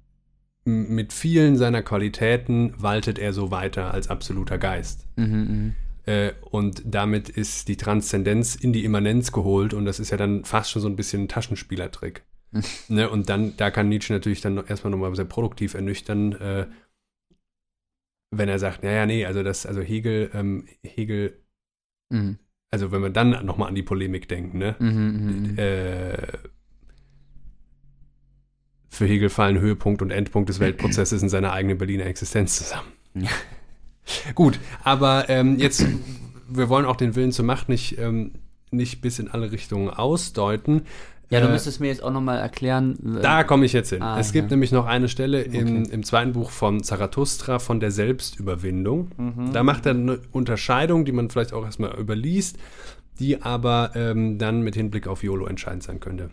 mit 0.65 1.15
vielen 1.15 1.57
seiner 1.57 1.83
Qualitäten 1.83 2.75
waltet 2.77 3.19
er 3.19 3.33
so 3.33 3.51
weiter 3.51 3.95
als 3.95 4.09
absoluter 4.11 4.59
Geist. 4.59 5.07
Mhm, 5.17 5.75
Äh, 6.09 6.33
und 6.41 6.83
damit 6.87 7.29
ist 7.29 7.69
die 7.69 7.77
Transzendenz 7.77 8.55
in 8.55 8.73
die 8.73 8.85
Immanenz 8.85 9.31
geholt 9.31 9.75
und 9.75 9.85
das 9.85 10.01
ist 10.01 10.09
ja 10.09 10.17
dann 10.17 10.43
fast 10.47 10.71
schon 10.71 10.81
so 10.81 10.89
ein 10.89 10.97
bisschen 10.97 11.25
ein 11.25 11.29
Taschenspielertrick. 11.29 12.25
ne? 12.89 13.11
Und 13.11 13.29
dann, 13.29 13.59
da 13.59 13.71
kann 13.71 13.91
Nietzsche 13.91 14.15
natürlich 14.15 14.41
dann 14.41 14.65
erstmal 14.65 14.91
nochmal 14.91 15.15
sehr 15.15 15.27
produktiv 15.27 15.75
ernüchtern, 15.75 16.33
äh, 16.33 16.67
wenn 18.31 18.49
er 18.49 18.59
sagt, 18.59 18.83
naja, 18.85 19.05
nee, 19.05 19.27
also 19.27 19.43
das, 19.43 19.67
also 19.67 19.83
Hegel, 19.83 20.31
ähm, 20.33 20.67
Hegel, 20.83 21.43
mhm. 22.09 22.19
Mhm. 22.19 22.39
also 22.71 22.91
wenn 22.91 23.03
wir 23.03 23.11
dann 23.11 23.45
nochmal 23.45 23.69
an 23.69 23.75
die 23.75 23.83
Polemik 23.83 24.29
denken, 24.29 24.57
ne? 24.57 24.77
Mhm, 24.79 25.51
mhm. 25.51 25.59
Äh, 25.59 26.39
für 28.89 29.05
Hegel 29.05 29.29
fallen 29.29 29.59
Höhepunkt 29.61 30.01
und 30.01 30.11
Endpunkt 30.11 30.49
des 30.49 30.59
Weltprozesses 30.61 31.23
in 31.23 31.29
seiner 31.29 31.53
eigenen 31.53 31.77
Berliner 31.77 32.07
Existenz 32.07 32.57
zusammen. 32.57 32.93
Gut, 34.35 34.59
aber 34.85 35.29
ähm, 35.29 35.59
jetzt, 35.59 35.85
wir 36.49 36.69
wollen 36.69 36.87
auch 36.87 36.97
den 36.97 37.15
Willen 37.17 37.33
zur 37.33 37.45
Macht 37.45 37.69
nicht, 37.69 37.99
ähm, 37.99 38.33
nicht 38.71 39.01
bis 39.01 39.19
in 39.19 39.29
alle 39.29 39.53
Richtungen 39.53 39.91
ausdeuten. 39.91 40.83
Ja, 41.31 41.41
du 41.41 41.49
Äh, 41.49 41.53
müsstest 41.53 41.81
mir 41.81 41.89
jetzt 41.89 42.03
auch 42.03 42.11
nochmal 42.11 42.39
erklären. 42.39 42.97
Da 43.23 43.45
komme 43.45 43.67
ich 43.67 43.75
jetzt 43.75 43.91
hin. 43.91 44.01
Ah, 44.03 44.19
es 44.19 44.33
gibt 44.33 44.51
ja. 44.51 44.57
nämlich 44.57 44.73
noch 44.73 44.87
eine 44.87 45.09
Stelle 45.11 45.43
im, 45.43 45.83
Okay. 45.83 45.91
im 45.93 46.03
zweiten 46.03 46.33
Buch 46.33 46.51
von 46.51 46.83
Zarathustra 46.83 47.59
von 47.59 47.81
der 47.81 47.91
Selbstüberwindung. 47.91 49.11
Mhm. 49.19 49.53
Da 49.53 49.63
macht 49.63 49.85
er 49.85 49.93
eine 49.93 50.21
Unterscheidung, 50.33 51.05
die 51.05 51.13
man 51.13 51.29
vielleicht 51.29 51.53
auch 51.53 51.65
erstmal 51.67 51.95
überliest, 51.99 52.57
die 53.21 53.43
aber 53.43 53.91
ähm, 53.95 54.39
dann 54.39 54.63
mit 54.63 54.75
Hinblick 54.75 55.07
auf 55.07 55.23
YOLO 55.23 55.47
entscheidend 55.47 55.83
sein 55.83 56.01
könnte. 56.01 56.31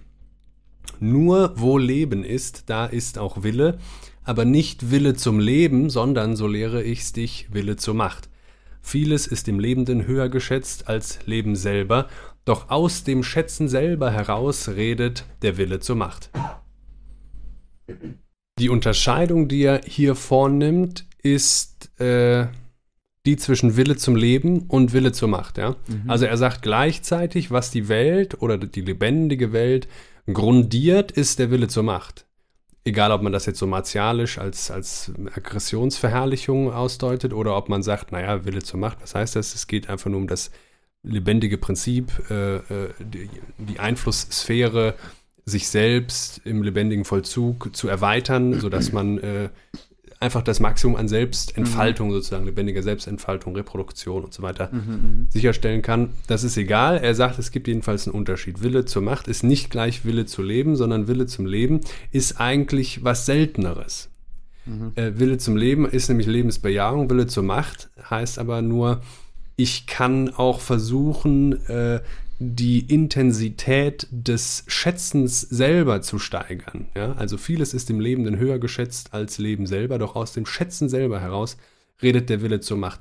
Nur 1.01 1.51
wo 1.57 1.77
Leben 1.77 2.23
ist, 2.23 2.69
da 2.69 2.85
ist 2.85 3.17
auch 3.17 3.43
Wille, 3.43 3.77
aber 4.25 4.43
nicht 4.43 4.91
Wille 4.91 5.13
zum 5.13 5.39
Leben, 5.39 5.89
sondern, 5.89 6.35
so 6.35 6.47
lehre 6.47 6.83
ich's 6.83 7.13
dich, 7.13 7.47
Wille 7.51 7.77
zur 7.77 7.93
Macht. 7.93 8.29
Vieles 8.81 9.25
ist 9.25 9.47
im 9.47 9.59
Lebenden 9.59 10.05
höher 10.05 10.29
geschätzt 10.29 10.87
als 10.87 11.25
Leben 11.25 11.55
selber, 11.55 12.07
doch 12.43 12.69
aus 12.69 13.03
dem 13.03 13.23
Schätzen 13.23 13.67
selber 13.67 14.11
heraus 14.11 14.69
redet 14.69 15.25
der 15.41 15.57
Wille 15.57 15.79
zur 15.79 15.95
Macht. 15.95 16.29
Die 18.59 18.69
Unterscheidung, 18.69 19.47
die 19.47 19.63
er 19.63 19.81
hier 19.85 20.15
vornimmt, 20.15 21.07
ist 21.21 21.99
äh, 21.99 22.47
die 23.25 23.37
zwischen 23.37 23.75
Wille 23.75 23.97
zum 23.97 24.15
Leben 24.15 24.65
und 24.67 24.93
Wille 24.93 25.11
zur 25.11 25.27
Macht. 25.27 25.57
Ja? 25.57 25.75
Also 26.07 26.25
er 26.25 26.37
sagt 26.37 26.61
gleichzeitig, 26.61 27.51
was 27.51 27.71
die 27.71 27.89
Welt 27.89 28.41
oder 28.41 28.57
die 28.57 28.81
lebendige 28.81 29.51
Welt 29.51 29.87
grundiert, 30.31 31.11
ist 31.11 31.39
der 31.39 31.51
Wille 31.51 31.67
zur 31.67 31.83
Macht. 31.83 32.25
Egal, 32.87 33.11
ob 33.11 33.23
man 33.23 33.33
das 33.33 33.47
jetzt 33.47 33.57
so 33.57 33.65
martialisch 33.65 34.37
als, 34.37 34.69
als 34.69 35.11
Aggressionsverherrlichung 35.33 36.71
ausdeutet 36.71 37.33
oder 37.33 37.57
ob 37.57 37.67
man 37.67 37.81
sagt, 37.81 38.11
naja, 38.11 38.45
Wille 38.45 38.61
zur 38.61 38.79
Macht, 38.79 39.01
was 39.01 39.15
heißt 39.15 39.35
das? 39.35 39.55
Es 39.55 39.65
geht 39.65 39.89
einfach 39.89 40.11
nur 40.11 40.19
um 40.19 40.27
das 40.27 40.51
lebendige 41.01 41.57
Prinzip, 41.57 42.11
äh, 42.29 42.57
äh, 42.57 42.61
die, 42.99 43.29
die 43.57 43.79
Einflusssphäre, 43.79 44.93
sich 45.45 45.67
selbst 45.67 46.41
im 46.43 46.63
lebendigen 46.63 47.05
Vollzug 47.05 47.75
zu 47.75 47.87
erweitern, 47.87 48.59
sodass 48.59 48.91
man 48.91 49.19
äh, 49.19 49.49
einfach 50.25 50.41
das 50.41 50.59
Maximum 50.59 50.95
an 50.95 51.07
Selbstentfaltung 51.07 52.11
sozusagen, 52.11 52.45
lebendiger 52.45 52.83
Selbstentfaltung, 52.83 53.55
Reproduktion 53.55 54.23
und 54.23 54.33
so 54.33 54.43
weiter 54.43 54.69
sicherstellen 55.29 55.81
kann. 55.81 56.09
Das 56.27 56.43
ist 56.43 56.57
egal. 56.57 56.97
Er 56.97 57.15
sagt, 57.15 57.39
es 57.39 57.51
gibt 57.51 57.67
jedenfalls 57.67 58.07
einen 58.07 58.15
Unterschied. 58.15 58.61
Wille 58.61 58.85
zur 58.85 59.01
Macht 59.01 59.27
ist 59.27 59.43
nicht 59.43 59.69
gleich 59.69 60.05
Wille 60.05 60.25
zu 60.25 60.41
leben, 60.41 60.75
sondern 60.75 61.07
Wille 61.07 61.25
zum 61.27 61.45
Leben 61.45 61.81
ist 62.11 62.39
eigentlich 62.39 63.03
was 63.03 63.25
Selteneres. 63.25 64.09
Äh, 64.95 65.11
Wille 65.15 65.37
zum 65.37 65.57
Leben 65.57 65.87
ist 65.87 66.09
nämlich 66.09 66.27
Lebensbejahung. 66.27 67.09
Wille 67.09 67.27
zur 67.27 67.43
Macht 67.43 67.89
heißt 68.09 68.39
aber 68.39 68.61
nur, 68.61 69.01
ich 69.55 69.85
kann 69.85 70.29
auch 70.29 70.59
versuchen, 70.59 71.65
äh, 71.67 72.01
die 72.39 72.79
Intensität 72.79 74.07
des 74.11 74.63
Schätzens 74.67 75.41
selber 75.41 76.01
zu 76.01 76.19
steigern. 76.19 76.87
Ja? 76.95 77.13
Also 77.13 77.37
vieles 77.37 77.73
ist 77.73 77.89
im 77.89 77.99
Lebenden 77.99 78.37
höher 78.37 78.59
geschätzt 78.59 79.13
als 79.13 79.37
Leben 79.37 79.67
selber, 79.67 79.97
doch 79.99 80.15
aus 80.15 80.33
dem 80.33 80.45
Schätzen 80.45 80.89
selber 80.89 81.19
heraus 81.21 81.57
redet 82.01 82.29
der 82.29 82.41
Wille 82.41 82.59
zur 82.59 82.77
Macht. 82.77 82.99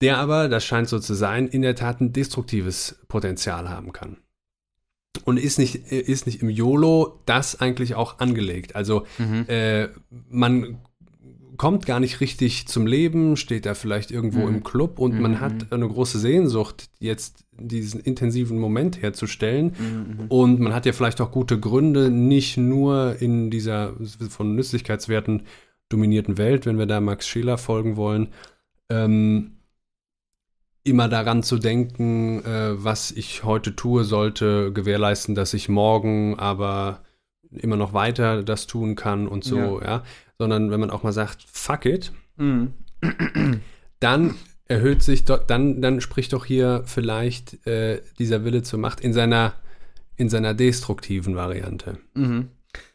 Der 0.00 0.18
aber, 0.18 0.48
das 0.48 0.64
scheint 0.64 0.88
so 0.88 0.98
zu 0.98 1.14
sein, 1.14 1.48
in 1.48 1.62
der 1.62 1.74
Tat 1.74 2.00
ein 2.00 2.12
destruktives 2.12 3.00
Potenzial 3.08 3.68
haben 3.68 3.92
kann. 3.92 4.18
Und 5.24 5.38
ist 5.38 5.58
nicht, 5.58 5.90
ist 5.90 6.26
nicht 6.26 6.42
im 6.42 6.50
YOLO 6.50 7.20
das 7.26 7.60
eigentlich 7.60 7.94
auch 7.94 8.20
angelegt. 8.20 8.76
Also 8.76 9.06
äh, 9.48 9.88
man 10.28 10.78
kommt 11.56 11.86
gar 11.86 12.00
nicht 12.00 12.20
richtig 12.20 12.68
zum 12.68 12.86
Leben, 12.86 13.36
steht 13.36 13.66
da 13.66 13.74
vielleicht 13.74 14.10
irgendwo 14.10 14.46
im 14.46 14.62
Club 14.62 14.98
und 14.98 15.18
man 15.20 15.40
hat 15.40 15.72
eine 15.72 15.88
große 15.88 16.18
Sehnsucht, 16.18 16.90
jetzt 17.00 17.44
diesen 17.58 18.00
intensiven 18.00 18.58
Moment 18.58 19.02
herzustellen. 19.02 19.72
Und 20.28 20.60
man 20.60 20.74
hat 20.74 20.86
ja 20.86 20.92
vielleicht 20.92 21.20
auch 21.20 21.30
gute 21.30 21.58
Gründe, 21.58 22.10
nicht 22.10 22.56
nur 22.56 23.16
in 23.20 23.50
dieser 23.50 23.94
von 24.28 24.54
Nützlichkeitswerten 24.54 25.42
dominierten 25.88 26.38
Welt, 26.38 26.66
wenn 26.66 26.78
wir 26.78 26.86
da 26.86 27.00
Max 27.00 27.26
Scheler 27.26 27.58
folgen 27.58 27.96
wollen, 27.96 28.28
ähm, 28.90 29.58
immer 30.84 31.08
daran 31.08 31.42
zu 31.42 31.58
denken, 31.58 32.44
äh, 32.44 32.82
was 32.82 33.10
ich 33.10 33.44
heute 33.44 33.74
tue, 33.76 34.04
sollte 34.04 34.72
gewährleisten, 34.72 35.34
dass 35.34 35.54
ich 35.54 35.68
morgen 35.68 36.38
aber 36.38 37.02
immer 37.50 37.76
noch 37.76 37.92
weiter 37.92 38.42
das 38.42 38.66
tun 38.66 38.94
kann 38.94 39.26
und 39.26 39.44
so, 39.44 39.80
ja. 39.80 40.02
Sondern 40.38 40.70
wenn 40.70 40.80
man 40.80 40.90
auch 40.90 41.02
mal 41.02 41.12
sagt, 41.12 41.44
fuck 41.50 41.84
it, 41.84 42.12
Mhm. 42.36 42.72
dann 44.00 44.34
erhöht 44.66 45.02
sich 45.02 45.24
dort, 45.24 45.50
dann, 45.50 45.80
dann 45.82 46.00
spricht 46.00 46.32
doch 46.32 46.44
hier 46.44 46.82
vielleicht 46.84 47.66
äh, 47.66 48.00
dieser 48.18 48.44
Wille 48.44 48.62
zur 48.62 48.78
Macht 48.78 49.00
in 49.00 49.12
seiner, 49.12 49.54
in 50.16 50.28
seiner 50.28 50.54
destruktiven 50.54 51.34
Variante. 51.34 51.98
Mhm. 52.14 52.48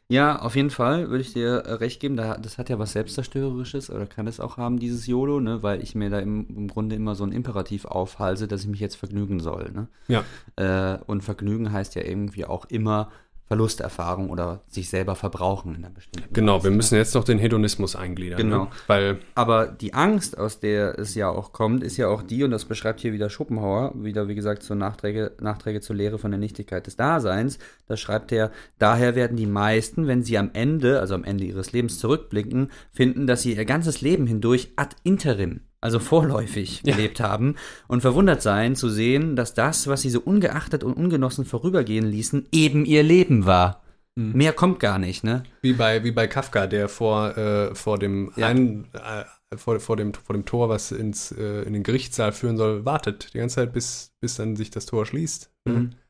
Ja, 0.09 0.39
auf 0.41 0.55
jeden 0.55 0.69
Fall 0.69 1.09
würde 1.09 1.21
ich 1.21 1.33
dir 1.33 1.49
äh, 1.65 1.73
recht 1.73 1.99
geben. 1.99 2.15
Da, 2.15 2.37
das 2.37 2.57
hat 2.57 2.69
ja 2.69 2.77
was 2.77 2.91
Selbstzerstörerisches 2.91 3.89
oder 3.89 4.05
kann 4.05 4.27
es 4.27 4.39
auch 4.39 4.57
haben, 4.57 4.77
dieses 4.77 5.07
YOLO, 5.07 5.39
ne? 5.39 5.63
weil 5.63 5.81
ich 5.81 5.95
mir 5.95 6.09
da 6.09 6.19
im, 6.19 6.45
im 6.55 6.67
Grunde 6.67 6.95
immer 6.95 7.15
so 7.15 7.23
ein 7.23 7.31
Imperativ 7.31 7.85
aufhalse, 7.85 8.47
dass 8.47 8.61
ich 8.61 8.67
mich 8.67 8.79
jetzt 8.81 8.95
vergnügen 8.95 9.39
soll. 9.39 9.71
Ne? 9.71 9.87
Ja. 10.07 10.23
Äh, 10.55 10.99
und 11.07 11.23
Vergnügen 11.23 11.71
heißt 11.71 11.95
ja 11.95 12.03
irgendwie 12.03 12.45
auch 12.45 12.65
immer 12.65 13.11
Verlusterfahrung 13.47 14.29
oder 14.29 14.61
sich 14.67 14.89
selber 14.89 15.15
verbrauchen 15.15 15.75
in 15.75 15.85
einer 15.85 15.93
bestimmten 15.93 16.33
Genau, 16.33 16.55
Weise, 16.55 16.63
wir 16.65 16.71
ne? 16.71 16.77
müssen 16.77 16.95
jetzt 16.95 17.13
noch 17.13 17.23
den 17.23 17.39
Hedonismus 17.39 17.95
eingliedern. 17.95 18.37
Genau. 18.37 18.63
Ne? 18.65 18.69
Weil, 18.87 19.19
Aber 19.35 19.67
die 19.67 19.93
Angst, 19.93 20.37
aus 20.37 20.59
der 20.59 20.97
es 20.97 21.13
ja 21.15 21.29
auch 21.29 21.51
kommt, 21.51 21.83
ist 21.83 21.97
ja 21.97 22.07
auch 22.07 22.23
die, 22.23 22.43
und 22.43 22.51
das 22.51 22.65
beschreibt 22.65 23.01
hier 23.01 23.13
wieder 23.13 23.29
Schopenhauer, 23.29 23.93
wieder 23.95 24.27
wie 24.27 24.35
gesagt 24.35 24.63
zur 24.63 24.75
Nachträge, 24.75 25.33
Nachträge 25.41 25.81
zur 25.81 25.95
Lehre 25.95 26.17
von 26.17 26.31
der 26.31 26.39
Nichtigkeit 26.39 26.87
des 26.87 26.95
Daseins. 26.95 27.59
Da 27.87 27.97
schreibt 27.97 28.31
er, 28.31 28.51
daher 28.79 29.15
werden 29.15 29.37
die 29.37 29.45
meisten, 29.45 30.07
wenn 30.07 30.23
sie 30.23 30.37
am 30.37 30.51
Ende, 30.53 30.99
also 30.99 31.13
am 31.15 31.23
Ende 31.23 31.43
ihres 31.43 31.73
Lebens 31.73 31.99
zurückblicken, 31.99 32.71
finden, 32.91 33.27
dass 33.27 33.41
sie 33.41 33.55
ihr 33.55 33.65
ganzes 33.65 34.01
Leben 34.01 34.25
hindurch 34.25 34.71
ad 34.77 34.95
interim, 35.03 35.61
also 35.83 35.99
vorläufig 35.99 36.81
gelebt 36.83 37.19
haben 37.19 37.55
und 37.87 38.01
verwundert 38.01 38.41
sein 38.41 38.75
zu 38.75 38.89
sehen, 38.89 39.35
dass 39.35 39.53
das, 39.53 39.87
was 39.87 40.01
sie 40.01 40.09
so 40.09 40.21
ungeachtet 40.21 40.83
und 40.83 40.93
ungenossen 40.93 41.45
vorübergehen 41.45 42.05
ließen, 42.05 42.47
eben 42.51 42.85
ihr 42.85 43.03
Leben 43.03 43.45
war. 43.45 43.81
Mehr 44.15 44.53
kommt 44.53 44.79
gar 44.79 44.99
nicht, 44.99 45.23
ne? 45.23 45.41
wie 45.63 45.73
bei, 45.73 46.03
wie 46.03 46.11
bei 46.11 46.27
Kafka, 46.27 46.67
der 46.67 46.87
vor, 46.87 47.35
äh, 47.35 47.73
vor 47.73 47.97
dem 47.97 48.31
Ja. 48.35 48.45
ein, 48.47 48.85
äh, 48.93 49.57
vor, 49.57 49.79
vor, 49.79 49.97
dem, 49.97 50.13
vor 50.13 50.35
dem 50.35 50.45
Tor, 50.45 50.69
was 50.69 50.91
ins, 50.91 51.31
äh, 51.31 51.63
in 51.63 51.73
den 51.73 51.81
Gerichtssaal 51.81 52.31
führen 52.31 52.55
soll, 52.55 52.85
wartet 52.85 53.33
die 53.33 53.39
ganze 53.39 53.55
Zeit, 53.55 53.73
bis, 53.73 54.11
bis 54.21 54.35
dann 54.35 54.55
sich 54.55 54.69
das 54.69 54.85
Tor 54.85 55.07
schließt. 55.07 55.49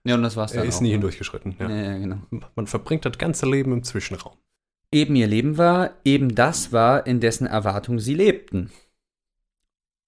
Ja, 0.03 0.15
und 0.15 0.21
das 0.23 0.35
war's 0.35 0.51
Er 0.51 0.59
dann 0.59 0.67
ist 0.67 0.77
auch, 0.77 0.81
nie 0.81 0.89
ne? 0.89 0.93
hindurchgeschritten. 0.95 1.55
Ja. 1.59 1.69
Ja, 1.69 1.91
ja, 1.93 1.97
genau. 1.97 2.17
Man 2.55 2.67
verbringt 2.67 3.05
das 3.05 3.17
ganze 3.17 3.45
Leben 3.49 3.71
im 3.71 3.83
Zwischenraum. 3.83 4.33
eben 4.91 5.15
ihr 5.15 5.27
Leben 5.27 5.57
war, 5.57 5.91
eben 6.03 6.35
das 6.35 6.73
war, 6.73 7.07
in 7.07 7.21
dessen 7.21 7.47
Erwartung 7.47 7.99
sie 7.99 8.15
lebten. 8.15 8.69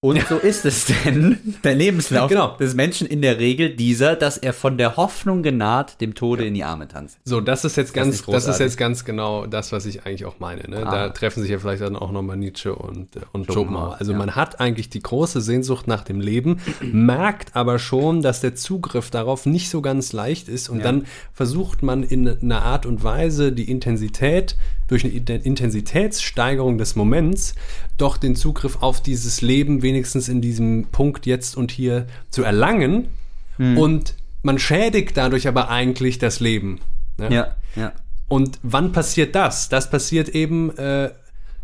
Und 0.05 0.27
so 0.27 0.37
ist 0.37 0.65
es 0.65 0.85
denn, 0.85 1.37
der 1.63 1.73
Lebenslauf 1.73 2.29
Genau. 2.29 2.55
des 2.57 2.75
Menschen 2.75 3.07
in 3.07 3.21
der 3.21 3.39
Regel 3.39 3.75
dieser, 3.75 4.15
dass 4.15 4.37
er 4.37 4.53
von 4.53 4.77
der 4.77 4.97
Hoffnung 4.97 5.41
genaht 5.41 5.99
dem 5.99 6.13
Tode 6.13 6.45
in 6.45 6.53
die 6.53 6.63
Arme 6.63 6.87
tanzt. 6.87 7.17
So, 7.25 7.41
das 7.41 7.65
ist 7.65 7.75
jetzt 7.75 7.89
Das 7.89 7.93
ganz, 8.03 8.15
ist 8.15 8.27
das 8.27 8.47
ist 8.47 8.59
jetzt 8.59 8.77
ganz 8.77 9.03
genau 9.03 9.47
das, 9.47 9.71
was 9.71 9.85
ich 9.87 10.05
eigentlich 10.05 10.25
auch 10.25 10.39
meine. 10.39 10.69
Ne? 10.69 10.85
Ah. 10.85 10.91
Da 10.91 11.09
treffen 11.09 11.41
sich 11.41 11.49
ja 11.49 11.57
vielleicht 11.57 11.81
dann 11.81 11.95
auch 11.95 12.11
nochmal 12.11 12.37
Nietzsche 12.37 12.75
und, 12.75 13.15
äh, 13.15 13.21
und 13.31 13.45
Schopenhauer, 13.47 13.53
Schopenhauer. 13.53 13.95
Also 13.99 14.11
ja. 14.11 14.17
man 14.17 14.35
hat 14.35 14.59
eigentlich 14.59 14.89
die 14.89 15.01
große 15.01 15.41
Sehnsucht 15.41 15.87
nach 15.87 16.03
dem 16.03 16.19
Leben, 16.21 16.59
merkt 16.81 17.55
aber 17.55 17.79
schon, 17.79 18.21
dass 18.21 18.41
der 18.41 18.53
Zugriff 18.55 19.09
darauf 19.09 19.45
nicht 19.47 19.69
so 19.69 19.81
ganz 19.81 20.13
leicht 20.13 20.49
ist 20.49 20.69
und 20.69 20.77
Ja. 20.79 20.83
dann 20.83 21.05
versucht 21.33 21.81
man 21.81 22.03
in 22.03 22.27
einer 22.27 22.61
Art 22.61 22.85
und 22.85 23.03
Weise 23.03 23.51
die 23.51 23.69
Intensität 23.71 24.55
durch 24.87 25.03
eine 25.03 25.13
Intensitätssteigerung 25.13 26.77
des 26.77 26.95
Moments 26.95 27.55
doch 27.97 28.17
den 28.17 28.35
Zugriff 28.35 28.77
auf 28.81 29.01
dieses 29.01 29.41
Leben 29.41 29.81
wenigstens 29.81 30.29
in 30.29 30.41
diesem 30.41 30.85
Punkt 30.91 31.25
jetzt 31.25 31.57
und 31.57 31.71
hier 31.71 32.07
zu 32.29 32.43
erlangen 32.43 33.07
Hm. 33.57 33.77
und 33.77 34.15
man 34.43 34.59
schädigt 34.59 35.17
dadurch 35.17 35.47
aber 35.47 35.69
eigentlich 35.69 36.19
das 36.19 36.39
Leben. 36.39 36.79
ne? 37.17 37.33
Ja, 37.33 37.55
ja. 37.75 37.93
Und 38.27 38.59
wann 38.63 38.91
passiert 38.91 39.35
das? 39.35 39.69
Das 39.69 39.89
passiert 39.89 40.29
eben, 40.29 40.75
äh, 40.77 41.11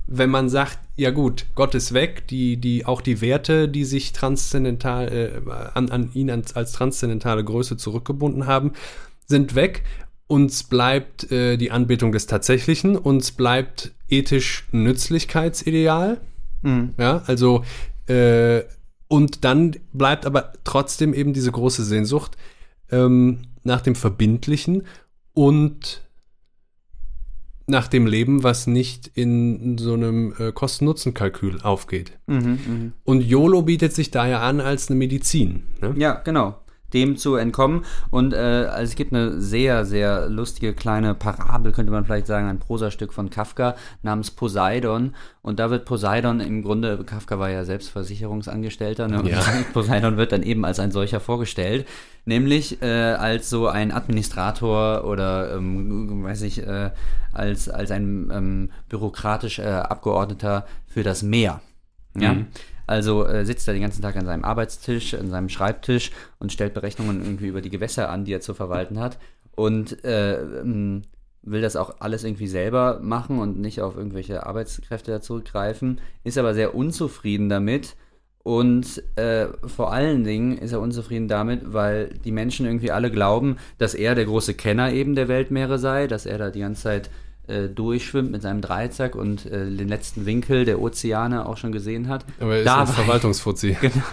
wenn 0.07 0.29
man 0.29 0.49
sagt, 0.49 0.79
ja 0.95 1.09
gut, 1.11 1.45
Gott 1.55 1.73
ist 1.75 1.93
weg, 1.93 2.27
die, 2.27 2.57
die, 2.57 2.85
auch 2.85 3.01
die 3.01 3.21
Werte, 3.21 3.67
die 3.67 3.83
sich 3.83 4.13
transzendental 4.13 5.07
äh, 5.11 5.51
an, 5.73 5.89
an 5.89 6.11
ihn 6.13 6.29
als, 6.29 6.55
als 6.55 6.71
transzendentale 6.73 7.43
Größe 7.43 7.77
zurückgebunden 7.77 8.45
haben, 8.45 8.73
sind 9.27 9.55
weg. 9.55 9.83
Uns 10.31 10.63
bleibt 10.63 11.29
äh, 11.29 11.57
die 11.57 11.71
Anbetung 11.71 12.13
des 12.13 12.25
Tatsächlichen, 12.25 12.95
uns 12.95 13.33
bleibt 13.33 13.91
ethisch 14.07 14.65
Nützlichkeitsideal. 14.71 16.21
Ja, 16.97 17.21
also 17.25 17.65
äh, 18.07 18.61
und 19.09 19.43
dann 19.43 19.75
bleibt 19.91 20.25
aber 20.25 20.53
trotzdem 20.63 21.13
eben 21.13 21.33
diese 21.33 21.51
große 21.51 21.83
Sehnsucht 21.83 22.37
ähm, 22.91 23.39
nach 23.63 23.81
dem 23.81 23.93
Verbindlichen 23.93 24.83
und 25.33 26.01
nach 27.67 27.89
dem 27.89 28.05
Leben, 28.07 28.41
was 28.41 28.67
nicht 28.67 29.11
in 29.13 29.77
so 29.77 29.95
einem 29.95 30.33
äh, 30.39 30.53
Kosten-Nutzen-Kalkül 30.53 31.59
aufgeht. 31.61 32.13
Mhm, 32.27 32.93
Und 33.03 33.21
YOLO 33.21 33.63
bietet 33.63 33.93
sich 33.93 34.11
daher 34.11 34.41
an 34.41 34.61
als 34.61 34.89
eine 34.89 34.97
Medizin. 34.97 35.63
Ne? 35.81 35.93
Ja, 35.97 36.13
genau. 36.13 36.61
Dem 36.93 37.17
zu 37.17 37.35
entkommen. 37.35 37.85
Und 38.09 38.33
äh, 38.33 38.37
also 38.37 38.83
es 38.83 38.95
gibt 38.95 39.13
eine 39.13 39.39
sehr, 39.41 39.85
sehr 39.85 40.29
lustige 40.29 40.73
kleine 40.73 41.13
Parabel, 41.13 41.71
könnte 41.71 41.91
man 41.91 42.05
vielleicht 42.05 42.27
sagen, 42.27 42.47
ein 42.47 42.59
Prosastück 42.59 43.13
von 43.13 43.29
Kafka 43.29 43.75
namens 44.03 44.31
Poseidon. 44.31 45.15
Und 45.41 45.59
da 45.59 45.69
wird 45.69 45.85
Poseidon 45.85 46.39
im 46.39 46.63
Grunde, 46.63 47.03
Kafka 47.03 47.39
war 47.39 47.49
ja 47.49 47.65
selbst 47.65 47.89
Versicherungsangestellter, 47.89 49.07
ne? 49.07 49.19
und 49.19 49.27
Ja. 49.27 49.41
Poseidon 49.73 50.17
wird 50.17 50.31
dann 50.31 50.43
eben 50.43 50.65
als 50.65 50.79
ein 50.79 50.91
solcher 50.91 51.19
vorgestellt. 51.19 51.87
Nämlich 52.25 52.81
äh, 52.83 52.85
als 52.85 53.49
so 53.49 53.67
ein 53.67 53.91
Administrator 53.91 55.05
oder, 55.05 55.55
ähm, 55.55 56.23
weiß 56.23 56.43
ich, 56.43 56.65
äh, 56.65 56.91
als, 57.33 57.69
als 57.69 57.89
ein 57.91 58.29
ähm, 58.31 58.69
bürokratisch 58.89 59.59
äh, 59.59 59.63
Abgeordneter 59.63 60.65
für 60.85 61.01
das 61.01 61.23
Meer. 61.23 61.61
Ja. 62.15 62.33
Mhm. 62.33 62.47
Also 62.91 63.25
äh, 63.25 63.45
sitzt 63.45 63.69
er 63.69 63.73
den 63.73 63.83
ganzen 63.83 64.01
Tag 64.01 64.17
an 64.17 64.25
seinem 64.25 64.43
Arbeitstisch, 64.43 65.13
an 65.13 65.29
seinem 65.29 65.47
Schreibtisch 65.47 66.11
und 66.39 66.51
stellt 66.51 66.73
Berechnungen 66.73 67.21
irgendwie 67.21 67.47
über 67.47 67.61
die 67.61 67.69
Gewässer 67.69 68.09
an, 68.09 68.25
die 68.25 68.33
er 68.33 68.41
zu 68.41 68.53
verwalten 68.53 68.99
hat. 68.99 69.17
Und 69.55 70.03
äh, 70.03 70.41
ähm, 70.41 71.03
will 71.41 71.61
das 71.61 71.77
auch 71.77 72.01
alles 72.01 72.25
irgendwie 72.25 72.49
selber 72.49 72.99
machen 73.01 73.39
und 73.39 73.57
nicht 73.57 73.79
auf 73.79 73.95
irgendwelche 73.95 74.45
Arbeitskräfte 74.45 75.21
zurückgreifen, 75.21 76.01
ist 76.25 76.37
aber 76.37 76.53
sehr 76.53 76.75
unzufrieden 76.75 77.47
damit. 77.47 77.95
Und 78.43 79.01
äh, 79.15 79.47
vor 79.67 79.93
allen 79.93 80.25
Dingen 80.25 80.57
ist 80.57 80.73
er 80.73 80.81
unzufrieden 80.81 81.29
damit, 81.29 81.71
weil 81.71 82.09
die 82.25 82.33
Menschen 82.33 82.65
irgendwie 82.65 82.91
alle 82.91 83.09
glauben, 83.09 83.55
dass 83.77 83.93
er 83.93 84.15
der 84.15 84.25
große 84.25 84.53
Kenner 84.55 84.91
eben 84.91 85.15
der 85.15 85.29
Weltmeere 85.29 85.79
sei, 85.79 86.07
dass 86.07 86.25
er 86.25 86.37
da 86.37 86.49
die 86.49 86.59
ganze 86.59 86.83
Zeit 86.83 87.09
äh, 87.47 87.67
durchschwimmt 87.67 88.31
mit 88.31 88.41
seinem 88.41 88.61
Dreizack 88.61 89.15
und 89.15 89.45
äh, 89.45 89.69
den 89.69 89.87
letzten 89.87 90.25
Winkel 90.25 90.65
der 90.65 90.81
Ozeane 90.81 91.45
auch 91.45 91.57
schon 91.57 91.71
gesehen 91.71 92.07
hat. 92.07 92.25
Aber 92.39 92.53
er 92.53 92.59
ist 92.61 92.65
Dabei- 92.67 92.81
ein 92.89 92.95
Verwaltungsfuzzi. 92.95 93.77
Genau. 93.81 94.03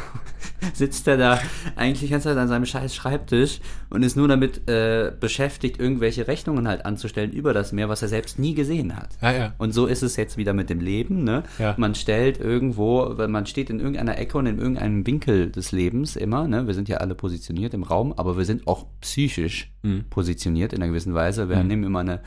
Sitzt 0.74 1.06
er 1.08 1.16
da 1.16 1.40
eigentlich 1.76 2.10
Zeit 2.10 2.36
an 2.36 2.48
seinem 2.48 2.64
scheiß 2.66 2.94
Schreibtisch 2.94 3.60
und 3.90 4.02
ist 4.02 4.16
nur 4.16 4.28
damit 4.28 4.68
äh, 4.68 5.12
beschäftigt, 5.18 5.78
irgendwelche 5.80 6.26
Rechnungen 6.28 6.66
halt 6.68 6.84
anzustellen 6.86 7.32
über 7.32 7.52
das 7.54 7.72
Meer, 7.72 7.88
was 7.88 8.02
er 8.02 8.08
selbst 8.08 8.38
nie 8.38 8.54
gesehen 8.54 8.96
hat. 8.96 9.10
Ja, 9.20 9.32
ja. 9.32 9.54
Und 9.58 9.72
so 9.72 9.86
ist 9.86 10.02
es 10.02 10.16
jetzt 10.16 10.36
wieder 10.36 10.54
mit 10.54 10.70
dem 10.70 10.80
Leben. 10.80 11.22
Ne? 11.24 11.42
Ja. 11.58 11.74
Man 11.76 11.94
stellt 11.94 12.40
irgendwo, 12.40 13.14
man 13.28 13.46
steht 13.46 13.70
in 13.70 13.78
irgendeiner 13.80 14.18
Ecke 14.18 14.38
und 14.38 14.46
in 14.46 14.58
irgendeinem 14.58 15.06
Winkel 15.06 15.50
des 15.50 15.72
Lebens 15.72 16.16
immer. 16.16 16.46
Ne? 16.48 16.66
Wir 16.66 16.74
sind 16.74 16.88
ja 16.88 16.98
alle 16.98 17.14
positioniert 17.14 17.74
im 17.74 17.82
Raum, 17.82 18.12
aber 18.16 18.36
wir 18.36 18.44
sind 18.44 18.66
auch 18.66 18.86
psychisch 19.00 19.70
Mhm. 19.82 20.06
positioniert 20.10 20.72
in 20.72 20.82
einer 20.82 20.90
gewissen 20.90 21.14
Weise. 21.14 21.48
Wir 21.48 21.62
nehmen 21.62 21.84
immer 21.84 22.00
eine 22.00 22.20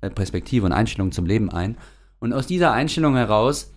Perspektive 0.00 0.66
und 0.66 0.72
Einstellung 0.72 1.12
zum 1.12 1.26
Leben 1.26 1.50
ein. 1.50 1.76
Und 2.18 2.32
aus 2.32 2.46
dieser 2.46 2.72
Einstellung 2.72 3.16
heraus 3.16 3.72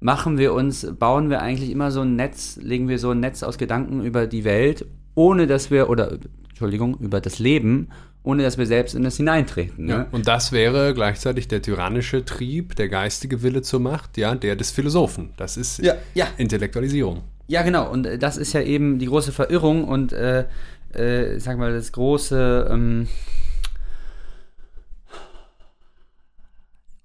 machen 0.00 0.38
wir 0.38 0.52
uns, 0.52 0.86
bauen 0.98 1.30
wir 1.30 1.40
eigentlich 1.40 1.70
immer 1.70 1.90
so 1.90 2.02
ein 2.02 2.16
Netz, 2.16 2.58
legen 2.60 2.88
wir 2.88 2.98
so 2.98 3.10
ein 3.10 3.20
Netz 3.20 3.42
aus 3.42 3.58
Gedanken 3.58 4.02
über 4.04 4.26
die 4.26 4.44
Welt, 4.44 4.86
ohne 5.14 5.46
dass 5.46 5.70
wir, 5.70 5.88
oder 5.88 6.18
Entschuldigung, 6.48 6.96
über 6.98 7.20
das 7.20 7.38
Leben, 7.38 7.88
ohne 8.24 8.42
dass 8.42 8.56
wir 8.58 8.66
selbst 8.66 8.94
in 8.94 9.02
das 9.02 9.16
hineintreten. 9.16 9.86
Ne? 9.86 9.92
Ja. 9.92 10.06
Und 10.10 10.28
das 10.28 10.52
wäre 10.52 10.94
gleichzeitig 10.94 11.48
der 11.48 11.62
tyrannische 11.62 12.24
Trieb, 12.24 12.76
der 12.76 12.88
geistige 12.88 13.42
Wille 13.42 13.62
zur 13.62 13.80
Macht, 13.80 14.16
ja, 14.16 14.34
der 14.34 14.56
des 14.56 14.70
Philosophen. 14.70 15.30
Das 15.36 15.56
ist 15.56 15.78
Ja, 15.78 15.94
ja. 16.14 16.28
Intellektualisierung. 16.36 17.22
Ja, 17.48 17.62
genau. 17.62 17.90
Und 17.90 18.06
äh, 18.06 18.18
das 18.18 18.36
ist 18.36 18.52
ja 18.52 18.62
eben 18.62 18.98
die 18.98 19.06
große 19.06 19.32
Verirrung 19.32 19.84
und, 19.84 20.12
äh, 20.12 20.44
äh, 20.92 21.38
sag 21.38 21.58
mal, 21.58 21.72
das 21.72 21.90
große, 21.92 22.68
ähm, 22.70 23.08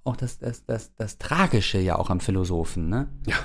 auch 0.07 0.15
das, 0.17 0.39
das, 0.39 0.65
das, 0.65 0.95
das 0.95 1.17
Tragische 1.17 1.79
ja 1.79 1.97
auch 1.97 2.09
am 2.09 2.19
Philosophen, 2.19 2.89
ne? 2.89 3.07
Ja. 3.27 3.35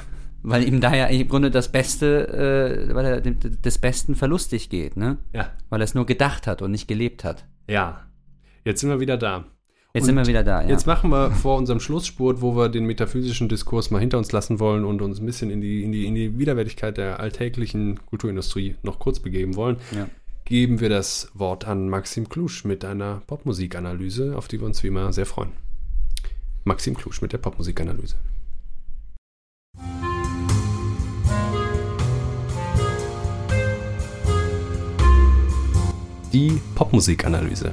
Weil 0.45 0.65
ihm 0.67 0.81
da 0.81 0.93
ja 0.95 1.07
im 1.07 1.29
Grunde 1.29 1.51
das 1.53 1.71
Beste, 1.71 2.89
äh, 2.89 2.95
weil 2.95 3.05
er 3.05 3.21
dem, 3.21 3.39
des 3.41 3.79
Besten 3.79 4.15
verlustig 4.17 4.71
geht, 4.71 4.97
ne? 4.97 5.19
Ja. 5.33 5.51
Weil 5.71 5.81
er 5.81 5.85
es 5.85 5.95
nur 5.95 6.07
gedacht 6.07 6.47
hat 6.47 6.63
und 6.63 6.71
nicht 6.73 6.89
gelebt 6.89 7.23
hat. 7.25 7.47
Ja. 7.69 8.07
Jetzt 8.65 8.81
sind 8.81 8.91
wir 8.91 8.99
wieder 9.01 9.17
da. 9.17 9.45
Jetzt 9.95 10.05
Und 10.05 10.07
sind 10.07 10.17
wir 10.17 10.27
wieder 10.27 10.43
da, 10.43 10.63
ja. 10.63 10.69
Jetzt 10.69 10.87
machen 10.87 11.11
wir 11.11 11.31
vor 11.33 11.59
unserem 11.59 11.79
Schlussspurt, 11.79 12.41
wo 12.41 12.57
wir 12.57 12.69
den 12.71 12.87
metaphysischen 12.87 13.49
Diskurs 13.49 13.91
mal 13.91 13.99
hinter 14.01 14.19
uns 14.19 14.33
lassen 14.33 14.59
wollen 14.59 14.85
und 14.85 15.03
uns 15.03 15.21
ein 15.21 15.27
bisschen 15.27 15.51
in 15.51 15.61
die, 15.61 15.85
in 15.85 15.93
die, 15.93 16.07
in 16.07 16.15
die 16.15 16.39
Widerwärtigkeit 16.39 16.97
der 16.97 17.21
alltäglichen 17.21 18.05
Kulturindustrie 18.07 18.77
noch 18.83 18.99
kurz 18.99 19.21
begeben 19.21 19.55
wollen, 19.55 19.77
Ja. 19.95 20.09
geben 20.45 20.81
wir 20.81 20.89
das 20.89 21.31
Wort 21.35 21.69
an 21.69 21.89
Maxim 21.89 22.29
Klusch 22.29 22.65
mit 22.65 22.85
einer 22.85 23.21
Popmusikanalyse, 23.27 24.37
auf 24.37 24.49
die 24.49 24.61
wir 24.61 24.67
uns 24.67 24.83
wie 24.83 24.89
immer 24.89 25.13
sehr 25.13 25.27
freuen. 25.27 25.51
Maxim 26.65 26.95
Klusch 26.95 27.21
mit 27.23 27.33
der 27.33 27.39
Popmusikanalyse. 27.39 28.17
Die 36.33 36.61
Popmusikanalyse. 36.75 37.73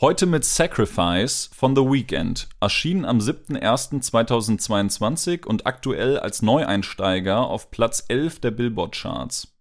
Heute 0.00 0.26
mit 0.26 0.44
Sacrifice 0.44 1.48
von 1.54 1.76
The 1.76 1.82
Weeknd, 1.82 2.48
erschienen 2.60 3.04
am 3.04 3.18
7.01.2022 3.18 5.46
und 5.46 5.66
aktuell 5.66 6.18
als 6.18 6.42
Neueinsteiger 6.42 7.46
auf 7.46 7.70
Platz 7.70 8.04
11 8.08 8.40
der 8.40 8.50
Billboard-Charts. 8.50 9.54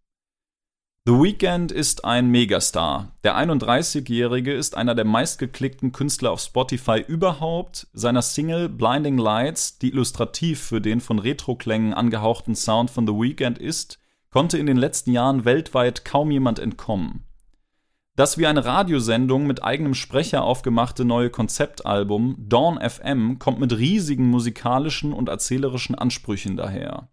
The 1.05 1.11
Weeknd 1.11 1.71
ist 1.71 2.03
ein 2.03 2.31
Megastar. 2.31 3.11
Der 3.23 3.37
31-Jährige 3.37 4.53
ist 4.53 4.75
einer 4.75 4.95
der 4.95 5.05
meistgeklickten 5.05 5.91
Künstler 5.91 6.31
auf 6.31 6.41
Spotify 6.41 7.05
überhaupt. 7.07 7.85
Seiner 7.93 8.23
Single 8.23 8.69
Blinding 8.69 9.19
Lights, 9.19 9.77
die 9.77 9.89
illustrativ 9.89 10.63
für 10.63 10.81
den 10.81 10.99
von 10.99 11.19
Retro-Klängen 11.19 11.93
angehauchten 11.93 12.55
Sound 12.55 12.89
von 12.89 13.05
The 13.05 13.13
Weeknd 13.13 13.59
ist, 13.59 13.99
konnte 14.31 14.57
in 14.57 14.65
den 14.65 14.77
letzten 14.77 15.11
Jahren 15.11 15.45
weltweit 15.45 16.05
kaum 16.05 16.31
jemand 16.31 16.57
entkommen. 16.57 17.23
Das 18.15 18.37
wie 18.37 18.45
eine 18.45 18.63
Radiosendung 18.63 19.47
mit 19.47 19.63
eigenem 19.63 19.95
Sprecher 19.95 20.43
aufgemachte 20.43 21.03
neue 21.03 21.31
Konzeptalbum 21.31 22.35
Dawn 22.37 22.79
FM 22.79 23.39
kommt 23.39 23.59
mit 23.59 23.75
riesigen 23.75 24.29
musikalischen 24.29 25.13
und 25.13 25.29
erzählerischen 25.29 25.95
Ansprüchen 25.95 26.55
daher. 26.55 27.09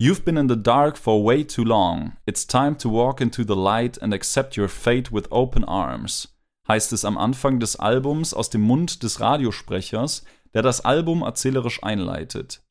You've 0.00 0.24
been 0.24 0.36
in 0.36 0.48
the 0.48 0.60
dark 0.60 0.98
for 0.98 1.24
way 1.24 1.44
too 1.44 1.62
long. 1.62 2.16
It's 2.26 2.48
time 2.48 2.76
to 2.78 2.90
walk 2.90 3.20
into 3.20 3.44
the 3.44 3.54
light 3.54 4.02
and 4.02 4.12
accept 4.12 4.58
your 4.58 4.68
fate 4.68 5.12
with 5.12 5.30
open 5.30 5.64
arms, 5.64 6.36
heißt 6.66 6.92
es 6.92 7.04
am 7.04 7.16
Anfang 7.16 7.60
des 7.60 7.76
Albums 7.76 8.34
aus 8.34 8.50
dem 8.50 8.62
Mund 8.62 9.04
des 9.04 9.20
Radiosprechers, 9.20 10.24
der 10.52 10.62
das 10.62 10.80
Album 10.84 11.22
erzählerisch 11.22 11.84
einleitet. 11.84 12.64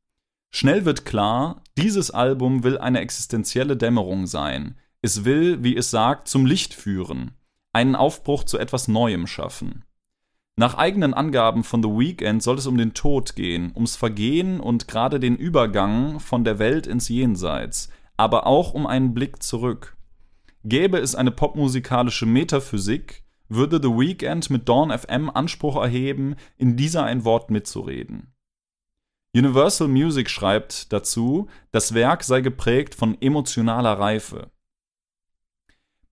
Schnell 0.52 0.84
wird 0.84 1.06
klar, 1.06 1.64
dieses 1.78 2.12
Album 2.12 2.64
will 2.64 2.78
eine 2.78 3.00
existenzielle 3.00 3.78
Dämmerung 3.78 4.28
sein. 4.28 4.76
Es 5.02 5.24
will, 5.24 5.64
wie 5.64 5.78
es 5.78 5.92
sagt, 5.92 6.28
zum 6.28 6.46
Licht 6.46 6.74
führen, 6.74 7.37
einen 7.78 7.96
Aufbruch 7.96 8.44
zu 8.44 8.58
etwas 8.58 8.88
Neuem 8.88 9.28
schaffen. 9.28 9.86
Nach 10.56 10.74
eigenen 10.74 11.14
Angaben 11.14 11.64
von 11.64 11.84
The 11.84 11.90
Weeknd 11.90 12.42
soll 12.42 12.58
es 12.58 12.66
um 12.66 12.76
den 12.76 12.96
Tod 12.96 13.36
gehen, 13.36 13.72
ums 13.76 13.96
Vergehen 13.96 14.60
und 14.60 14.88
gerade 14.88 15.20
den 15.20 15.36
Übergang 15.36 16.20
von 16.20 16.44
der 16.44 16.58
Welt 16.58 16.88
ins 16.88 17.08
Jenseits, 17.08 17.90
aber 18.18 18.48
auch 18.48 18.74
um 18.74 18.88
einen 18.88 19.14
Blick 19.14 19.44
zurück. 19.44 19.96
Gäbe 20.64 20.98
es 20.98 21.14
eine 21.14 21.30
popmusikalische 21.30 22.26
Metaphysik, 22.26 23.24
würde 23.48 23.80
The 23.80 23.90
Weeknd 23.90 24.50
mit 24.50 24.68
Dawn 24.68 24.90
FM 24.90 25.30
Anspruch 25.30 25.76
erheben, 25.76 26.36
in 26.58 26.78
dieser 26.78 27.04
ein 27.04 27.26
Wort 27.26 27.52
mitzureden. 27.52 28.34
Universal 29.36 29.88
Music 29.88 30.32
schreibt 30.32 30.92
dazu, 30.92 31.48
das 31.72 31.94
Werk 31.94 32.24
sei 32.24 32.42
geprägt 32.42 32.96
von 32.96 33.22
emotionaler 33.22 34.00
Reife. 34.00 34.50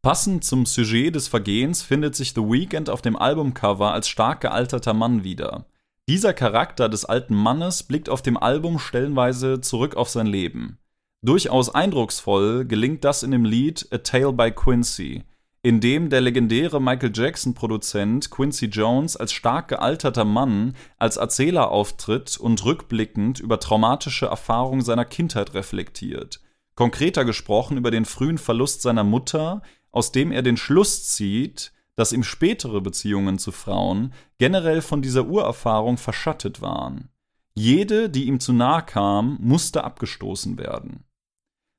Passend 0.05 0.43
zum 0.43 0.67
Sujet 0.67 1.15
des 1.15 1.27
Vergehens 1.27 1.81
findet 1.81 2.15
sich 2.15 2.35
The 2.35 2.41
Weeknd 2.41 2.91
auf 2.91 3.01
dem 3.01 3.15
Albumcover 3.15 3.91
als 3.91 4.07
stark 4.07 4.41
gealterter 4.41 4.93
Mann 4.93 5.23
wieder. 5.23 5.65
Dieser 6.07 6.31
Charakter 6.35 6.89
des 6.89 7.05
alten 7.05 7.33
Mannes 7.33 7.81
blickt 7.81 8.07
auf 8.09 8.21
dem 8.21 8.37
Album 8.37 8.77
stellenweise 8.77 9.61
zurück 9.61 9.95
auf 9.95 10.09
sein 10.09 10.27
Leben. 10.27 10.77
Durchaus 11.23 11.73
eindrucksvoll 11.73 12.65
gelingt 12.65 13.03
das 13.03 13.23
in 13.23 13.31
dem 13.31 13.45
Lied 13.45 13.87
A 13.89 13.97
Tale 13.97 14.31
by 14.31 14.51
Quincy, 14.51 15.23
in 15.63 15.79
dem 15.79 16.11
der 16.11 16.21
legendäre 16.21 16.79
Michael 16.79 17.11
Jackson-Produzent 17.11 18.29
Quincy 18.29 18.67
Jones 18.67 19.17
als 19.17 19.33
stark 19.33 19.69
gealterter 19.69 20.23
Mann 20.23 20.75
als 20.99 21.17
Erzähler 21.17 21.71
auftritt 21.71 22.37
und 22.37 22.63
rückblickend 22.63 23.39
über 23.39 23.59
traumatische 23.59 24.27
Erfahrungen 24.27 24.81
seiner 24.81 25.05
Kindheit 25.05 25.55
reflektiert. 25.55 26.41
Konkreter 26.75 27.25
gesprochen 27.25 27.77
über 27.77 27.89
den 27.89 28.05
frühen 28.05 28.37
Verlust 28.37 28.81
seiner 28.81 29.05
Mutter, 29.05 29.61
aus 29.95 30.11
dem 30.11 30.33
er 30.33 30.41
den 30.41 30.57
Schluss 30.57 31.07
zieht, 31.07 31.71
dass 31.95 32.11
ihm 32.11 32.23
spätere 32.23 32.81
Beziehungen 32.81 33.39
zu 33.39 33.53
Frauen 33.53 34.13
generell 34.37 34.81
von 34.81 35.01
dieser 35.01 35.25
Urerfahrung 35.25 35.97
verschattet 35.97 36.61
waren. 36.61 37.07
Jede, 37.53 38.09
die 38.09 38.25
ihm 38.25 38.41
zu 38.41 38.51
nahe 38.51 38.83
kam, 38.83 39.37
musste 39.39 39.85
abgestoßen 39.85 40.57
werden. 40.57 41.05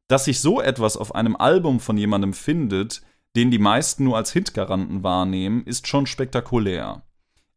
Dass 0.08 0.24
sich 0.24 0.40
so 0.40 0.62
etwas 0.62 0.96
auf 0.96 1.14
einem 1.14 1.36
Album 1.36 1.78
von 1.78 1.98
jemandem 1.98 2.32
findet, 2.32 3.02
den 3.36 3.50
die 3.50 3.58
meisten 3.58 4.04
nur 4.04 4.16
als 4.16 4.32
Hitgaranten 4.32 5.02
wahrnehmen, 5.02 5.64
ist 5.64 5.86
schon 5.86 6.06
spektakulär. 6.06 7.02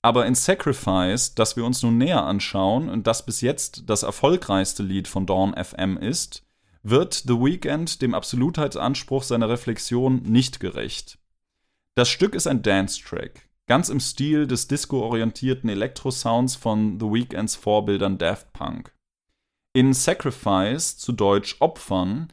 Aber 0.01 0.25
in 0.25 0.35
Sacrifice, 0.35 1.35
das 1.35 1.55
wir 1.55 1.63
uns 1.63 1.81
nun 1.83 1.97
näher 1.97 2.25
anschauen 2.25 2.89
und 2.89 3.07
das 3.07 3.25
bis 3.25 3.39
jetzt 3.39 3.83
das 3.89 4.03
erfolgreichste 4.03 4.83
Lied 4.83 5.07
von 5.07 5.25
Dawn 5.25 5.55
FM 5.55 5.95
ist, 5.95 6.43
wird 6.83 7.13
The 7.13 7.33
Weeknd 7.33 8.01
dem 8.01 8.13
Absolutheitsanspruch 8.13 9.23
seiner 9.23 9.49
Reflexion 9.49 10.21
nicht 10.23 10.59
gerecht. 10.59 11.19
Das 11.95 12.09
Stück 12.09 12.35
ist 12.35 12.47
ein 12.47 12.61
Dance-Track, 12.61 13.49
ganz 13.67 13.89
im 13.89 13.99
Stil 13.99 14.47
des 14.47 14.67
disco-orientierten 14.67 15.69
Elektro-Sounds 15.69 16.55
von 16.55 16.99
The 16.99 17.05
Weeknds 17.05 17.55
Vorbildern 17.55 18.17
Daft 18.17 18.53
Punk. 18.53 18.93
In 19.73 19.93
Sacrifice, 19.93 20.97
zu 20.97 21.11
Deutsch 21.11 21.57
Opfern, 21.59 22.31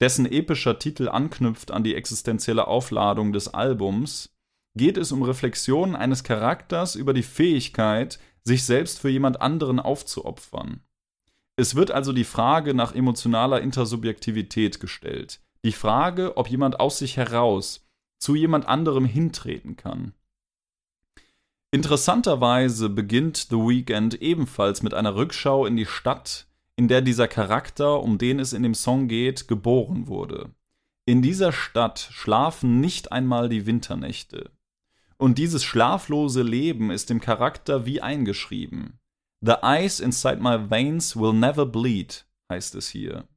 dessen 0.00 0.26
epischer 0.26 0.78
Titel 0.78 1.08
anknüpft 1.08 1.70
an 1.70 1.82
die 1.82 1.94
existenzielle 1.94 2.68
Aufladung 2.68 3.32
des 3.32 3.48
Albums, 3.48 4.30
geht 4.76 4.96
es 4.96 5.12
um 5.12 5.22
Reflexionen 5.22 5.96
eines 5.96 6.22
Charakters 6.22 6.94
über 6.94 7.12
die 7.12 7.22
Fähigkeit, 7.22 8.18
sich 8.44 8.64
selbst 8.64 9.00
für 9.00 9.08
jemand 9.08 9.40
anderen 9.40 9.80
aufzuopfern. 9.80 10.82
Es 11.58 11.74
wird 11.74 11.90
also 11.90 12.12
die 12.12 12.22
Frage 12.22 12.72
nach 12.72 12.94
emotionaler 12.94 13.60
Intersubjektivität 13.60 14.78
gestellt. 14.78 15.40
Die 15.64 15.72
Frage, 15.72 16.36
ob 16.36 16.48
jemand 16.48 16.78
aus 16.78 16.98
sich 16.98 17.16
heraus 17.16 17.84
zu 18.20 18.36
jemand 18.36 18.68
anderem 18.68 19.04
hintreten 19.04 19.76
kann. 19.76 20.12
Interessanterweise 21.72 22.88
beginnt 22.88 23.48
The 23.50 23.56
Weeknd 23.56 24.22
ebenfalls 24.22 24.84
mit 24.84 24.94
einer 24.94 25.16
Rückschau 25.16 25.66
in 25.66 25.76
die 25.76 25.84
Stadt, 25.84 26.46
in 26.76 26.86
der 26.86 27.00
dieser 27.00 27.26
Charakter, 27.26 28.02
um 28.02 28.18
den 28.18 28.38
es 28.38 28.52
in 28.52 28.62
dem 28.62 28.74
Song 28.74 29.08
geht, 29.08 29.48
geboren 29.48 30.06
wurde. 30.06 30.50
In 31.06 31.22
dieser 31.22 31.50
Stadt 31.50 32.08
schlafen 32.12 32.80
nicht 32.80 33.10
einmal 33.10 33.48
die 33.48 33.66
Winternächte. 33.66 34.52
Und 35.16 35.38
dieses 35.38 35.64
schlaflose 35.64 36.42
Leben 36.42 36.92
ist 36.92 37.10
dem 37.10 37.18
Charakter 37.20 37.84
wie 37.84 38.00
eingeschrieben. 38.00 39.00
The 39.40 39.62
ice 39.62 40.00
inside 40.00 40.40
my 40.40 40.58
veins 40.70 41.16
will 41.16 41.32
never 41.32 41.64
bleed, 41.64 42.26
heißt 42.50 42.74
es 42.74 42.88
hier. 42.88 43.28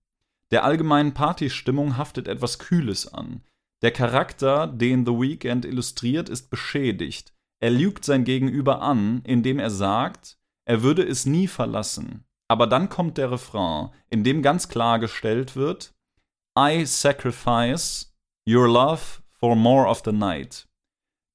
Der 0.50 0.64
allgemeinen 0.64 1.14
Partystimmung 1.14 1.98
haftet 1.98 2.28
etwas 2.28 2.60
Kühles 2.60 3.14
an. 3.14 3.42
Der 3.82 3.92
Charakter, 3.92 4.68
den 4.68 5.06
The 5.06 5.14
Weeknd 5.14 5.66
illustriert, 5.66 6.30
ist 6.30 6.50
beschädigt. 6.50 7.34
Er 7.60 7.70
lügt 7.70 8.06
sein 8.06 8.24
Gegenüber 8.24 8.82
an, 8.82 9.22
indem 9.24 9.60
er 9.60 9.70
sagt, 9.70 10.38
er 10.66 10.84
würde 10.84 11.04
es 11.04 11.26
nie 11.26 11.48
verlassen. 11.48 12.26
Aber 12.48 12.68
dann 12.68 12.90
kommt 12.90 13.18
der 13.18 13.32
Refrain, 13.32 13.90
in 14.10 14.24
dem 14.24 14.42
ganz 14.42 14.68
klargestellt 14.68 15.56
wird, 15.56 15.94
I 16.58 16.86
sacrifice 16.86 18.14
your 18.48 18.68
love 18.68 19.22
for 19.30 19.56
more 19.56 19.88
of 19.88 20.02
the 20.04 20.12
night. 20.12 20.68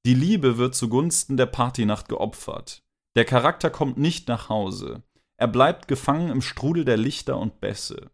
Die 0.04 0.14
Liebe 0.14 0.58
wird 0.58 0.74
zugunsten 0.74 1.36
der 1.36 1.46
Partynacht 1.46 2.08
geopfert. 2.08 2.84
Der 3.16 3.24
Charakter 3.24 3.70
kommt 3.70 3.96
nicht 3.96 4.28
nach 4.28 4.50
Hause. 4.50 5.02
Er 5.38 5.48
bleibt 5.48 5.88
gefangen 5.88 6.28
im 6.28 6.42
Strudel 6.42 6.84
der 6.84 6.98
Lichter 6.98 7.38
und 7.38 7.60
Bässe. 7.60 8.10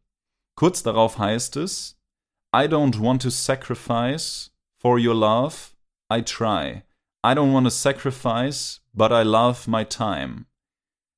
Kurz 0.55 0.85
darauf 0.85 1.19
heißt 1.19 1.57
es, 1.57 1.99
I 2.55 2.69
don't 2.69 3.03
want 3.03 3.23
to 3.23 3.31
sacrifice 3.31 4.53
for 4.81 5.01
your 5.01 5.17
love, 5.17 5.57
I 6.13 6.23
try. 6.23 6.85
I 7.25 7.35
don't 7.35 7.53
want 7.53 7.67
to 7.67 7.71
sacrifice, 7.71 8.81
but 8.93 9.11
I 9.11 9.25
love 9.25 9.69
my 9.69 9.85
time. 9.85 10.47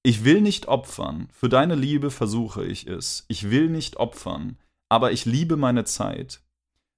Ich 0.03 0.25
will 0.25 0.41
nicht 0.41 0.67
opfern, 0.67 1.29
für 1.31 1.51
deine 1.51 1.75
Liebe 1.75 2.11
versuche 2.11 2.65
ich 2.65 2.87
es. 2.87 3.27
Ich 3.29 3.51
will 3.51 3.69
nicht 3.69 3.99
opfern, 3.99 4.59
aber 4.89 5.13
ich 5.13 5.27
liebe 5.27 5.57
meine 5.57 5.85
Zeit. 5.85 6.43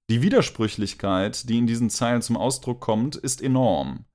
Die 0.09 0.21
Widersprüchlichkeit, 0.21 1.49
die 1.49 1.57
in 1.57 1.67
diesen 1.67 1.89
Zeilen 1.89 2.21
zum 2.21 2.37
Ausdruck 2.37 2.79
kommt, 2.79 3.17
ist 3.17 3.41
enorm. 3.41 4.05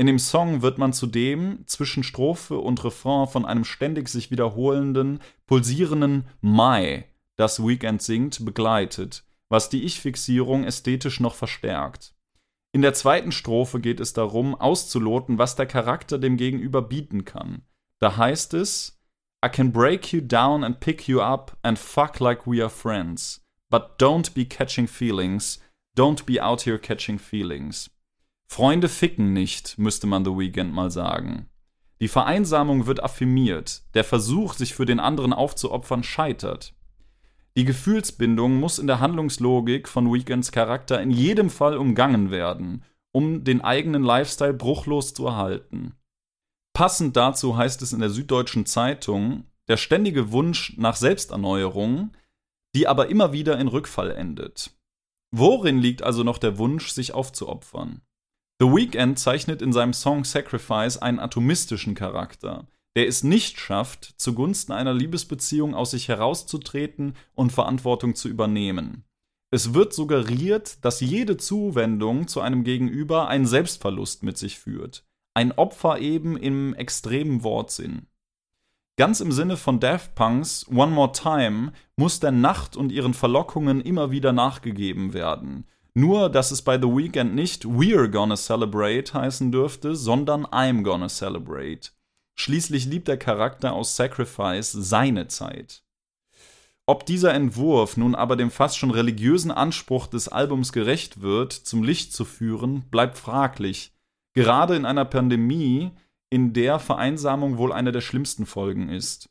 In 0.00 0.06
dem 0.06 0.20
Song 0.20 0.62
wird 0.62 0.78
man 0.78 0.92
zudem 0.92 1.64
zwischen 1.66 2.04
Strophe 2.04 2.58
und 2.58 2.84
Refrain 2.84 3.26
von 3.26 3.44
einem 3.44 3.64
ständig 3.64 4.08
sich 4.08 4.30
wiederholenden, 4.30 5.18
pulsierenden 5.46 6.28
Mai, 6.40 7.06
das 7.34 7.66
Weekend 7.66 8.00
singt, 8.00 8.44
begleitet, 8.44 9.24
was 9.48 9.70
die 9.70 9.82
Ich-Fixierung 9.82 10.62
ästhetisch 10.62 11.18
noch 11.18 11.34
verstärkt. 11.34 12.14
In 12.70 12.82
der 12.82 12.94
zweiten 12.94 13.32
Strophe 13.32 13.80
geht 13.80 13.98
es 13.98 14.12
darum, 14.12 14.54
auszuloten, 14.54 15.36
was 15.38 15.56
der 15.56 15.66
Charakter 15.66 16.18
dem 16.18 16.36
Gegenüber 16.36 16.80
bieten 16.80 17.24
kann. 17.24 17.62
Da 17.98 18.16
heißt 18.16 18.54
es: 18.54 19.00
I 19.44 19.48
can 19.48 19.72
break 19.72 20.12
you 20.12 20.20
down 20.20 20.62
and 20.62 20.78
pick 20.78 21.08
you 21.08 21.20
up 21.20 21.56
and 21.62 21.76
fuck 21.76 22.20
like 22.20 22.46
we 22.46 22.62
are 22.62 22.70
friends. 22.70 23.44
But 23.68 24.00
don't 24.00 24.32
be 24.32 24.44
catching 24.44 24.86
feelings. 24.86 25.60
Don't 25.96 26.24
be 26.24 26.40
out 26.40 26.62
here 26.62 26.78
catching 26.78 27.18
feelings. 27.18 27.90
Freunde 28.48 28.88
ficken 28.88 29.32
nicht, 29.32 29.78
müsste 29.78 30.06
man 30.06 30.24
The 30.24 30.32
Weekend 30.32 30.72
mal 30.72 30.90
sagen. 30.90 31.48
Die 32.00 32.08
Vereinsamung 32.08 32.86
wird 32.86 33.02
affirmiert, 33.02 33.82
der 33.94 34.04
Versuch, 34.04 34.54
sich 34.54 34.74
für 34.74 34.86
den 34.86 35.00
anderen 35.00 35.32
aufzuopfern, 35.32 36.02
scheitert. 36.02 36.74
Die 37.56 37.64
Gefühlsbindung 37.64 38.58
muss 38.58 38.78
in 38.78 38.86
der 38.86 39.00
Handlungslogik 39.00 39.88
von 39.88 40.12
Weekends 40.12 40.52
Charakter 40.52 41.00
in 41.00 41.10
jedem 41.10 41.50
Fall 41.50 41.76
umgangen 41.76 42.30
werden, 42.30 42.84
um 43.12 43.44
den 43.44 43.60
eigenen 43.60 44.02
Lifestyle 44.02 44.54
bruchlos 44.54 45.14
zu 45.14 45.26
erhalten. 45.26 45.94
Passend 46.72 47.16
dazu 47.16 47.56
heißt 47.56 47.82
es 47.82 47.92
in 47.92 48.00
der 48.00 48.10
Süddeutschen 48.10 48.66
Zeitung, 48.66 49.44
der 49.66 49.76
ständige 49.76 50.32
Wunsch 50.32 50.74
nach 50.76 50.96
Selbsterneuerung 50.96 52.12
die 52.74 52.86
aber 52.86 53.08
immer 53.08 53.32
wieder 53.32 53.58
in 53.58 53.68
Rückfall 53.68 54.10
endet. 54.10 54.70
Worin 55.30 55.78
liegt 55.78 56.02
also 56.02 56.22
noch 56.22 56.38
der 56.38 56.58
Wunsch, 56.58 56.90
sich 56.90 57.12
aufzuopfern? 57.12 58.02
The 58.60 58.66
Weeknd 58.66 59.16
zeichnet 59.18 59.62
in 59.62 59.72
seinem 59.72 59.92
Song 59.92 60.24
Sacrifice 60.24 60.96
einen 60.96 61.20
atomistischen 61.20 61.94
Charakter, 61.94 62.66
der 62.96 63.06
es 63.06 63.22
nicht 63.22 63.60
schafft, 63.60 64.14
zugunsten 64.16 64.72
einer 64.72 64.92
Liebesbeziehung 64.92 65.76
aus 65.76 65.92
sich 65.92 66.08
herauszutreten 66.08 67.14
und 67.36 67.52
Verantwortung 67.52 68.16
zu 68.16 68.28
übernehmen. 68.28 69.04
Es 69.52 69.74
wird 69.74 69.94
suggeriert, 69.94 70.84
dass 70.84 71.00
jede 71.00 71.36
Zuwendung 71.36 72.26
zu 72.26 72.40
einem 72.40 72.64
Gegenüber 72.64 73.28
einen 73.28 73.46
Selbstverlust 73.46 74.24
mit 74.24 74.36
sich 74.36 74.58
führt. 74.58 75.06
Ein 75.34 75.52
Opfer 75.52 76.00
eben 76.00 76.36
im 76.36 76.74
extremen 76.74 77.44
Wortsinn. 77.44 78.08
Ganz 78.98 79.20
im 79.20 79.30
Sinne 79.30 79.56
von 79.56 79.78
Daft 79.78 80.16
Punks 80.16 80.66
One 80.68 80.90
More 80.90 81.12
Time 81.12 81.72
muss 81.96 82.18
der 82.18 82.32
Nacht 82.32 82.76
und 82.76 82.90
ihren 82.90 83.14
Verlockungen 83.14 83.80
immer 83.80 84.10
wieder 84.10 84.32
nachgegeben 84.32 85.14
werden. 85.14 85.64
Nur, 85.94 86.30
dass 86.30 86.50
es 86.50 86.62
bei 86.62 86.76
The 86.76 86.88
Weeknd 86.88 87.34
nicht 87.34 87.64
We're 87.64 88.08
gonna 88.08 88.36
celebrate 88.36 89.12
heißen 89.12 89.50
dürfte, 89.50 89.96
sondern 89.96 90.46
I'm 90.46 90.82
gonna 90.82 91.08
celebrate. 91.08 91.90
Schließlich 92.36 92.86
liebt 92.86 93.08
der 93.08 93.16
Charakter 93.16 93.72
aus 93.72 93.96
Sacrifice 93.96 94.70
seine 94.70 95.26
Zeit. 95.28 95.82
Ob 96.86 97.04
dieser 97.04 97.34
Entwurf 97.34 97.96
nun 97.96 98.14
aber 98.14 98.36
dem 98.36 98.50
fast 98.50 98.78
schon 98.78 98.90
religiösen 98.90 99.50
Anspruch 99.50 100.06
des 100.06 100.28
Albums 100.28 100.72
gerecht 100.72 101.20
wird, 101.20 101.52
zum 101.52 101.82
Licht 101.82 102.14
zu 102.14 102.24
führen, 102.24 102.84
bleibt 102.90 103.18
fraglich. 103.18 103.92
Gerade 104.34 104.76
in 104.76 104.86
einer 104.86 105.04
Pandemie, 105.04 105.90
in 106.30 106.52
der 106.52 106.78
Vereinsamung 106.78 107.58
wohl 107.58 107.72
eine 107.72 107.92
der 107.92 108.00
schlimmsten 108.00 108.46
Folgen 108.46 108.88
ist. 108.88 109.28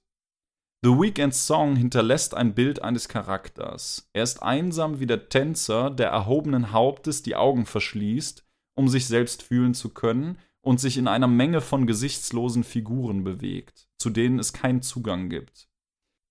The 0.83 0.91
Weeknd's 0.91 1.47
Song 1.47 1.75
hinterlässt 1.75 2.35
ein 2.35 2.53
Bild 2.53 2.83
eines 2.83 3.09
Charakters. 3.09 4.09
Er 4.13 4.21
ist 4.21 4.43
einsam 4.43 4.99
wie 4.99 5.07
der 5.07 5.27
Tänzer, 5.27 5.89
der 5.89 6.09
erhobenen 6.09 6.71
Hauptes 6.71 7.23
die 7.23 7.35
Augen 7.35 7.65
verschließt, 7.65 8.45
um 8.75 8.87
sich 8.87 9.07
selbst 9.07 9.41
fühlen 9.41 9.73
zu 9.73 9.89
können 9.89 10.37
und 10.61 10.79
sich 10.79 10.97
in 10.97 11.07
einer 11.07 11.27
Menge 11.27 11.61
von 11.61 11.87
gesichtslosen 11.87 12.63
Figuren 12.63 13.23
bewegt, 13.23 13.89
zu 13.97 14.11
denen 14.11 14.37
es 14.37 14.53
keinen 14.53 14.83
Zugang 14.83 15.29
gibt. 15.29 15.67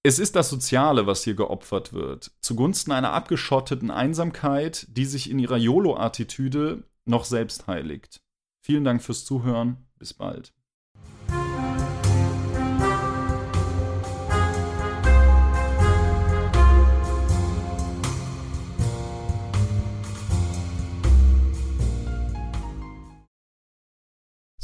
Es 0.04 0.20
ist 0.20 0.36
das 0.36 0.48
Soziale, 0.48 1.08
was 1.08 1.24
hier 1.24 1.34
geopfert 1.34 1.92
wird, 1.92 2.30
zugunsten 2.40 2.92
einer 2.92 3.12
abgeschotteten 3.12 3.90
Einsamkeit, 3.90 4.86
die 4.90 5.06
sich 5.06 5.28
in 5.28 5.40
ihrer 5.40 5.56
YOLO-Attitüde 5.56 6.84
noch 7.04 7.24
selbst 7.24 7.66
heiligt. 7.66 8.22
Vielen 8.62 8.84
Dank 8.84 9.02
fürs 9.02 9.24
Zuhören. 9.24 9.78
Bis 9.98 10.14
bald. 10.14 10.52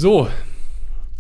So, 0.03 0.29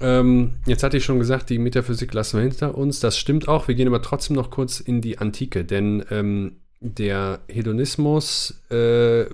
ähm, 0.00 0.54
jetzt 0.66 0.82
hatte 0.82 0.96
ich 0.96 1.04
schon 1.04 1.20
gesagt, 1.20 1.50
die 1.50 1.60
Metaphysik 1.60 2.12
lassen 2.14 2.38
wir 2.38 2.42
hinter 2.42 2.76
uns. 2.76 2.98
Das 2.98 3.16
stimmt 3.16 3.46
auch. 3.46 3.68
Wir 3.68 3.76
gehen 3.76 3.86
aber 3.86 4.02
trotzdem 4.02 4.34
noch 4.34 4.50
kurz 4.50 4.80
in 4.80 5.00
die 5.00 5.18
Antike, 5.18 5.64
denn 5.64 6.04
ähm, 6.10 6.56
der 6.80 7.38
Hedonismus 7.46 8.60
äh, 8.72 9.26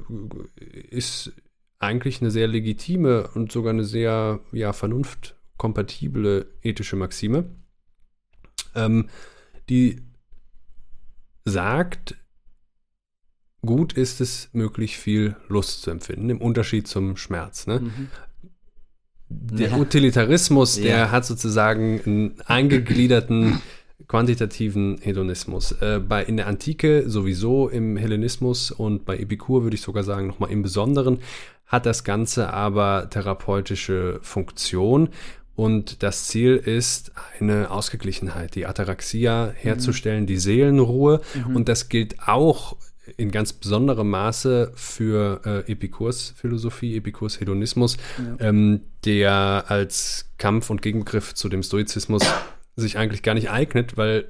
ist 0.90 1.32
eigentlich 1.78 2.20
eine 2.20 2.30
sehr 2.30 2.46
legitime 2.46 3.26
und 3.28 3.50
sogar 3.50 3.72
eine 3.72 3.84
sehr 3.84 4.40
ja, 4.52 4.74
vernunftkompatible 4.74 6.44
ethische 6.60 6.96
Maxime, 6.96 7.48
ähm, 8.74 9.08
die 9.70 10.02
sagt, 11.46 12.18
gut 13.64 13.94
ist 13.94 14.20
es 14.20 14.50
möglich, 14.52 14.98
viel 14.98 15.36
Lust 15.48 15.80
zu 15.80 15.90
empfinden, 15.90 16.28
im 16.28 16.42
Unterschied 16.42 16.86
zum 16.86 17.16
Schmerz. 17.16 17.66
Ne? 17.66 17.80
Mhm 17.80 18.08
der 19.28 19.78
Utilitarismus, 19.78 20.76
der 20.76 20.96
Ja. 20.96 21.10
hat 21.10 21.24
sozusagen 21.26 22.00
einen 22.05 22.34
eingegliederten 22.46 23.60
quantitativen 24.06 24.98
Hedonismus. 25.02 25.72
Äh, 25.72 26.00
bei, 26.00 26.24
in 26.24 26.36
der 26.38 26.46
Antike 26.46 27.05
sowieso, 27.09 27.68
im 27.68 27.96
Hellenismus 27.96 28.70
und 28.70 29.05
bei 29.05 29.18
Epikur 29.18 29.64
würde 29.64 29.74
ich 29.74 29.82
sogar 29.82 30.02
sagen, 30.02 30.26
nochmal 30.28 30.50
im 30.50 30.62
Besonderen, 30.62 31.18
hat 31.66 31.84
das 31.84 32.05
Ganze 32.05 32.50
aber 32.52 33.09
therapeutische 33.10 34.18
Funktion. 34.22 35.10
Und 35.55 36.02
das 36.02 36.28
Ziel 36.28 36.56
ist, 36.56 37.12
eine 37.40 37.70
Ausgeglichenheit, 37.70 38.55
die 38.55 38.64
Ataraxia 38.64 39.52
herzustellen, 39.55 40.24
die 40.26 40.38
Seelenruhe. 40.38 41.20
Und 41.52 41.68
das 41.68 41.88
gilt 41.88 42.16
auch 42.26 42.76
in 43.16 43.30
ganz 43.30 43.52
besonderem 43.52 44.10
Maße 44.10 44.72
für 44.74 45.40
äh, 45.44 45.72
Epikurs 45.72 46.35
Philosophie, 46.36 46.97
Epikurs 46.97 47.40
Hedonismus, 47.40 47.97
ähm, 48.40 48.80
der 49.05 49.64
als 49.68 50.30
Kampf 50.39 50.70
und 50.70 50.82
Gegenbegriff 50.82 51.35
zu 51.35 51.48
dem 51.48 51.62
Stoizismus 51.62 52.22
sich 52.76 52.98
eigentlich 52.98 53.22
gar 53.22 53.35
nicht 53.35 53.51
eignet, 53.51 53.97
weil 53.97 54.26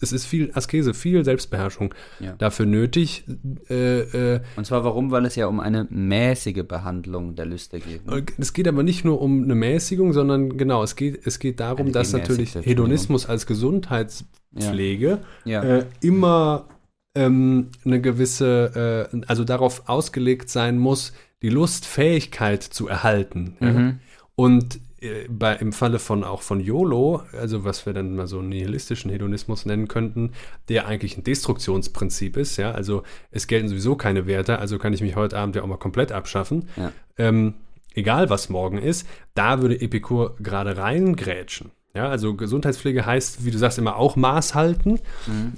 es 0.00 0.10
ist 0.10 0.26
viel 0.26 0.50
Askese, 0.54 0.94
viel 0.94 1.24
Selbstbeherrschung 1.24 1.94
Ja. 2.18 2.32
dafür 2.36 2.66
nötig. 2.66 3.22
Äh, 3.70 4.00
äh, 4.34 4.40
Und 4.56 4.66
zwar 4.66 4.82
warum? 4.82 5.12
Weil 5.12 5.24
es 5.26 5.36
ja 5.36 5.46
um 5.46 5.60
eine 5.60 5.86
mäßige 5.90 6.64
Behandlung 6.66 7.36
der 7.36 7.46
Lüste 7.46 7.78
geht. 7.78 8.04
Ne? 8.06 8.24
es 8.38 8.52
geht 8.52 8.66
aber 8.66 8.82
nicht 8.82 9.04
nur 9.04 9.20
um 9.22 9.44
eine 9.44 9.54
Mäßigung, 9.54 10.12
sondern 10.12 10.56
genau, 10.56 10.82
es 10.82 10.96
geht, 10.96 11.24
es 11.24 11.38
geht 11.38 11.60
darum, 11.60 11.82
Eine 11.86 11.92
dass 11.92 12.12
natürlich 12.12 12.52
Hedonismus 12.56 13.26
als 13.26 13.46
Gesundheitspflege 13.46 15.18
Ja. 15.44 15.62
äh, 15.62 15.86
immer 16.00 16.66
ähm, 17.14 17.68
eine 17.84 18.00
gewisse, 18.00 19.08
äh, 19.12 19.20
also 19.26 19.44
darauf 19.44 19.88
ausgelegt 19.88 20.48
sein 20.50 20.78
muss, 20.78 21.12
die 21.42 21.48
Lustfähigkeit 21.48 22.62
zu 22.62 22.88
erhalten. 22.88 23.56
Ja? 23.60 23.72
Mhm. 23.72 23.98
Und 24.34 24.80
äh, 25.02 25.26
bei, 25.28 25.56
im 25.56 25.72
Falle 25.72 25.98
von 25.98 26.24
auch 26.24 26.42
von 26.42 26.60
YOLO, 26.60 27.22
also 27.38 27.64
was 27.64 27.84
wir 27.84 27.92
dann 27.92 28.14
mal 28.14 28.26
so 28.26 28.38
einen 28.38 28.50
nihilistischen 28.50 29.10
Hedonismus 29.10 29.66
nennen 29.66 29.88
könnten, 29.88 30.32
der 30.68 30.86
eigentlich 30.86 31.16
ein 31.16 31.24
Destruktionsprinzip 31.24 32.36
ist, 32.36 32.56
ja, 32.56 32.70
also 32.70 33.02
es 33.30 33.46
gelten 33.46 33.68
sowieso 33.68 33.96
keine 33.96 34.26
Werte, 34.26 34.58
also 34.58 34.78
kann 34.78 34.92
ich 34.92 35.02
mich 35.02 35.16
heute 35.16 35.36
Abend 35.36 35.56
ja 35.56 35.62
auch 35.62 35.66
mal 35.66 35.76
komplett 35.76 36.12
abschaffen. 36.12 36.68
Ja. 36.76 36.92
Ähm, 37.18 37.54
egal 37.94 38.30
was 38.30 38.48
morgen 38.48 38.78
ist, 38.78 39.06
da 39.34 39.60
würde 39.60 39.80
Epikur 39.80 40.36
gerade 40.38 40.76
reingrätschen. 40.76 41.72
Ja, 41.94 42.08
also 42.08 42.34
Gesundheitspflege 42.34 43.04
heißt, 43.04 43.44
wie 43.44 43.50
du 43.50 43.58
sagst, 43.58 43.78
immer 43.78 43.96
auch 43.96 44.16
Maß 44.16 44.54
halten, 44.54 44.98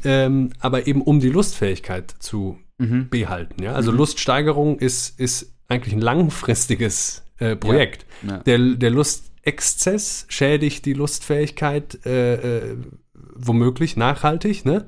ähm, 0.04 0.50
aber 0.58 0.86
eben 0.86 1.00
um 1.02 1.20
die 1.20 1.30
Lustfähigkeit 1.30 2.14
zu 2.18 2.58
Mhm. 2.76 3.08
behalten. 3.08 3.62
Ja? 3.62 3.74
Also 3.74 3.92
Luststeigerung 3.92 4.80
ist, 4.80 5.20
ist 5.20 5.54
eigentlich 5.68 5.94
ein 5.94 6.00
langfristiges 6.00 7.22
äh, 7.38 7.54
Projekt. 7.54 8.04
Ja. 8.26 8.38
Der, 8.38 8.58
der 8.58 8.90
Lustexzess 8.90 10.26
schädigt 10.28 10.84
die 10.84 10.92
Lustfähigkeit 10.94 12.04
äh, 12.04 12.34
äh, 12.72 12.76
womöglich 13.36 13.96
nachhaltig, 13.96 14.64
ne? 14.64 14.86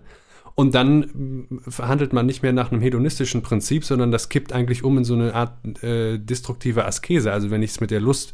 Und 0.57 0.75
dann 0.75 1.47
verhandelt 1.69 2.13
man 2.15 2.25
nicht 2.25 2.43
mehr 2.43 2.53
nach 2.55 2.73
einem 2.73 2.81
hedonistischen 2.81 3.43
Prinzip, 3.43 3.85
sondern 3.85 4.11
das 4.11 4.31
kippt 4.31 4.55
eigentlich 4.55 4.85
um 4.85 4.97
in 4.99 5.05
so 5.05 5.13
eine 5.13 5.35
Art 5.35 5.53
äh, 5.85 6.19
destruktive 6.19 6.87
Askese. 6.87 7.31
Also 7.31 7.51
wenn 7.51 7.63
ich 7.63 7.73
es 7.73 7.81
mit 7.81 7.91
der 7.91 8.01
Lust 8.01 8.33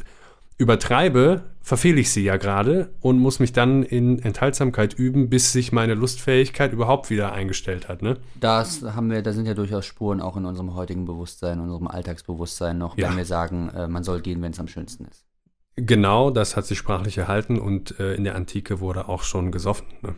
übertreibe, 0.62 1.43
verfehle 1.60 2.01
ich 2.01 2.10
sie 2.10 2.22
ja 2.24 2.36
gerade 2.36 2.90
und 3.01 3.18
muss 3.18 3.39
mich 3.40 3.52
dann 3.52 3.82
in 3.82 4.18
Enthaltsamkeit 4.20 4.94
üben, 4.94 5.28
bis 5.28 5.52
sich 5.52 5.72
meine 5.72 5.94
Lustfähigkeit 5.94 6.72
überhaupt 6.72 7.10
wieder 7.10 7.32
eingestellt 7.32 7.89
hat. 7.89 8.02
Ne? 8.02 8.16
Das 8.40 8.82
haben 8.82 9.10
wir, 9.10 9.22
da 9.22 9.32
sind 9.32 9.47
ja 9.47 9.55
durchaus 9.55 9.84
Spuren 9.84 10.20
auch 10.20 10.36
in 10.36 10.44
unserem 10.47 10.74
heutigen 10.74 11.05
Bewusstsein, 11.05 11.59
in 11.59 11.64
unserem 11.64 11.86
Alltagsbewusstsein 11.89 12.78
noch, 12.78 12.97
Ja. 12.97 13.09
wenn 13.10 13.16
wir 13.16 13.24
sagen, 13.24 13.68
äh, 13.70 13.86
man 13.89 14.05
soll 14.05 14.20
gehen, 14.20 14.40
wenn 14.43 14.52
es 14.52 14.60
am 14.60 14.68
schönsten 14.68 15.05
ist. 15.05 15.24
Genau, 15.76 16.30
das 16.30 16.56
hat 16.56 16.66
sich 16.66 16.78
sprachlich 16.78 17.18
erhalten 17.18 17.59
und 17.59 17.98
äh, 17.98 18.14
in 18.14 18.24
der 18.24 18.34
Antike 18.34 18.80
wurde 18.80 19.09
auch 19.09 19.22
schon 19.22 19.52
gesoffen. 19.52 19.86
Ne? 20.02 20.14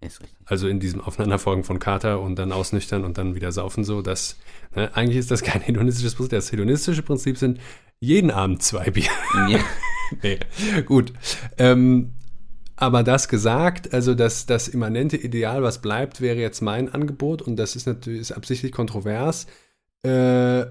Ist 0.00 0.22
richtig. 0.22 0.38
Also 0.44 0.68
in 0.68 0.78
diesem 0.78 1.00
Aufeinanderfolgen 1.00 1.64
von 1.64 1.78
Kater 1.78 2.20
und 2.20 2.36
dann 2.36 2.52
ausnüchtern 2.52 3.04
und 3.04 3.18
dann 3.18 3.34
wieder 3.34 3.50
saufen 3.50 3.84
so, 3.84 4.00
das 4.02 4.36
ne, 4.74 4.94
eigentlich 4.94 5.18
ist 5.18 5.30
das 5.30 5.42
kein 5.42 5.60
hedonistisches 5.60 6.14
Prinzip. 6.14 6.30
Das 6.30 6.52
hedonistische 6.52 7.02
Prinzip 7.02 7.36
sind 7.36 7.60
jeden 8.00 8.30
Abend 8.30 8.62
zwei 8.62 8.90
Bier. 8.90 9.10
Ja. 9.48 9.58
nee, 10.22 10.38
gut. 10.86 11.12
Ähm, 11.56 12.12
aber 12.76 13.02
das 13.02 13.28
gesagt, 13.28 13.92
also 13.92 14.14
das, 14.14 14.46
das 14.46 14.68
immanente 14.68 15.16
Ideal, 15.16 15.64
was 15.64 15.82
bleibt, 15.82 16.20
wäre 16.20 16.38
jetzt 16.38 16.60
mein 16.60 16.94
Angebot 16.94 17.42
und 17.42 17.56
das 17.56 17.74
ist 17.74 17.86
natürlich 17.86 18.20
ist 18.20 18.32
absichtlich 18.32 18.70
kontrovers. 18.70 19.48
Äh, 20.04 20.66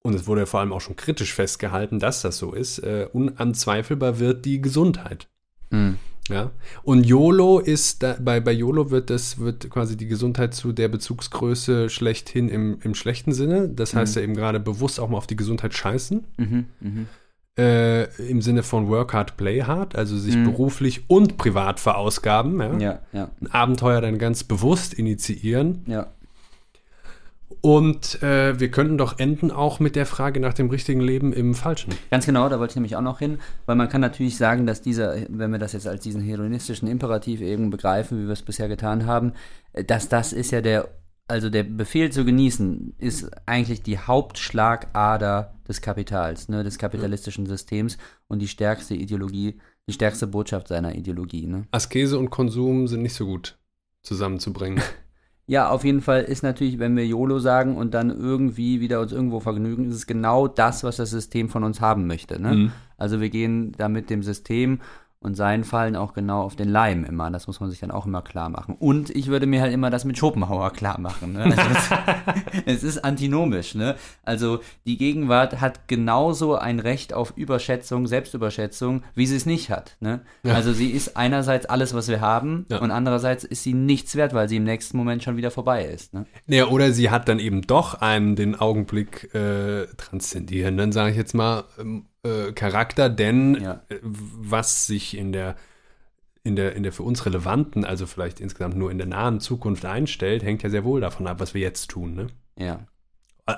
und 0.00 0.14
es 0.14 0.26
wurde 0.26 0.42
ja 0.42 0.46
vor 0.46 0.60
allem 0.60 0.72
auch 0.72 0.80
schon 0.80 0.96
kritisch 0.96 1.34
festgehalten, 1.34 1.98
dass 1.98 2.22
das 2.22 2.38
so 2.38 2.54
ist. 2.54 2.78
Äh, 2.78 3.08
unanzweifelbar 3.12 4.18
wird 4.18 4.46
die 4.46 4.62
Gesundheit. 4.62 5.28
Hm. 5.70 5.98
Ja. 6.28 6.50
Und 6.82 7.06
YOLO 7.06 7.58
ist, 7.58 8.02
da, 8.02 8.16
bei, 8.20 8.40
bei 8.40 8.52
YOLO 8.52 8.90
wird 8.90 9.10
das, 9.10 9.38
wird 9.38 9.68
quasi 9.70 9.96
die 9.96 10.06
Gesundheit 10.06 10.54
zu 10.54 10.72
der 10.72 10.88
Bezugsgröße 10.88 11.88
schlechthin 11.90 12.48
im, 12.48 12.78
im 12.82 12.94
schlechten 12.94 13.32
Sinne. 13.32 13.68
Das 13.68 13.94
heißt 13.94 14.16
ja 14.16 14.22
eben 14.22 14.34
gerade 14.34 14.60
bewusst 14.60 15.00
auch 15.00 15.08
mal 15.08 15.16
auf 15.18 15.26
die 15.26 15.36
Gesundheit 15.36 15.74
scheißen. 15.74 16.24
Mhm. 16.36 16.66
Mhm. 16.80 17.06
Äh, 17.58 18.04
Im 18.30 18.40
Sinne 18.40 18.62
von 18.62 18.88
Work 18.88 19.14
Hard, 19.14 19.36
Play 19.36 19.62
Hard, 19.62 19.96
also 19.96 20.16
sich 20.16 20.36
Mhm. 20.36 20.44
beruflich 20.44 21.02
und 21.08 21.38
privat 21.38 21.80
verausgaben. 21.80 22.60
Ja? 22.60 22.78
Ja, 22.78 22.98
ja, 23.12 23.30
Ein 23.40 23.50
Abenteuer 23.50 24.00
dann 24.00 24.18
ganz 24.18 24.44
bewusst 24.44 24.94
initiieren. 24.94 25.82
ja. 25.86 26.06
Und 27.60 28.22
äh, 28.22 28.60
wir 28.60 28.70
könnten 28.70 28.98
doch 28.98 29.18
enden 29.18 29.50
auch 29.50 29.80
mit 29.80 29.96
der 29.96 30.06
Frage 30.06 30.38
nach 30.38 30.54
dem 30.54 30.70
richtigen 30.70 31.00
Leben 31.00 31.32
im 31.32 31.54
Falschen. 31.54 31.94
Ganz 32.10 32.26
genau, 32.26 32.48
da 32.48 32.58
wollte 32.58 32.72
ich 32.72 32.76
nämlich 32.76 32.96
auch 32.96 33.02
noch 33.02 33.18
hin, 33.18 33.38
weil 33.66 33.74
man 33.74 33.88
kann 33.88 34.00
natürlich 34.00 34.36
sagen, 34.36 34.66
dass 34.66 34.82
dieser, 34.82 35.16
wenn 35.28 35.50
wir 35.50 35.58
das 35.58 35.72
jetzt 35.72 35.88
als 35.88 36.02
diesen 36.02 36.20
hedonistischen 36.20 36.88
Imperativ 36.88 37.40
eben 37.40 37.70
begreifen, 37.70 38.18
wie 38.18 38.26
wir 38.26 38.32
es 38.32 38.42
bisher 38.42 38.68
getan 38.68 39.06
haben, 39.06 39.32
äh, 39.72 39.82
dass 39.82 40.08
das 40.08 40.32
ist 40.32 40.50
ja 40.50 40.60
der, 40.60 40.88
also 41.26 41.50
der 41.50 41.64
Befehl 41.64 42.10
zu 42.10 42.24
genießen, 42.24 42.94
ist 42.98 43.30
eigentlich 43.46 43.82
die 43.82 43.98
Hauptschlagader 43.98 45.54
des 45.66 45.80
Kapitals, 45.80 46.48
ne, 46.48 46.64
des 46.64 46.78
kapitalistischen 46.78 47.46
Systems 47.46 47.98
und 48.28 48.40
die 48.40 48.48
stärkste 48.48 48.94
Ideologie, 48.94 49.58
die 49.88 49.92
stärkste 49.92 50.26
Botschaft 50.26 50.68
seiner 50.68 50.94
Ideologie. 50.94 51.46
Ne? 51.46 51.66
Askese 51.70 52.18
und 52.18 52.30
Konsum 52.30 52.88
sind 52.88 53.02
nicht 53.02 53.14
so 53.14 53.26
gut 53.26 53.58
zusammenzubringen. 54.02 54.82
Ja, 55.48 55.70
auf 55.70 55.82
jeden 55.82 56.02
Fall 56.02 56.24
ist 56.24 56.42
natürlich, 56.42 56.78
wenn 56.78 56.94
wir 56.94 57.06
YOLO 57.06 57.38
sagen 57.38 57.78
und 57.78 57.94
dann 57.94 58.10
irgendwie 58.10 58.80
wieder 58.80 59.00
uns 59.00 59.12
irgendwo 59.12 59.40
vergnügen, 59.40 59.86
ist 59.86 59.96
es 59.96 60.06
genau 60.06 60.46
das, 60.46 60.84
was 60.84 60.96
das 60.96 61.08
System 61.08 61.48
von 61.48 61.64
uns 61.64 61.80
haben 61.80 62.06
möchte. 62.06 62.40
Ne? 62.40 62.52
Mhm. 62.54 62.72
Also 62.98 63.22
wir 63.22 63.30
gehen 63.30 63.72
da 63.78 63.88
mit 63.88 64.10
dem 64.10 64.22
System 64.22 64.80
und 65.20 65.34
seinen 65.34 65.64
fallen 65.64 65.96
auch 65.96 66.12
genau 66.14 66.42
auf 66.42 66.54
den 66.54 66.68
Leim 66.68 67.04
immer. 67.04 67.28
Das 67.30 67.48
muss 67.48 67.58
man 67.58 67.70
sich 67.70 67.80
dann 67.80 67.90
auch 67.90 68.06
immer 68.06 68.22
klar 68.22 68.48
machen. 68.50 68.76
Und 68.78 69.10
ich 69.10 69.26
würde 69.26 69.46
mir 69.46 69.60
halt 69.60 69.72
immer 69.72 69.90
das 69.90 70.04
mit 70.04 70.16
Schopenhauer 70.16 70.70
klar 70.72 71.00
machen. 71.00 71.32
Ne? 71.32 71.42
Also 71.44 71.60
es, 71.60 72.62
es 72.66 72.82
ist 72.84 73.04
antinomisch. 73.04 73.74
Ne? 73.74 73.96
Also 74.22 74.60
die 74.86 74.96
Gegenwart 74.96 75.60
hat 75.60 75.88
genauso 75.88 76.54
ein 76.54 76.78
Recht 76.78 77.14
auf 77.14 77.32
Überschätzung, 77.36 78.06
Selbstüberschätzung, 78.06 79.02
wie 79.16 79.26
sie 79.26 79.34
es 79.34 79.44
nicht 79.44 79.70
hat. 79.70 79.96
Ne? 79.98 80.20
Ja. 80.44 80.54
Also 80.54 80.72
sie 80.72 80.90
ist 80.90 81.16
einerseits 81.16 81.66
alles, 81.66 81.94
was 81.94 82.06
wir 82.06 82.20
haben, 82.20 82.66
Ja. 82.70 82.78
und 82.78 82.92
andererseits 82.92 83.42
ist 83.42 83.64
sie 83.64 83.74
nichts 83.74 84.14
wert, 84.14 84.34
weil 84.34 84.48
sie 84.48 84.56
im 84.58 84.64
nächsten 84.64 84.96
Moment 84.96 85.24
schon 85.24 85.36
wieder 85.36 85.50
vorbei 85.50 85.84
ist. 85.84 86.14
Ne? 86.14 86.26
Ja, 86.46 86.66
oder 86.68 86.92
sie 86.92 87.10
hat 87.10 87.28
dann 87.28 87.40
eben 87.40 87.62
doch 87.62 87.94
einen 88.00 88.36
den 88.36 88.54
Augenblick 88.54 89.34
äh, 89.34 89.86
transzendierenden, 89.96 90.92
sage 90.92 91.10
ich 91.10 91.16
jetzt 91.16 91.34
mal, 91.34 91.64
ähm, 91.80 92.04
äh, 92.24 92.52
Charakter, 92.52 93.08
denn 93.08 93.54
Ja. 93.60 93.82
äh, 93.88 93.98
was 94.02 94.86
sich 94.86 95.16
in 95.16 95.32
der, 95.32 95.56
in, 96.44 96.56
der, 96.56 96.74
in 96.74 96.82
der 96.82 96.92
für 96.92 97.02
uns 97.02 97.24
relevanten, 97.26 97.84
also 97.84 98.06
vielleicht 98.06 98.40
insgesamt 98.40 98.76
nur 98.76 98.90
in 98.90 98.98
der 98.98 99.06
nahen 99.06 99.40
Zukunft 99.40 99.84
einstellt, 99.84 100.42
hängt 100.42 100.62
ja 100.62 100.70
sehr 100.70 100.84
wohl 100.84 101.00
davon 101.00 101.26
ab, 101.26 101.40
was 101.40 101.54
wir 101.54 101.60
jetzt 101.60 101.88
tun. 101.90 102.14
Ne? 102.14 102.26
Ja. 102.58 102.86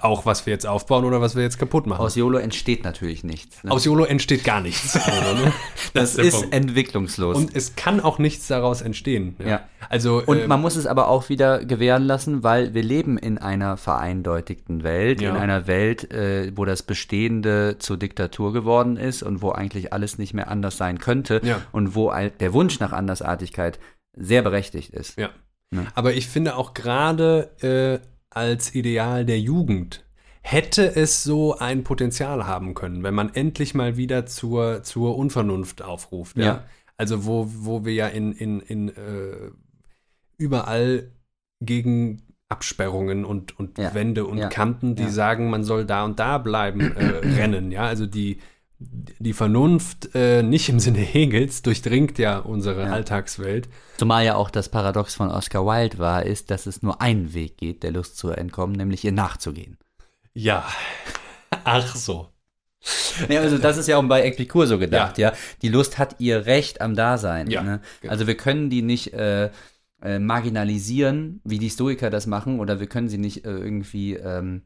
Auch 0.02 0.24
was 0.24 0.46
wir 0.46 0.52
jetzt 0.52 0.66
aufbauen 0.68 1.04
oder 1.04 1.20
was 1.20 1.34
wir 1.34 1.42
jetzt 1.42 1.58
kaputt 1.58 1.86
machen. 1.88 2.00
Aus 2.00 2.14
YOLO 2.14 2.38
entsteht 2.38 2.84
natürlich 2.84 3.24
nichts. 3.24 3.64
Ne? 3.64 3.72
Aus 3.72 3.84
YOLO 3.84 4.04
entsteht 4.04 4.44
gar 4.44 4.60
nichts. 4.60 4.94
Also, 4.94 5.34
ne? 5.44 5.52
das 5.94 6.14
der 6.14 6.24
ist 6.26 6.40
Punkt. 6.40 6.54
entwicklungslos. 6.54 7.36
Und 7.36 7.56
es 7.56 7.74
kann 7.74 8.00
auch 8.00 8.18
nichts 8.20 8.46
daraus 8.46 8.82
entstehen. 8.82 9.34
Ja. 9.40 9.46
Ja. 9.48 9.60
Also, 9.88 10.22
Und 10.24 10.38
ähm, 10.42 10.48
man 10.48 10.60
muss 10.60 10.76
es 10.76 10.86
aber 10.86 11.08
auch 11.08 11.28
wieder 11.28 11.64
gewähren 11.64 12.04
lassen, 12.04 12.44
weil 12.44 12.72
wir 12.72 12.84
leben 12.84 13.18
in 13.18 13.38
einer 13.38 13.76
vereindeutigten 13.76 14.84
Welt, 14.84 15.20
Ja. 15.20 15.30
in 15.30 15.36
einer 15.36 15.66
Welt, 15.66 16.12
äh, 16.12 16.52
wo 16.56 16.64
das 16.64 16.82
Bestehende 16.84 17.76
zur 17.80 17.96
Diktatur 17.96 18.52
geworden 18.52 18.96
ist 18.96 19.22
und 19.24 19.42
wo 19.42 19.50
eigentlich 19.50 19.92
alles 19.92 20.18
nicht 20.18 20.34
mehr 20.34 20.48
anders 20.50 20.76
sein 20.76 20.98
könnte 20.98 21.40
Ja. 21.42 21.62
und 21.72 21.94
wo 21.96 22.12
der 22.12 22.52
Wunsch 22.52 22.78
nach 22.78 22.92
Andersartigkeit 22.92 23.80
sehr 24.16 24.42
berechtigt 24.42 24.92
ist. 24.94 25.18
Ja. 25.18 25.30
Ne? 25.72 25.86
Aber 25.94 26.12
ich 26.14 26.28
finde 26.28 26.56
auch 26.56 26.74
gerade 26.74 27.50
äh, 27.62 28.06
als 28.30 28.74
Ideal 28.74 29.24
der 29.24 29.40
Jugend 29.40 30.04
hätte 30.42 30.96
es 30.96 31.22
so 31.22 31.58
ein 31.58 31.84
Potenzial 31.84 32.46
haben 32.46 32.74
können, 32.74 33.02
wenn 33.02 33.14
man 33.14 33.34
endlich 33.34 33.74
mal 33.74 33.96
wieder 33.96 34.26
zur, 34.26 34.82
zur 34.82 35.16
Unvernunft 35.16 35.82
aufruft. 35.82 36.36
Ja. 36.38 36.44
Ja. 36.44 36.64
Also 36.96 37.26
wo, 37.26 37.46
wo 37.50 37.84
wir 37.84 37.94
ja 37.94 38.06
in, 38.08 38.32
in, 38.32 38.60
in 38.60 38.88
äh, 38.88 39.50
überall 40.38 41.10
gegen 41.60 42.22
Absperrungen 42.48 43.24
und, 43.24 43.58
und 43.58 43.78
Ja. 43.78 43.94
Wände 43.94 44.24
und 44.24 44.38
Ja. 44.38 44.48
Kanten, 44.48 44.96
die 44.96 45.08
sagen, 45.08 45.50
man 45.50 45.62
soll 45.62 45.84
da 45.84 46.04
und 46.04 46.18
da 46.18 46.38
bleiben, 46.38 46.80
äh, 46.96 47.18
rennen. 47.38 47.70
Ja, 47.70 47.82
also 47.84 48.06
die, 48.06 48.38
die 48.80 49.34
Vernunft 49.34 50.14
äh, 50.14 50.42
nicht 50.42 50.70
im 50.70 50.80
Sinne 50.80 51.00
Hegels 51.00 51.60
durchdringt 51.60 52.18
ja 52.18 52.38
unsere 52.38 52.84
Ja. 52.84 52.92
Alltagswelt. 52.92 53.68
Zumal 53.98 54.24
ja 54.24 54.36
auch 54.36 54.48
das 54.48 54.70
Paradox 54.70 55.14
von 55.14 55.30
Oscar 55.30 55.66
Wilde 55.66 55.98
war, 55.98 56.24
ist, 56.24 56.50
dass 56.50 56.66
es 56.66 56.82
nur 56.82 57.02
einen 57.02 57.34
Weg 57.34 57.58
geht, 57.58 57.82
der 57.82 57.92
Lust 57.92 58.16
zu 58.16 58.30
entkommen, 58.30 58.74
nämlich 58.74 59.04
ihr 59.04 59.12
nachzugehen. 59.12 59.76
Ja. 60.32 60.66
Ach 61.64 61.94
so. 61.94 62.28
Ja, 63.28 63.42
also 63.42 63.58
das 63.58 63.76
ist 63.76 63.88
ja 63.88 63.98
auch 63.98 64.02
bei 64.04 64.24
Epikur 64.24 64.66
so 64.66 64.78
gedacht, 64.78 65.18
ja. 65.18 65.34
Die 65.60 65.68
Lust 65.68 65.98
hat 65.98 66.16
ihr 66.18 66.46
Recht 66.46 66.80
am 66.80 66.96
Dasein. 66.96 67.50
Ja, 67.50 67.62
ne? 67.62 67.80
genau. 68.00 68.10
Also 68.10 68.26
wir 68.26 68.36
können 68.36 68.70
die 68.70 68.80
nicht 68.80 69.12
äh, 69.12 69.50
äh, 70.02 70.18
marginalisieren, 70.18 71.42
wie 71.44 71.58
die 71.58 71.68
Stoiker 71.68 72.08
das 72.08 72.26
machen, 72.26 72.58
oder 72.58 72.80
wir 72.80 72.86
können 72.86 73.10
sie 73.10 73.18
nicht 73.18 73.44
äh, 73.44 73.50
irgendwie 73.50 74.14
ähm, 74.14 74.62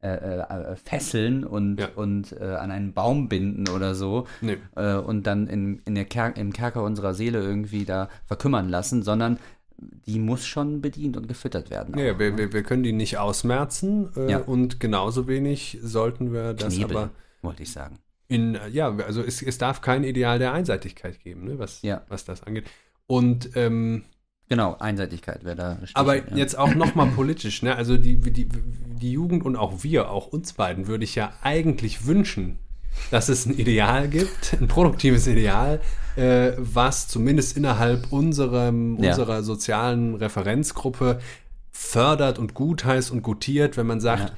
äh, 0.00 0.08
äh, 0.38 0.76
fesseln 0.76 1.44
und, 1.44 1.80
Ja. 1.80 1.88
und 1.96 2.32
äh, 2.32 2.44
an 2.44 2.70
einen 2.70 2.92
Baum 2.92 3.28
binden 3.28 3.68
oder 3.68 3.94
so 3.94 4.26
Nee. 4.40 4.58
äh, 4.76 4.94
und 4.94 5.26
dann 5.26 5.46
in, 5.48 5.80
in 5.86 5.94
der 5.96 6.04
Ker 6.04 6.36
im 6.36 6.52
Kerker 6.52 6.82
unserer 6.84 7.14
Seele 7.14 7.40
irgendwie 7.40 7.84
da 7.84 8.08
verkümmern 8.26 8.68
lassen, 8.68 9.02
sondern 9.02 9.38
die 10.06 10.18
muss 10.18 10.44
schon 10.46 10.80
bedient 10.80 11.16
und 11.16 11.28
gefüttert 11.28 11.70
werden. 11.70 11.96
Ja, 11.98 12.14
auch, 12.14 12.18
wir, 12.18 12.30
ne? 12.32 12.38
wir, 12.38 12.52
wir 12.52 12.62
können 12.62 12.82
die 12.82 12.92
nicht 12.92 13.18
ausmerzen 13.18 14.08
äh, 14.16 14.30
Ja. 14.32 14.38
und 14.38 14.80
genauso 14.80 15.26
wenig 15.28 15.78
sollten 15.82 16.32
wir 16.32 16.54
das 16.54 16.74
Knebeln, 16.76 16.96
aber 16.96 17.10
wollte 17.42 17.62
ich 17.62 17.72
sagen. 17.72 17.98
in, 18.28 18.54
äh, 18.56 18.68
ja, 18.68 18.94
also 19.06 19.22
es, 19.22 19.40
es 19.42 19.58
darf 19.58 19.80
kein 19.80 20.04
Ideal 20.04 20.38
der 20.38 20.52
Einseitigkeit 20.52 21.20
geben, 21.20 21.44
ne, 21.44 21.58
was, 21.58 21.82
Ja. 21.82 22.02
was 22.08 22.24
das 22.24 22.42
angeht. 22.44 22.64
Und 23.06 23.50
ähm, 23.56 24.02
Genau, 24.48 24.76
Einseitigkeit 24.78 25.44
wäre 25.44 25.56
da. 25.56 25.74
Stichwort, 25.76 25.96
Aber 25.96 26.16
ja. 26.16 26.22
jetzt 26.36 26.56
auch 26.56 26.74
nochmal 26.74 27.08
politisch, 27.08 27.62
ne? 27.62 27.76
Also 27.76 27.96
die, 27.98 28.16
die, 28.18 28.48
die 28.48 29.12
Jugend 29.12 29.44
und 29.44 29.56
auch 29.56 29.82
wir, 29.82 30.10
auch 30.10 30.28
uns 30.28 30.54
beiden, 30.54 30.86
würde 30.86 31.04
ich 31.04 31.14
ja 31.14 31.32
eigentlich 31.42 32.06
wünschen, 32.06 32.58
dass 33.10 33.28
es 33.28 33.44
ein 33.46 33.56
Ideal 33.58 34.08
gibt, 34.08 34.56
ein 34.60 34.66
produktives 34.68 35.26
Ideal, 35.26 35.80
äh, 36.16 36.52
was 36.56 37.08
zumindest 37.08 37.56
innerhalb 37.56 38.10
unserem, 38.10 38.98
Ja. 39.02 39.10
unserer 39.10 39.42
sozialen 39.42 40.14
Referenzgruppe 40.14 41.20
fördert 41.70 42.38
und 42.38 42.54
gutheißt 42.54 43.10
und 43.12 43.22
gutiert, 43.22 43.76
wenn 43.76 43.86
man 43.86 44.00
sagt, 44.00 44.30
Ja. 44.30 44.36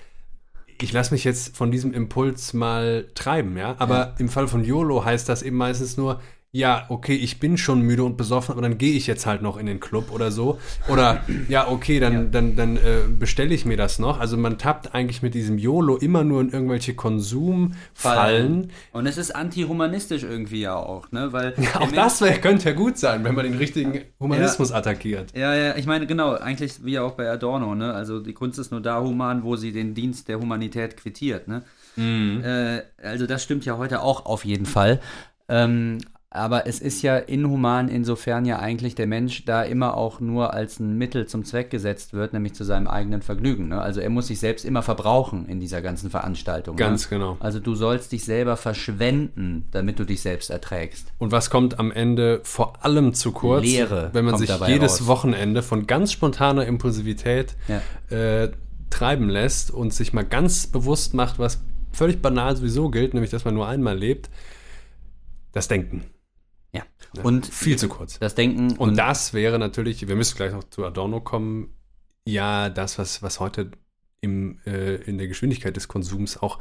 ich 0.82 0.92
lasse 0.92 1.14
mich 1.14 1.24
jetzt 1.24 1.56
von 1.56 1.70
diesem 1.70 1.94
Impuls 1.94 2.52
mal 2.52 3.06
treiben, 3.14 3.56
ja. 3.56 3.76
Aber 3.78 4.14
im 4.18 4.28
Fall 4.28 4.48
von 4.48 4.64
YOLO 4.64 5.04
heißt 5.04 5.28
das 5.28 5.42
eben 5.42 5.56
meistens 5.56 5.96
nur, 5.96 6.20
ja, 6.52 6.84
okay, 6.88 7.14
ich 7.14 7.38
bin 7.38 7.56
schon 7.56 7.80
müde 7.82 8.02
und 8.02 8.16
besoffen, 8.16 8.52
aber 8.52 8.62
dann 8.62 8.76
gehe 8.76 8.94
ich 8.94 9.06
jetzt 9.06 9.24
halt 9.24 9.40
noch 9.40 9.56
in 9.56 9.66
den 9.66 9.78
Club 9.78 10.10
oder 10.10 10.32
so. 10.32 10.58
Oder 10.88 11.22
ja, 11.48 11.68
okay, 11.68 12.00
dann, 12.00 12.12
Ja. 12.12 12.22
dann, 12.24 12.56
dann 12.56 12.76
äh, 12.76 13.02
bestelle 13.08 13.54
ich 13.54 13.64
mir 13.64 13.76
das 13.76 14.00
noch. 14.00 14.18
Also 14.18 14.36
man 14.36 14.58
tappt 14.58 14.92
eigentlich 14.92 15.22
mit 15.22 15.34
diesem 15.34 15.58
YOLO 15.58 15.96
immer 15.96 16.24
nur 16.24 16.40
in 16.40 16.50
irgendwelche 16.50 16.94
Konsumfallen. 16.94 18.70
Und 18.92 19.06
es 19.06 19.16
ist 19.16 19.30
antihumanistisch 19.34 20.24
irgendwie 20.24 20.62
ja 20.62 20.74
auch, 20.74 21.12
ne? 21.12 21.32
Weil 21.32 21.54
Auch 21.74 21.86
der 21.88 22.02
das 22.04 22.20
wär, 22.20 22.36
könnte 22.40 22.70
ja 22.70 22.74
gut 22.74 22.98
sein, 22.98 23.22
wenn 23.24 23.34
man 23.36 23.44
den 23.44 23.56
richtigen 23.56 24.00
Humanismus 24.18 24.72
attackiert. 24.72 25.36
Ja, 25.36 25.54
ja, 25.54 25.76
ich 25.76 25.86
meine, 25.86 26.06
genau, 26.08 26.34
eigentlich 26.34 26.84
wie 26.84 26.98
auch 26.98 27.12
bei 27.12 27.30
Adorno, 27.30 27.74
ne? 27.76 27.94
Also 27.94 28.20
die 28.20 28.32
Kunst 28.32 28.58
ist 28.58 28.72
nur 28.72 28.80
da 28.80 29.00
human, 29.00 29.44
wo 29.44 29.54
sie 29.56 29.70
den 29.72 29.94
Dienst 29.94 30.28
der 30.28 30.40
Humanität 30.40 30.96
quittiert, 30.96 31.46
ne? 31.48 31.62
Äh, 31.96 32.82
also 33.06 33.26
das 33.26 33.42
stimmt 33.42 33.64
ja 33.64 33.76
heute 33.78 34.02
auch 34.02 34.26
auf 34.26 34.44
jeden 34.44 34.66
Fall. 34.66 35.00
Ähm, 35.48 35.98
aber 36.32 36.68
es 36.68 36.78
ist 36.78 37.02
ja 37.02 37.16
inhuman, 37.16 37.88
insofern 37.88 38.44
ja 38.44 38.60
eigentlich 38.60 38.94
der 38.94 39.08
Mensch 39.08 39.44
da 39.46 39.64
immer 39.64 39.96
auch 39.96 40.20
nur 40.20 40.54
als 40.54 40.78
ein 40.78 40.96
Mittel 40.96 41.26
zum 41.26 41.44
Zweck 41.44 41.70
gesetzt 41.70 42.12
wird, 42.12 42.32
nämlich 42.32 42.54
zu 42.54 42.62
seinem 42.62 42.86
eigenen 42.86 43.20
Vergnügen. 43.20 43.66
Ne? 43.66 43.80
Also 43.82 44.00
er 44.00 44.10
muss 44.10 44.28
sich 44.28 44.38
selbst 44.38 44.64
immer 44.64 44.82
verbrauchen 44.82 45.46
in 45.48 45.58
dieser 45.58 45.82
ganzen 45.82 46.08
Veranstaltung. 46.08 46.76
Ganz 46.76 47.10
ne? 47.10 47.18
genau. 47.18 47.36
Also 47.40 47.58
du 47.58 47.74
sollst 47.74 48.12
dich 48.12 48.24
selber 48.24 48.56
verschwenden, 48.56 49.66
damit 49.72 49.98
du 49.98 50.04
dich 50.04 50.22
selbst 50.22 50.50
erträgst. 50.50 51.08
Und 51.18 51.32
was 51.32 51.50
kommt 51.50 51.80
am 51.80 51.90
Ende 51.90 52.40
vor 52.44 52.84
allem 52.84 53.12
zu 53.12 53.32
kurz? 53.32 53.64
Leere 53.64 54.10
wenn 54.12 54.24
man 54.24 54.38
sich 54.38 54.50
jedes 54.68 55.00
raus. 55.00 55.06
Wochenende 55.08 55.64
von 55.64 55.88
ganz 55.88 56.12
spontaner 56.12 56.64
Impulsivität 56.64 57.56
Ja. 57.66 58.16
äh, 58.16 58.52
treiben 58.88 59.28
lässt 59.28 59.72
und 59.72 59.92
sich 59.92 60.12
mal 60.12 60.24
ganz 60.24 60.68
bewusst 60.68 61.12
macht, 61.12 61.40
was 61.40 61.60
völlig 61.90 62.22
banal 62.22 62.54
sowieso 62.54 62.88
gilt, 62.88 63.14
nämlich 63.14 63.30
dass 63.32 63.44
man 63.44 63.54
nur 63.54 63.66
einmal 63.66 63.98
lebt. 63.98 64.30
Das 65.52 65.66
Denken. 65.66 66.04
Und 67.22 67.46
viel 67.46 67.76
zu 67.76 67.88
kurz. 67.88 68.18
das 68.18 68.34
Denken 68.34 68.76
Und 68.76 68.96
das 68.96 69.34
wäre 69.34 69.58
natürlich, 69.58 70.06
wir 70.06 70.16
müssen 70.16 70.36
gleich 70.36 70.52
noch 70.52 70.64
zu 70.64 70.84
Adorno 70.84 71.20
kommen, 71.20 71.74
ja, 72.24 72.68
das, 72.68 72.98
was, 72.98 73.22
was 73.22 73.40
heute 73.40 73.70
im, 74.20 74.58
äh, 74.66 74.96
in 74.96 75.18
der 75.18 75.26
Geschwindigkeit 75.26 75.74
des 75.76 75.88
Konsums 75.88 76.36
auch 76.36 76.58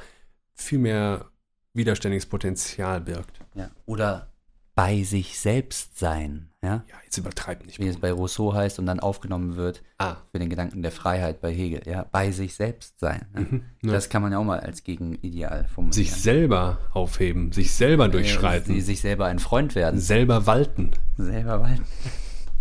viel 0.53 0.79
mehr 0.79 1.29
widerständiges 1.73 2.25
Potenzial 2.25 3.01
birgt. 3.01 3.39
Ja. 3.53 3.69
Oder 3.85 4.33
bei 4.75 5.03
sich 5.03 5.39
selbst 5.39 5.99
sein, 5.99 6.48
ja? 6.61 6.83
Ja, 6.89 6.95
jetzt 7.03 7.17
übertreibt 7.17 7.65
nicht. 7.65 7.79
Wie 7.79 7.87
es 7.87 7.97
bei 7.97 8.11
Rousseau 8.11 8.53
heißt 8.53 8.79
und 8.79 8.85
dann 8.85 8.99
aufgenommen 8.99 9.55
wird 9.55 9.81
Ah, 9.97 10.17
für 10.31 10.39
den 10.39 10.49
Gedanken 10.49 10.81
der 10.81 10.91
Freiheit 10.91 11.39
bei 11.41 11.51
Hegel, 11.53 11.81
ja? 11.85 12.05
Bei 12.11 12.31
sich 12.31 12.55
selbst 12.55 12.99
sein. 12.99 13.25
Ne? 13.33 13.61
ja. 13.81 13.91
Das 13.93 14.09
kann 14.09 14.21
man 14.21 14.31
ja 14.31 14.39
auch 14.39 14.43
mal 14.43 14.59
als 14.59 14.83
Gegenideal 14.83 15.65
formulieren. 15.73 15.93
sich 15.93 16.11
selber 16.13 16.79
aufheben, 16.93 17.51
sich 17.51 17.71
selber 17.73 18.05
Äh, 18.05 18.11
durchschreiten, 18.11 18.73
sie 18.75 18.81
sich 18.81 19.01
selber 19.01 19.25
ein 19.25 19.39
Freund 19.39 19.75
werden. 19.75 19.99
selber 19.99 20.45
walten. 20.47 20.91
Selber 21.17 21.61
walten. 21.61 21.83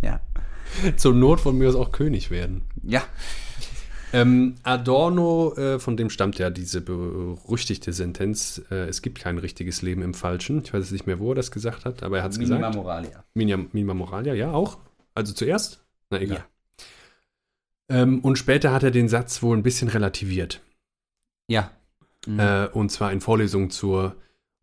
Ja. 0.00 0.20
Zur 0.96 1.12
Not 1.14 1.40
von 1.40 1.58
mir 1.58 1.68
aus 1.68 1.74
auch 1.74 1.90
König 1.90 2.30
werden. 2.30 2.62
Ja. 2.84 3.02
Ähm, 4.12 4.54
Adorno, 4.62 5.54
äh, 5.56 5.78
von 5.78 5.96
dem 5.96 6.08
stammt 6.08 6.38
ja 6.38 6.50
diese 6.50 6.80
berüchtigte 6.80 7.92
Sentenz, 7.92 8.62
äh, 8.70 8.86
es 8.86 9.02
gibt 9.02 9.18
kein 9.18 9.38
richtiges 9.38 9.82
Leben 9.82 10.02
im 10.02 10.14
Falschen. 10.14 10.62
Ich 10.64 10.72
weiß 10.72 10.84
jetzt 10.84 10.92
nicht 10.92 11.06
mehr, 11.06 11.18
wo 11.18 11.32
er 11.32 11.34
das 11.34 11.50
gesagt 11.50 11.84
hat, 11.84 12.02
aber 12.02 12.18
er 12.18 12.22
hat 12.24 12.32
es 12.32 12.38
Minima 12.38 12.56
gesagt. 12.56 12.74
Moralia. 12.76 13.24
Minima, 13.34 13.64
Minima 13.72 13.94
Moralia, 13.94 14.34
ja, 14.34 14.52
auch. 14.52 14.78
Also 15.14 15.34
zuerst? 15.34 15.84
Na 16.10 16.20
egal. 16.20 16.38
Ja. 16.38 16.46
Ähm, 17.90 18.20
und 18.20 18.36
später 18.36 18.72
hat 18.72 18.82
er 18.82 18.90
den 18.90 19.08
Satz 19.08 19.42
wohl 19.42 19.56
ein 19.56 19.62
bisschen 19.62 19.88
relativiert. 19.88 20.60
Ja. 21.48 21.70
Mhm. 22.26 22.38
Äh, 22.38 22.66
und 22.68 22.90
zwar 22.90 23.12
in 23.12 23.20
Vorlesungen 23.20 23.70
zur 23.70 24.16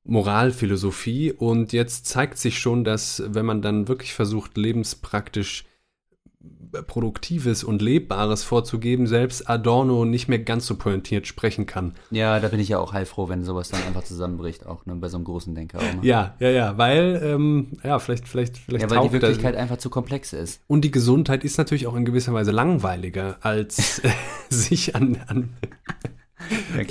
Moralphilosophie. 0.03 1.31
Und 1.31 1.73
jetzt 1.73 2.05
zeigt 2.05 2.37
sich 2.37 2.59
schon, 2.59 2.83
dass 2.83 3.23
wenn 3.27 3.45
man 3.45 3.61
dann 3.61 3.87
wirklich 3.87 4.13
versucht, 4.13 4.57
lebenspraktisch 4.57 5.65
Produktives 6.83 7.63
und 7.63 7.81
Lebbares 7.81 8.43
vorzugeben, 8.43 9.07
selbst 9.07 9.49
Adorno 9.49 10.05
nicht 10.05 10.27
mehr 10.27 10.39
ganz 10.39 10.65
so 10.65 10.75
pointiert 10.75 11.27
sprechen 11.27 11.65
kann. 11.65 11.93
ja, 12.11 12.39
da 12.39 12.47
bin 12.47 12.59
ich 12.59 12.69
ja 12.69 12.79
auch 12.79 12.93
heilfroh, 12.93 13.29
wenn 13.29 13.43
sowas 13.43 13.69
dann 13.69 13.81
einfach 13.83 14.03
zusammenbricht, 14.03 14.65
auch 14.65 14.85
ne, 14.85 14.95
bei 14.95 15.07
so 15.09 15.17
einem 15.17 15.25
großen 15.25 15.53
Denker. 15.55 15.79
Auch, 15.79 15.81
ne? 15.81 15.99
Ja, 16.01 16.35
ja, 16.39 16.49
ja, 16.49 16.77
weil, 16.77 17.21
ähm, 17.23 17.67
ja, 17.83 17.99
vielleicht, 17.99 18.27
vielleicht, 18.27 18.57
vielleicht 18.57 18.83
ja, 18.83 18.89
weil 18.89 18.99
die 19.07 19.19
das- 19.19 19.21
Wirklichkeit 19.21 19.55
einfach 19.55 19.77
zu 19.77 19.89
komplex 19.89 20.33
ist. 20.33 20.61
Und 20.67 20.81
die 20.81 20.91
Gesundheit 20.91 21.43
ist 21.43 21.57
natürlich 21.57 21.87
auch 21.87 21.95
in 21.95 22.05
gewisser 22.05 22.33
Weise 22.33 22.51
langweiliger, 22.51 23.37
als 23.41 24.01
sich 24.49 24.95
an, 24.95 25.17
an, 25.27 25.49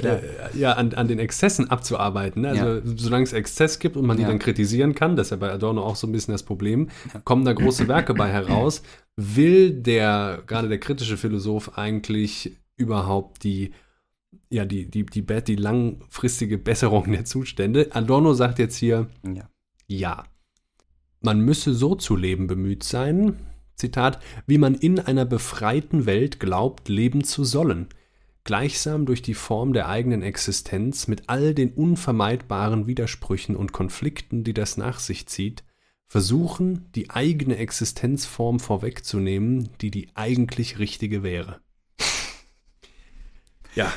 Ja, 0.03 0.15
äh, 0.15 0.23
ja, 0.55 0.73
an, 0.73 0.95
an 0.95 1.07
den 1.09 1.19
Exzessen 1.19 1.71
abzuarbeiten. 1.71 2.43
ne? 2.43 2.51
Also 2.51 2.81
solange 2.97 3.25
es 3.25 3.33
Exzess 3.33 3.79
gibt 3.79 3.97
und 3.97 4.07
man 4.07 4.17
die 4.17 4.23
Ja. 4.23 4.29
dann 4.29 4.39
kritisieren 4.39 4.95
kann, 4.95 5.17
das 5.17 5.27
ist 5.27 5.31
ja 5.33 5.37
bei 5.37 5.53
Adorno 5.53 5.83
auch 5.83 5.97
so 5.97 6.07
ein 6.07 6.13
bisschen 6.13 6.33
das 6.33 6.43
Problem, 6.43 6.89
kommen 7.25 7.45
da 7.45 7.53
große 7.53 7.87
Werke 7.89 8.15
bei 8.15 8.31
heraus. 8.31 8.83
Will 9.17 9.71
der, 9.71 10.43
gerade 10.47 10.69
der 10.69 10.79
kritische 10.79 11.17
Philosoph 11.17 11.77
eigentlich 11.79 12.57
überhaupt 12.77 13.45
die, 13.45 13.73
ja, 14.51 14.65
die, 14.65 14.91
die, 14.91 15.05
die, 15.07 15.23
be- 15.23 15.43
die 15.43 15.57
langfristige 15.57 16.59
Besserung 16.59 17.13
der 17.13 17.25
Zustände? 17.25 17.89
Adorno 17.93 18.33
sagt 18.35 18.59
jetzt 18.59 18.77
hier, 18.77 19.09
Ja. 19.25 19.49
ja. 19.87 20.25
Man 21.21 21.41
müsse 21.41 21.73
so 21.75 21.95
zu 21.95 22.17
leben 22.17 22.47
bemüht 22.47 22.83
sein, 22.83 23.37
Zitat, 23.77 24.21
wie 24.47 24.59
man 24.59 24.75
in 24.75 24.99
einer 25.01 25.25
befreiten 25.25 26.07
Welt 26.07 26.39
glaubt, 26.41 26.89
leben 26.89 27.25
zu 27.25 27.45
sollen, 27.45 27.89
gleichsam 28.45 29.07
durch 29.07 29.23
die 29.23 29.35
Form 29.35 29.73
der 29.73 29.89
eigenen 29.89 30.23
Existenz 30.23 31.09
mit 31.09 31.25
all 31.29 31.55
den 31.55 31.73
unvermeidbaren 31.73 32.87
Widersprüchen 32.87 33.57
und 33.57 33.73
Konflikten, 33.73 34.45
die 34.45 34.55
das 34.55 34.77
nach 34.77 35.01
sich 35.01 35.27
zieht, 35.27 35.65
versuchen, 36.07 36.91
die 36.95 37.11
eigene 37.11 37.57
Existenzform 37.57 38.61
vorwegzunehmen, 38.61 39.71
die 39.81 39.91
die 39.91 40.09
eigentlich 40.15 40.79
richtige 40.79 41.23
wäre. 41.23 41.61
Ja, 43.75 43.93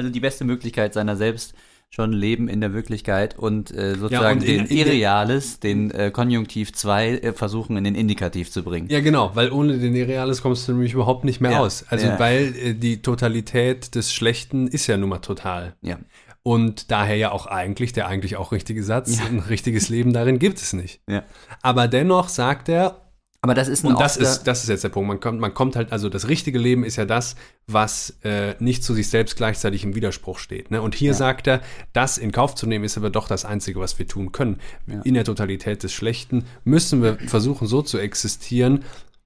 Also 0.00 0.08
die 0.08 0.20
beste 0.20 0.44
Möglichkeit 0.44 0.94
seiner 0.94 1.14
selbst 1.14 1.52
schon 1.92 2.12
leben 2.12 2.48
in 2.48 2.60
der 2.60 2.72
Wirklichkeit 2.72 3.36
und 3.36 3.72
äh, 3.72 3.96
sozusagen 3.96 4.38
und 4.40 4.46
in- 4.46 4.58
den 4.58 4.66
in 4.66 4.76
der- 4.76 4.86
Irreales, 4.86 5.58
den 5.58 5.90
äh, 5.90 6.10
Konjunktiv 6.12 6.72
2 6.72 7.08
äh, 7.18 7.32
versuchen 7.32 7.76
in 7.76 7.82
den 7.82 7.96
Indikativ 7.96 8.50
zu 8.52 8.62
bringen. 8.62 8.88
Ja, 8.88 9.00
genau, 9.00 9.32
weil 9.34 9.50
ohne 9.50 9.76
den 9.76 9.94
Reales 9.94 10.40
kommst 10.40 10.68
du 10.68 10.72
nämlich 10.72 10.92
überhaupt 10.94 11.24
nicht 11.24 11.40
mehr 11.40 11.50
Ja, 11.52 11.60
aus. 11.60 11.84
Also, 11.88 12.06
ja. 12.06 12.18
weil 12.20 12.54
äh, 12.56 12.74
die 12.74 13.02
Totalität 13.02 13.96
des 13.96 14.14
Schlechten 14.14 14.68
ist 14.68 14.86
ja 14.86 14.96
nun 14.96 15.08
mal 15.08 15.18
total. 15.18 15.74
Ja. 15.82 15.98
Und 16.44 16.90
daher 16.92 17.16
ja 17.16 17.32
auch 17.32 17.46
eigentlich, 17.46 17.92
der 17.92 18.06
eigentlich 18.06 18.36
auch 18.36 18.52
richtige 18.52 18.84
Satz, 18.84 19.18
Ja. 19.18 19.26
ein 19.26 19.40
richtiges 19.40 19.88
Leben 19.88 20.12
darin 20.12 20.38
gibt 20.38 20.58
es 20.58 20.72
nicht. 20.72 21.00
Ja. 21.08 21.24
Aber 21.60 21.88
dennoch 21.88 22.28
sagt 22.28 22.68
er, 22.68 23.00
Aber 23.42 23.54
das 23.54 23.68
ist 23.68 23.84
ein 23.84 23.92
Und 23.92 24.00
das 24.00 24.18
ist, 24.18 24.42
das 24.44 24.62
ist 24.62 24.68
jetzt 24.68 24.84
der 24.84 24.90
Punkt. 24.90 25.08
Man 25.08 25.18
kommt, 25.18 25.40
man 25.40 25.54
kommt 25.54 25.74
halt, 25.74 25.92
also 25.92 26.10
das 26.10 26.28
richtige 26.28 26.58
Leben 26.58 26.84
ist 26.84 26.96
ja 26.96 27.06
das, 27.06 27.36
was 27.66 28.18
äh, 28.22 28.54
nicht 28.58 28.84
zu 28.84 28.92
sich 28.92 29.08
selbst 29.08 29.36
gleichzeitig 29.36 29.82
im 29.82 29.94
Widerspruch 29.94 30.38
steht. 30.38 30.70
Ne? 30.70 30.82
Und 30.82 30.94
hier 30.94 31.12
Ja. 31.12 31.14
sagt 31.16 31.46
er, 31.46 31.62
das 31.94 32.18
in 32.18 32.32
Kauf 32.32 32.54
zu 32.54 32.66
nehmen, 32.66 32.84
ist 32.84 32.98
aber 32.98 33.08
doch 33.08 33.28
das 33.28 33.46
Einzige, 33.46 33.80
was 33.80 33.98
wir 33.98 34.06
tun 34.06 34.32
können. 34.32 34.60
Ja. 34.86 35.00
In 35.02 35.14
der 35.14 35.24
Totalität 35.24 35.82
des 35.82 35.92
Schlechten 35.94 36.44
müssen 36.64 37.02
wir 37.02 37.16
versuchen, 37.28 37.66
so 37.66 37.80
zu 37.80 37.98
existieren, 37.98 38.84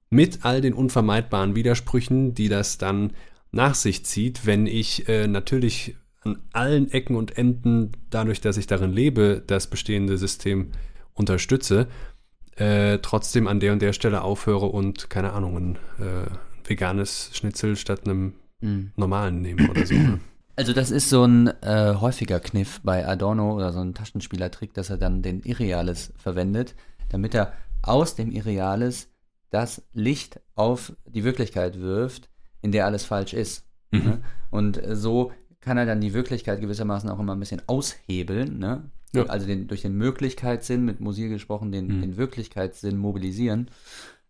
mit 0.09 0.45
all 0.45 0.61
den 0.61 0.73
unvermeidbaren 0.73 1.55
Widersprüchen, 1.57 2.33
die 2.33 2.47
das 2.47 2.77
dann 2.77 3.11
nach 3.51 3.75
sich 3.75 4.05
zieht, 4.05 4.45
wenn 4.45 4.65
ich 4.65 5.09
äh, 5.09 5.27
natürlich 5.27 5.97
an 6.21 6.39
allen 6.53 6.89
Ecken 6.89 7.17
und 7.17 7.37
Enden, 7.37 7.91
dadurch, 8.11 8.39
dass 8.39 8.55
ich 8.55 8.65
darin 8.65 8.93
lebe, 8.93 9.43
das 9.45 9.67
bestehende 9.67 10.17
System 10.17 10.71
unterstütze, 11.13 11.87
äh, 12.55 12.99
trotzdem 12.99 13.47
an 13.47 13.59
der 13.59 13.73
und 13.73 13.81
der 13.81 13.93
Stelle 13.93 14.21
aufhöre 14.21 14.67
und, 14.67 15.09
keine 15.09 15.33
Ahnung, 15.33 15.57
ein 15.57 15.75
äh, 15.99 16.67
veganes 16.67 17.31
Schnitzel 17.33 17.75
statt 17.75 18.01
einem 18.05 18.33
Mhm. 18.61 18.91
normalen 18.95 19.41
nehme 19.41 19.69
oder 19.69 19.85
so. 19.85 19.93
ne? 19.95 20.19
Also 20.57 20.71
das 20.71 20.89
ist 20.89 21.09
so 21.09 21.25
ein 21.25 21.47
äh, 21.61 21.95
häufiger 21.99 22.39
Kniff 22.39 22.79
bei 22.81 23.05
Adorno 23.05 23.53
oder 23.57 23.73
so 23.73 23.79
ein 23.81 23.93
Taschenspielertrick, 23.93 24.73
dass 24.73 24.89
er 24.89 24.97
dann 24.97 25.21
den 25.21 25.41
Irreales 25.41 26.13
verwendet, 26.15 26.75
damit 27.09 27.35
er 27.35 27.51
aus 27.81 28.15
dem 28.15 28.31
Irreales 28.31 29.09
das 29.49 29.81
Licht 29.91 30.39
auf 30.55 30.93
die 31.05 31.25
Wirklichkeit 31.25 31.81
wirft, 31.81 32.29
in 32.61 32.71
der 32.71 32.85
alles 32.85 33.03
falsch 33.03 33.33
ist. 33.33 33.65
Ne? 33.91 34.21
Und 34.49 34.81
so 34.93 35.33
kann 35.59 35.77
er 35.77 35.85
dann 35.85 35.99
die 35.99 36.13
Wirklichkeit 36.13 36.61
gewissermaßen 36.61 37.09
auch 37.09 37.19
immer 37.19 37.35
ein 37.35 37.39
bisschen 37.41 37.61
aushebeln, 37.67 38.57
ne? 38.57 38.89
Ja. 39.13 39.23
also 39.27 39.45
den, 39.47 39.67
durch 39.67 39.81
den 39.81 39.93
Möglichkeitssinn, 39.95 40.83
mit 40.85 40.99
Musil 40.99 41.29
gesprochen, 41.29 41.71
den, 41.71 41.87
Mhm. 41.87 42.01
den 42.01 42.17
Wirklichkeitssinn 42.17 42.97
mobilisieren. 42.97 43.69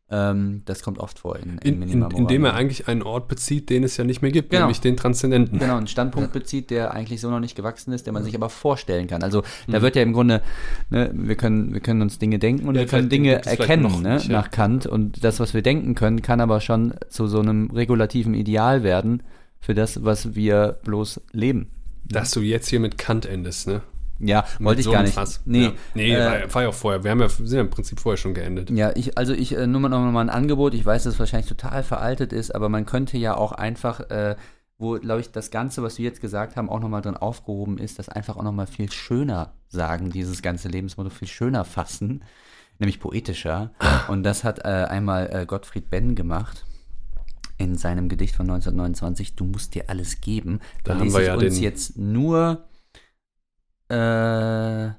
Ähm, 0.08 0.62
das 0.66 0.84
kommt 0.84 1.00
oft 1.00 1.18
vor 1.18 1.36
in, 1.38 1.58
in, 1.64 1.82
In, 1.82 1.90
in, 2.04 2.12
indem 2.12 2.46
er 2.46 2.54
eigentlich 2.54 2.88
einen 2.88 3.02
Ort 3.02 3.28
bezieht, 3.28 3.72
den 3.72 3.84
es 3.84 3.98
ja 3.98 4.04
nicht 4.04 4.22
mehr 4.22 4.30
gibt, 4.30 4.52
Genau. 4.52 4.64
nämlich 4.66 4.80
den 4.80 4.96
Transzendenten. 4.96 5.58
Genau, 5.58 5.78
einen 5.78 5.88
Standpunkt 5.96 6.32
bezieht, 6.32 6.70
der 6.70 6.94
eigentlich 6.94 7.20
so 7.22 7.32
noch 7.32 7.40
nicht 7.40 7.56
gewachsen 7.56 7.92
ist, 7.92 8.06
der 8.06 8.14
man 8.14 8.24
sich 8.24 8.36
aber 8.36 8.50
vorstellen 8.52 9.08
kann. 9.08 9.24
Also 9.24 9.42
Mhm. 9.66 9.72
da 9.72 9.82
wird 9.82 9.96
ja 9.96 10.04
im 10.04 10.14
Grunde, 10.14 10.44
ne, 10.92 11.10
wir 11.12 11.36
können, 11.36 11.74
wir 11.74 11.80
können 11.82 12.04
uns 12.04 12.20
Dinge 12.20 12.38
denken 12.38 12.68
und 12.68 12.76
Ja, 12.76 12.82
wir 12.82 12.88
können 12.88 13.10
Dinge 13.10 13.44
erkennen, 13.44 14.04
ne, 14.04 14.14
nicht, 14.16 14.28
ja. 14.28 14.34
nach 14.34 14.52
Kant. 14.52 14.86
Und 14.86 15.24
das, 15.24 15.40
was 15.40 15.56
wir 15.56 15.64
denken 15.64 15.96
können, 15.96 16.22
kann 16.22 16.40
aber 16.40 16.62
schon 16.62 16.94
zu 17.10 17.26
so 17.26 17.40
einem 17.40 17.72
regulativen 17.72 18.36
Ideal 18.36 18.84
werden 18.84 19.24
für 19.60 19.74
das, 19.74 20.04
was 20.06 20.36
wir 20.36 20.78
bloß 20.84 21.20
leben. 21.32 21.72
Dass 22.08 22.30
du 22.30 22.42
jetzt 22.42 22.68
hier 22.70 22.80
mit 22.80 23.00
Kant 23.00 23.26
endest, 23.26 23.68
ne? 23.68 23.82
Ja, 24.20 24.46
wollte 24.60 24.80
ich 24.80 24.86
so 24.86 24.92
gar 24.92 25.04
nicht. 25.04 25.14
Fass. 25.14 25.42
Nee, 25.46 25.64
ja. 25.66 25.72
nee 25.94 26.14
äh, 26.16 26.54
war, 26.54 26.62
ja 26.64 26.70
auch 26.70 26.74
vorher. 26.74 27.04
Wir 27.04 27.12
haben 27.12 27.20
ja, 27.20 27.28
sind 27.30 27.52
ja 27.52 27.60
im 27.62 27.70
Prinzip 27.70 28.00
vorher 28.00 28.18
schon 28.18 28.34
geendet. 28.34 28.70
Ja, 28.70 28.92
ich, 28.96 29.18
also 29.18 29.34
ich, 29.34 29.56
äh, 29.58 29.68
nur 29.68 29.82
mal 29.82 29.90
noch 29.90 30.00
mal 30.12 30.22
ein 30.22 30.30
Angebot. 30.30 30.74
Ich 30.74 30.86
weiß, 30.86 31.04
dass 31.04 31.16
es 31.16 31.20
wahrscheinlich 31.20 31.50
total 31.50 31.84
veraltet 31.84 32.32
ist, 32.32 32.56
aber 32.56 32.70
man 32.70 32.86
könnte 32.86 33.18
ja 33.18 33.36
auch 33.36 33.52
einfach, 33.52 34.00
äh, 34.10 34.36
wo, 34.78 34.94
glaube 35.00 35.22
ich, 35.22 35.32
das 35.32 35.52
Ganze, 35.52 35.84
was 35.84 35.98
wir 35.98 36.06
jetzt 36.06 36.22
gesagt 36.22 36.56
haben, 36.56 36.70
auch 36.70 36.80
nochmal 36.80 37.02
drin 37.02 37.18
aufgehoben 37.18 37.78
ist, 37.78 38.00
das 38.00 38.08
einfach 38.10 38.38
auch 38.38 38.44
nochmal 38.44 38.68
viel 38.68 38.92
schöner 38.92 39.54
sagen, 39.68 40.10
dieses 40.12 40.42
ganze 40.42 40.70
Lebensmotto 40.70 41.10
viel 41.10 41.28
schöner 41.28 41.66
fassen, 41.66 42.24
nämlich 42.80 43.00
poetischer. 43.02 43.72
Und 44.08 44.24
das 44.24 44.44
hat 44.46 44.60
äh, 44.60 44.68
einmal 44.90 45.30
äh, 45.34 45.46
Gottfried 45.46 45.90
Benn 45.90 46.16
gemacht. 46.16 46.66
In 47.58 47.78
seinem 47.78 48.10
Gedicht 48.10 48.36
von 48.36 48.50
1929, 48.50 49.36
Du 49.38 49.46
musst 49.46 49.76
dir 49.76 49.86
alles 49.90 50.20
geben. 50.20 50.60
Da 50.84 50.94
Da 50.94 51.00
haben 51.00 51.04
lese 51.06 51.16
wir 51.18 51.22
ich 51.22 51.28
ja 51.28 51.34
uns 51.36 51.54
den- 51.56 51.64
jetzt 51.64 51.98
nur 51.98 52.66
äh, 53.96 54.94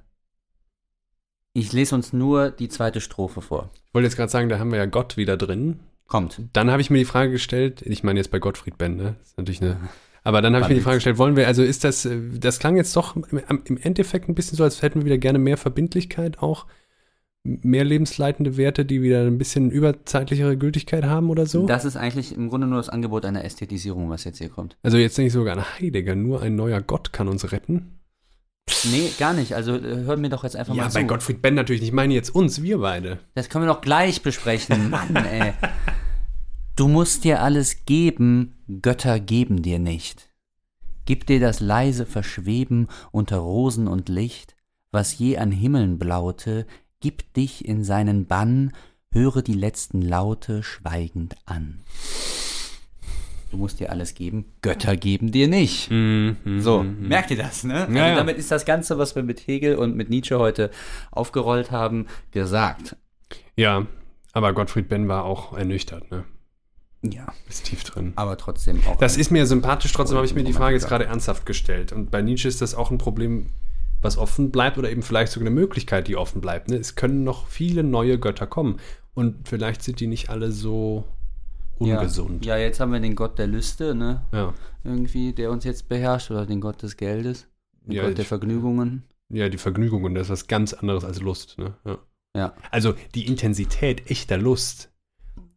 ich 1.52 1.72
lese 1.72 1.94
uns 1.94 2.12
nur 2.12 2.50
die 2.50 2.68
zweite 2.68 3.00
Strophe 3.00 3.40
vor. 3.40 3.70
Ich 3.86 3.94
wollte 3.94 4.06
jetzt 4.06 4.16
gerade 4.16 4.30
sagen, 4.30 4.48
da 4.48 4.58
haben 4.58 4.70
wir 4.70 4.78
ja 4.78 4.86
Gott 4.86 5.16
wieder 5.16 5.36
drin. 5.36 5.80
Kommt. 6.06 6.40
Dann 6.52 6.70
habe 6.70 6.82
ich 6.82 6.90
mir 6.90 6.98
die 6.98 7.04
Frage 7.04 7.32
gestellt, 7.32 7.82
ich 7.82 8.04
meine 8.04 8.20
jetzt 8.20 8.30
bei 8.30 8.38
Gottfried 8.38 8.78
Benn, 8.78 8.96
ne? 8.96 9.16
Das 9.18 9.28
ist 9.28 9.38
natürlich 9.38 9.62
eine. 9.62 9.76
Aber 10.22 10.42
dann 10.42 10.54
habe 10.54 10.64
ich 10.64 10.68
mir 10.68 10.74
die. 10.76 10.80
Frage 10.80 10.96
gestellt, 10.96 11.18
wollen 11.18 11.36
wir, 11.36 11.46
also 11.46 11.62
ist 11.62 11.84
das, 11.84 12.08
das 12.34 12.58
klang 12.58 12.76
jetzt 12.76 12.94
doch 12.96 13.16
im, 13.16 13.40
im 13.64 13.78
Endeffekt 13.78 14.28
ein 14.28 14.34
bisschen 14.34 14.56
so, 14.56 14.64
als 14.64 14.82
hätten 14.82 15.00
wir 15.00 15.06
wieder 15.06 15.18
gerne 15.18 15.38
mehr 15.38 15.56
Verbindlichkeit 15.56 16.40
auch, 16.40 16.66
mehr 17.42 17.84
lebensleitende 17.84 18.56
Werte, 18.56 18.84
die 18.84 19.02
wieder 19.02 19.22
ein 19.22 19.38
bisschen 19.38 19.70
überzeitlichere 19.70 20.56
Gültigkeit 20.56 21.04
haben 21.04 21.30
oder 21.30 21.46
so? 21.46 21.66
Das 21.66 21.84
ist 21.84 21.96
eigentlich 21.96 22.36
im 22.36 22.48
Grunde 22.48 22.66
nur 22.66 22.78
das 22.78 22.88
Angebot 22.88 23.24
einer 23.24 23.44
Ästhetisierung, 23.44 24.10
was 24.10 24.24
jetzt 24.24 24.38
hier 24.38 24.48
kommt. 24.48 24.76
also 24.82 24.98
jetzt 24.98 25.16
denke 25.16 25.28
ich 25.28 25.32
sogar 25.32 25.56
an 25.56 25.64
Heidegger, 25.78 26.16
nur 26.16 26.42
ein 26.42 26.56
neuer 26.56 26.82
Gott 26.82 27.12
kann 27.12 27.28
uns 27.28 27.50
retten. 27.52 27.98
Nee, 28.84 29.10
gar 29.18 29.32
nicht. 29.32 29.54
Also 29.54 29.76
äh, 29.76 30.04
hör 30.04 30.16
mir 30.16 30.28
doch 30.28 30.44
jetzt 30.44 30.56
einfach 30.56 30.74
Ja, 30.74 30.84
mal 30.84 30.90
zu. 30.90 30.94
bei 30.98 31.04
Gottfried 31.04 31.42
Benn 31.42 31.54
natürlich 31.54 31.80
nicht. 31.80 31.90
Ich 31.90 31.94
meine 31.94 32.14
jetzt 32.14 32.30
uns, 32.34 32.62
wir 32.62 32.78
beide. 32.78 33.18
Das 33.34 33.48
können 33.48 33.64
wir 33.64 33.72
doch 33.72 33.80
gleich 33.80 34.22
besprechen. 34.22 34.90
Mann, 34.90 35.14
ey. 35.16 35.52
Du 36.76 36.88
musst 36.88 37.24
dir 37.24 37.42
alles 37.42 37.84
geben, 37.86 38.56
Götter 38.82 39.18
geben 39.20 39.62
dir 39.62 39.78
nicht. 39.78 40.28
Gib 41.06 41.26
dir 41.26 41.40
das 41.40 41.60
leise 41.60 42.04
Verschweben 42.06 42.88
unter 43.12 43.38
Rosen 43.38 43.86
und 43.88 44.08
Licht, 44.08 44.56
was 44.90 45.16
je 45.18 45.38
an 45.38 45.52
Himmeln 45.52 45.98
blaute, 45.98 46.66
gib 47.00 47.32
dich 47.34 47.64
in 47.66 47.84
seinen 47.84 48.26
Bann, 48.26 48.72
höre 49.12 49.42
die 49.42 49.54
letzten 49.54 50.02
Laute 50.02 50.62
schweigend 50.64 51.36
an. 51.46 51.80
Du 53.50 53.56
musst 53.58 53.78
dir 53.80 53.90
alles 53.90 54.14
geben, 54.14 54.44
Götter 54.62 54.96
geben 54.96 55.30
dir 55.30 55.46
nicht. 55.48 55.88
So, 56.58 56.82
merkt 56.82 57.30
ihr 57.30 57.36
das, 57.36 57.62
ne? 57.64 57.82
Also 57.86 57.92
Ja, 57.92 58.08
ja. 58.08 58.14
damit 58.16 58.38
ist 58.38 58.50
das 58.50 58.64
Ganze, 58.64 58.98
was 58.98 59.14
wir 59.14 59.22
mit 59.22 59.46
Hegel 59.46 59.76
und 59.76 59.96
mit 59.96 60.10
Nietzsche 60.10 60.38
heute 60.38 60.70
aufgerollt 61.12 61.70
haben, 61.70 62.06
gesagt. 62.32 62.96
Ja, 63.54 63.86
aber 64.32 64.52
Gottfried 64.52 64.88
Benn 64.88 65.06
war 65.08 65.24
auch 65.24 65.56
ernüchtert, 65.56 66.10
ne? 66.10 66.24
Ja, 67.02 67.32
Ist 67.48 67.66
tief 67.66 67.84
drin. 67.84 68.12
aber 68.16 68.36
trotzdem 68.36 68.80
auch. 68.86 68.96
Das 68.96 69.16
ist 69.16 69.30
mir 69.30 69.46
sympathisch, 69.46 69.92
trotzdem 69.92 70.16
habe 70.16 70.26
ich 70.26 70.34
mir 70.34 70.42
die 70.42 70.52
Frage 70.52 70.74
jetzt 70.74 70.88
gerade 70.88 71.04
ernsthaft 71.04 71.46
gestellt. 71.46 71.92
Und 71.92 72.10
bei 72.10 72.22
Nietzsche 72.22 72.48
ist 72.48 72.60
das 72.62 72.74
auch 72.74 72.90
ein 72.90 72.98
Problem, 72.98 73.46
was 74.02 74.18
offen 74.18 74.50
bleibt 74.50 74.76
oder 74.76 74.90
eben 74.90 75.02
vielleicht 75.02 75.30
sogar 75.30 75.46
eine 75.46 75.54
Möglichkeit, 75.54 76.08
die 76.08 76.16
offen 76.16 76.40
bleibt. 76.40 76.68
Ne? 76.68 76.76
Es 76.76 76.96
können 76.96 77.22
noch 77.22 77.46
viele 77.46 77.84
neue 77.84 78.18
Götter 78.18 78.46
kommen. 78.48 78.80
Und 79.14 79.48
vielleicht 79.48 79.82
sind 79.82 80.00
die 80.00 80.08
nicht 80.08 80.30
alle 80.30 80.50
so 80.50 81.04
ungesund. 81.78 82.44
Ja, 82.44 82.56
jetzt 82.56 82.80
haben 82.80 82.92
wir 82.92 83.00
den 83.00 83.14
Gott 83.14 83.38
der 83.38 83.46
Lüste, 83.46 83.94
ne? 83.94 84.22
Ja, 84.32 84.54
Irgendwie, 84.84 85.32
der 85.32 85.50
uns 85.50 85.64
jetzt 85.64 85.88
beherrscht, 85.88 86.30
oder 86.30 86.46
den 86.46 86.60
Gott 86.60 86.82
des 86.82 86.96
Geldes, 86.96 87.48
den 87.82 87.92
Ja, 87.92 88.04
Gott 88.06 88.16
der 88.18 88.22
ich- 88.22 88.28
Vergnügungen. 88.28 89.02
ja 89.28 89.48
die 89.48 89.58
Vergnügung, 89.58 90.04
und 90.04 90.14
das 90.14 90.26
ist 90.28 90.30
was 90.30 90.46
ganz 90.46 90.72
anderes 90.72 91.04
als 91.04 91.20
Lust. 91.20 91.58
Ne? 91.58 91.74
Ja. 91.84 91.98
Ja. 92.36 92.54
Also 92.70 92.94
die 93.14 93.26
Intensität 93.26 94.10
echter 94.10 94.36
Lust, 94.38 94.92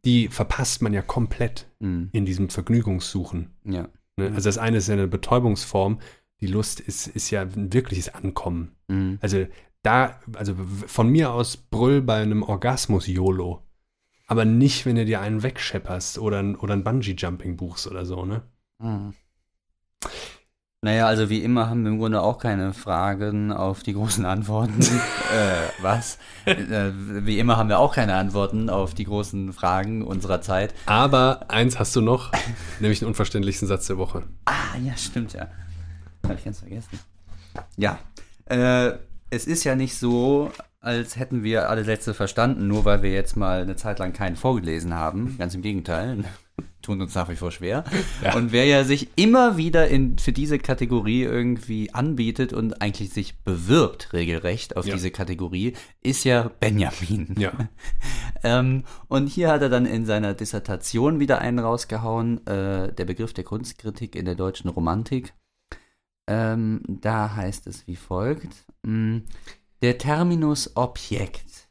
die 0.06 0.28
verpasst 0.30 0.82
man 0.82 0.94
ja 0.94 1.02
komplett 1.02 1.68
Mhm. 1.80 2.10
in 2.14 2.26
diesem 2.26 2.50
Vergnügungssuchen. 2.50 3.52
Ja. 3.66 3.88
Ne? 4.18 4.32
Also 4.34 4.48
das 4.50 4.58
eine 4.58 4.78
ist 4.78 4.88
ja 4.88 4.94
eine 4.94 5.08
Betäubungsform, 5.08 6.00
die 6.42 6.48
Lust 6.48 6.80
ist, 6.80 7.08
ist 7.08 7.30
ja 7.32 7.42
ein 7.42 7.74
wirkliches 7.74 8.14
Ankommen. 8.14 8.76
Mhm. 8.88 9.18
Also 9.22 9.46
da, 9.84 10.20
also 10.36 10.56
von 10.88 11.10
mir 11.10 11.32
aus 11.32 11.58
brüll 11.58 12.02
bei 12.02 12.22
einem 12.22 12.44
Orgasmus 12.44 13.08
YOLO. 13.08 13.62
Aber 14.30 14.46
nicht, 14.46 14.86
wenn 14.86 14.96
du 14.96 15.06
dir 15.06 15.22
einen 15.22 15.42
wegschepperst 15.42 16.20
oder 16.20 16.38
ein, 16.38 16.56
oder 16.56 16.76
ein 16.76 16.84
Bungee-Jumping 16.84 17.58
buchst 17.58 17.88
oder 17.88 18.06
so, 18.06 18.26
ne? 18.26 18.44
Mhm. 18.78 19.16
Naja, 20.82 21.08
also 21.08 21.32
wie 21.32 21.44
immer 21.44 21.68
haben 21.68 21.84
wir 21.84 21.92
im 21.92 21.98
Grunde 21.98 22.22
auch 22.22 22.38
keine 22.38 22.74
Fragen 22.74 23.52
auf 23.52 23.82
die 23.82 23.94
großen 23.94 24.26
Antworten. 24.26 24.80
äh, 25.34 25.82
was? 25.82 26.20
Äh, 26.46 26.92
wie 26.94 27.40
immer 27.40 27.58
haben 27.58 27.70
wir 27.70 27.80
auch 27.80 27.96
keine 27.96 28.14
Antworten 28.14 28.70
auf 28.70 28.94
die 28.94 29.04
großen 29.04 29.52
Fragen 29.52 30.04
unserer 30.04 30.42
Zeit. 30.42 30.76
Aber 30.86 31.50
eins 31.50 31.80
hast 31.80 31.96
du 31.96 32.02
noch, 32.02 32.32
nämlich 32.80 33.00
den 33.00 33.08
unverständlichsten 33.08 33.68
Satz 33.68 33.88
der 33.88 33.98
Woche. 33.98 34.24
Ah, 34.46 34.78
ja, 34.86 34.96
stimmt 34.96 35.34
ja. 35.34 35.48
Habe 36.24 36.36
ich 36.36 36.46
ganz 36.46 36.60
vergessen. 36.60 37.00
Ja, 37.78 37.98
äh, 38.46 38.92
es 39.32 39.48
ist 39.48 39.64
ja 39.64 39.76
nicht 39.76 39.98
so, 39.98 40.52
als 40.82 41.18
hätten 41.18 41.44
wir 41.44 41.70
alle 41.70 41.84
Sätze 41.84 42.14
verstanden, 42.14 42.68
nur 42.68 42.86
weil 42.86 43.02
wir 43.02 43.12
jetzt 43.12 43.36
mal 43.36 43.62
eine 43.62 43.76
Zeit 43.76 44.00
lang 44.00 44.14
keinen 44.14 44.36
vorgelesen 44.38 44.94
haben. 44.94 45.36
Ganz 45.38 45.54
im 45.54 45.62
Gegenteil, 45.62 46.24
tun 46.82 47.02
uns 47.02 47.14
nach 47.16 47.28
wie 47.30 47.36
vor 47.36 47.52
schwer. 47.52 47.84
Ja. 48.24 48.36
Und 48.36 48.54
wer 48.54 48.66
ja 48.66 48.86
sich 48.86 49.10
immer 49.18 49.58
wieder 49.58 49.90
in, 49.90 50.18
für 50.18 50.32
diese 50.32 50.58
Kategorie 50.58 51.24
irgendwie 51.24 51.94
anbietet 51.94 52.54
und 52.54 52.82
eigentlich 52.82 53.10
sich 53.10 53.40
bewirbt 53.44 54.14
regelrecht 54.14 54.78
auf 54.78 54.86
Ja. 54.86 54.94
diese 54.96 55.12
Kategorie, 55.12 55.74
ist 56.02 56.24
ja 56.24 56.50
Benjamin. 56.60 57.36
Ja. 57.38 57.52
Ähm, 58.42 58.86
und 59.10 59.28
hier 59.28 59.50
hat 59.50 59.62
er 59.62 59.68
dann 59.68 59.86
in 59.86 60.06
seiner 60.06 60.34
Dissertation 60.34 61.20
wieder 61.20 61.40
einen 61.40 61.60
rausgehauen, 61.60 62.48
äh, 62.48 62.94
der 62.94 63.04
Begriff 63.04 63.34
der 63.34 63.44
Kunstkritik 63.44 64.16
in 64.16 64.24
der 64.24 64.36
deutschen 64.36 64.70
Romantik. 64.70 65.34
Ähm, 66.26 66.82
da 66.88 67.36
heißt 67.36 67.68
es 67.68 67.86
wie 67.86 67.98
folgt. 67.98 68.66
mh, 68.84 69.24
Der 69.82 69.98
Terminus 69.98 70.76
Objekt 70.76 71.70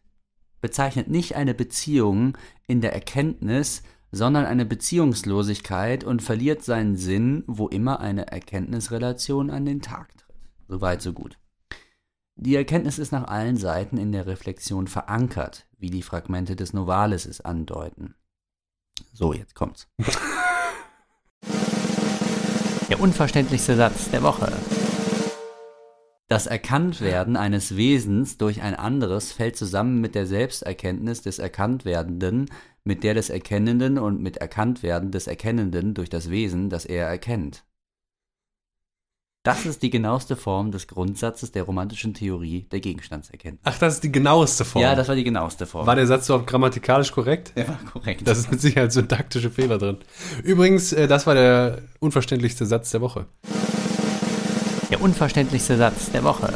bezeichnet 0.62 1.08
nicht 1.08 1.36
eine 1.36 1.52
Beziehung 1.52 2.38
in 2.66 2.80
der 2.80 2.94
Erkenntnis, 2.94 3.82
sondern 4.10 4.46
eine 4.46 4.64
Beziehungslosigkeit 4.64 6.04
und 6.04 6.22
verliert 6.22 6.64
seinen 6.64 6.96
Sinn, 6.96 7.44
wo 7.46 7.68
immer 7.68 8.00
eine 8.00 8.28
Erkenntnisrelation 8.28 9.50
an 9.50 9.66
den 9.66 9.82
Tag 9.82 10.16
tritt. 10.16 10.34
Soweit, 10.68 11.02
so 11.02 11.12
gut. 11.12 11.38
Die 12.36 12.56
Erkenntnis 12.56 12.98
ist 12.98 13.12
nach 13.12 13.28
allen 13.28 13.58
Seiten 13.58 13.98
in 13.98 14.12
der 14.12 14.26
Reflexion 14.26 14.86
verankert, 14.86 15.66
wie 15.76 15.90
die 15.90 16.02
Fragmente 16.02 16.56
des 16.56 16.72
Novalis 16.72 17.26
es 17.26 17.42
andeuten. 17.42 18.14
So, 19.12 19.34
jetzt 19.34 19.54
kommt's. 19.54 19.86
Der 22.88 23.00
unverständlichste 23.00 23.76
Satz 23.76 24.10
der 24.10 24.22
Woche. 24.22 24.50
Das 26.28 26.46
Erkanntwerden 26.46 27.36
eines 27.36 27.74
Wesens 27.78 28.36
durch 28.36 28.60
ein 28.60 28.74
anderes 28.74 29.32
fällt 29.32 29.56
zusammen 29.56 30.02
mit 30.02 30.14
der 30.14 30.26
Selbsterkenntnis 30.26 31.22
des 31.22 31.38
Erkanntwerdenden, 31.38 32.50
mit 32.84 33.02
der 33.02 33.14
des 33.14 33.30
Erkennenden 33.30 33.98
und 33.98 34.20
mit 34.20 34.36
Erkanntwerden 34.36 35.10
des 35.10 35.26
Erkennenden 35.26 35.94
durch 35.94 36.10
das 36.10 36.28
Wesen, 36.28 36.68
das 36.68 36.84
er 36.84 37.06
erkennt. 37.06 37.64
Das 39.42 39.64
ist 39.64 39.82
die 39.82 39.88
genaueste 39.88 40.36
Form 40.36 40.70
des 40.70 40.86
Grundsatzes 40.86 41.52
der 41.52 41.62
romantischen 41.62 42.12
Theorie 42.12 42.66
der 42.70 42.80
Gegenstandserkenntnis. 42.80 43.62
Ach, 43.64 43.78
das 43.78 43.94
ist 43.94 44.04
die 44.04 44.12
genaueste 44.12 44.66
Form. 44.66 44.82
Ja, 44.82 44.94
das 44.94 45.08
war 45.08 45.14
die 45.14 45.24
genaueste 45.24 45.64
Form. 45.64 45.86
War 45.86 45.96
der 45.96 46.06
Satz 46.06 46.28
überhaupt 46.28 46.46
grammatikalisch 46.46 47.10
korrekt? 47.10 47.52
der 47.56 47.68
war 47.68 47.78
korrekt. 47.90 48.28
Das 48.28 48.36
ist 48.36 48.50
mit 48.50 48.60
Sicherheit 48.60 48.92
syntaktische 48.92 49.48
Fehler 49.48 49.78
drin. 49.78 49.96
Übrigens, 50.44 50.92
äh, 50.92 51.08
das 51.08 51.26
war 51.26 51.34
der 51.34 51.78
unverständlichste 52.00 52.66
Satz 52.66 52.90
der 52.90 53.00
Woche. 53.00 53.24
Der 54.90 55.00
unverständlichste 55.00 55.76
Satz 55.76 56.10
der 56.10 56.24
Woche. 56.24 56.52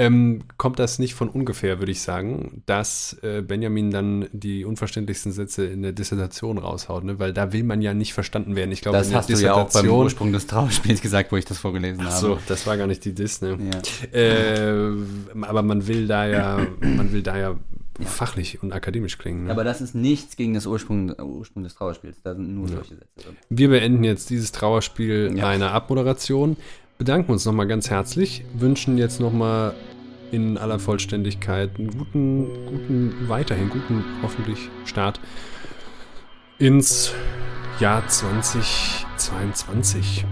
Ähm, 0.00 0.44
kommt 0.58 0.78
das 0.78 1.00
nicht 1.00 1.14
von 1.14 1.28
ungefähr, 1.28 1.80
würde 1.80 1.90
ich 1.90 2.02
sagen, 2.02 2.62
dass 2.66 3.16
äh, 3.22 3.42
Benjamin 3.42 3.90
dann 3.90 4.28
die 4.30 4.64
unverständlichsten 4.64 5.32
Sätze 5.32 5.66
in 5.66 5.82
der 5.82 5.90
Dissertation 5.90 6.58
raushaut, 6.58 7.02
ne? 7.02 7.18
weil 7.18 7.32
da 7.32 7.52
will 7.52 7.64
man 7.64 7.82
ja 7.82 7.94
nicht 7.94 8.14
verstanden 8.14 8.54
werden. 8.54 8.70
Ich 8.70 8.80
glaube, 8.80 8.96
Das 8.96 9.08
in 9.08 9.10
der 9.14 9.18
hast 9.18 9.28
du 9.28 9.34
ja 9.34 9.54
auch 9.54 9.72
beim 9.72 9.90
Ursprung 9.90 10.32
des 10.32 10.46
Trauerspiels 10.46 11.00
gesagt, 11.02 11.32
wo 11.32 11.36
ich 11.36 11.46
das 11.46 11.58
vorgelesen 11.58 12.04
Ach 12.06 12.12
habe. 12.12 12.20
so, 12.20 12.38
das 12.46 12.64
war 12.68 12.76
gar 12.76 12.86
nicht 12.86 13.04
die 13.04 13.12
Diss, 13.12 13.42
ne? 13.42 13.58
Ja. 13.58 14.16
Äh, 14.16 14.92
aber 15.40 15.62
man 15.62 15.88
will 15.88 16.06
da 16.06 16.26
ja, 16.28 16.64
man 16.80 17.10
will 17.10 17.22
da 17.22 17.36
ja 17.36 17.56
fachlich 18.06 18.62
und 18.62 18.72
akademisch 18.72 19.18
klingen. 19.18 19.44
Ne? 19.44 19.50
Aber 19.50 19.64
das 19.64 19.80
ist 19.80 19.94
nichts 19.94 20.36
gegen 20.36 20.54
das 20.54 20.66
Ursprung, 20.66 21.12
Ursprung 21.20 21.62
des 21.64 21.74
Trauerspiels. 21.74 22.22
Da 22.22 22.34
sind 22.34 22.54
nur 22.54 22.68
solche 22.68 22.94
Sätze 22.96 23.08
drin. 23.16 23.36
Wir 23.50 23.68
beenden 23.68 24.04
jetzt 24.04 24.30
dieses 24.30 24.52
Trauerspiel 24.52 25.32
Ja. 25.36 25.48
einer 25.48 25.72
Abmoderation, 25.72 26.56
bedanken 26.98 27.32
uns 27.32 27.44
nochmal 27.44 27.66
ganz 27.66 27.90
herzlich, 27.90 28.44
wünschen 28.54 28.96
jetzt 28.98 29.20
nochmal 29.20 29.74
in 30.30 30.58
aller 30.58 30.78
Vollständigkeit 30.78 31.70
einen 31.78 31.90
guten, 31.96 32.46
guten, 32.66 33.14
weiterhin 33.28 33.70
guten, 33.70 34.04
hoffentlich 34.22 34.68
Start 34.84 35.18
ins 36.58 37.12
Jahr 37.80 38.06
2022. 38.06 40.26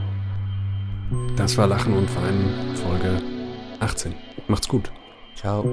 Das 1.36 1.56
war 1.56 1.66
Lachen 1.66 1.94
und 1.94 2.14
Weinen, 2.16 2.76
Folge 2.76 3.22
18. 3.80 4.12
Macht's 4.48 4.68
gut. 4.68 4.92
Ciao. 5.36 5.64